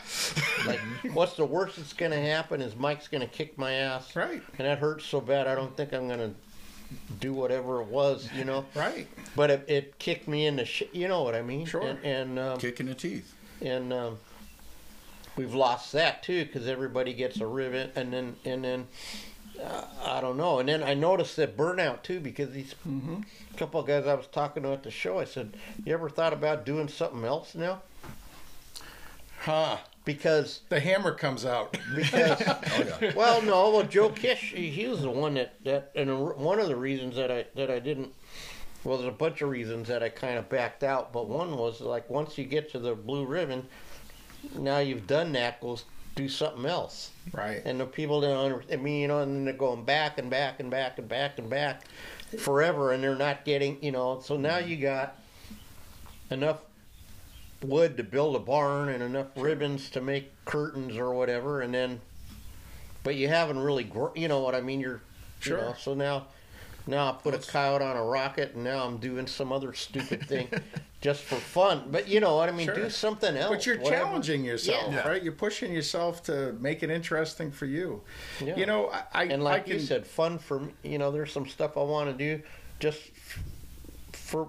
Like, 0.65 0.81
like 1.05 1.13
what's 1.15 1.35
the 1.35 1.45
worst 1.45 1.77
that's 1.77 1.93
going 1.93 2.11
to 2.11 2.19
happen 2.21 2.61
is 2.61 2.75
Mike's 2.75 3.07
going 3.07 3.21
to 3.21 3.27
kick 3.27 3.57
my 3.57 3.71
ass, 3.73 4.15
right, 4.15 4.41
and 4.57 4.67
that 4.67 4.79
hurts 4.79 5.05
so 5.05 5.21
bad. 5.21 5.47
I 5.47 5.55
don't 5.55 5.75
think 5.77 5.93
I'm 5.93 6.07
going 6.07 6.19
to 6.19 6.31
do 7.19 7.33
whatever 7.33 7.81
it 7.81 7.87
was, 7.87 8.29
you 8.35 8.43
know. 8.45 8.65
right. 8.75 9.07
But 9.35 9.49
it, 9.49 9.65
it 9.67 9.99
kicked 9.99 10.27
me 10.27 10.45
in 10.45 10.55
the 10.57 10.65
sh- 10.65 10.83
you 10.91 11.07
know 11.07 11.23
what 11.23 11.35
I 11.35 11.41
mean? 11.41 11.65
Sure. 11.65 11.81
And, 11.81 11.99
and 12.03 12.39
um, 12.39 12.57
kicking 12.59 12.85
the 12.87 12.95
teeth. 12.95 13.33
and 13.61 13.91
um, 13.93 14.17
we've 15.35 15.55
lost 15.55 15.91
that 15.93 16.21
too 16.23 16.45
because 16.45 16.67
everybody 16.67 17.13
gets 17.13 17.39
a 17.39 17.47
rivet 17.47 17.91
and 17.95 18.13
then 18.13 18.35
and 18.45 18.63
then 18.63 18.87
uh, 19.61 19.85
I 20.05 20.21
don't 20.21 20.37
know 20.37 20.59
and 20.59 20.69
then 20.69 20.81
I 20.83 20.93
noticed 20.93 21.35
that 21.37 21.57
burnout 21.57 22.03
too 22.03 22.19
because 22.19 22.51
these 22.51 22.75
Mm-hmm. 22.87 23.21
couple 23.57 23.79
of 23.79 23.87
guys 23.87 24.07
I 24.07 24.13
was 24.15 24.27
talking 24.27 24.63
to 24.63 24.71
at 24.73 24.83
the 24.83 24.91
show 24.91 25.19
I 25.19 25.25
said 25.25 25.55
you 25.85 25.93
ever 25.93 26.09
thought 26.09 26.33
about 26.33 26.65
doing 26.65 26.87
something 26.87 27.23
else 27.25 27.55
now 27.55 27.81
Huh. 29.41 29.77
because 30.05 30.61
The 30.69 30.79
hammer 30.79 31.13
comes 31.13 31.45
out. 31.45 31.77
because 31.95 32.41
Oh 32.47 32.83
yeah. 33.01 33.11
well 33.15 33.41
no 33.41 33.69
well 33.71 33.83
Joe 33.83 34.09
Kish 34.09 34.53
he, 34.55 34.69
he 34.69 34.87
was 34.87 35.01
the 35.01 35.09
one 35.09 35.33
that 35.35 35.55
that 35.65 35.91
and 35.95 36.29
one 36.35 36.59
of 36.59 36.67
the 36.67 36.75
reasons 36.75 37.15
that 37.17 37.31
I 37.31 37.45
that 37.55 37.69
I 37.69 37.79
didn't 37.79 38.13
well 38.83 38.97
there's 38.97 39.09
a 39.09 39.15
bunch 39.15 39.41
of 39.41 39.49
reasons 39.49 39.87
that 39.89 40.01
I 40.03 40.09
kind 40.09 40.37
of 40.37 40.49
backed 40.49 40.83
out 40.83 41.13
but 41.13 41.27
one 41.29 41.57
was 41.57 41.79
like 41.81 42.09
once 42.09 42.37
you 42.37 42.45
get 42.45 42.71
to 42.71 42.79
the 42.79 42.95
blue 42.95 43.25
ribbon 43.25 43.67
now 44.57 44.79
you've 44.79 45.07
done 45.07 45.31
that 45.33 45.61
go 45.61 45.77
do 46.15 46.29
something 46.29 46.65
else 46.65 47.09
right. 47.33 47.61
and 47.65 47.79
the 47.79 47.85
people 47.85 48.21
don't 48.21 48.63
I 48.71 48.75
mean 48.75 49.01
you 49.01 49.07
know 49.07 49.19
and 49.21 49.35
then 49.35 49.45
they're 49.45 49.53
going 49.53 49.83
back 49.83 50.19
and 50.19 50.29
back 50.29 50.59
and 50.59 50.69
back 50.69 50.99
and 50.99 51.07
back 51.07 51.39
and 51.39 51.49
back 51.49 51.83
forever 52.37 52.91
and 52.91 53.03
they're 53.03 53.15
not 53.15 53.45
getting 53.45 53.81
you 53.83 53.91
know 53.91 54.19
so 54.23 54.37
now 54.37 54.57
you 54.57 54.77
got 54.77 55.17
enough 56.29 56.59
wood 57.61 57.97
to 57.97 58.03
build 58.03 58.35
a 58.35 58.39
barn 58.39 58.89
and 58.89 59.01
enough 59.01 59.27
ribbons 59.35 59.89
to 59.91 60.01
make 60.01 60.31
curtains 60.45 60.97
or 60.97 61.13
whatever 61.13 61.61
and 61.61 61.73
then 61.73 61.99
but 63.03 63.15
you 63.15 63.27
haven't 63.27 63.59
really 63.59 63.83
gr- 63.83 64.15
you 64.15 64.27
know 64.27 64.39
what 64.41 64.53
I 64.55 64.61
mean 64.61 64.79
you're 64.79 65.01
Sure. 65.39 65.57
you 65.57 65.63
know, 65.65 65.75
so 65.77 65.93
now 65.93 66.27
now 66.87 67.09
I 67.09 67.11
put 67.13 67.33
a 67.33 67.37
coyote 67.37 67.81
on 67.81 67.97
a 67.97 68.03
rocket 68.03 68.55
and 68.55 68.63
now 68.63 68.85
I'm 68.85 68.97
doing 68.97 69.27
some 69.27 69.51
other 69.51 69.73
stupid 69.73 70.27
thing 70.27 70.47
just 71.03 71.21
for 71.21 71.35
fun 71.35 71.83
but 71.91 72.07
you 72.07 72.19
know 72.21 72.37
what 72.37 72.47
I 72.47 72.53
mean 72.53 72.65
Sure. 72.65 72.75
do 72.75 72.89
something 72.89 73.35
else 73.35 73.49
But 73.53 73.65
you're 73.65 73.77
whatever. 73.77 74.03
challenging 74.05 74.45
yourself, 74.45 74.91
Yeah. 74.93 75.07
right? 75.07 75.21
You're 75.21 75.33
pushing 75.33 75.73
yourself 75.73 76.23
to 76.23 76.53
make 76.61 76.81
it 76.81 76.89
interesting 76.89 77.51
for 77.51 77.65
you. 77.65 78.01
Yeah. 78.39 78.55
You 78.55 78.65
know, 78.65 78.89
I, 79.13 79.25
and 79.25 79.43
like 79.43 79.63
I 79.63 79.63
can, 79.65 79.73
you 79.73 79.79
said, 79.79 80.07
fun 80.07 80.39
for. 80.39 80.61
You 80.81 80.97
know, 80.99 81.11
there's 81.11 81.31
some 81.33 81.47
stuff 81.47 81.75
I 81.77 81.81
want 81.83 82.09
to 82.09 82.13
do 82.17 82.41
just 82.79 83.01
for 84.13 84.47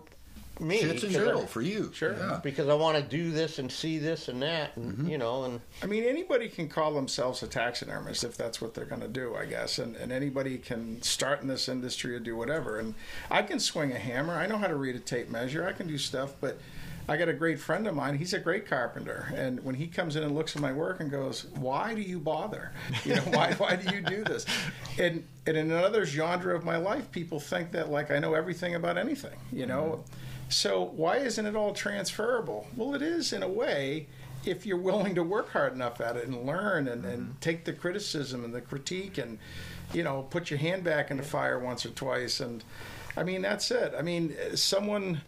me 0.61 0.77
It's 0.77 1.03
and 1.03 1.13
because 1.13 1.43
I- 1.43 1.47
for 1.47 1.61
you. 1.63 1.91
Sure. 1.95 2.15
Yeah. 2.17 2.41
because 2.43 2.69
I 2.69 2.75
want 2.75 2.97
to 2.97 3.03
do 3.03 3.31
this 3.33 3.59
and 3.59 3.71
see 3.71 3.99
this 3.99 4.29
and 4.29 4.41
that, 4.43 4.77
and 4.77 4.93
Mm-hmm. 4.93 5.09
you 5.09 5.19
know, 5.19 5.45
and 5.45 5.61
I 5.83 5.87
mean, 5.87 6.05
anybody 6.05 6.49
can 6.49 6.69
call 6.69 6.95
themselves 6.95 7.43
a 7.43 7.47
taxidermist 7.49 8.23
if 8.25 8.37
that's 8.37 8.61
what 8.61 8.75
they're 8.75 8.85
going 8.85 9.01
to 9.01 9.09
do, 9.09 9.35
I 9.35 9.47
guess. 9.47 9.79
And, 9.79 9.97
and 9.97 10.13
anybody 10.13 10.59
can 10.59 11.03
start 11.03 11.43
in 11.43 11.49
this 11.49 11.69
industry 11.69 12.15
or 12.15 12.21
do 12.21 12.37
whatever. 12.37 12.79
And 12.79 12.95
I 13.31 13.43
can 13.43 13.59
swing 13.59 13.93
a 13.93 13.99
hammer. 13.99 14.35
I 14.35 14.47
know 14.47 14.59
how 14.59 14.69
to 14.69 14.77
read 14.77 14.95
a 14.97 15.01
tape 15.01 15.29
measure. 15.31 15.67
I 15.67 15.73
can 15.73 15.87
do 15.89 15.99
stuff, 15.99 16.35
but 16.41 16.59
I 17.07 17.19
got 17.19 17.29
a 17.29 17.35
great 17.35 17.61
friend 17.61 17.87
of 17.87 17.95
mine. 17.95 18.17
He's 18.17 18.33
a 18.33 18.39
great 18.39 18.67
carpenter. 18.67 19.31
And 19.35 19.63
when 19.63 19.75
he 19.75 19.87
comes 19.89 20.17
in 20.17 20.23
and 20.23 20.35
looks 20.35 20.57
at 20.57 20.63
my 20.63 20.73
work 20.73 21.01
and 21.01 21.11
goes, 21.11 21.45
Why 21.57 21.95
do 21.95 22.01
you 22.01 22.19
bother? 22.19 22.73
You 23.05 23.17
know, 23.17 23.23
why, 23.23 23.53
why 23.55 23.77
do 23.77 23.95
you 23.95 24.01
do 24.03 24.23
this? 24.25 24.47
And, 24.97 25.25
and 25.45 25.57
in 25.57 25.73
another 25.73 26.07
genre 26.07 26.55
of 26.55 26.65
my 26.65 26.77
life, 26.77 27.11
people 27.11 27.41
think 27.41 27.73
that, 27.73 27.91
like, 27.91 28.13
I 28.13 28.21
know 28.21 28.35
everything 28.35 28.77
about 28.77 28.97
anything, 28.97 29.37
you 29.53 29.67
know? 29.67 30.05
So 30.55 30.85
why 30.85 31.17
isn't 31.17 31.47
it 31.47 31.57
all 31.57 31.75
transferable? 31.75 32.69
Well, 32.77 32.95
it 32.95 33.03
is 33.03 33.33
in 33.33 33.43
a 33.43 33.49
way 33.49 34.07
if 34.47 34.65
you're 34.65 34.77
willing 34.77 35.17
to 35.17 35.23
work 35.25 35.51
hard 35.51 35.73
enough 35.73 36.01
at 36.01 36.17
it 36.17 36.29
and 36.29 36.47
learn 36.47 36.87
and, 36.87 37.05
and 37.05 37.23
mm-hmm. 37.23 37.39
take 37.41 37.65
the 37.65 37.73
criticism 37.73 38.45
and 38.45 38.55
the 38.55 38.61
critique 38.61 39.19
and 39.19 39.39
you 39.93 40.05
know 40.05 40.23
put 40.31 40.51
your 40.51 40.59
hand 40.59 40.85
back 40.85 41.11
in 41.11 41.17
the 41.17 41.23
fire 41.25 41.59
once 41.59 41.85
or 41.85 41.91
twice 41.91 42.41
and 42.41 42.63
i 43.17 43.23
mean 43.23 43.43
that's 43.43 43.71
it 43.71 43.95
i 43.99 44.03
mean 44.03 44.35
someone 44.55 45.21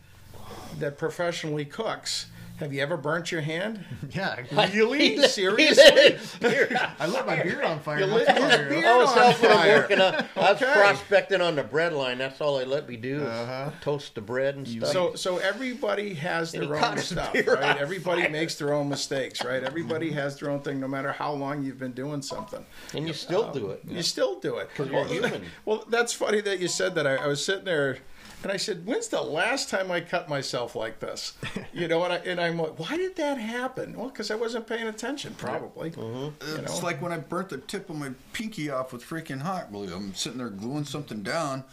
that 0.79 0.97
professionally 0.97 1.65
cooks 1.65 2.27
have 2.59 2.73
you 2.73 2.81
ever 2.83 2.97
burnt 2.97 3.31
your 3.31 3.41
hand 3.43 3.85
Yeah, 4.11 4.37
really 4.75 5.17
He 5.17 5.29
seriously 5.29 5.85
lit 5.85 6.19
his 6.19 6.35
beer. 6.37 6.69
I 6.99 7.07
lit 7.07 7.27
my 7.27 7.43
beard 7.43 7.65
on 7.65 7.81
fire. 7.81 8.01
You 8.01 8.07
my 8.07 8.15
lit 8.17 8.29
his 8.29 8.39
fire. 8.39 8.69
beard 8.69 8.85
I 8.85 8.97
was 8.97 9.09
on 9.11 9.17
helping 9.19 9.51
him 9.51 9.57
fire. 9.57 9.77
working 9.81 10.01
on. 10.01 10.15
I 10.37 10.53
was 10.53 10.63
Okay. 10.63 10.73
prospecting 10.73 11.41
on 11.41 11.57
the 11.57 11.63
bread 11.65 11.93
line. 11.93 12.19
That's 12.19 12.41
all 12.41 12.59
they 12.59 12.65
let 12.65 12.89
me 12.89 12.97
do. 12.97 13.17
is 13.23 13.29
Uh-huh. 13.29 13.71
Toast 13.81 14.15
the 14.15 14.21
bread 14.21 14.57
and 14.57 14.67
stuff. 14.67 14.89
So, 14.91 15.15
so 15.15 15.39
everybody 15.39 16.15
has 16.15 16.55
And 16.55 16.63
he 16.63 16.69
their 16.69 16.79
caught 16.79 16.91
own 16.93 16.97
his 16.97 17.07
stuff, 17.09 17.33
beer 17.33 17.55
right? 17.55 17.63
on 17.77 17.79
Everybody 17.79 18.23
fire. 18.23 18.31
makes 18.31 18.55
their 18.57 18.73
own 18.73 18.89
mistakes, 18.89 19.45
right? 19.45 19.63
Everybody 19.63 20.13
has 20.13 20.39
their 20.39 20.51
own 20.51 20.61
thing, 20.61 20.81
no 20.81 20.89
matter 20.89 21.13
how 21.13 21.33
long 21.33 21.63
you've 21.63 21.79
been 21.79 21.93
doing 21.93 22.23
something. 22.23 22.65
and 22.95 23.07
you 23.07 23.13
still 23.13 23.51
do 23.53 23.71
it. 23.71 23.83
You 23.87 24.03
still 24.03 24.39
do 24.41 24.57
it. 24.57 24.71
'Cause 24.75 24.87
you're 24.87 24.97
well, 24.97 25.05
human. 25.05 25.45
Well, 25.65 25.85
that's 25.89 26.13
funny 26.13 26.41
that 26.43 26.61
you 26.61 26.69
said 26.69 26.95
that. 26.95 27.07
I, 27.07 27.17
I 27.17 27.27
was 27.27 27.45
sitting 27.45 27.65
there 27.65 27.99
and 28.47 28.53
I 28.53 28.59
said, 28.59 28.87
"When's 28.87 29.09
the 29.09 29.21
last 29.21 29.71
time 29.71 29.91
I 29.91 30.01
cut 30.01 30.29
myself 30.29 30.77
like 30.77 31.01
this?" 31.01 31.35
You 31.73 31.89
know, 31.89 32.05
and 32.05 32.13
I 32.13 32.17
and 32.19 32.41
I 32.41 32.47
I'm 32.47 32.59
like, 32.59 32.79
why 32.79 32.97
did 32.97 33.17
that 33.17 33.39
happen? 33.39 33.99
Well, 33.99 34.09
because 34.09 34.31
I 34.31 34.37
wasn't 34.37 34.67
paying 34.69 34.87
attention, 34.87 35.35
probably. 35.35 35.91
Mm-hmm. 35.91 36.49
You 36.49 36.57
It's 36.63 36.81
know? 36.81 36.87
like 36.87 37.03
when 37.03 37.13
I 37.13 37.19
burnt 37.19 37.49
the 37.49 37.59
tip 37.59 37.91
of 37.91 37.97
my 37.97 38.13
pinky 38.33 38.71
off 38.71 38.93
with 38.93 39.03
freaking 39.05 39.43
hot 39.43 39.73
glue. 39.73 39.93
I'm 39.93 40.15
sitting 40.15 40.39
there 40.39 40.49
gluing 40.49 40.85
something 40.85 41.23
down, 41.23 41.65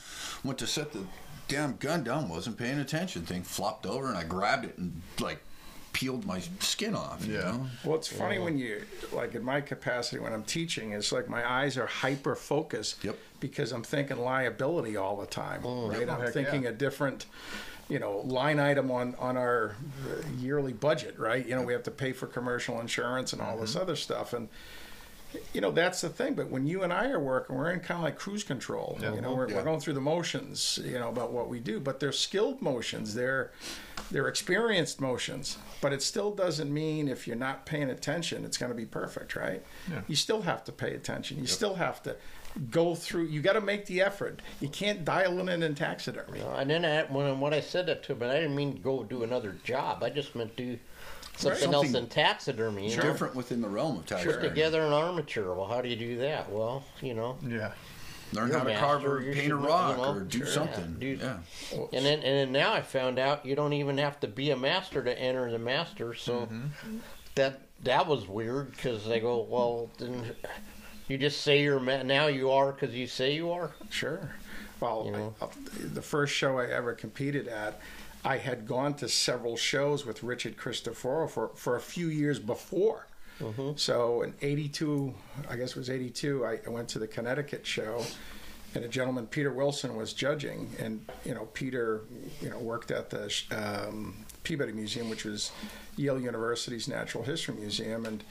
went 0.44 0.58
to 0.60 0.68
set 0.68 0.92
the 0.92 1.04
damn 1.48 1.76
gun 1.78 2.04
down, 2.04 2.28
wasn't 2.28 2.58
paying 2.58 2.80
attention. 2.80 3.22
Thing 3.22 3.44
flopped 3.44 3.86
over, 3.86 4.08
and 4.10 4.18
I 4.18 4.24
grabbed 4.24 4.66
it 4.66 4.78
and 4.80 5.02
like 5.20 5.42
peeled 5.94 6.26
my 6.26 6.42
skin 6.60 6.96
off. 6.96 7.26
You 7.26 7.36
Yeah. 7.36 7.52
know? 7.52 7.68
Well, 7.86 7.96
it's 7.98 8.08
funny 8.08 8.40
when 8.40 8.58
you, 8.58 8.84
like 9.12 9.36
in 9.36 9.44
my 9.44 9.62
capacity 9.62 10.20
when 10.20 10.34
I'm 10.34 10.44
teaching, 10.44 10.92
it's 10.92 11.12
like 11.12 11.30
my 11.30 11.50
eyes 11.50 11.78
are 11.78 11.86
hyper 11.86 12.36
focused 12.36 13.04
Yep. 13.04 13.18
because 13.40 13.72
I'm 13.72 13.84
thinking 13.84 14.18
liability 14.18 14.98
all 14.98 15.18
the 15.18 15.28
time, 15.28 15.62
Oh, 15.64 15.90
right? 15.90 16.10
I'm 16.10 16.32
thinking 16.32 16.64
yeah. 16.64 16.70
a 16.70 16.74
different, 16.74 17.28
you 17.90 18.00
know, 18.00 18.18
line 18.26 18.60
item 18.60 18.92
on, 18.92 19.16
on 19.20 19.38
our 19.38 19.76
uh, 20.10 20.28
yearly 20.40 20.74
budget, 20.74 21.18
right? 21.20 21.46
You 21.46 21.56
know, 21.56 21.62
we 21.62 21.74
have 21.74 21.84
to 21.84 21.92
pay 21.92 22.12
for 22.12 22.26
commercial 22.28 22.80
insurance 22.82 23.32
and 23.32 23.42
all 23.42 23.58
this 23.58 23.76
other 23.76 23.96
stuff. 23.96 24.34
And, 24.34 24.50
you 25.54 25.62
know, 25.62 25.72
that's 25.72 26.02
the 26.02 26.10
thing. 26.10 26.34
But 26.34 26.50
when 26.50 26.66
you 26.68 26.84
and 26.84 26.92
I 26.94 27.10
are 27.10 27.20
working, 27.20 27.56
we're 27.56 27.72
in 27.72 27.80
kind 27.80 27.98
of 28.00 28.04
like 28.04 28.18
cruise 28.18 28.44
control. 28.44 28.98
You 29.02 29.22
know, 29.22 29.34
we're, 29.34 29.50
Yeah. 29.50 29.58
we're 29.58 29.64
going 29.64 29.80
through 29.80 29.94
the 29.94 30.02
motions, 30.02 30.80
you 30.84 31.00
know, 31.00 31.10
about 31.10 31.32
what 31.32 31.50
we 31.50 31.60
do. 31.60 31.80
But 31.80 32.00
they're 32.00 32.12
skilled 32.12 32.62
motions. 32.62 33.14
They're 33.14 33.52
they're 34.12 34.28
experienced 34.28 35.00
motions. 35.02 35.58
But 35.82 35.94
it 35.94 36.02
still 36.02 36.32
doesn't 36.32 36.72
mean 36.74 37.08
if 37.08 37.28
you're 37.28 37.36
not 37.36 37.66
paying 37.66 37.90
attention, 37.90 38.46
it's 38.46 38.58
going 38.58 38.72
to 38.72 38.76
be 38.76 38.86
perfect, 38.86 39.36
right? 39.36 39.64
Yeah. 39.90 40.02
You 40.08 40.16
still 40.16 40.42
have 40.44 40.64
to 40.66 40.72
pay 40.72 40.94
attention. 40.94 41.40
You 41.40 41.48
still 41.48 41.76
have 41.76 42.02
to 42.04 42.16
go 42.70 42.94
through. 42.96 43.26
You 43.26 43.42
got 43.42 43.54
to 43.54 43.62
make 43.62 43.86
the 43.88 44.02
effort. 44.02 44.42
You 44.62 44.70
can't 44.70 45.04
dial 45.04 45.40
in 45.40 45.50
and 45.64 45.76
taxidermy. 45.76 46.40
No, 46.40 46.52
and 46.54 46.70
then 46.70 46.86
I, 46.86 47.04
when 47.12 47.40
when 47.40 47.54
I 47.54 47.60
said 47.62 47.88
that 47.88 48.04
to 48.04 48.14
him, 48.14 48.24
I 48.24 48.36
didn't 48.36 48.56
mean 48.56 48.82
go 48.82 49.04
do 49.04 49.24
another 49.24 49.56
job. 49.64 50.04
I 50.04 50.10
just 50.10 50.36
meant 50.36 50.56
do 50.56 50.78
something 51.36 51.74
else 51.74 51.86
Something 51.88 52.04
in 52.04 52.10
taxidermy. 52.10 52.90
You 52.90 52.98
know? 52.98 53.04
Different 53.04 53.36
within 53.36 53.62
the 53.62 53.70
realm 53.70 53.98
of 53.98 54.06
taxidermy. 54.06 54.42
Put 54.42 54.50
together 54.50 54.82
an 54.82 54.94
armature. 54.94 55.54
Well, 55.54 55.68
how 55.68 55.82
do 55.82 55.90
you 55.90 55.96
do 55.96 56.18
that? 56.20 56.52
Well, 56.52 56.84
you 57.02 57.14
know, 57.14 57.38
Yeah. 57.46 57.72
Learn 58.32 58.50
how 58.50 58.62
a 58.62 58.74
to 58.74 58.80
carve 58.80 59.06
or 59.06 59.22
paint 59.22 59.52
a 59.52 59.56
rock 59.56 59.96
you 59.98 60.02
know. 60.04 60.10
or 60.14 60.20
do 60.22 60.38
Sure. 60.40 60.48
something. 60.48 60.96
Yeah, 61.00 61.00
dude. 61.00 61.20
Yeah. 61.22 61.38
and 61.94 62.04
then 62.06 62.14
and 62.20 62.24
then 62.24 62.52
now 62.52 62.74
I 62.74 62.82
found 62.82 63.20
out 63.20 63.46
you 63.46 63.56
don't 63.56 63.74
even 63.74 64.00
have 64.00 64.20
to 64.22 64.28
be 64.28 64.50
a 64.50 64.56
master 64.58 65.04
to 65.04 65.20
enter 65.20 65.52
the 65.52 65.60
master. 65.60 66.16
So 66.16 66.42
Mm-hmm. 66.52 66.98
that 67.36 67.60
that 67.84 68.08
was 68.08 68.28
weird 68.28 68.72
because 68.72 69.06
they 69.06 69.20
go, 69.20 69.42
well, 69.48 69.92
then 70.00 70.36
you 71.08 71.18
just 71.20 71.42
say 71.42 71.62
you're 71.62 71.80
ma- 71.80 72.02
now 72.02 72.26
you 72.28 72.50
are 72.50 72.72
because 72.72 72.96
you 72.96 73.06
say 73.06 73.36
you 73.36 73.52
are. 73.52 73.72
Sure. 73.92 74.34
Well, 74.80 75.04
You 75.06 75.12
know? 75.12 75.36
I- 75.40 75.48
the 75.94 76.02
first 76.02 76.34
show 76.34 76.58
I 76.58 76.66
ever 76.72 76.94
competed 76.94 77.48
at, 77.48 77.80
I 78.26 78.38
had 78.38 78.66
gone 78.66 78.94
to 78.96 79.10
several 79.10 79.58
shows 79.58 80.06
with 80.06 80.24
Richard 80.24 80.58
Cristoforo 80.58 81.28
for, 81.28 81.50
for 81.56 81.76
a 81.76 81.82
few 81.82 82.08
years 82.08 82.40
before. 82.40 83.08
So 83.76 84.22
in 84.22 84.34
82, 84.42 85.14
I 85.50 85.56
guess 85.56 85.72
it 85.72 85.78
was 85.78 85.90
82, 85.90 86.46
I, 86.46 86.60
I 86.66 86.70
went 86.70 86.88
to 86.90 87.00
the 87.00 87.08
Connecticut 87.08 87.66
show 87.66 88.04
and 88.76 88.84
a 88.84 88.88
gentleman, 88.88 89.28
Peter 89.28 89.52
Wilson, 89.52 89.96
was 89.96 90.14
judging. 90.14 90.70
And, 90.80 91.06
you 91.26 91.34
know, 91.34 91.46
Peter, 91.54 92.02
you 92.42 92.50
know, 92.50 92.58
worked 92.58 92.92
at 92.92 93.10
the 93.10 93.32
um, 93.52 94.16
Peabody 94.44 94.72
Museum, 94.72 95.10
which 95.10 95.26
was 95.26 95.52
Yale 95.96 96.20
University's 96.20 96.88
Natural 96.88 97.24
History 97.24 97.56
Museum. 97.56 98.06
And 98.06 98.24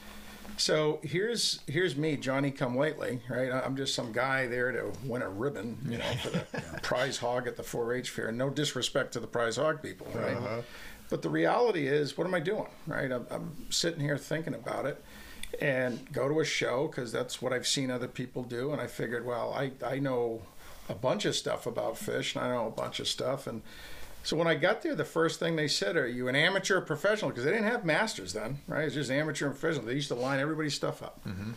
so 0.57 1.01
here's 1.03 1.61
here's 1.67 1.97
me, 1.97 2.17
Johnny 2.17 2.51
Come 2.51 2.77
Lately, 2.77 3.21
right? 3.29 3.51
I'm 3.53 3.77
just 3.77 3.95
some 3.95 4.13
guy 4.13 4.47
there 4.47 4.73
to 4.73 4.93
win 5.05 5.23
a 5.23 5.29
ribbon, 5.29 5.79
you 5.89 5.99
know, 5.99 6.13
for 6.23 6.31
the 6.31 6.81
prize 6.83 7.19
hog 7.19 7.47
at 7.47 7.57
the 7.57 7.63
4-H 7.63 8.11
fair. 8.11 8.31
No 8.33 8.51
disrespect 8.51 9.13
to 9.15 9.21
the 9.21 9.27
prize 9.27 9.57
hog 9.57 9.83
people, 9.83 10.07
right? 10.15 10.37
Uh-huh. 10.37 10.63
But 11.09 11.23
the 11.23 11.29
reality 11.29 11.87
is, 11.87 12.17
what 12.17 12.27
am 12.27 12.35
I 12.35 12.41
doing, 12.41 12.69
right? 12.87 13.11
I'm, 13.11 13.27
I'm 13.31 13.67
sitting 13.71 14.01
here 14.01 14.17
thinking 14.17 14.55
about 14.55 14.87
it, 14.87 15.03
and 15.61 16.11
go 16.13 16.29
to 16.29 16.41
a 16.41 16.45
show 16.45 16.87
because 16.87 17.13
that's 17.13 17.43
what 17.43 17.53
I've 17.53 17.67
seen 17.67 17.91
other 17.91 18.09
people 18.09 18.43
do, 18.43 18.73
and 18.73 18.81
I 18.81 18.87
figured, 18.87 19.27
well, 19.27 19.53
I 19.53 19.73
I 19.85 19.99
know 19.99 20.43
a 20.89 20.95
bunch 20.95 21.25
of 21.25 21.35
stuff 21.35 21.67
about 21.67 21.99
fish, 21.99 22.35
and 22.35 22.45
I 22.45 22.49
know 22.51 22.67
a 22.67 22.71
bunch 22.71 23.01
of 23.01 23.09
stuff, 23.09 23.47
and 23.47 23.63
so 24.23 24.37
when 24.37 24.47
I 24.47 24.55
got 24.55 24.83
there, 24.83 24.95
the 24.95 25.05
first 25.05 25.41
thing 25.41 25.57
they 25.57 25.69
said, 25.69 25.97
"Are 25.97 26.07
you 26.07 26.29
an 26.29 26.37
amateur 26.37 26.79
or 26.79 26.81
professional?" 26.81 27.31
Because 27.31 27.45
they 27.45 27.51
didn't 27.51 27.67
have 27.67 27.85
masters 27.85 28.33
then, 28.33 28.59
right? 28.69 28.85
It's 28.85 28.95
just 28.95 29.11
amateur 29.11 29.47
and 29.47 29.59
professional. 29.59 29.87
They 29.87 29.95
used 29.95 30.09
to 30.09 30.15
line 30.15 30.41
everybody's 30.41 30.75
stuff 30.75 31.03
up. 31.03 31.21
Mm-hmm. 31.27 31.53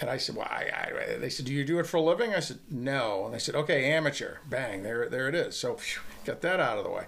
And 0.00 0.10
I 0.10 0.16
said, 0.16 0.36
"Well," 0.36 0.48
I, 0.48 0.70
I, 0.74 1.16
they 1.18 1.28
said, 1.28 1.46
"Do 1.46 1.52
you 1.52 1.64
do 1.64 1.78
it 1.78 1.86
for 1.86 1.98
a 1.98 2.02
living?" 2.02 2.34
I 2.34 2.40
said, 2.40 2.58
"No." 2.70 3.26
And 3.26 3.34
they 3.34 3.38
said, 3.38 3.54
"Okay, 3.54 3.92
amateur." 3.92 4.36
Bang, 4.48 4.82
there, 4.82 5.08
there 5.08 5.28
it 5.28 5.34
is. 5.34 5.56
So, 5.56 5.74
phew, 5.74 6.02
got 6.24 6.40
that 6.40 6.60
out 6.60 6.78
of 6.78 6.84
the 6.84 6.90
way. 6.90 7.04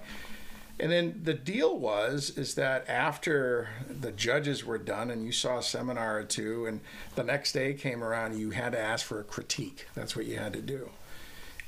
And 0.81 0.93
then 0.93 1.21
the 1.25 1.35
deal 1.35 1.77
was 1.77 2.31
is 2.31 2.55
that 2.55 2.89
after 2.89 3.71
the 3.89 4.13
judges 4.13 4.65
were 4.65 4.79
done 4.79 5.11
and 5.11 5.25
you 5.25 5.33
saw 5.33 5.59
a 5.59 5.63
seminar 5.63 6.19
or 6.19 6.25
two, 6.25 6.67
and 6.67 6.81
the 7.17 7.25
next 7.25 7.53
day 7.53 7.75
came 7.75 8.05
around, 8.05 8.39
you 8.39 8.51
had 8.51 8.73
to 8.73 8.79
ask 8.79 9.05
for 9.05 9.19
a 9.19 9.25
critique. 9.25 9.87
That's 9.95 10.15
what 10.15 10.27
you 10.27 10.37
had 10.37 10.53
to 10.53 10.63
do. 10.63 10.91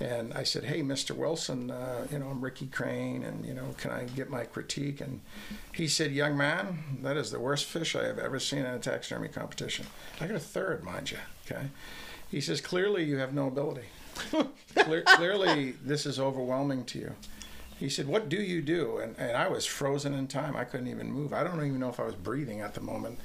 And 0.01 0.33
I 0.33 0.45
said, 0.45 0.65
"Hey, 0.65 0.81
Mr. 0.81 1.15
Wilson, 1.15 1.71
uh, 1.71 2.07
you 2.11 2.19
know, 2.19 2.29
I'm 2.29 2.41
Ricky 2.41 2.67
Krane, 2.67 3.27
and 3.27 3.45
you 3.45 3.53
know, 3.53 3.75
can 3.77 3.91
I 3.91 4.05
get 4.05 4.31
my 4.31 4.45
critique?" 4.45 5.01
And 5.03 5.21
he 5.75 5.87
said, 5.89 6.11
"Young 6.13 6.39
man, 6.39 6.99
that 7.03 7.19
is 7.19 7.31
the 7.31 7.39
worst 7.39 7.67
fish 7.67 7.95
I 7.95 8.05
have 8.05 8.19
ever 8.19 8.41
seen 8.41 8.61
in 8.61 8.67
a 8.67 8.79
taxidermy 8.79 9.29
competition. 9.29 9.87
I 10.19 10.27
got 10.27 10.37
a 10.37 10.41
third, 10.41 10.83
mind 10.83 11.11
you. 11.11 11.19
Okay." 11.45 11.67
He 12.31 12.41
says, 12.41 12.63
"Clearly, 12.63 13.05
you 13.05 13.19
have 13.19 13.35
no 13.35 13.49
ability. 13.49 13.89
Clear, 14.75 15.03
clearly, 15.03 15.73
this 15.85 16.07
is 16.07 16.19
overwhelming 16.19 16.85
to 16.87 16.99
you." 16.99 17.13
He 17.79 17.91
said, 17.91 18.07
"What 18.07 18.31
do 18.31 18.37
you 18.37 18.63
do?" 18.63 18.99
And, 18.99 19.19
and 19.19 19.37
I 19.37 19.49
was 19.49 19.67
frozen 19.67 20.15
in 20.15 20.29
time. 20.29 20.57
I 20.57 20.65
couldn't 20.65 20.89
even 20.89 21.13
move. 21.13 21.35
I 21.35 21.45
don't 21.45 21.65
even 21.65 21.79
know 21.79 21.91
if 21.91 22.01
I 22.01 22.05
was 22.05 22.15
breathing 22.15 22.61
at 22.61 22.73
the 22.73 22.81
moment. 22.81 23.19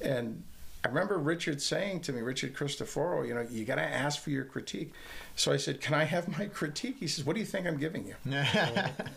And 0.00 0.44
I 0.84 0.88
remember 0.88 1.16
Richard 1.16 1.62
saying 1.62 2.00
to 2.00 2.12
me, 2.12 2.20
Richard 2.20 2.54
Cristoforo, 2.54 3.22
you 3.22 3.32
know, 3.32 3.46
you 3.50 3.64
got 3.64 3.76
to 3.76 3.82
ask 3.82 4.20
for 4.20 4.28
your 4.28 4.44
critique. 4.44 4.92
So 5.34 5.50
I 5.50 5.56
said, 5.56 5.80
"Can 5.80 5.94
I 5.94 6.04
have 6.04 6.28
my 6.38 6.46
critique?" 6.46 6.96
He 7.00 7.08
says, 7.08 7.24
"What 7.24 7.34
do 7.34 7.40
you 7.40 7.46
think 7.46 7.66
I'm 7.66 7.78
giving 7.78 8.06
you?" 8.06 8.14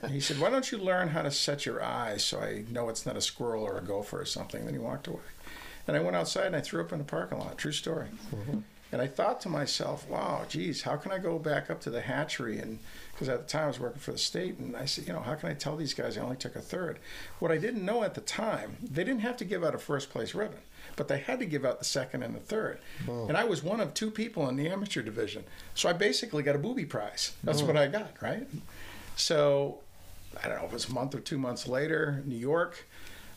he 0.10 0.22
said, 0.22 0.40
"Why 0.40 0.50
don't 0.50 0.72
you 0.72 0.78
learn 0.78 1.10
how 1.10 1.24
to 1.24 1.30
set 1.30 1.66
your 1.66 1.84
eyes 1.84 2.24
so 2.26 2.40
I 2.40 2.64
know 2.72 2.88
it's 2.88 3.06
not 3.06 3.18
a 3.18 3.22
squirrel 3.22 3.64
or 3.64 3.78
a 3.78 3.84
gopher 3.84 4.22
or 4.22 4.26
something?" 4.26 4.64
Then 4.64 4.74
he 4.74 4.80
walked 4.80 5.08
away. 5.08 5.20
And 5.88 5.96
I 5.98 6.00
went 6.00 6.16
outside 6.16 6.48
and 6.48 6.56
I 6.56 6.62
threw 6.62 6.82
up 6.82 6.92
in 6.94 7.00
the 7.00 7.06
parking 7.06 7.40
lot. 7.40 7.58
True 7.58 7.72
story. 7.72 8.08
Mm-hmm. 8.34 8.60
And 8.92 9.02
I 9.02 9.08
thought 9.08 9.42
to 9.42 9.50
myself, 9.50 10.08
wow, 10.10 10.46
geez, 10.48 10.84
how 10.84 10.96
can 10.96 11.12
I 11.12 11.18
go 11.18 11.38
back 11.38 11.70
up 11.70 11.82
to 11.82 11.90
the 11.90 12.00
hatchery? 12.00 12.60
And 12.60 12.80
because 13.12 13.28
at 13.28 13.40
the 13.40 13.48
time 13.48 13.66
I 13.66 13.68
was 13.68 13.80
working 13.80 14.00
for 14.00 14.14
the 14.14 14.18
state, 14.18 14.58
and 14.60 14.78
I 14.78 14.86
said, 14.86 15.08
you 15.08 15.14
know, 15.14 15.20
how 15.20 15.36
can 15.36 15.50
I 15.50 15.54
tell 15.54 15.76
these 15.76 15.94
guys 15.94 16.18
I 16.18 16.22
only 16.22 16.38
took 16.38 16.56
a 16.56 16.62
third? 16.62 17.00
What 17.40 17.52
I 17.52 17.58
didn't 17.58 17.84
know 17.84 18.04
at 18.04 18.14
the 18.14 18.22
time, 18.22 18.78
they 18.82 19.04
didn't 19.04 19.22
have 19.22 19.36
to 19.38 19.46
give 19.46 19.64
out 19.64 19.76
a 19.76 19.78
first 19.78 20.10
place 20.10 20.34
ribbon, 20.34 20.60
but 20.98 21.08
they 21.08 21.20
had 21.20 21.40
to 21.40 21.46
give 21.46 21.64
out 21.64 21.80
the 21.80 21.86
second 21.86 22.24
and 22.24 22.36
the 22.36 22.40
third. 22.42 22.80
And 23.30 23.38
I 23.38 23.46
was 23.46 23.64
one 23.64 23.80
of 23.80 23.94
two 23.94 24.12
people 24.12 24.50
in 24.50 24.58
the 24.58 24.68
amateur 24.68 25.02
division. 25.02 25.46
So 25.76 25.88
I 25.88 25.94
basically 25.94 26.44
got 26.44 26.56
a 26.56 26.60
booby 26.60 26.84
prize. 26.86 27.32
That's 27.44 27.62
what 27.62 27.78
I 27.78 27.88
got, 27.88 28.12
right? 28.22 28.46
So 29.16 29.80
I 30.44 30.48
don't 30.50 30.58
know, 30.58 30.66
if 30.66 30.72
it 30.72 30.74
was 30.74 30.90
a 30.90 30.94
month 30.94 31.16
or 31.16 31.20
two 31.20 31.38
months 31.38 31.68
later, 31.68 32.22
New 32.26 32.36
York. 32.36 32.86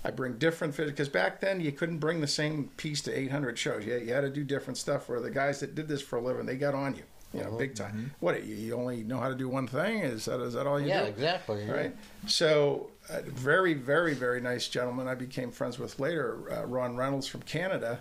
I 0.02 0.10
bring 0.10 0.38
different 0.38 0.74
fish 0.74 0.88
because 0.88 1.10
back 1.10 1.40
then 1.42 1.60
you 1.60 1.72
couldn't 1.72 1.98
bring 1.98 2.22
the 2.22 2.26
same 2.26 2.70
piece 2.78 3.02
to 3.02 3.16
800 3.16 3.58
shows. 3.58 3.84
You, 3.84 3.98
you 3.98 4.14
had 4.14 4.22
to 4.22 4.30
do 4.30 4.42
different 4.44 4.78
stuff. 4.78 5.08
Where 5.08 5.20
the 5.20 5.30
guys 5.30 5.60
that 5.60 5.74
did 5.74 5.88
this 5.88 6.00
for 6.00 6.16
a 6.16 6.22
living, 6.22 6.46
they 6.46 6.56
got 6.56 6.74
on 6.74 6.94
you, 6.96 7.02
you 7.32 7.42
know, 7.42 7.56
big 7.56 7.74
time. 7.74 8.12
What 8.20 8.44
you, 8.44 8.74
only 8.74 9.02
know 9.04 9.18
how 9.18 9.28
to 9.28 9.34
do 9.34 9.48
one 9.48 9.66
thing? 9.66 9.98
Is 9.98 10.24
that 10.24 10.40
is 10.40 10.54
that 10.54 10.66
all 10.66 10.80
you 10.80 10.88
yeah, 10.88 11.02
do? 11.02 11.06
exactly. 11.08 11.64
yeah. 11.64 11.72
Right. 11.72 11.96
So, 12.26 12.90
a 13.08 13.22
very, 13.22 13.74
very, 13.74 14.14
very 14.14 14.40
nice 14.40 14.68
gentleman 14.68 15.06
I 15.06 15.14
became 15.14 15.50
friends 15.50 15.78
with 15.78 16.00
later, 16.00 16.38
uh, 16.52 16.66
Ron 16.66 16.96
Reynolds 16.96 17.26
from 17.26 17.42
Canada. 17.42 18.00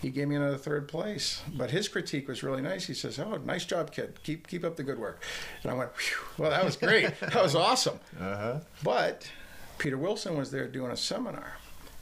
He 0.00 0.08
gave 0.08 0.28
me 0.28 0.36
another 0.36 0.56
third 0.56 0.88
place, 0.88 1.42
but 1.54 1.70
his 1.70 1.86
critique 1.88 2.26
was 2.26 2.42
really 2.42 2.62
nice. 2.62 2.86
He 2.86 2.94
says, 2.94 3.18
"Oh, 3.18 3.36
nice 3.44 3.66
job, 3.66 3.92
kid. 3.92 4.18
Keep 4.22 4.46
keep 4.48 4.64
up 4.64 4.76
the 4.76 4.82
good 4.82 4.98
work." 4.98 5.22
And 5.62 5.70
I 5.70 5.74
went, 5.74 5.90
"Well, 6.38 6.50
that 6.50 6.64
was 6.64 6.76
great. 6.76 7.12
that 7.20 7.42
was 7.42 7.54
awesome." 7.54 8.00
Uh-huh. 8.18 8.60
But 8.82 9.30
Peter 9.76 9.98
Wilson 9.98 10.38
was 10.38 10.50
there 10.50 10.66
doing 10.68 10.90
a 10.90 10.96
seminar. 10.96 11.54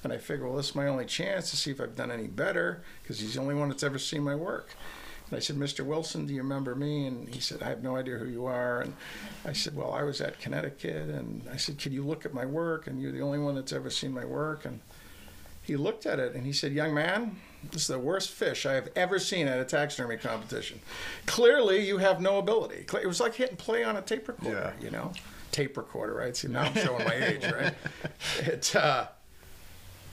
And 0.05 0.13
I 0.13 0.19
figured, 0.19 0.47
well, 0.47 0.57
this 0.57 0.71
is 0.71 0.75
my 0.75 0.87
only 0.87 1.07
chance 1.07 1.51
to 1.51 1.57
see 1.57 1.73
if 1.73 1.81
I've 1.81 1.97
done 1.97 2.11
any 2.13 2.29
better 2.29 2.83
because 3.03 3.19
he's 3.19 3.35
the 3.35 3.41
only 3.41 3.55
one 3.55 3.69
that's 3.69 3.83
ever 3.83 3.99
seen 3.99 4.23
my 4.23 4.35
work. 4.35 4.71
I 5.31 5.39
said, 5.41 5.57
Mr. 5.57 5.85
Wilson, 5.85 6.27
do 6.27 6.33
you 6.33 6.43
remember 6.43 6.75
me? 6.75 7.07
And 7.07 7.29
he 7.29 7.41
said, 7.41 7.63
I 7.63 7.69
have 7.69 7.83
no 7.83 7.97
idea 7.97 8.17
who 8.17 8.27
you 8.27 8.47
are. 8.47 8.81
And 8.81 8.95
I 9.45 9.53
said, 9.53 9.77
Well, 9.77 9.93
I 9.93 10.03
was 10.03 10.21
at 10.21 10.41
Connecticut. 10.41 11.09
And 11.11 11.43
I 11.53 11.57
said, 11.57 11.79
Can 11.79 11.93
you 11.93 12.03
look 12.03 12.25
at 12.25 12.33
my 12.33 12.47
work? 12.47 12.87
And 12.87 13.01
you're 13.01 13.13
the 13.13 13.21
only 13.21 13.39
one 13.39 13.55
that's 13.55 13.73
ever 13.73 13.91
seen 13.91 14.13
my 14.13 14.25
work. 14.25 14.65
And 14.65 14.81
he 15.63 15.77
looked 15.77 16.07
at 16.07 16.19
it 16.19 16.35
and 16.35 16.47
he 16.47 16.53
said, 16.53 16.73
Young 16.73 16.95
man, 16.95 17.37
this 17.71 17.83
is 17.83 17.89
the 17.89 17.99
worst 17.99 18.31
fish 18.31 18.65
I 18.65 18.73
have 18.73 18.89
ever 18.97 19.19
seen 19.19 19.49
at 19.49 19.59
a 19.61 19.65
taxidermy 19.67 20.17
competition. 20.17 20.81
Clearly, 21.27 21.87
you 21.87 21.99
have 21.99 22.21
no 22.23 22.39
ability. 22.39 22.87
It 23.03 23.07
was 23.07 23.21
like 23.21 23.35
hitting 23.35 23.57
play 23.57 23.85
on 23.85 23.97
a 23.97 24.03
tape 24.03 24.29
recorder, 24.29 24.73
Yeah. 24.79 24.85
you 24.85 24.91
know? 24.91 25.13
Tape 25.53 25.77
recorder, 25.77 26.15
right? 26.15 26.35
See, 26.37 26.49
now 26.49 26.63
I'm 26.63 26.75
showing 26.75 27.05
my 27.05 27.15
age, 27.15 27.45
right? 27.45 27.75
It, 28.41 28.75
uh, 28.77 29.09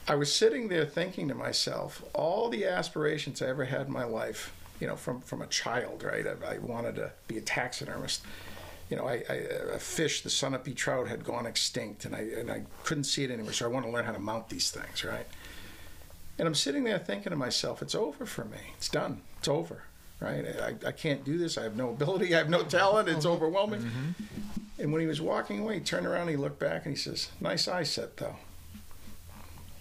I 0.07 0.16
was 0.16 0.34
sitting 0.34 0.68
there 0.68 0.86
thinking 0.86 1.28
to 1.30 1.36
myself, 1.36 2.03
all 2.13 2.49
the 2.49 2.66
aspirations 2.66 3.41
I 3.41 3.47
ever 3.47 3.66
had 3.66 3.88
in 3.88 3.93
my 3.93 4.03
life, 4.03 4.53
you 4.80 4.88
know, 4.88 4.95
from, 4.95 5.21
from 5.21 5.41
a 5.41 5.47
child, 5.47 6.03
right? 6.03 6.26
I, 6.28 6.55
I 6.55 6.57
wanted 6.59 6.95
to 6.95 7.11
be 7.28 7.38
a 7.38 7.41
taxidermist. 7.41 8.23
you 8.89 8.97
know, 8.97 9.07
I, 9.07 9.23
I, 9.30 9.34
a 9.73 9.80
fish, 9.80 10.21
the 10.21 10.30
sunapee 10.30 10.76
trout, 10.76 11.07
had 11.07 11.23
gone 11.23 11.45
extinct, 11.45 12.05
and 12.05 12.15
I 12.15 12.19
and 12.19 12.51
I 12.51 12.63
couldn't 12.84 13.05
see 13.05 13.23
it 13.23 13.32
anymore. 13.32 13.53
So 13.53 13.65
I 13.65 13.67
want 13.69 13.86
to 13.86 13.91
learn 13.91 14.05
how 14.05 14.11
to 14.11 14.19
mount 14.19 14.49
these 14.49 14.69
things, 14.69 15.03
right? 15.03 15.26
And 16.38 16.47
I'm 16.47 16.55
sitting 16.55 16.84
there 16.84 16.99
thinking 16.99 17.32
to 17.32 17.36
myself, 17.36 17.82
it's 17.82 17.95
over 17.95 18.26
for 18.26 18.45
me. 18.45 18.57
It's 18.78 18.89
done. 18.89 19.21
It's 19.39 19.47
over, 19.47 19.84
right? 20.19 20.45
I, 20.61 20.89
I 20.89 20.91
can't 20.91 21.23
do 21.23 21.38
this. 21.38 21.57
I 21.57 21.63
have 21.63 21.78
no 21.78 21.89
ability. 21.91 22.36
I 22.36 22.39
have 22.39 22.49
no 22.49 22.63
talent. 22.63 23.07
It's 23.07 23.19
mm-hmm. 23.19 23.34
overwhelming. 23.34 23.82
Mm-hmm. 23.82 24.09
And 24.80 24.91
when 24.91 24.99
he 25.01 25.07
was 25.07 25.21
walking 25.21 25.59
away, 25.59 25.76
he 25.76 25.80
turned 25.80 26.05
around, 26.05 26.28
he 26.28 26.36
looked 26.36 26.59
back, 26.59 26.86
and 26.86 26.95
he 26.95 27.01
says, 27.01 27.30
"Nice 27.39 27.67
eye 27.67 27.84
set, 27.84 28.17
though." 28.17 28.36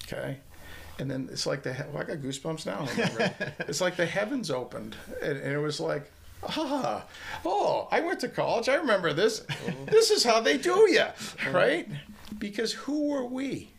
Okay. 0.05 0.39
And 0.99 1.11
then 1.11 1.29
it's 1.33 1.47
like 1.47 1.63
the 1.63 1.75
he- 1.75 1.83
well, 1.93 2.03
I 2.03 2.05
got 2.05 2.19
goosebumps 2.19 2.67
now. 2.67 2.87
it's 3.69 3.81
like 3.81 3.97
the 3.97 4.07
heavens 4.07 4.51
opened, 4.51 4.97
and, 5.23 5.39
and 5.39 5.53
it 5.53 5.59
was 5.59 5.81
like, 5.81 6.11
ah, 6.45 7.05
oh, 7.45 7.89
I 7.91 8.01
went 8.01 8.21
to 8.21 8.29
college. 8.29 8.69
I 8.69 8.77
remember 8.77 9.13
this. 9.13 9.45
This 9.87 10.11
is 10.11 10.23
how 10.23 10.41
they 10.41 10.57
do 10.57 10.89
you, 10.91 11.05
right? 11.53 11.89
Because 12.39 12.73
who 12.73 13.09
were 13.09 13.25
we, 13.25 13.71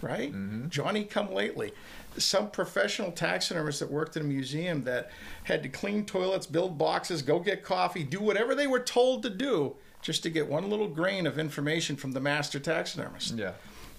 right? 0.00 0.32
Johnny 0.70 1.04
come 1.04 1.32
lately. 1.34 1.72
Some 2.18 2.50
professional 2.50 3.10
taxidermists 3.10 3.80
that 3.80 3.90
worked 3.90 4.16
in 4.16 4.22
a 4.22 4.26
museum 4.26 4.84
that 4.84 5.10
had 5.44 5.62
to 5.62 5.68
clean 5.70 6.04
toilets, 6.04 6.46
build 6.46 6.76
boxes, 6.76 7.22
go 7.22 7.38
get 7.38 7.64
coffee, 7.64 8.04
do 8.04 8.20
whatever 8.20 8.54
they 8.54 8.66
were 8.66 8.80
told 8.80 9.22
to 9.22 9.30
do 9.30 9.74
just 10.02 10.22
to 10.24 10.30
get 10.30 10.46
one 10.46 10.68
little 10.68 10.88
grain 10.88 11.26
of 11.26 11.38
information 11.38 11.96
from 11.96 12.12
the 12.12 12.20
master 12.20 12.58
taxidermist. 12.58 13.36
Yeah. 13.36 13.52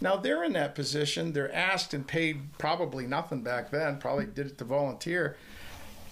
Now 0.04 0.18
they're 0.18 0.44
in 0.44 0.52
that 0.52 0.76
position. 0.76 1.32
They're 1.32 1.56
asked 1.56 1.94
and 1.94 2.06
paid 2.06 2.58
probably 2.58 3.08
nothing 3.08 3.42
back 3.42 3.72
then. 3.72 4.00
Probably 4.00 4.26
did 4.26 4.48
it 4.48 4.58
to 4.58 4.66
volunteer 4.66 5.38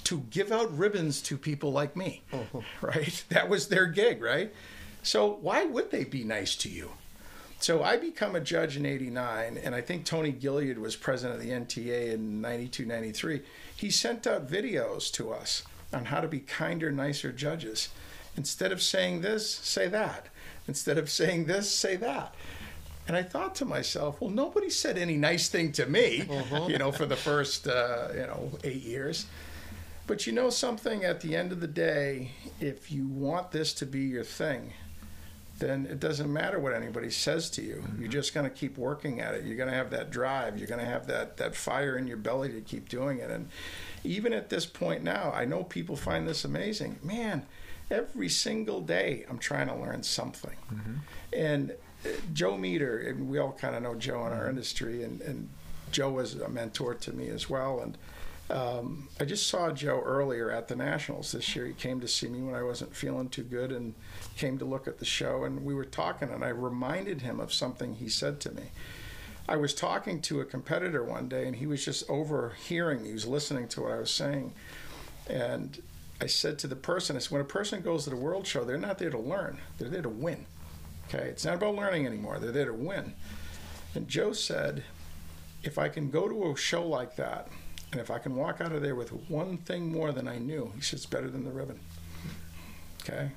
to 0.05 0.21
give 0.29 0.49
out 0.49 0.75
ribbons 0.75 1.21
to 1.23 1.37
people 1.37 1.73
like 1.73 1.97
me, 1.97 2.23
right? 2.81 3.23
That 3.27 3.49
was 3.49 3.67
their 3.67 3.87
gig, 3.87 4.23
right? 4.23 4.53
So 5.03 5.29
why 5.41 5.65
would 5.65 5.91
they 5.91 6.05
be 6.05 6.23
nice 6.23 6.55
to 6.57 6.69
you? 6.69 6.93
So 7.59 7.83
I 7.83 7.97
become 7.97 8.33
a 8.33 8.39
judge 8.39 8.77
in 8.77 8.85
89, 8.85 9.57
and 9.57 9.75
I 9.75 9.81
think 9.81 10.05
Tony 10.05 10.31
Gilliard 10.31 10.77
was 10.77 10.95
president 10.95 11.41
of 11.41 11.45
the 11.45 11.51
NTA 11.51 12.13
in 12.13 12.39
92, 12.39 12.85
93. 12.85 13.41
He 13.75 13.91
sent 13.91 14.25
out 14.25 14.49
videos 14.49 15.11
to 15.13 15.33
us 15.33 15.63
on 15.91 16.05
how 16.05 16.21
to 16.21 16.29
be 16.29 16.39
kinder, 16.39 16.93
nicer 16.93 17.33
judges. 17.33 17.89
Instead 18.37 18.71
of 18.71 18.81
saying 18.81 19.19
this, 19.19 19.53
say 19.53 19.89
that. 19.89 20.27
Instead 20.65 20.97
of 20.97 21.09
saying 21.09 21.45
this, 21.45 21.69
say 21.69 21.97
that. 21.97 22.33
And 23.11 23.17
I 23.17 23.23
thought 23.23 23.55
to 23.55 23.65
myself, 23.65 24.21
well, 24.21 24.29
nobody 24.29 24.69
said 24.69 24.97
any 24.97 25.17
nice 25.17 25.49
thing 25.49 25.73
to 25.73 25.85
me, 25.85 26.23
you 26.69 26.77
know, 26.77 26.93
for 26.93 27.05
the 27.05 27.17
first, 27.17 27.67
uh, 27.67 28.07
you 28.13 28.21
know, 28.21 28.51
eight 28.63 28.83
years. 28.83 29.25
But 30.07 30.25
you 30.25 30.31
know 30.31 30.49
something, 30.49 31.03
at 31.03 31.19
the 31.19 31.35
end 31.35 31.51
of 31.51 31.59
the 31.59 31.67
day, 31.67 32.31
if 32.61 32.89
you 32.89 33.05
want 33.05 33.51
this 33.51 33.73
to 33.73 33.85
be 33.85 33.99
your 33.99 34.23
thing, 34.23 34.71
then 35.59 35.87
it 35.87 35.99
doesn't 35.99 36.31
matter 36.31 36.57
what 36.57 36.73
anybody 36.73 37.09
says 37.09 37.49
to 37.49 37.61
you. 37.61 37.83
You're 37.99 38.07
just 38.07 38.33
going 38.33 38.45
to 38.45 38.49
keep 38.49 38.77
working 38.77 39.19
at 39.19 39.33
it. 39.33 39.43
You're 39.43 39.57
going 39.57 39.67
to 39.69 39.75
have 39.75 39.89
that 39.89 40.09
drive. 40.09 40.57
You're 40.57 40.69
going 40.69 40.79
to 40.79 40.85
have 40.85 41.07
that, 41.07 41.35
that 41.35 41.53
fire 41.53 41.97
in 41.97 42.07
your 42.07 42.15
belly 42.15 42.53
to 42.53 42.61
keep 42.61 42.87
doing 42.87 43.17
it. 43.17 43.29
And 43.29 43.49
even 44.05 44.31
at 44.31 44.47
this 44.47 44.65
point 44.65 45.03
now, 45.03 45.33
I 45.35 45.43
know 45.43 45.65
people 45.65 45.97
find 45.97 46.25
this 46.25 46.45
amazing. 46.45 46.97
Man, 47.03 47.45
every 47.89 48.29
single 48.29 48.79
day 48.79 49.25
I'm 49.29 49.37
trying 49.37 49.67
to 49.67 49.75
learn 49.75 50.01
something. 50.03 50.55
And 51.33 51.71
uh, 51.71 51.73
Joe 52.33 52.57
Meter, 52.57 52.99
and 52.99 53.29
we 53.29 53.37
all 53.37 53.51
kind 53.53 53.75
of 53.75 53.83
know 53.83 53.95
Joe 53.95 54.25
in 54.27 54.33
our 54.33 54.49
industry, 54.49 55.03
and, 55.03 55.21
and 55.21 55.49
Joe 55.91 56.11
was 56.11 56.35
a 56.35 56.49
mentor 56.49 56.95
to 56.95 57.13
me 57.13 57.27
as 57.27 57.49
well. 57.49 57.79
And 57.81 57.97
um, 58.49 59.07
I 59.19 59.25
just 59.25 59.47
saw 59.47 59.71
Joe 59.71 60.01
earlier 60.03 60.51
at 60.51 60.67
the 60.67 60.75
Nationals 60.75 61.31
this 61.31 61.55
year. 61.55 61.65
He 61.65 61.73
came 61.73 62.01
to 62.01 62.07
see 62.07 62.27
me 62.27 62.41
when 62.41 62.55
I 62.55 62.63
wasn't 62.63 62.95
feeling 62.95 63.29
too 63.29 63.43
good 63.43 63.71
and 63.71 63.93
came 64.35 64.57
to 64.57 64.65
look 64.65 64.87
at 64.87 64.99
the 64.99 65.05
show. 65.05 65.43
And 65.43 65.63
we 65.63 65.73
were 65.73 65.85
talking, 65.85 66.29
and 66.29 66.43
I 66.43 66.49
reminded 66.49 67.21
him 67.21 67.39
of 67.39 67.53
something 67.53 67.95
he 67.95 68.09
said 68.09 68.39
to 68.41 68.51
me. 68.51 68.63
I 69.47 69.55
was 69.57 69.73
talking 69.73 70.21
to 70.21 70.41
a 70.41 70.45
competitor 70.45 71.03
one 71.03 71.27
day, 71.27 71.45
and 71.47 71.55
he 71.55 71.65
was 71.65 71.83
just 71.83 72.09
overhearing. 72.09 73.05
He 73.05 73.13
was 73.13 73.27
listening 73.27 73.67
to 73.69 73.81
what 73.81 73.91
I 73.91 73.99
was 73.99 74.11
saying. 74.11 74.53
And 75.29 75.81
I 76.19 76.27
said 76.27 76.59
to 76.59 76.67
the 76.67 76.75
person, 76.75 77.15
I 77.15 77.19
said, 77.19 77.31
when 77.31 77.41
a 77.41 77.45
person 77.45 77.81
goes 77.81 78.03
to 78.03 78.09
the 78.09 78.15
World 78.15 78.45
Show, 78.45 78.63
they're 78.63 78.77
not 78.77 78.97
there 78.97 79.09
to 79.09 79.17
learn, 79.17 79.59
they're 79.77 79.89
there 79.89 80.01
to 80.01 80.09
win. 80.09 80.45
Okay? 81.13 81.27
It's 81.27 81.45
not 81.45 81.55
about 81.55 81.75
learning 81.75 82.05
anymore, 82.05 82.39
they're 82.39 82.51
there 82.51 82.65
to 82.65 82.73
win. 82.73 83.13
And 83.93 84.07
Joe 84.07 84.31
said, 84.31 84.83
if 85.63 85.77
I 85.77 85.89
can 85.89 86.09
go 86.09 86.27
to 86.27 86.51
a 86.51 86.55
show 86.55 86.87
like 86.87 87.15
that, 87.17 87.49
and 87.91 87.99
if 87.99 88.09
I 88.09 88.19
can 88.19 88.35
walk 88.35 88.61
out 88.61 88.71
of 88.71 88.81
there 88.81 88.95
with 88.95 89.09
one 89.29 89.57
thing 89.57 89.91
more 89.91 90.13
than 90.13 90.27
I 90.27 90.37
knew, 90.37 90.71
he 90.75 90.81
said, 90.81 90.97
it's 90.97 91.05
better 91.05 91.29
than 91.29 91.43
the 91.43 91.51
ribbon. 91.51 91.79
Okay? 93.03 93.31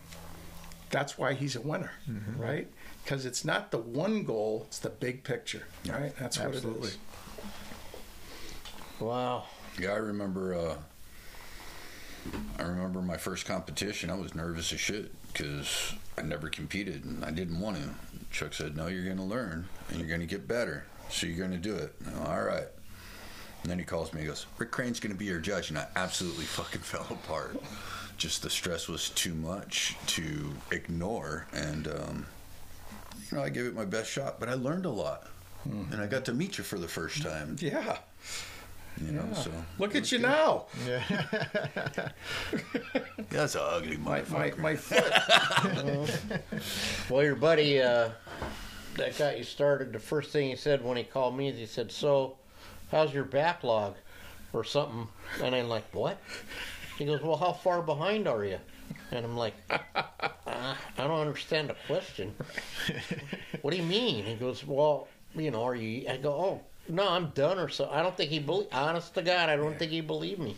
That's 0.91 1.19
why 1.19 1.35
he's 1.35 1.57
a 1.57 1.61
winner, 1.61 1.91
right? 2.37 2.69
Because 3.03 3.27
it's 3.27 3.45
not 3.45 3.73
the 3.73 3.79
one 3.79 4.23
goal, 4.23 4.65
it's 4.69 4.79
the 4.79 4.91
big 4.91 5.25
picture, 5.25 5.67
right? 5.89 6.15
That's 6.17 6.39
what 6.39 6.55
Absolutely. 6.55 6.89
it 6.89 6.93
is. 6.93 6.99
Wow. 9.01 9.45
Yeah, 9.81 9.91
I 9.91 9.97
remember. 9.97 10.55
Uh, 10.55 10.77
I 12.59 12.63
remember 12.63 13.03
my 13.03 13.17
first 13.17 13.45
competition. 13.45 14.09
I 14.09 14.15
was 14.15 14.37
nervous 14.37 14.73
as 14.73 14.79
shit 14.79 15.13
because 15.33 15.95
I 16.17 16.23
never 16.23 16.49
competed 16.49 17.05
and 17.05 17.25
I 17.25 17.31
didn't 17.31 17.61
want 17.61 17.77
to. 17.77 17.91
Chuck 18.31 18.55
said, 18.55 18.77
"No, 18.77 18.87
you're 18.89 19.05
going 19.05 19.17
to 19.17 19.23
learn 19.23 19.67
and 19.89 19.99
you're 19.99 20.09
going 20.09 20.21
to 20.21 20.27
get 20.27 20.47
better. 20.49 20.85
So 21.11 21.27
you're 21.27 21.39
going 21.39 21.51
to 21.51 21.57
do 21.57 21.75
it." 21.75 21.95
And 22.07 22.19
All 22.27 22.43
right. 22.43 22.69
And 23.63 23.71
then 23.71 23.79
he 23.79 23.85
calls 23.85 24.13
me. 24.13 24.21
He 24.21 24.27
goes, 24.27 24.47
"Rick 24.59 24.71
Krane's 24.71 25.01
going 25.01 25.13
to 25.13 25.19
be 25.19 25.25
your 25.25 25.41
judge," 25.41 25.71
and 25.71 25.79
I 25.79 25.87
absolutely 25.97 26.45
fucking 26.59 26.83
fell 26.83 27.07
apart. 27.11 27.61
Just 28.17 28.43
the 28.43 28.51
stress 28.51 28.89
was 28.89 29.11
too 29.11 29.35
much 29.35 29.97
to 30.09 30.53
ignore, 30.71 31.47
and 31.53 31.89
um, 31.89 32.27
you 33.31 33.39
know, 33.39 33.43
I 33.43 33.49
gave 33.49 33.65
it 33.67 33.75
my 33.75 33.85
best 33.85 34.11
shot. 34.11 34.39
But 34.39 34.49
I 34.49 34.55
learned 34.55 34.85
a 34.87 34.91
lot, 34.91 35.29
and 35.65 36.01
I 36.01 36.07
got 36.07 36.25
to 36.27 36.35
meet 36.35 36.59
you 36.59 36.65
for 36.65 36.79
the 36.79 36.89
first 36.89 37.23
time. 37.23 37.57
Yeah. 37.59 37.99
You 39.01 39.13
know, 39.13 39.25
yeah. 39.33 39.35
so 39.35 39.51
Look 39.79 39.97
at 39.97 40.13
you 40.13 40.19
now. 40.19 40.67
Yeah. 40.87 41.03
that's 43.35 43.55
an 43.55 43.63
ugly 43.65 43.97
My, 43.97 44.21
motherfucker. 44.23 44.59
my, 44.59 44.71
my 44.73 44.77
foot. 46.07 46.41
Well, 47.11 47.23
your 47.25 47.35
buddy 47.37 47.81
uh, 47.81 48.11
that 48.97 49.19
got 49.19 49.39
you 49.39 49.45
started, 49.45 49.93
the 49.93 49.99
first 49.99 50.31
thing 50.31 50.51
he 50.51 50.57
said 50.57 50.85
when 50.85 50.97
he 50.97 51.05
called 51.05 51.37
me 51.37 51.49
is 51.49 51.59
he 51.59 51.67
said, 51.67 51.91
So, 51.93 52.37
how's 52.91 53.13
your 53.13 53.25
backlog? 53.25 53.95
Or 54.53 54.63
something. 54.63 55.09
And 55.43 55.55
I'm 55.55 55.69
like, 55.69 55.85
What? 55.93 56.19
He 56.99 57.05
goes, 57.07 57.21
Well, 57.23 57.37
how 57.37 57.53
far 57.53 57.83
behind 57.83 58.29
are 58.29 58.45
you? 58.45 58.59
And 59.11 59.25
I'm 59.25 59.37
like, 59.37 59.55
uh, 59.71 59.81
I 60.47 60.77
don't 60.99 61.19
understand 61.21 61.71
the 61.71 61.77
question. 61.87 62.35
what 63.63 63.71
do 63.73 63.77
you 63.77 63.83
mean? 63.83 64.25
He 64.25 64.35
goes, 64.35 64.65
Well, 64.65 65.09
you 65.35 65.51
know, 65.51 65.65
are 65.65 65.75
you. 65.75 66.07
I 66.09 66.17
go, 66.19 66.33
Oh, 66.33 66.61
no, 66.89 67.09
I'm 67.09 67.29
done 67.31 67.59
or 67.59 67.69
so. 67.69 67.89
I 67.91 68.03
don't 68.03 68.17
think 68.17 68.31
he 68.31 68.39
believe. 68.39 68.69
Honest 68.73 69.15
to 69.15 69.23
God, 69.23 69.49
I 69.49 69.57
don't 69.57 69.79
think 69.79 69.91
he 69.91 70.01
believed 70.03 70.39
me. 70.41 70.57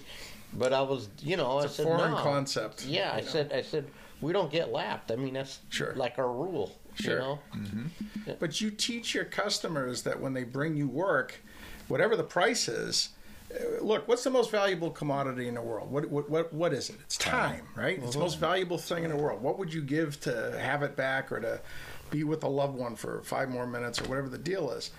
But 0.53 0.73
I 0.73 0.81
was, 0.83 1.09
you 1.23 1.37
know, 1.37 1.59
I 1.59 1.65
It's 1.65 1.73
a 1.75 1.77
said, 1.77 1.85
foreign 1.87 2.13
no. 2.13 2.23
concept. 2.23 2.87
Yeah, 2.87 3.13
I 3.13 3.21
know. 3.21 3.27
said, 3.27 3.53
I 3.53 3.63
said, 3.63 3.87
we 4.21 4.33
don't 4.33 4.51
get 4.51 4.73
lapped. 4.73 5.11
I 5.11 5.17
mean, 5.17 5.35
that's 5.35 5.61
Sure. 5.69 5.95
like 5.95 6.19
our 6.19 6.31
rule. 6.33 6.77
Sure. 6.95 7.13
You 7.13 7.19
know? 7.19 7.39
But 8.39 8.61
you 8.61 8.71
teach 8.71 9.15
your 9.15 9.25
customers 9.27 10.03
that 10.03 10.19
when 10.21 10.33
they 10.33 10.45
bring 10.45 10.77
you 10.77 10.89
work, 10.89 11.43
whatever 11.89 12.17
the 12.17 12.23
price 12.25 12.69
is, 12.69 13.11
uh, 13.55 13.83
look, 13.85 14.09
what's 14.09 14.25
the 14.25 14.31
most 14.31 14.51
valuable 14.51 14.91
commodity 14.91 15.47
in 15.47 15.55
the 15.55 15.63
world? 15.63 15.91
What 15.91 16.09
what 16.11 16.31
what, 16.31 16.53
what 16.55 16.73
is 16.73 16.89
it? 16.91 16.97
It's 17.03 17.17
time, 17.19 17.67
right? 17.77 17.99
It's 18.03 18.15
the 18.15 18.19
most 18.19 18.39
valuable 18.41 18.79
thing 18.79 19.05
in 19.05 19.11
the 19.11 19.17
world. 19.17 19.43
What 19.43 19.59
would 19.59 19.73
you 19.75 19.83
give 19.83 20.19
to 20.23 20.59
have 20.59 20.83
it 20.83 20.97
back 20.97 21.31
or 21.31 21.39
to 21.41 21.61
be 22.11 22.25
with 22.25 22.43
a 22.45 22.49
loved 22.49 22.77
one 22.77 22.97
for 22.97 23.23
five 23.25 23.51
more 23.51 23.67
minutes 23.67 24.01
or 24.01 24.05
whatever 24.09 24.29
the 24.31 24.39
deal 24.39 24.71
is? 24.71 24.91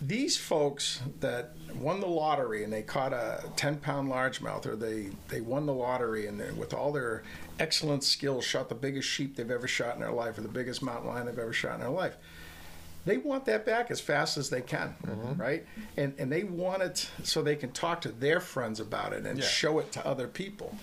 These 0.00 0.36
folks 0.36 1.00
that 1.20 1.54
won 1.74 2.00
the 2.00 2.06
lottery 2.06 2.64
and 2.64 2.72
they 2.72 2.82
caught 2.82 3.12
a 3.12 3.44
10 3.56 3.78
pound 3.78 4.10
largemouth 4.10 4.66
or 4.66 4.76
they, 4.76 5.08
they 5.28 5.40
won 5.40 5.66
the 5.66 5.72
lottery 5.72 6.26
and 6.26 6.38
they, 6.38 6.50
with 6.50 6.74
all 6.74 6.92
their 6.92 7.22
excellent 7.58 8.04
skills 8.04 8.44
shot 8.44 8.68
the 8.68 8.74
biggest 8.74 9.08
sheep 9.08 9.36
they've 9.36 9.50
ever 9.50 9.66
shot 9.66 9.94
in 9.94 10.00
their 10.00 10.12
life 10.12 10.36
or 10.36 10.42
the 10.42 10.48
biggest 10.48 10.82
mountain 10.82 11.08
lion 11.08 11.26
they've 11.26 11.38
ever 11.38 11.52
shot 11.52 11.74
in 11.74 11.80
their 11.80 11.88
life 11.88 12.16
they 13.06 13.18
want 13.18 13.44
that 13.44 13.64
back 13.64 13.90
as 13.90 14.00
fast 14.00 14.36
as 14.36 14.50
they 14.50 14.60
can, 14.60 14.94
mm-hmm. 15.06 15.40
right? 15.40 15.64
And 15.96 16.12
and 16.18 16.30
they 16.30 16.42
want 16.42 16.82
it 16.82 17.08
so 17.22 17.40
they 17.40 17.54
can 17.54 17.70
talk 17.70 18.00
to 18.02 18.10
their 18.10 18.40
friends 18.40 18.80
about 18.80 19.12
it 19.12 19.24
and 19.24 19.38
Yeah. 19.38 19.44
show 19.46 19.78
it 19.78 19.92
to 19.92 20.06
other 20.06 20.26
people. 20.26 20.76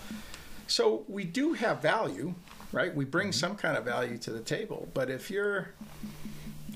So 0.65 1.03
we 1.09 1.25
do 1.25 1.53
have 1.53 1.81
value, 1.81 2.33
right? 2.71 2.95
We 2.95 3.03
bring 3.03 3.27
mm-hmm. 3.27 3.33
some 3.39 3.55
kind 3.57 3.77
of 3.77 3.83
value 3.83 4.17
to 4.19 4.31
the 4.31 4.39
table. 4.39 4.87
But 4.93 5.09
if 5.09 5.29
you're 5.29 5.73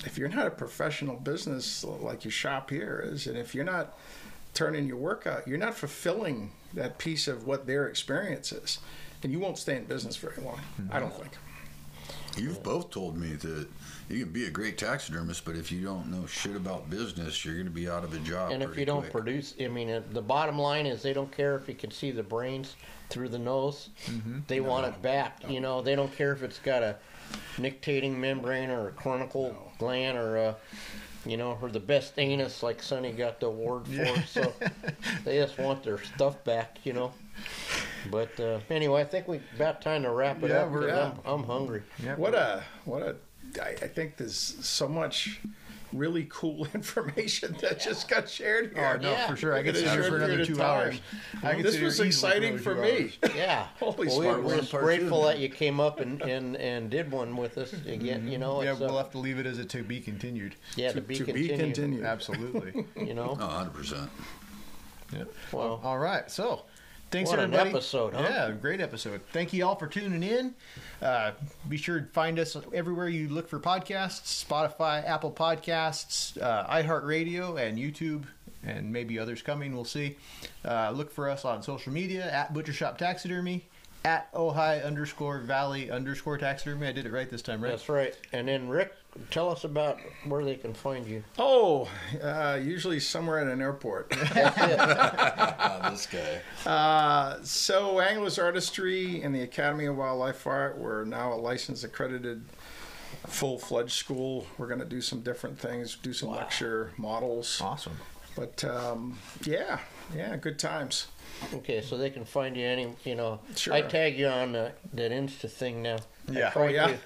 if 0.06 0.18
you're 0.18 0.30
not 0.30 0.48
a 0.48 0.52
professional 0.52 1.15
business 1.15 1.84
like 1.84 2.24
your 2.24 2.32
shop 2.32 2.69
here 2.69 3.03
is, 3.06 3.28
and 3.28 3.38
if 3.38 3.56
you're 3.56 3.65
not 3.65 3.98
turning 4.53 4.88
your 4.88 4.98
work 4.98 5.28
out, 5.28 5.48
you're 5.48 5.57
not 5.57 5.76
fulfilling 5.76 6.52
that 6.74 6.98
piece 6.98 7.28
of 7.28 7.45
what 7.45 7.68
their 7.68 7.88
experience 7.88 8.52
is, 8.52 8.80
and 9.24 9.32
you 9.32 9.40
won't 9.40 9.57
stay 9.57 9.76
in 9.76 9.86
business 9.86 10.15
very 10.15 10.41
long. 10.44 10.60
I 10.91 10.99
don't 10.99 11.14
think. 11.14 11.32
You've 12.38 12.61
both 12.61 12.91
told 12.91 13.18
me 13.18 13.34
that 13.34 13.68
you 14.10 14.24
can 14.24 14.32
be 14.32 14.45
a 14.45 14.49
great 14.49 14.78
taxidermist, 14.78 15.44
but 15.44 15.56
if 15.56 15.72
you 15.72 15.84
don't 15.84 16.11
know 16.11 16.26
shit 16.28 16.56
about 16.56 16.90
business, 16.90 17.44
you're 17.44 17.56
going 17.56 17.65
to 17.65 17.72
be 17.72 17.90
out 17.90 18.03
of 18.03 18.14
a 18.14 18.19
job. 18.19 18.52
And 18.52 18.61
if 18.61 18.78
you 18.78 18.86
don't 18.86 19.02
quick. 19.02 19.11
produce, 19.11 19.56
I 19.60 19.68
mean, 19.68 19.90
uh, 19.90 20.02
the 20.11 20.22
bottom 20.22 20.60
line 20.60 20.86
is 20.86 21.02
they 21.02 21.14
don't 21.14 21.32
care 21.32 21.56
if 21.56 21.68
you 21.68 21.74
can 21.74 21.90
see 21.90 22.11
the 22.11 22.24
brains 22.24 22.76
through 23.10 23.30
the 23.30 23.40
nose. 23.40 23.90
Mm-hmm. 24.06 24.40
They 24.48 24.60
want 24.60 24.86
it 24.86 25.02
back. 25.02 25.49
You 25.49 25.60
know, 25.60 25.82
they 25.82 25.95
don't 25.95 26.15
care 26.15 26.32
if 26.32 26.44
it's 26.44 26.60
got 26.60 26.84
a 26.84 26.98
nictitating 27.58 28.20
membrane 28.20 28.70
or 28.70 28.90
a 28.90 28.91
cornical 28.91 29.56
gland 29.80 30.18
or 30.18 30.38
a, 30.38 30.56
you 31.26 31.38
know, 31.38 31.58
or 31.62 31.70
the 31.70 31.80
best 31.80 32.14
anus 32.18 32.64
like 32.64 32.82
Sonny 32.82 33.12
got 33.12 33.40
the 33.40 33.48
award 33.48 33.88
for. 33.88 34.22
So 34.24 34.54
they 35.26 35.38
just 35.38 35.58
want 35.58 35.84
their 35.84 36.02
stuff 36.04 36.44
back. 36.44 36.78
You 36.84 36.94
know. 36.94 37.12
But 38.10 38.40
uh, 38.40 38.60
anyway, 38.70 39.02
I 39.02 39.06
think 39.06 39.28
we 39.28 39.41
about 39.56 39.82
time 39.82 40.04
to 40.04 40.12
wrap 40.12 40.41
it 40.44 40.49
Yeah, 40.49 40.60
up. 40.64 40.72
we're- 40.72 40.86
because 40.86 41.12
I'm, 41.26 41.34
I'm 41.34 41.44
hungry. 41.44 41.84
Yep. 42.04 42.18
What 42.18 42.34
a 42.36 42.64
what 42.86 43.02
a! 43.04 43.16
I, 43.62 43.70
I 43.70 43.88
think 43.88 44.18
there's 44.18 44.36
so 44.38 44.88
much 44.88 45.40
really 45.93 46.27
cool 46.30 46.65
information 46.73 47.55
that 47.61 47.80
just 47.80 48.07
got 48.09 48.30
shared 48.30 48.73
here. 48.73 48.84
Oh, 48.85 48.89
here. 48.89 48.97
no, 48.99 49.11
Yeah. 49.11 49.27
for 49.27 49.35
sure. 49.38 49.55
I 49.55 49.59
In 49.59 49.65
could 49.65 49.76
a 49.76 49.80
sit 49.80 49.88
here 49.89 49.95
short 50.03 50.07
for 50.09 50.15
another 50.18 50.31
period 50.34 50.41
of 50.41 50.47
two 50.47 50.55
time. 50.55 50.69
hours. 50.88 51.01
I 51.43 51.61
This 51.61 51.80
was 51.80 51.99
exciting 51.99 52.57
for 52.57 52.73
another 52.73 52.88
me. 52.93 53.11
Yeah. 53.35 53.68
Holy 53.80 54.07
well, 54.07 54.19
we, 54.19 54.23
smart 54.26 54.38
we're 54.43 54.49
one, 54.49 54.59
just 54.59 54.72
grateful 54.72 55.23
that 55.23 55.39
you 55.39 55.49
came 55.49 55.80
up 55.80 55.99
and, 55.99 56.22
and, 56.22 56.55
and 56.57 56.89
did 56.89 57.11
one 57.11 57.38
with 57.38 57.57
us 57.57 57.73
again. 57.73 58.27
You 58.27 58.38
know, 58.38 58.61
Yeah, 58.61 58.73
we'll 58.73 58.95
uh, 58.97 59.03
have 59.03 59.11
to 59.11 59.18
leave 59.19 59.39
it 59.39 59.45
as 59.45 59.57
a 59.59 59.65
to 59.65 59.84
be 59.84 59.99
continued. 59.99 60.55
yeah, 60.76 60.89
to, 60.89 60.95
To, 60.95 61.01
be, 61.01 61.15
to 61.15 61.23
be 61.26 61.31
continued, 61.47 61.57
continued. 61.76 62.03
Absolutely. 62.05 62.85
You 62.95 63.14
know, 63.14 63.38
Oh, 63.39 63.69
100%. 63.73 64.09
Yep. 65.14 65.34
well, 65.53 65.80
All 65.84 65.99
right. 65.99 66.30
So, 66.30 66.64
thanks 67.12 67.30
What 67.30 67.40
an 67.40 67.46
everybody. 67.54 67.70
episode, 67.72 68.14
huh? 68.14 68.22
Yeah, 68.30 68.52
great 68.52 68.82
episode. 68.82 69.22
Thank 69.32 69.54
you 69.54 69.66
all 69.66 69.76
for 69.76 69.88
tuning 69.88 70.24
in. 70.24 70.56
Uh, 71.02 71.32
be 71.70 71.78
sure 71.78 72.00
to 72.02 72.06
find 72.08 72.40
us 72.40 72.58
everywhere 72.74 73.10
you 73.10 73.30
look 73.30 73.48
for 73.48 73.60
podcasts: 73.60 74.46
Spotify, 74.46 75.06
Apple 75.08 75.32
Podcasts, 75.32 76.42
uh, 76.42 76.68
iHeartRadio, 76.68 77.60
and 77.62 77.78
YouTube, 77.78 78.24
and 78.64 78.92
maybe 78.92 79.20
others 79.20 79.42
coming. 79.42 79.74
We'll 79.74 79.86
see. 79.86 80.18
Uh, 80.66 80.92
look 80.92 81.12
for 81.12 81.30
us 81.30 81.46
on 81.46 81.62
social 81.64 81.94
media 81.94 82.32
at 82.32 82.54
Butcher 82.54 82.74
Shop 82.74 82.98
Taxidermy, 82.98 83.66
at 84.06 84.32
Ojai 84.34 84.84
underscore 84.86 85.40
Valley 85.40 85.90
underscore 85.92 86.38
Taxidermy. 86.38 86.88
I 86.88 86.92
did 86.92 87.06
it 87.06 87.12
right 87.12 87.30
this 87.30 87.42
time, 87.42 87.62
right? 87.64 87.70
that's 87.72 87.90
right. 87.90 88.16
And 88.34 88.48
then 88.48 88.68
Rick, 88.68 88.94
tell 89.31 89.49
us 89.49 89.64
about 89.64 89.99
where 90.26 90.44
they 90.45 90.56
can 90.56 90.73
find 90.73 91.06
you. 91.06 91.23
Oh, 91.38 91.89
uh, 92.22 92.60
usually 92.61 92.99
somewhere 92.99 93.39
at 93.39 93.48
an 93.48 93.61
airport. 93.61 94.11
This 95.91 96.07
guy. 96.07 96.41
Uh, 96.69 97.38
so, 97.44 97.99
Anglers 97.99 98.38
Artistry 98.38 99.22
and 99.22 99.34
the 99.34 99.41
Academy 99.41 99.85
of 99.85 99.95
Wildlife 99.95 100.45
Art, 100.45 100.77
we're 100.77 101.06
now 101.06 101.34
a 101.34 101.35
licensed, 101.35 101.84
accredited, 101.84 102.44
full 103.27 103.57
fledged 103.57 103.91
school. 103.94 104.45
We're 104.57 104.68
going 104.68 104.80
to 104.80 104.85
do 104.85 105.02
some 105.02 105.22
different 105.22 105.57
things, 105.57 105.95
do 106.02 106.14
some 106.14 106.30
lecture 106.30 106.91
models. 106.98 107.61
Awesome. 107.64 107.98
But 108.35 108.64
um, 108.65 109.18
yeah, 109.44 109.80
yeah, 110.15 110.35
good 110.38 110.60
times. 110.60 111.07
Okay, 111.53 111.81
so 111.81 111.98
they 111.98 112.10
can 112.10 112.26
find 112.26 112.56
you 112.56 112.65
any. 112.65 112.94
You 113.03 113.15
know, 113.15 113.39
Sure. 113.56 113.73
I 113.73 113.81
tag 113.81 114.18
you 114.18 114.27
on 114.27 114.56
uh, 114.56 114.72
that 114.94 115.11
Insta 115.11 115.49
thing 115.49 115.81
now. 115.81 115.98
Yeah. 116.30 116.52
I 116.56 116.60
Oh, 116.60 116.68
yeah. 116.68 116.88
to, 116.88 116.99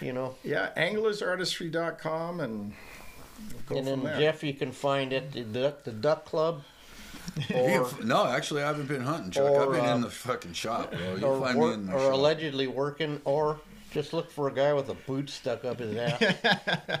you 0.00 0.12
know, 0.12 0.34
Yeah, 0.44 0.70
anglersartistry.com 0.76 2.40
and 2.40 2.72
go 3.66 3.76
and 3.76 3.86
from 3.86 4.02
then 4.02 4.02
there. 4.04 4.18
Jeff, 4.18 4.42
you 4.44 4.54
can 4.54 4.72
find 4.72 5.12
at 5.12 5.32
the 5.32 5.42
Duck, 5.42 5.84
the 5.84 5.92
Duck 5.92 6.24
Club. 6.24 6.62
Or, 7.54 7.84
can- 7.84 8.06
no, 8.08 8.24
actually, 8.26 8.62
I 8.62 8.66
haven't 8.68 8.86
been 8.86 9.02
hunting, 9.02 9.30
Chuck. 9.32 9.44
or, 9.50 9.62
I've 9.66 9.72
been 9.72 9.90
uh, 9.90 9.94
in 9.96 10.00
the 10.00 10.10
fucking 10.10 10.52
shop, 10.54 10.92
bro. 10.92 11.16
You'll 11.16 11.40
find 11.40 11.58
wor- 11.58 11.68
me 11.68 11.74
in 11.74 11.86
the 11.86 11.92
or 11.92 11.98
shop. 11.98 12.12
allegedly 12.14 12.66
working, 12.66 13.20
or 13.24 13.60
just 13.90 14.12
look 14.12 14.30
for 14.30 14.48
a 14.48 14.52
guy 14.54 14.72
with 14.72 14.88
a 14.88 14.94
boot 14.94 15.28
stuck 15.28 15.64
up 15.64 15.80
his 15.80 15.96
ass. 15.96 17.00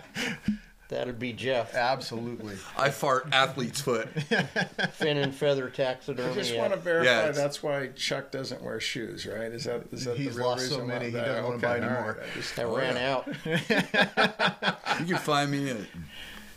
That'd 0.88 1.18
be 1.18 1.32
Jeff. 1.32 1.74
Absolutely. 1.74 2.54
I 2.78 2.90
fart 2.90 3.26
athlete's 3.32 3.80
foot. 3.80 4.08
Fin 4.92 5.16
and 5.16 5.34
feather 5.34 5.68
taxidermy. 5.68 6.30
I 6.30 6.34
just 6.34 6.56
want 6.56 6.72
to 6.74 6.78
verify 6.78 7.10
Yeah, 7.10 7.20
it's- 7.22 7.36
that's 7.36 7.62
why 7.62 7.88
Chuck 7.96 8.30
doesn't 8.30 8.62
wear 8.62 8.78
shoes, 8.78 9.26
right? 9.26 9.50
Is 9.52 9.64
that 9.64 9.82
is 9.92 10.04
that 10.04 10.16
He's 10.16 10.34
the 10.34 10.40
real 10.40 10.50
lost 10.50 10.68
so 10.68 10.74
reason 10.76 10.86
many, 10.86 11.04
why 11.06 11.10
he 11.10 11.16
doesn't 11.26 11.44
wanna 11.44 11.56
okay, 11.56 11.66
buy 11.66 11.78
all 11.78 11.84
anymore. 11.84 12.16
right, 12.20 12.28
I 12.30 12.34
just- 12.38 12.58
I 12.58 12.64
ran 12.64 12.96
out. 12.98 13.28
You 15.00 15.04
can 15.14 15.18
find 15.18 15.50
me 15.50 15.68
at 15.70 15.76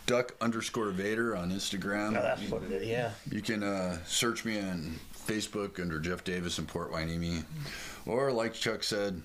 duck 0.05 0.33
underscore 0.39 0.91
Vader 0.91 1.35
on 1.35 1.51
Instagram. 1.51 2.13
That's 2.13 2.41
what 2.49 2.63
it 2.63 2.71
is. 2.71 2.87
Yeah. 2.87 3.11
You 3.29 3.41
can 3.41 3.63
uh, 3.63 3.97
search 4.05 4.45
me 4.45 4.57
on 4.59 4.95
Facebook 5.27 5.79
under 5.79 5.99
Jeff 5.99 6.23
Davis 6.23 6.57
in 6.57 6.65
Port 6.65 6.91
Hueneme. 6.93 7.43
Or, 8.05 8.31
like 8.31 8.53
Chuck 8.53 8.81
said, 8.83 9.21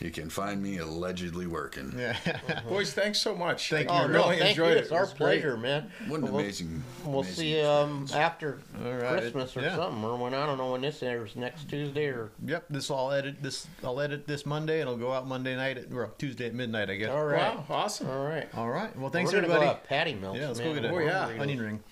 you 0.00 0.10
can 0.10 0.28
find 0.28 0.62
me 0.62 0.76
allegedly 0.78 1.46
working. 1.46 1.94
Yeah. 1.98 2.16
Boys, 2.68 2.92
thanks 2.92 3.18
so 3.20 3.34
much. 3.34 3.70
Thank 3.70 3.90
I 3.90 4.00
you. 4.00 4.04
Oh 4.04 4.08
really 4.08 4.18
no, 4.18 4.22
thank 4.28 4.56
you. 4.56 4.64
enjoyed 4.64 4.76
it. 4.76 4.80
It's 4.82 4.90
It 4.90 4.94
our 4.94 5.00
was 5.02 5.12
great. 5.14 5.40
pleasure, 5.40 5.56
man. 5.56 5.90
What 6.08 6.20
an 6.20 6.22
We'll- 6.32 6.38
amazing. 6.40 6.82
We'll 7.04 7.20
amazing 7.20 7.34
see 7.34 7.58
you 7.58 7.64
um, 7.66 8.06
after 8.14 8.58
All 8.84 8.92
right. 8.92 9.18
Christmas 9.20 9.56
or 9.56 9.60
Yeah. 9.62 9.76
something, 9.76 10.04
or 10.04 10.16
when 10.16 10.34
I 10.34 10.44
don't 10.46 10.58
know 10.58 10.72
when 10.72 10.82
this 10.82 11.02
airs 11.02 11.34
next 11.36 11.68
Tuesday 11.70 12.06
or. 12.06 12.30
Yep, 12.44 12.66
this 12.70 12.90
I'll 12.90 13.10
edit 13.12 13.36
this. 13.42 13.66
I'll 13.82 14.00
edit 14.00 14.26
this 14.26 14.44
Monday, 14.44 14.80
and 14.80 14.88
it'll 14.88 14.98
go 15.00 15.12
out 15.12 15.26
Monday 15.26 15.56
night 15.56 15.78
at 15.78 15.92
or 15.92 16.10
Tuesday 16.18 16.46
at 16.46 16.54
midnight, 16.54 16.90
I 16.90 16.96
guess. 16.96 17.08
All 17.10 17.24
right, 17.24 17.56
Wow, 17.56 17.64
awesome. 17.70 18.10
all 18.10 18.24
right. 18.26 18.48
All 18.54 18.68
right. 18.68 18.94
Well, 18.98 19.10
thanks 19.10 19.32
We're 19.32 19.40
gonna 19.40 19.52
everybody. 19.54 19.66
Go 19.70 19.74
have 19.74 19.84
patty 19.84 20.14
melts. 20.14 20.38
yeah, 20.38 20.46
let's 20.48 20.58
man. 20.58 20.68
go 20.74 20.80
get 20.82 20.84
a 20.90 20.94
Oh, 20.94 20.98
yeah. 20.98 21.40
onion 21.40 21.60
ring. 21.62 21.82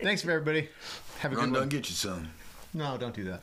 thanks 0.00 0.22
for 0.22 0.30
everybody. 0.30 0.68
Have 1.20 1.32
a 1.32 1.36
Run 1.36 1.46
good 1.46 1.52
down, 1.54 1.60
one. 1.62 1.68
get 1.68 1.88
you 1.88 1.94
some. 1.96 2.30
No, 2.72 2.96
don't 2.96 3.14
do 3.14 3.24
that. 3.24 3.42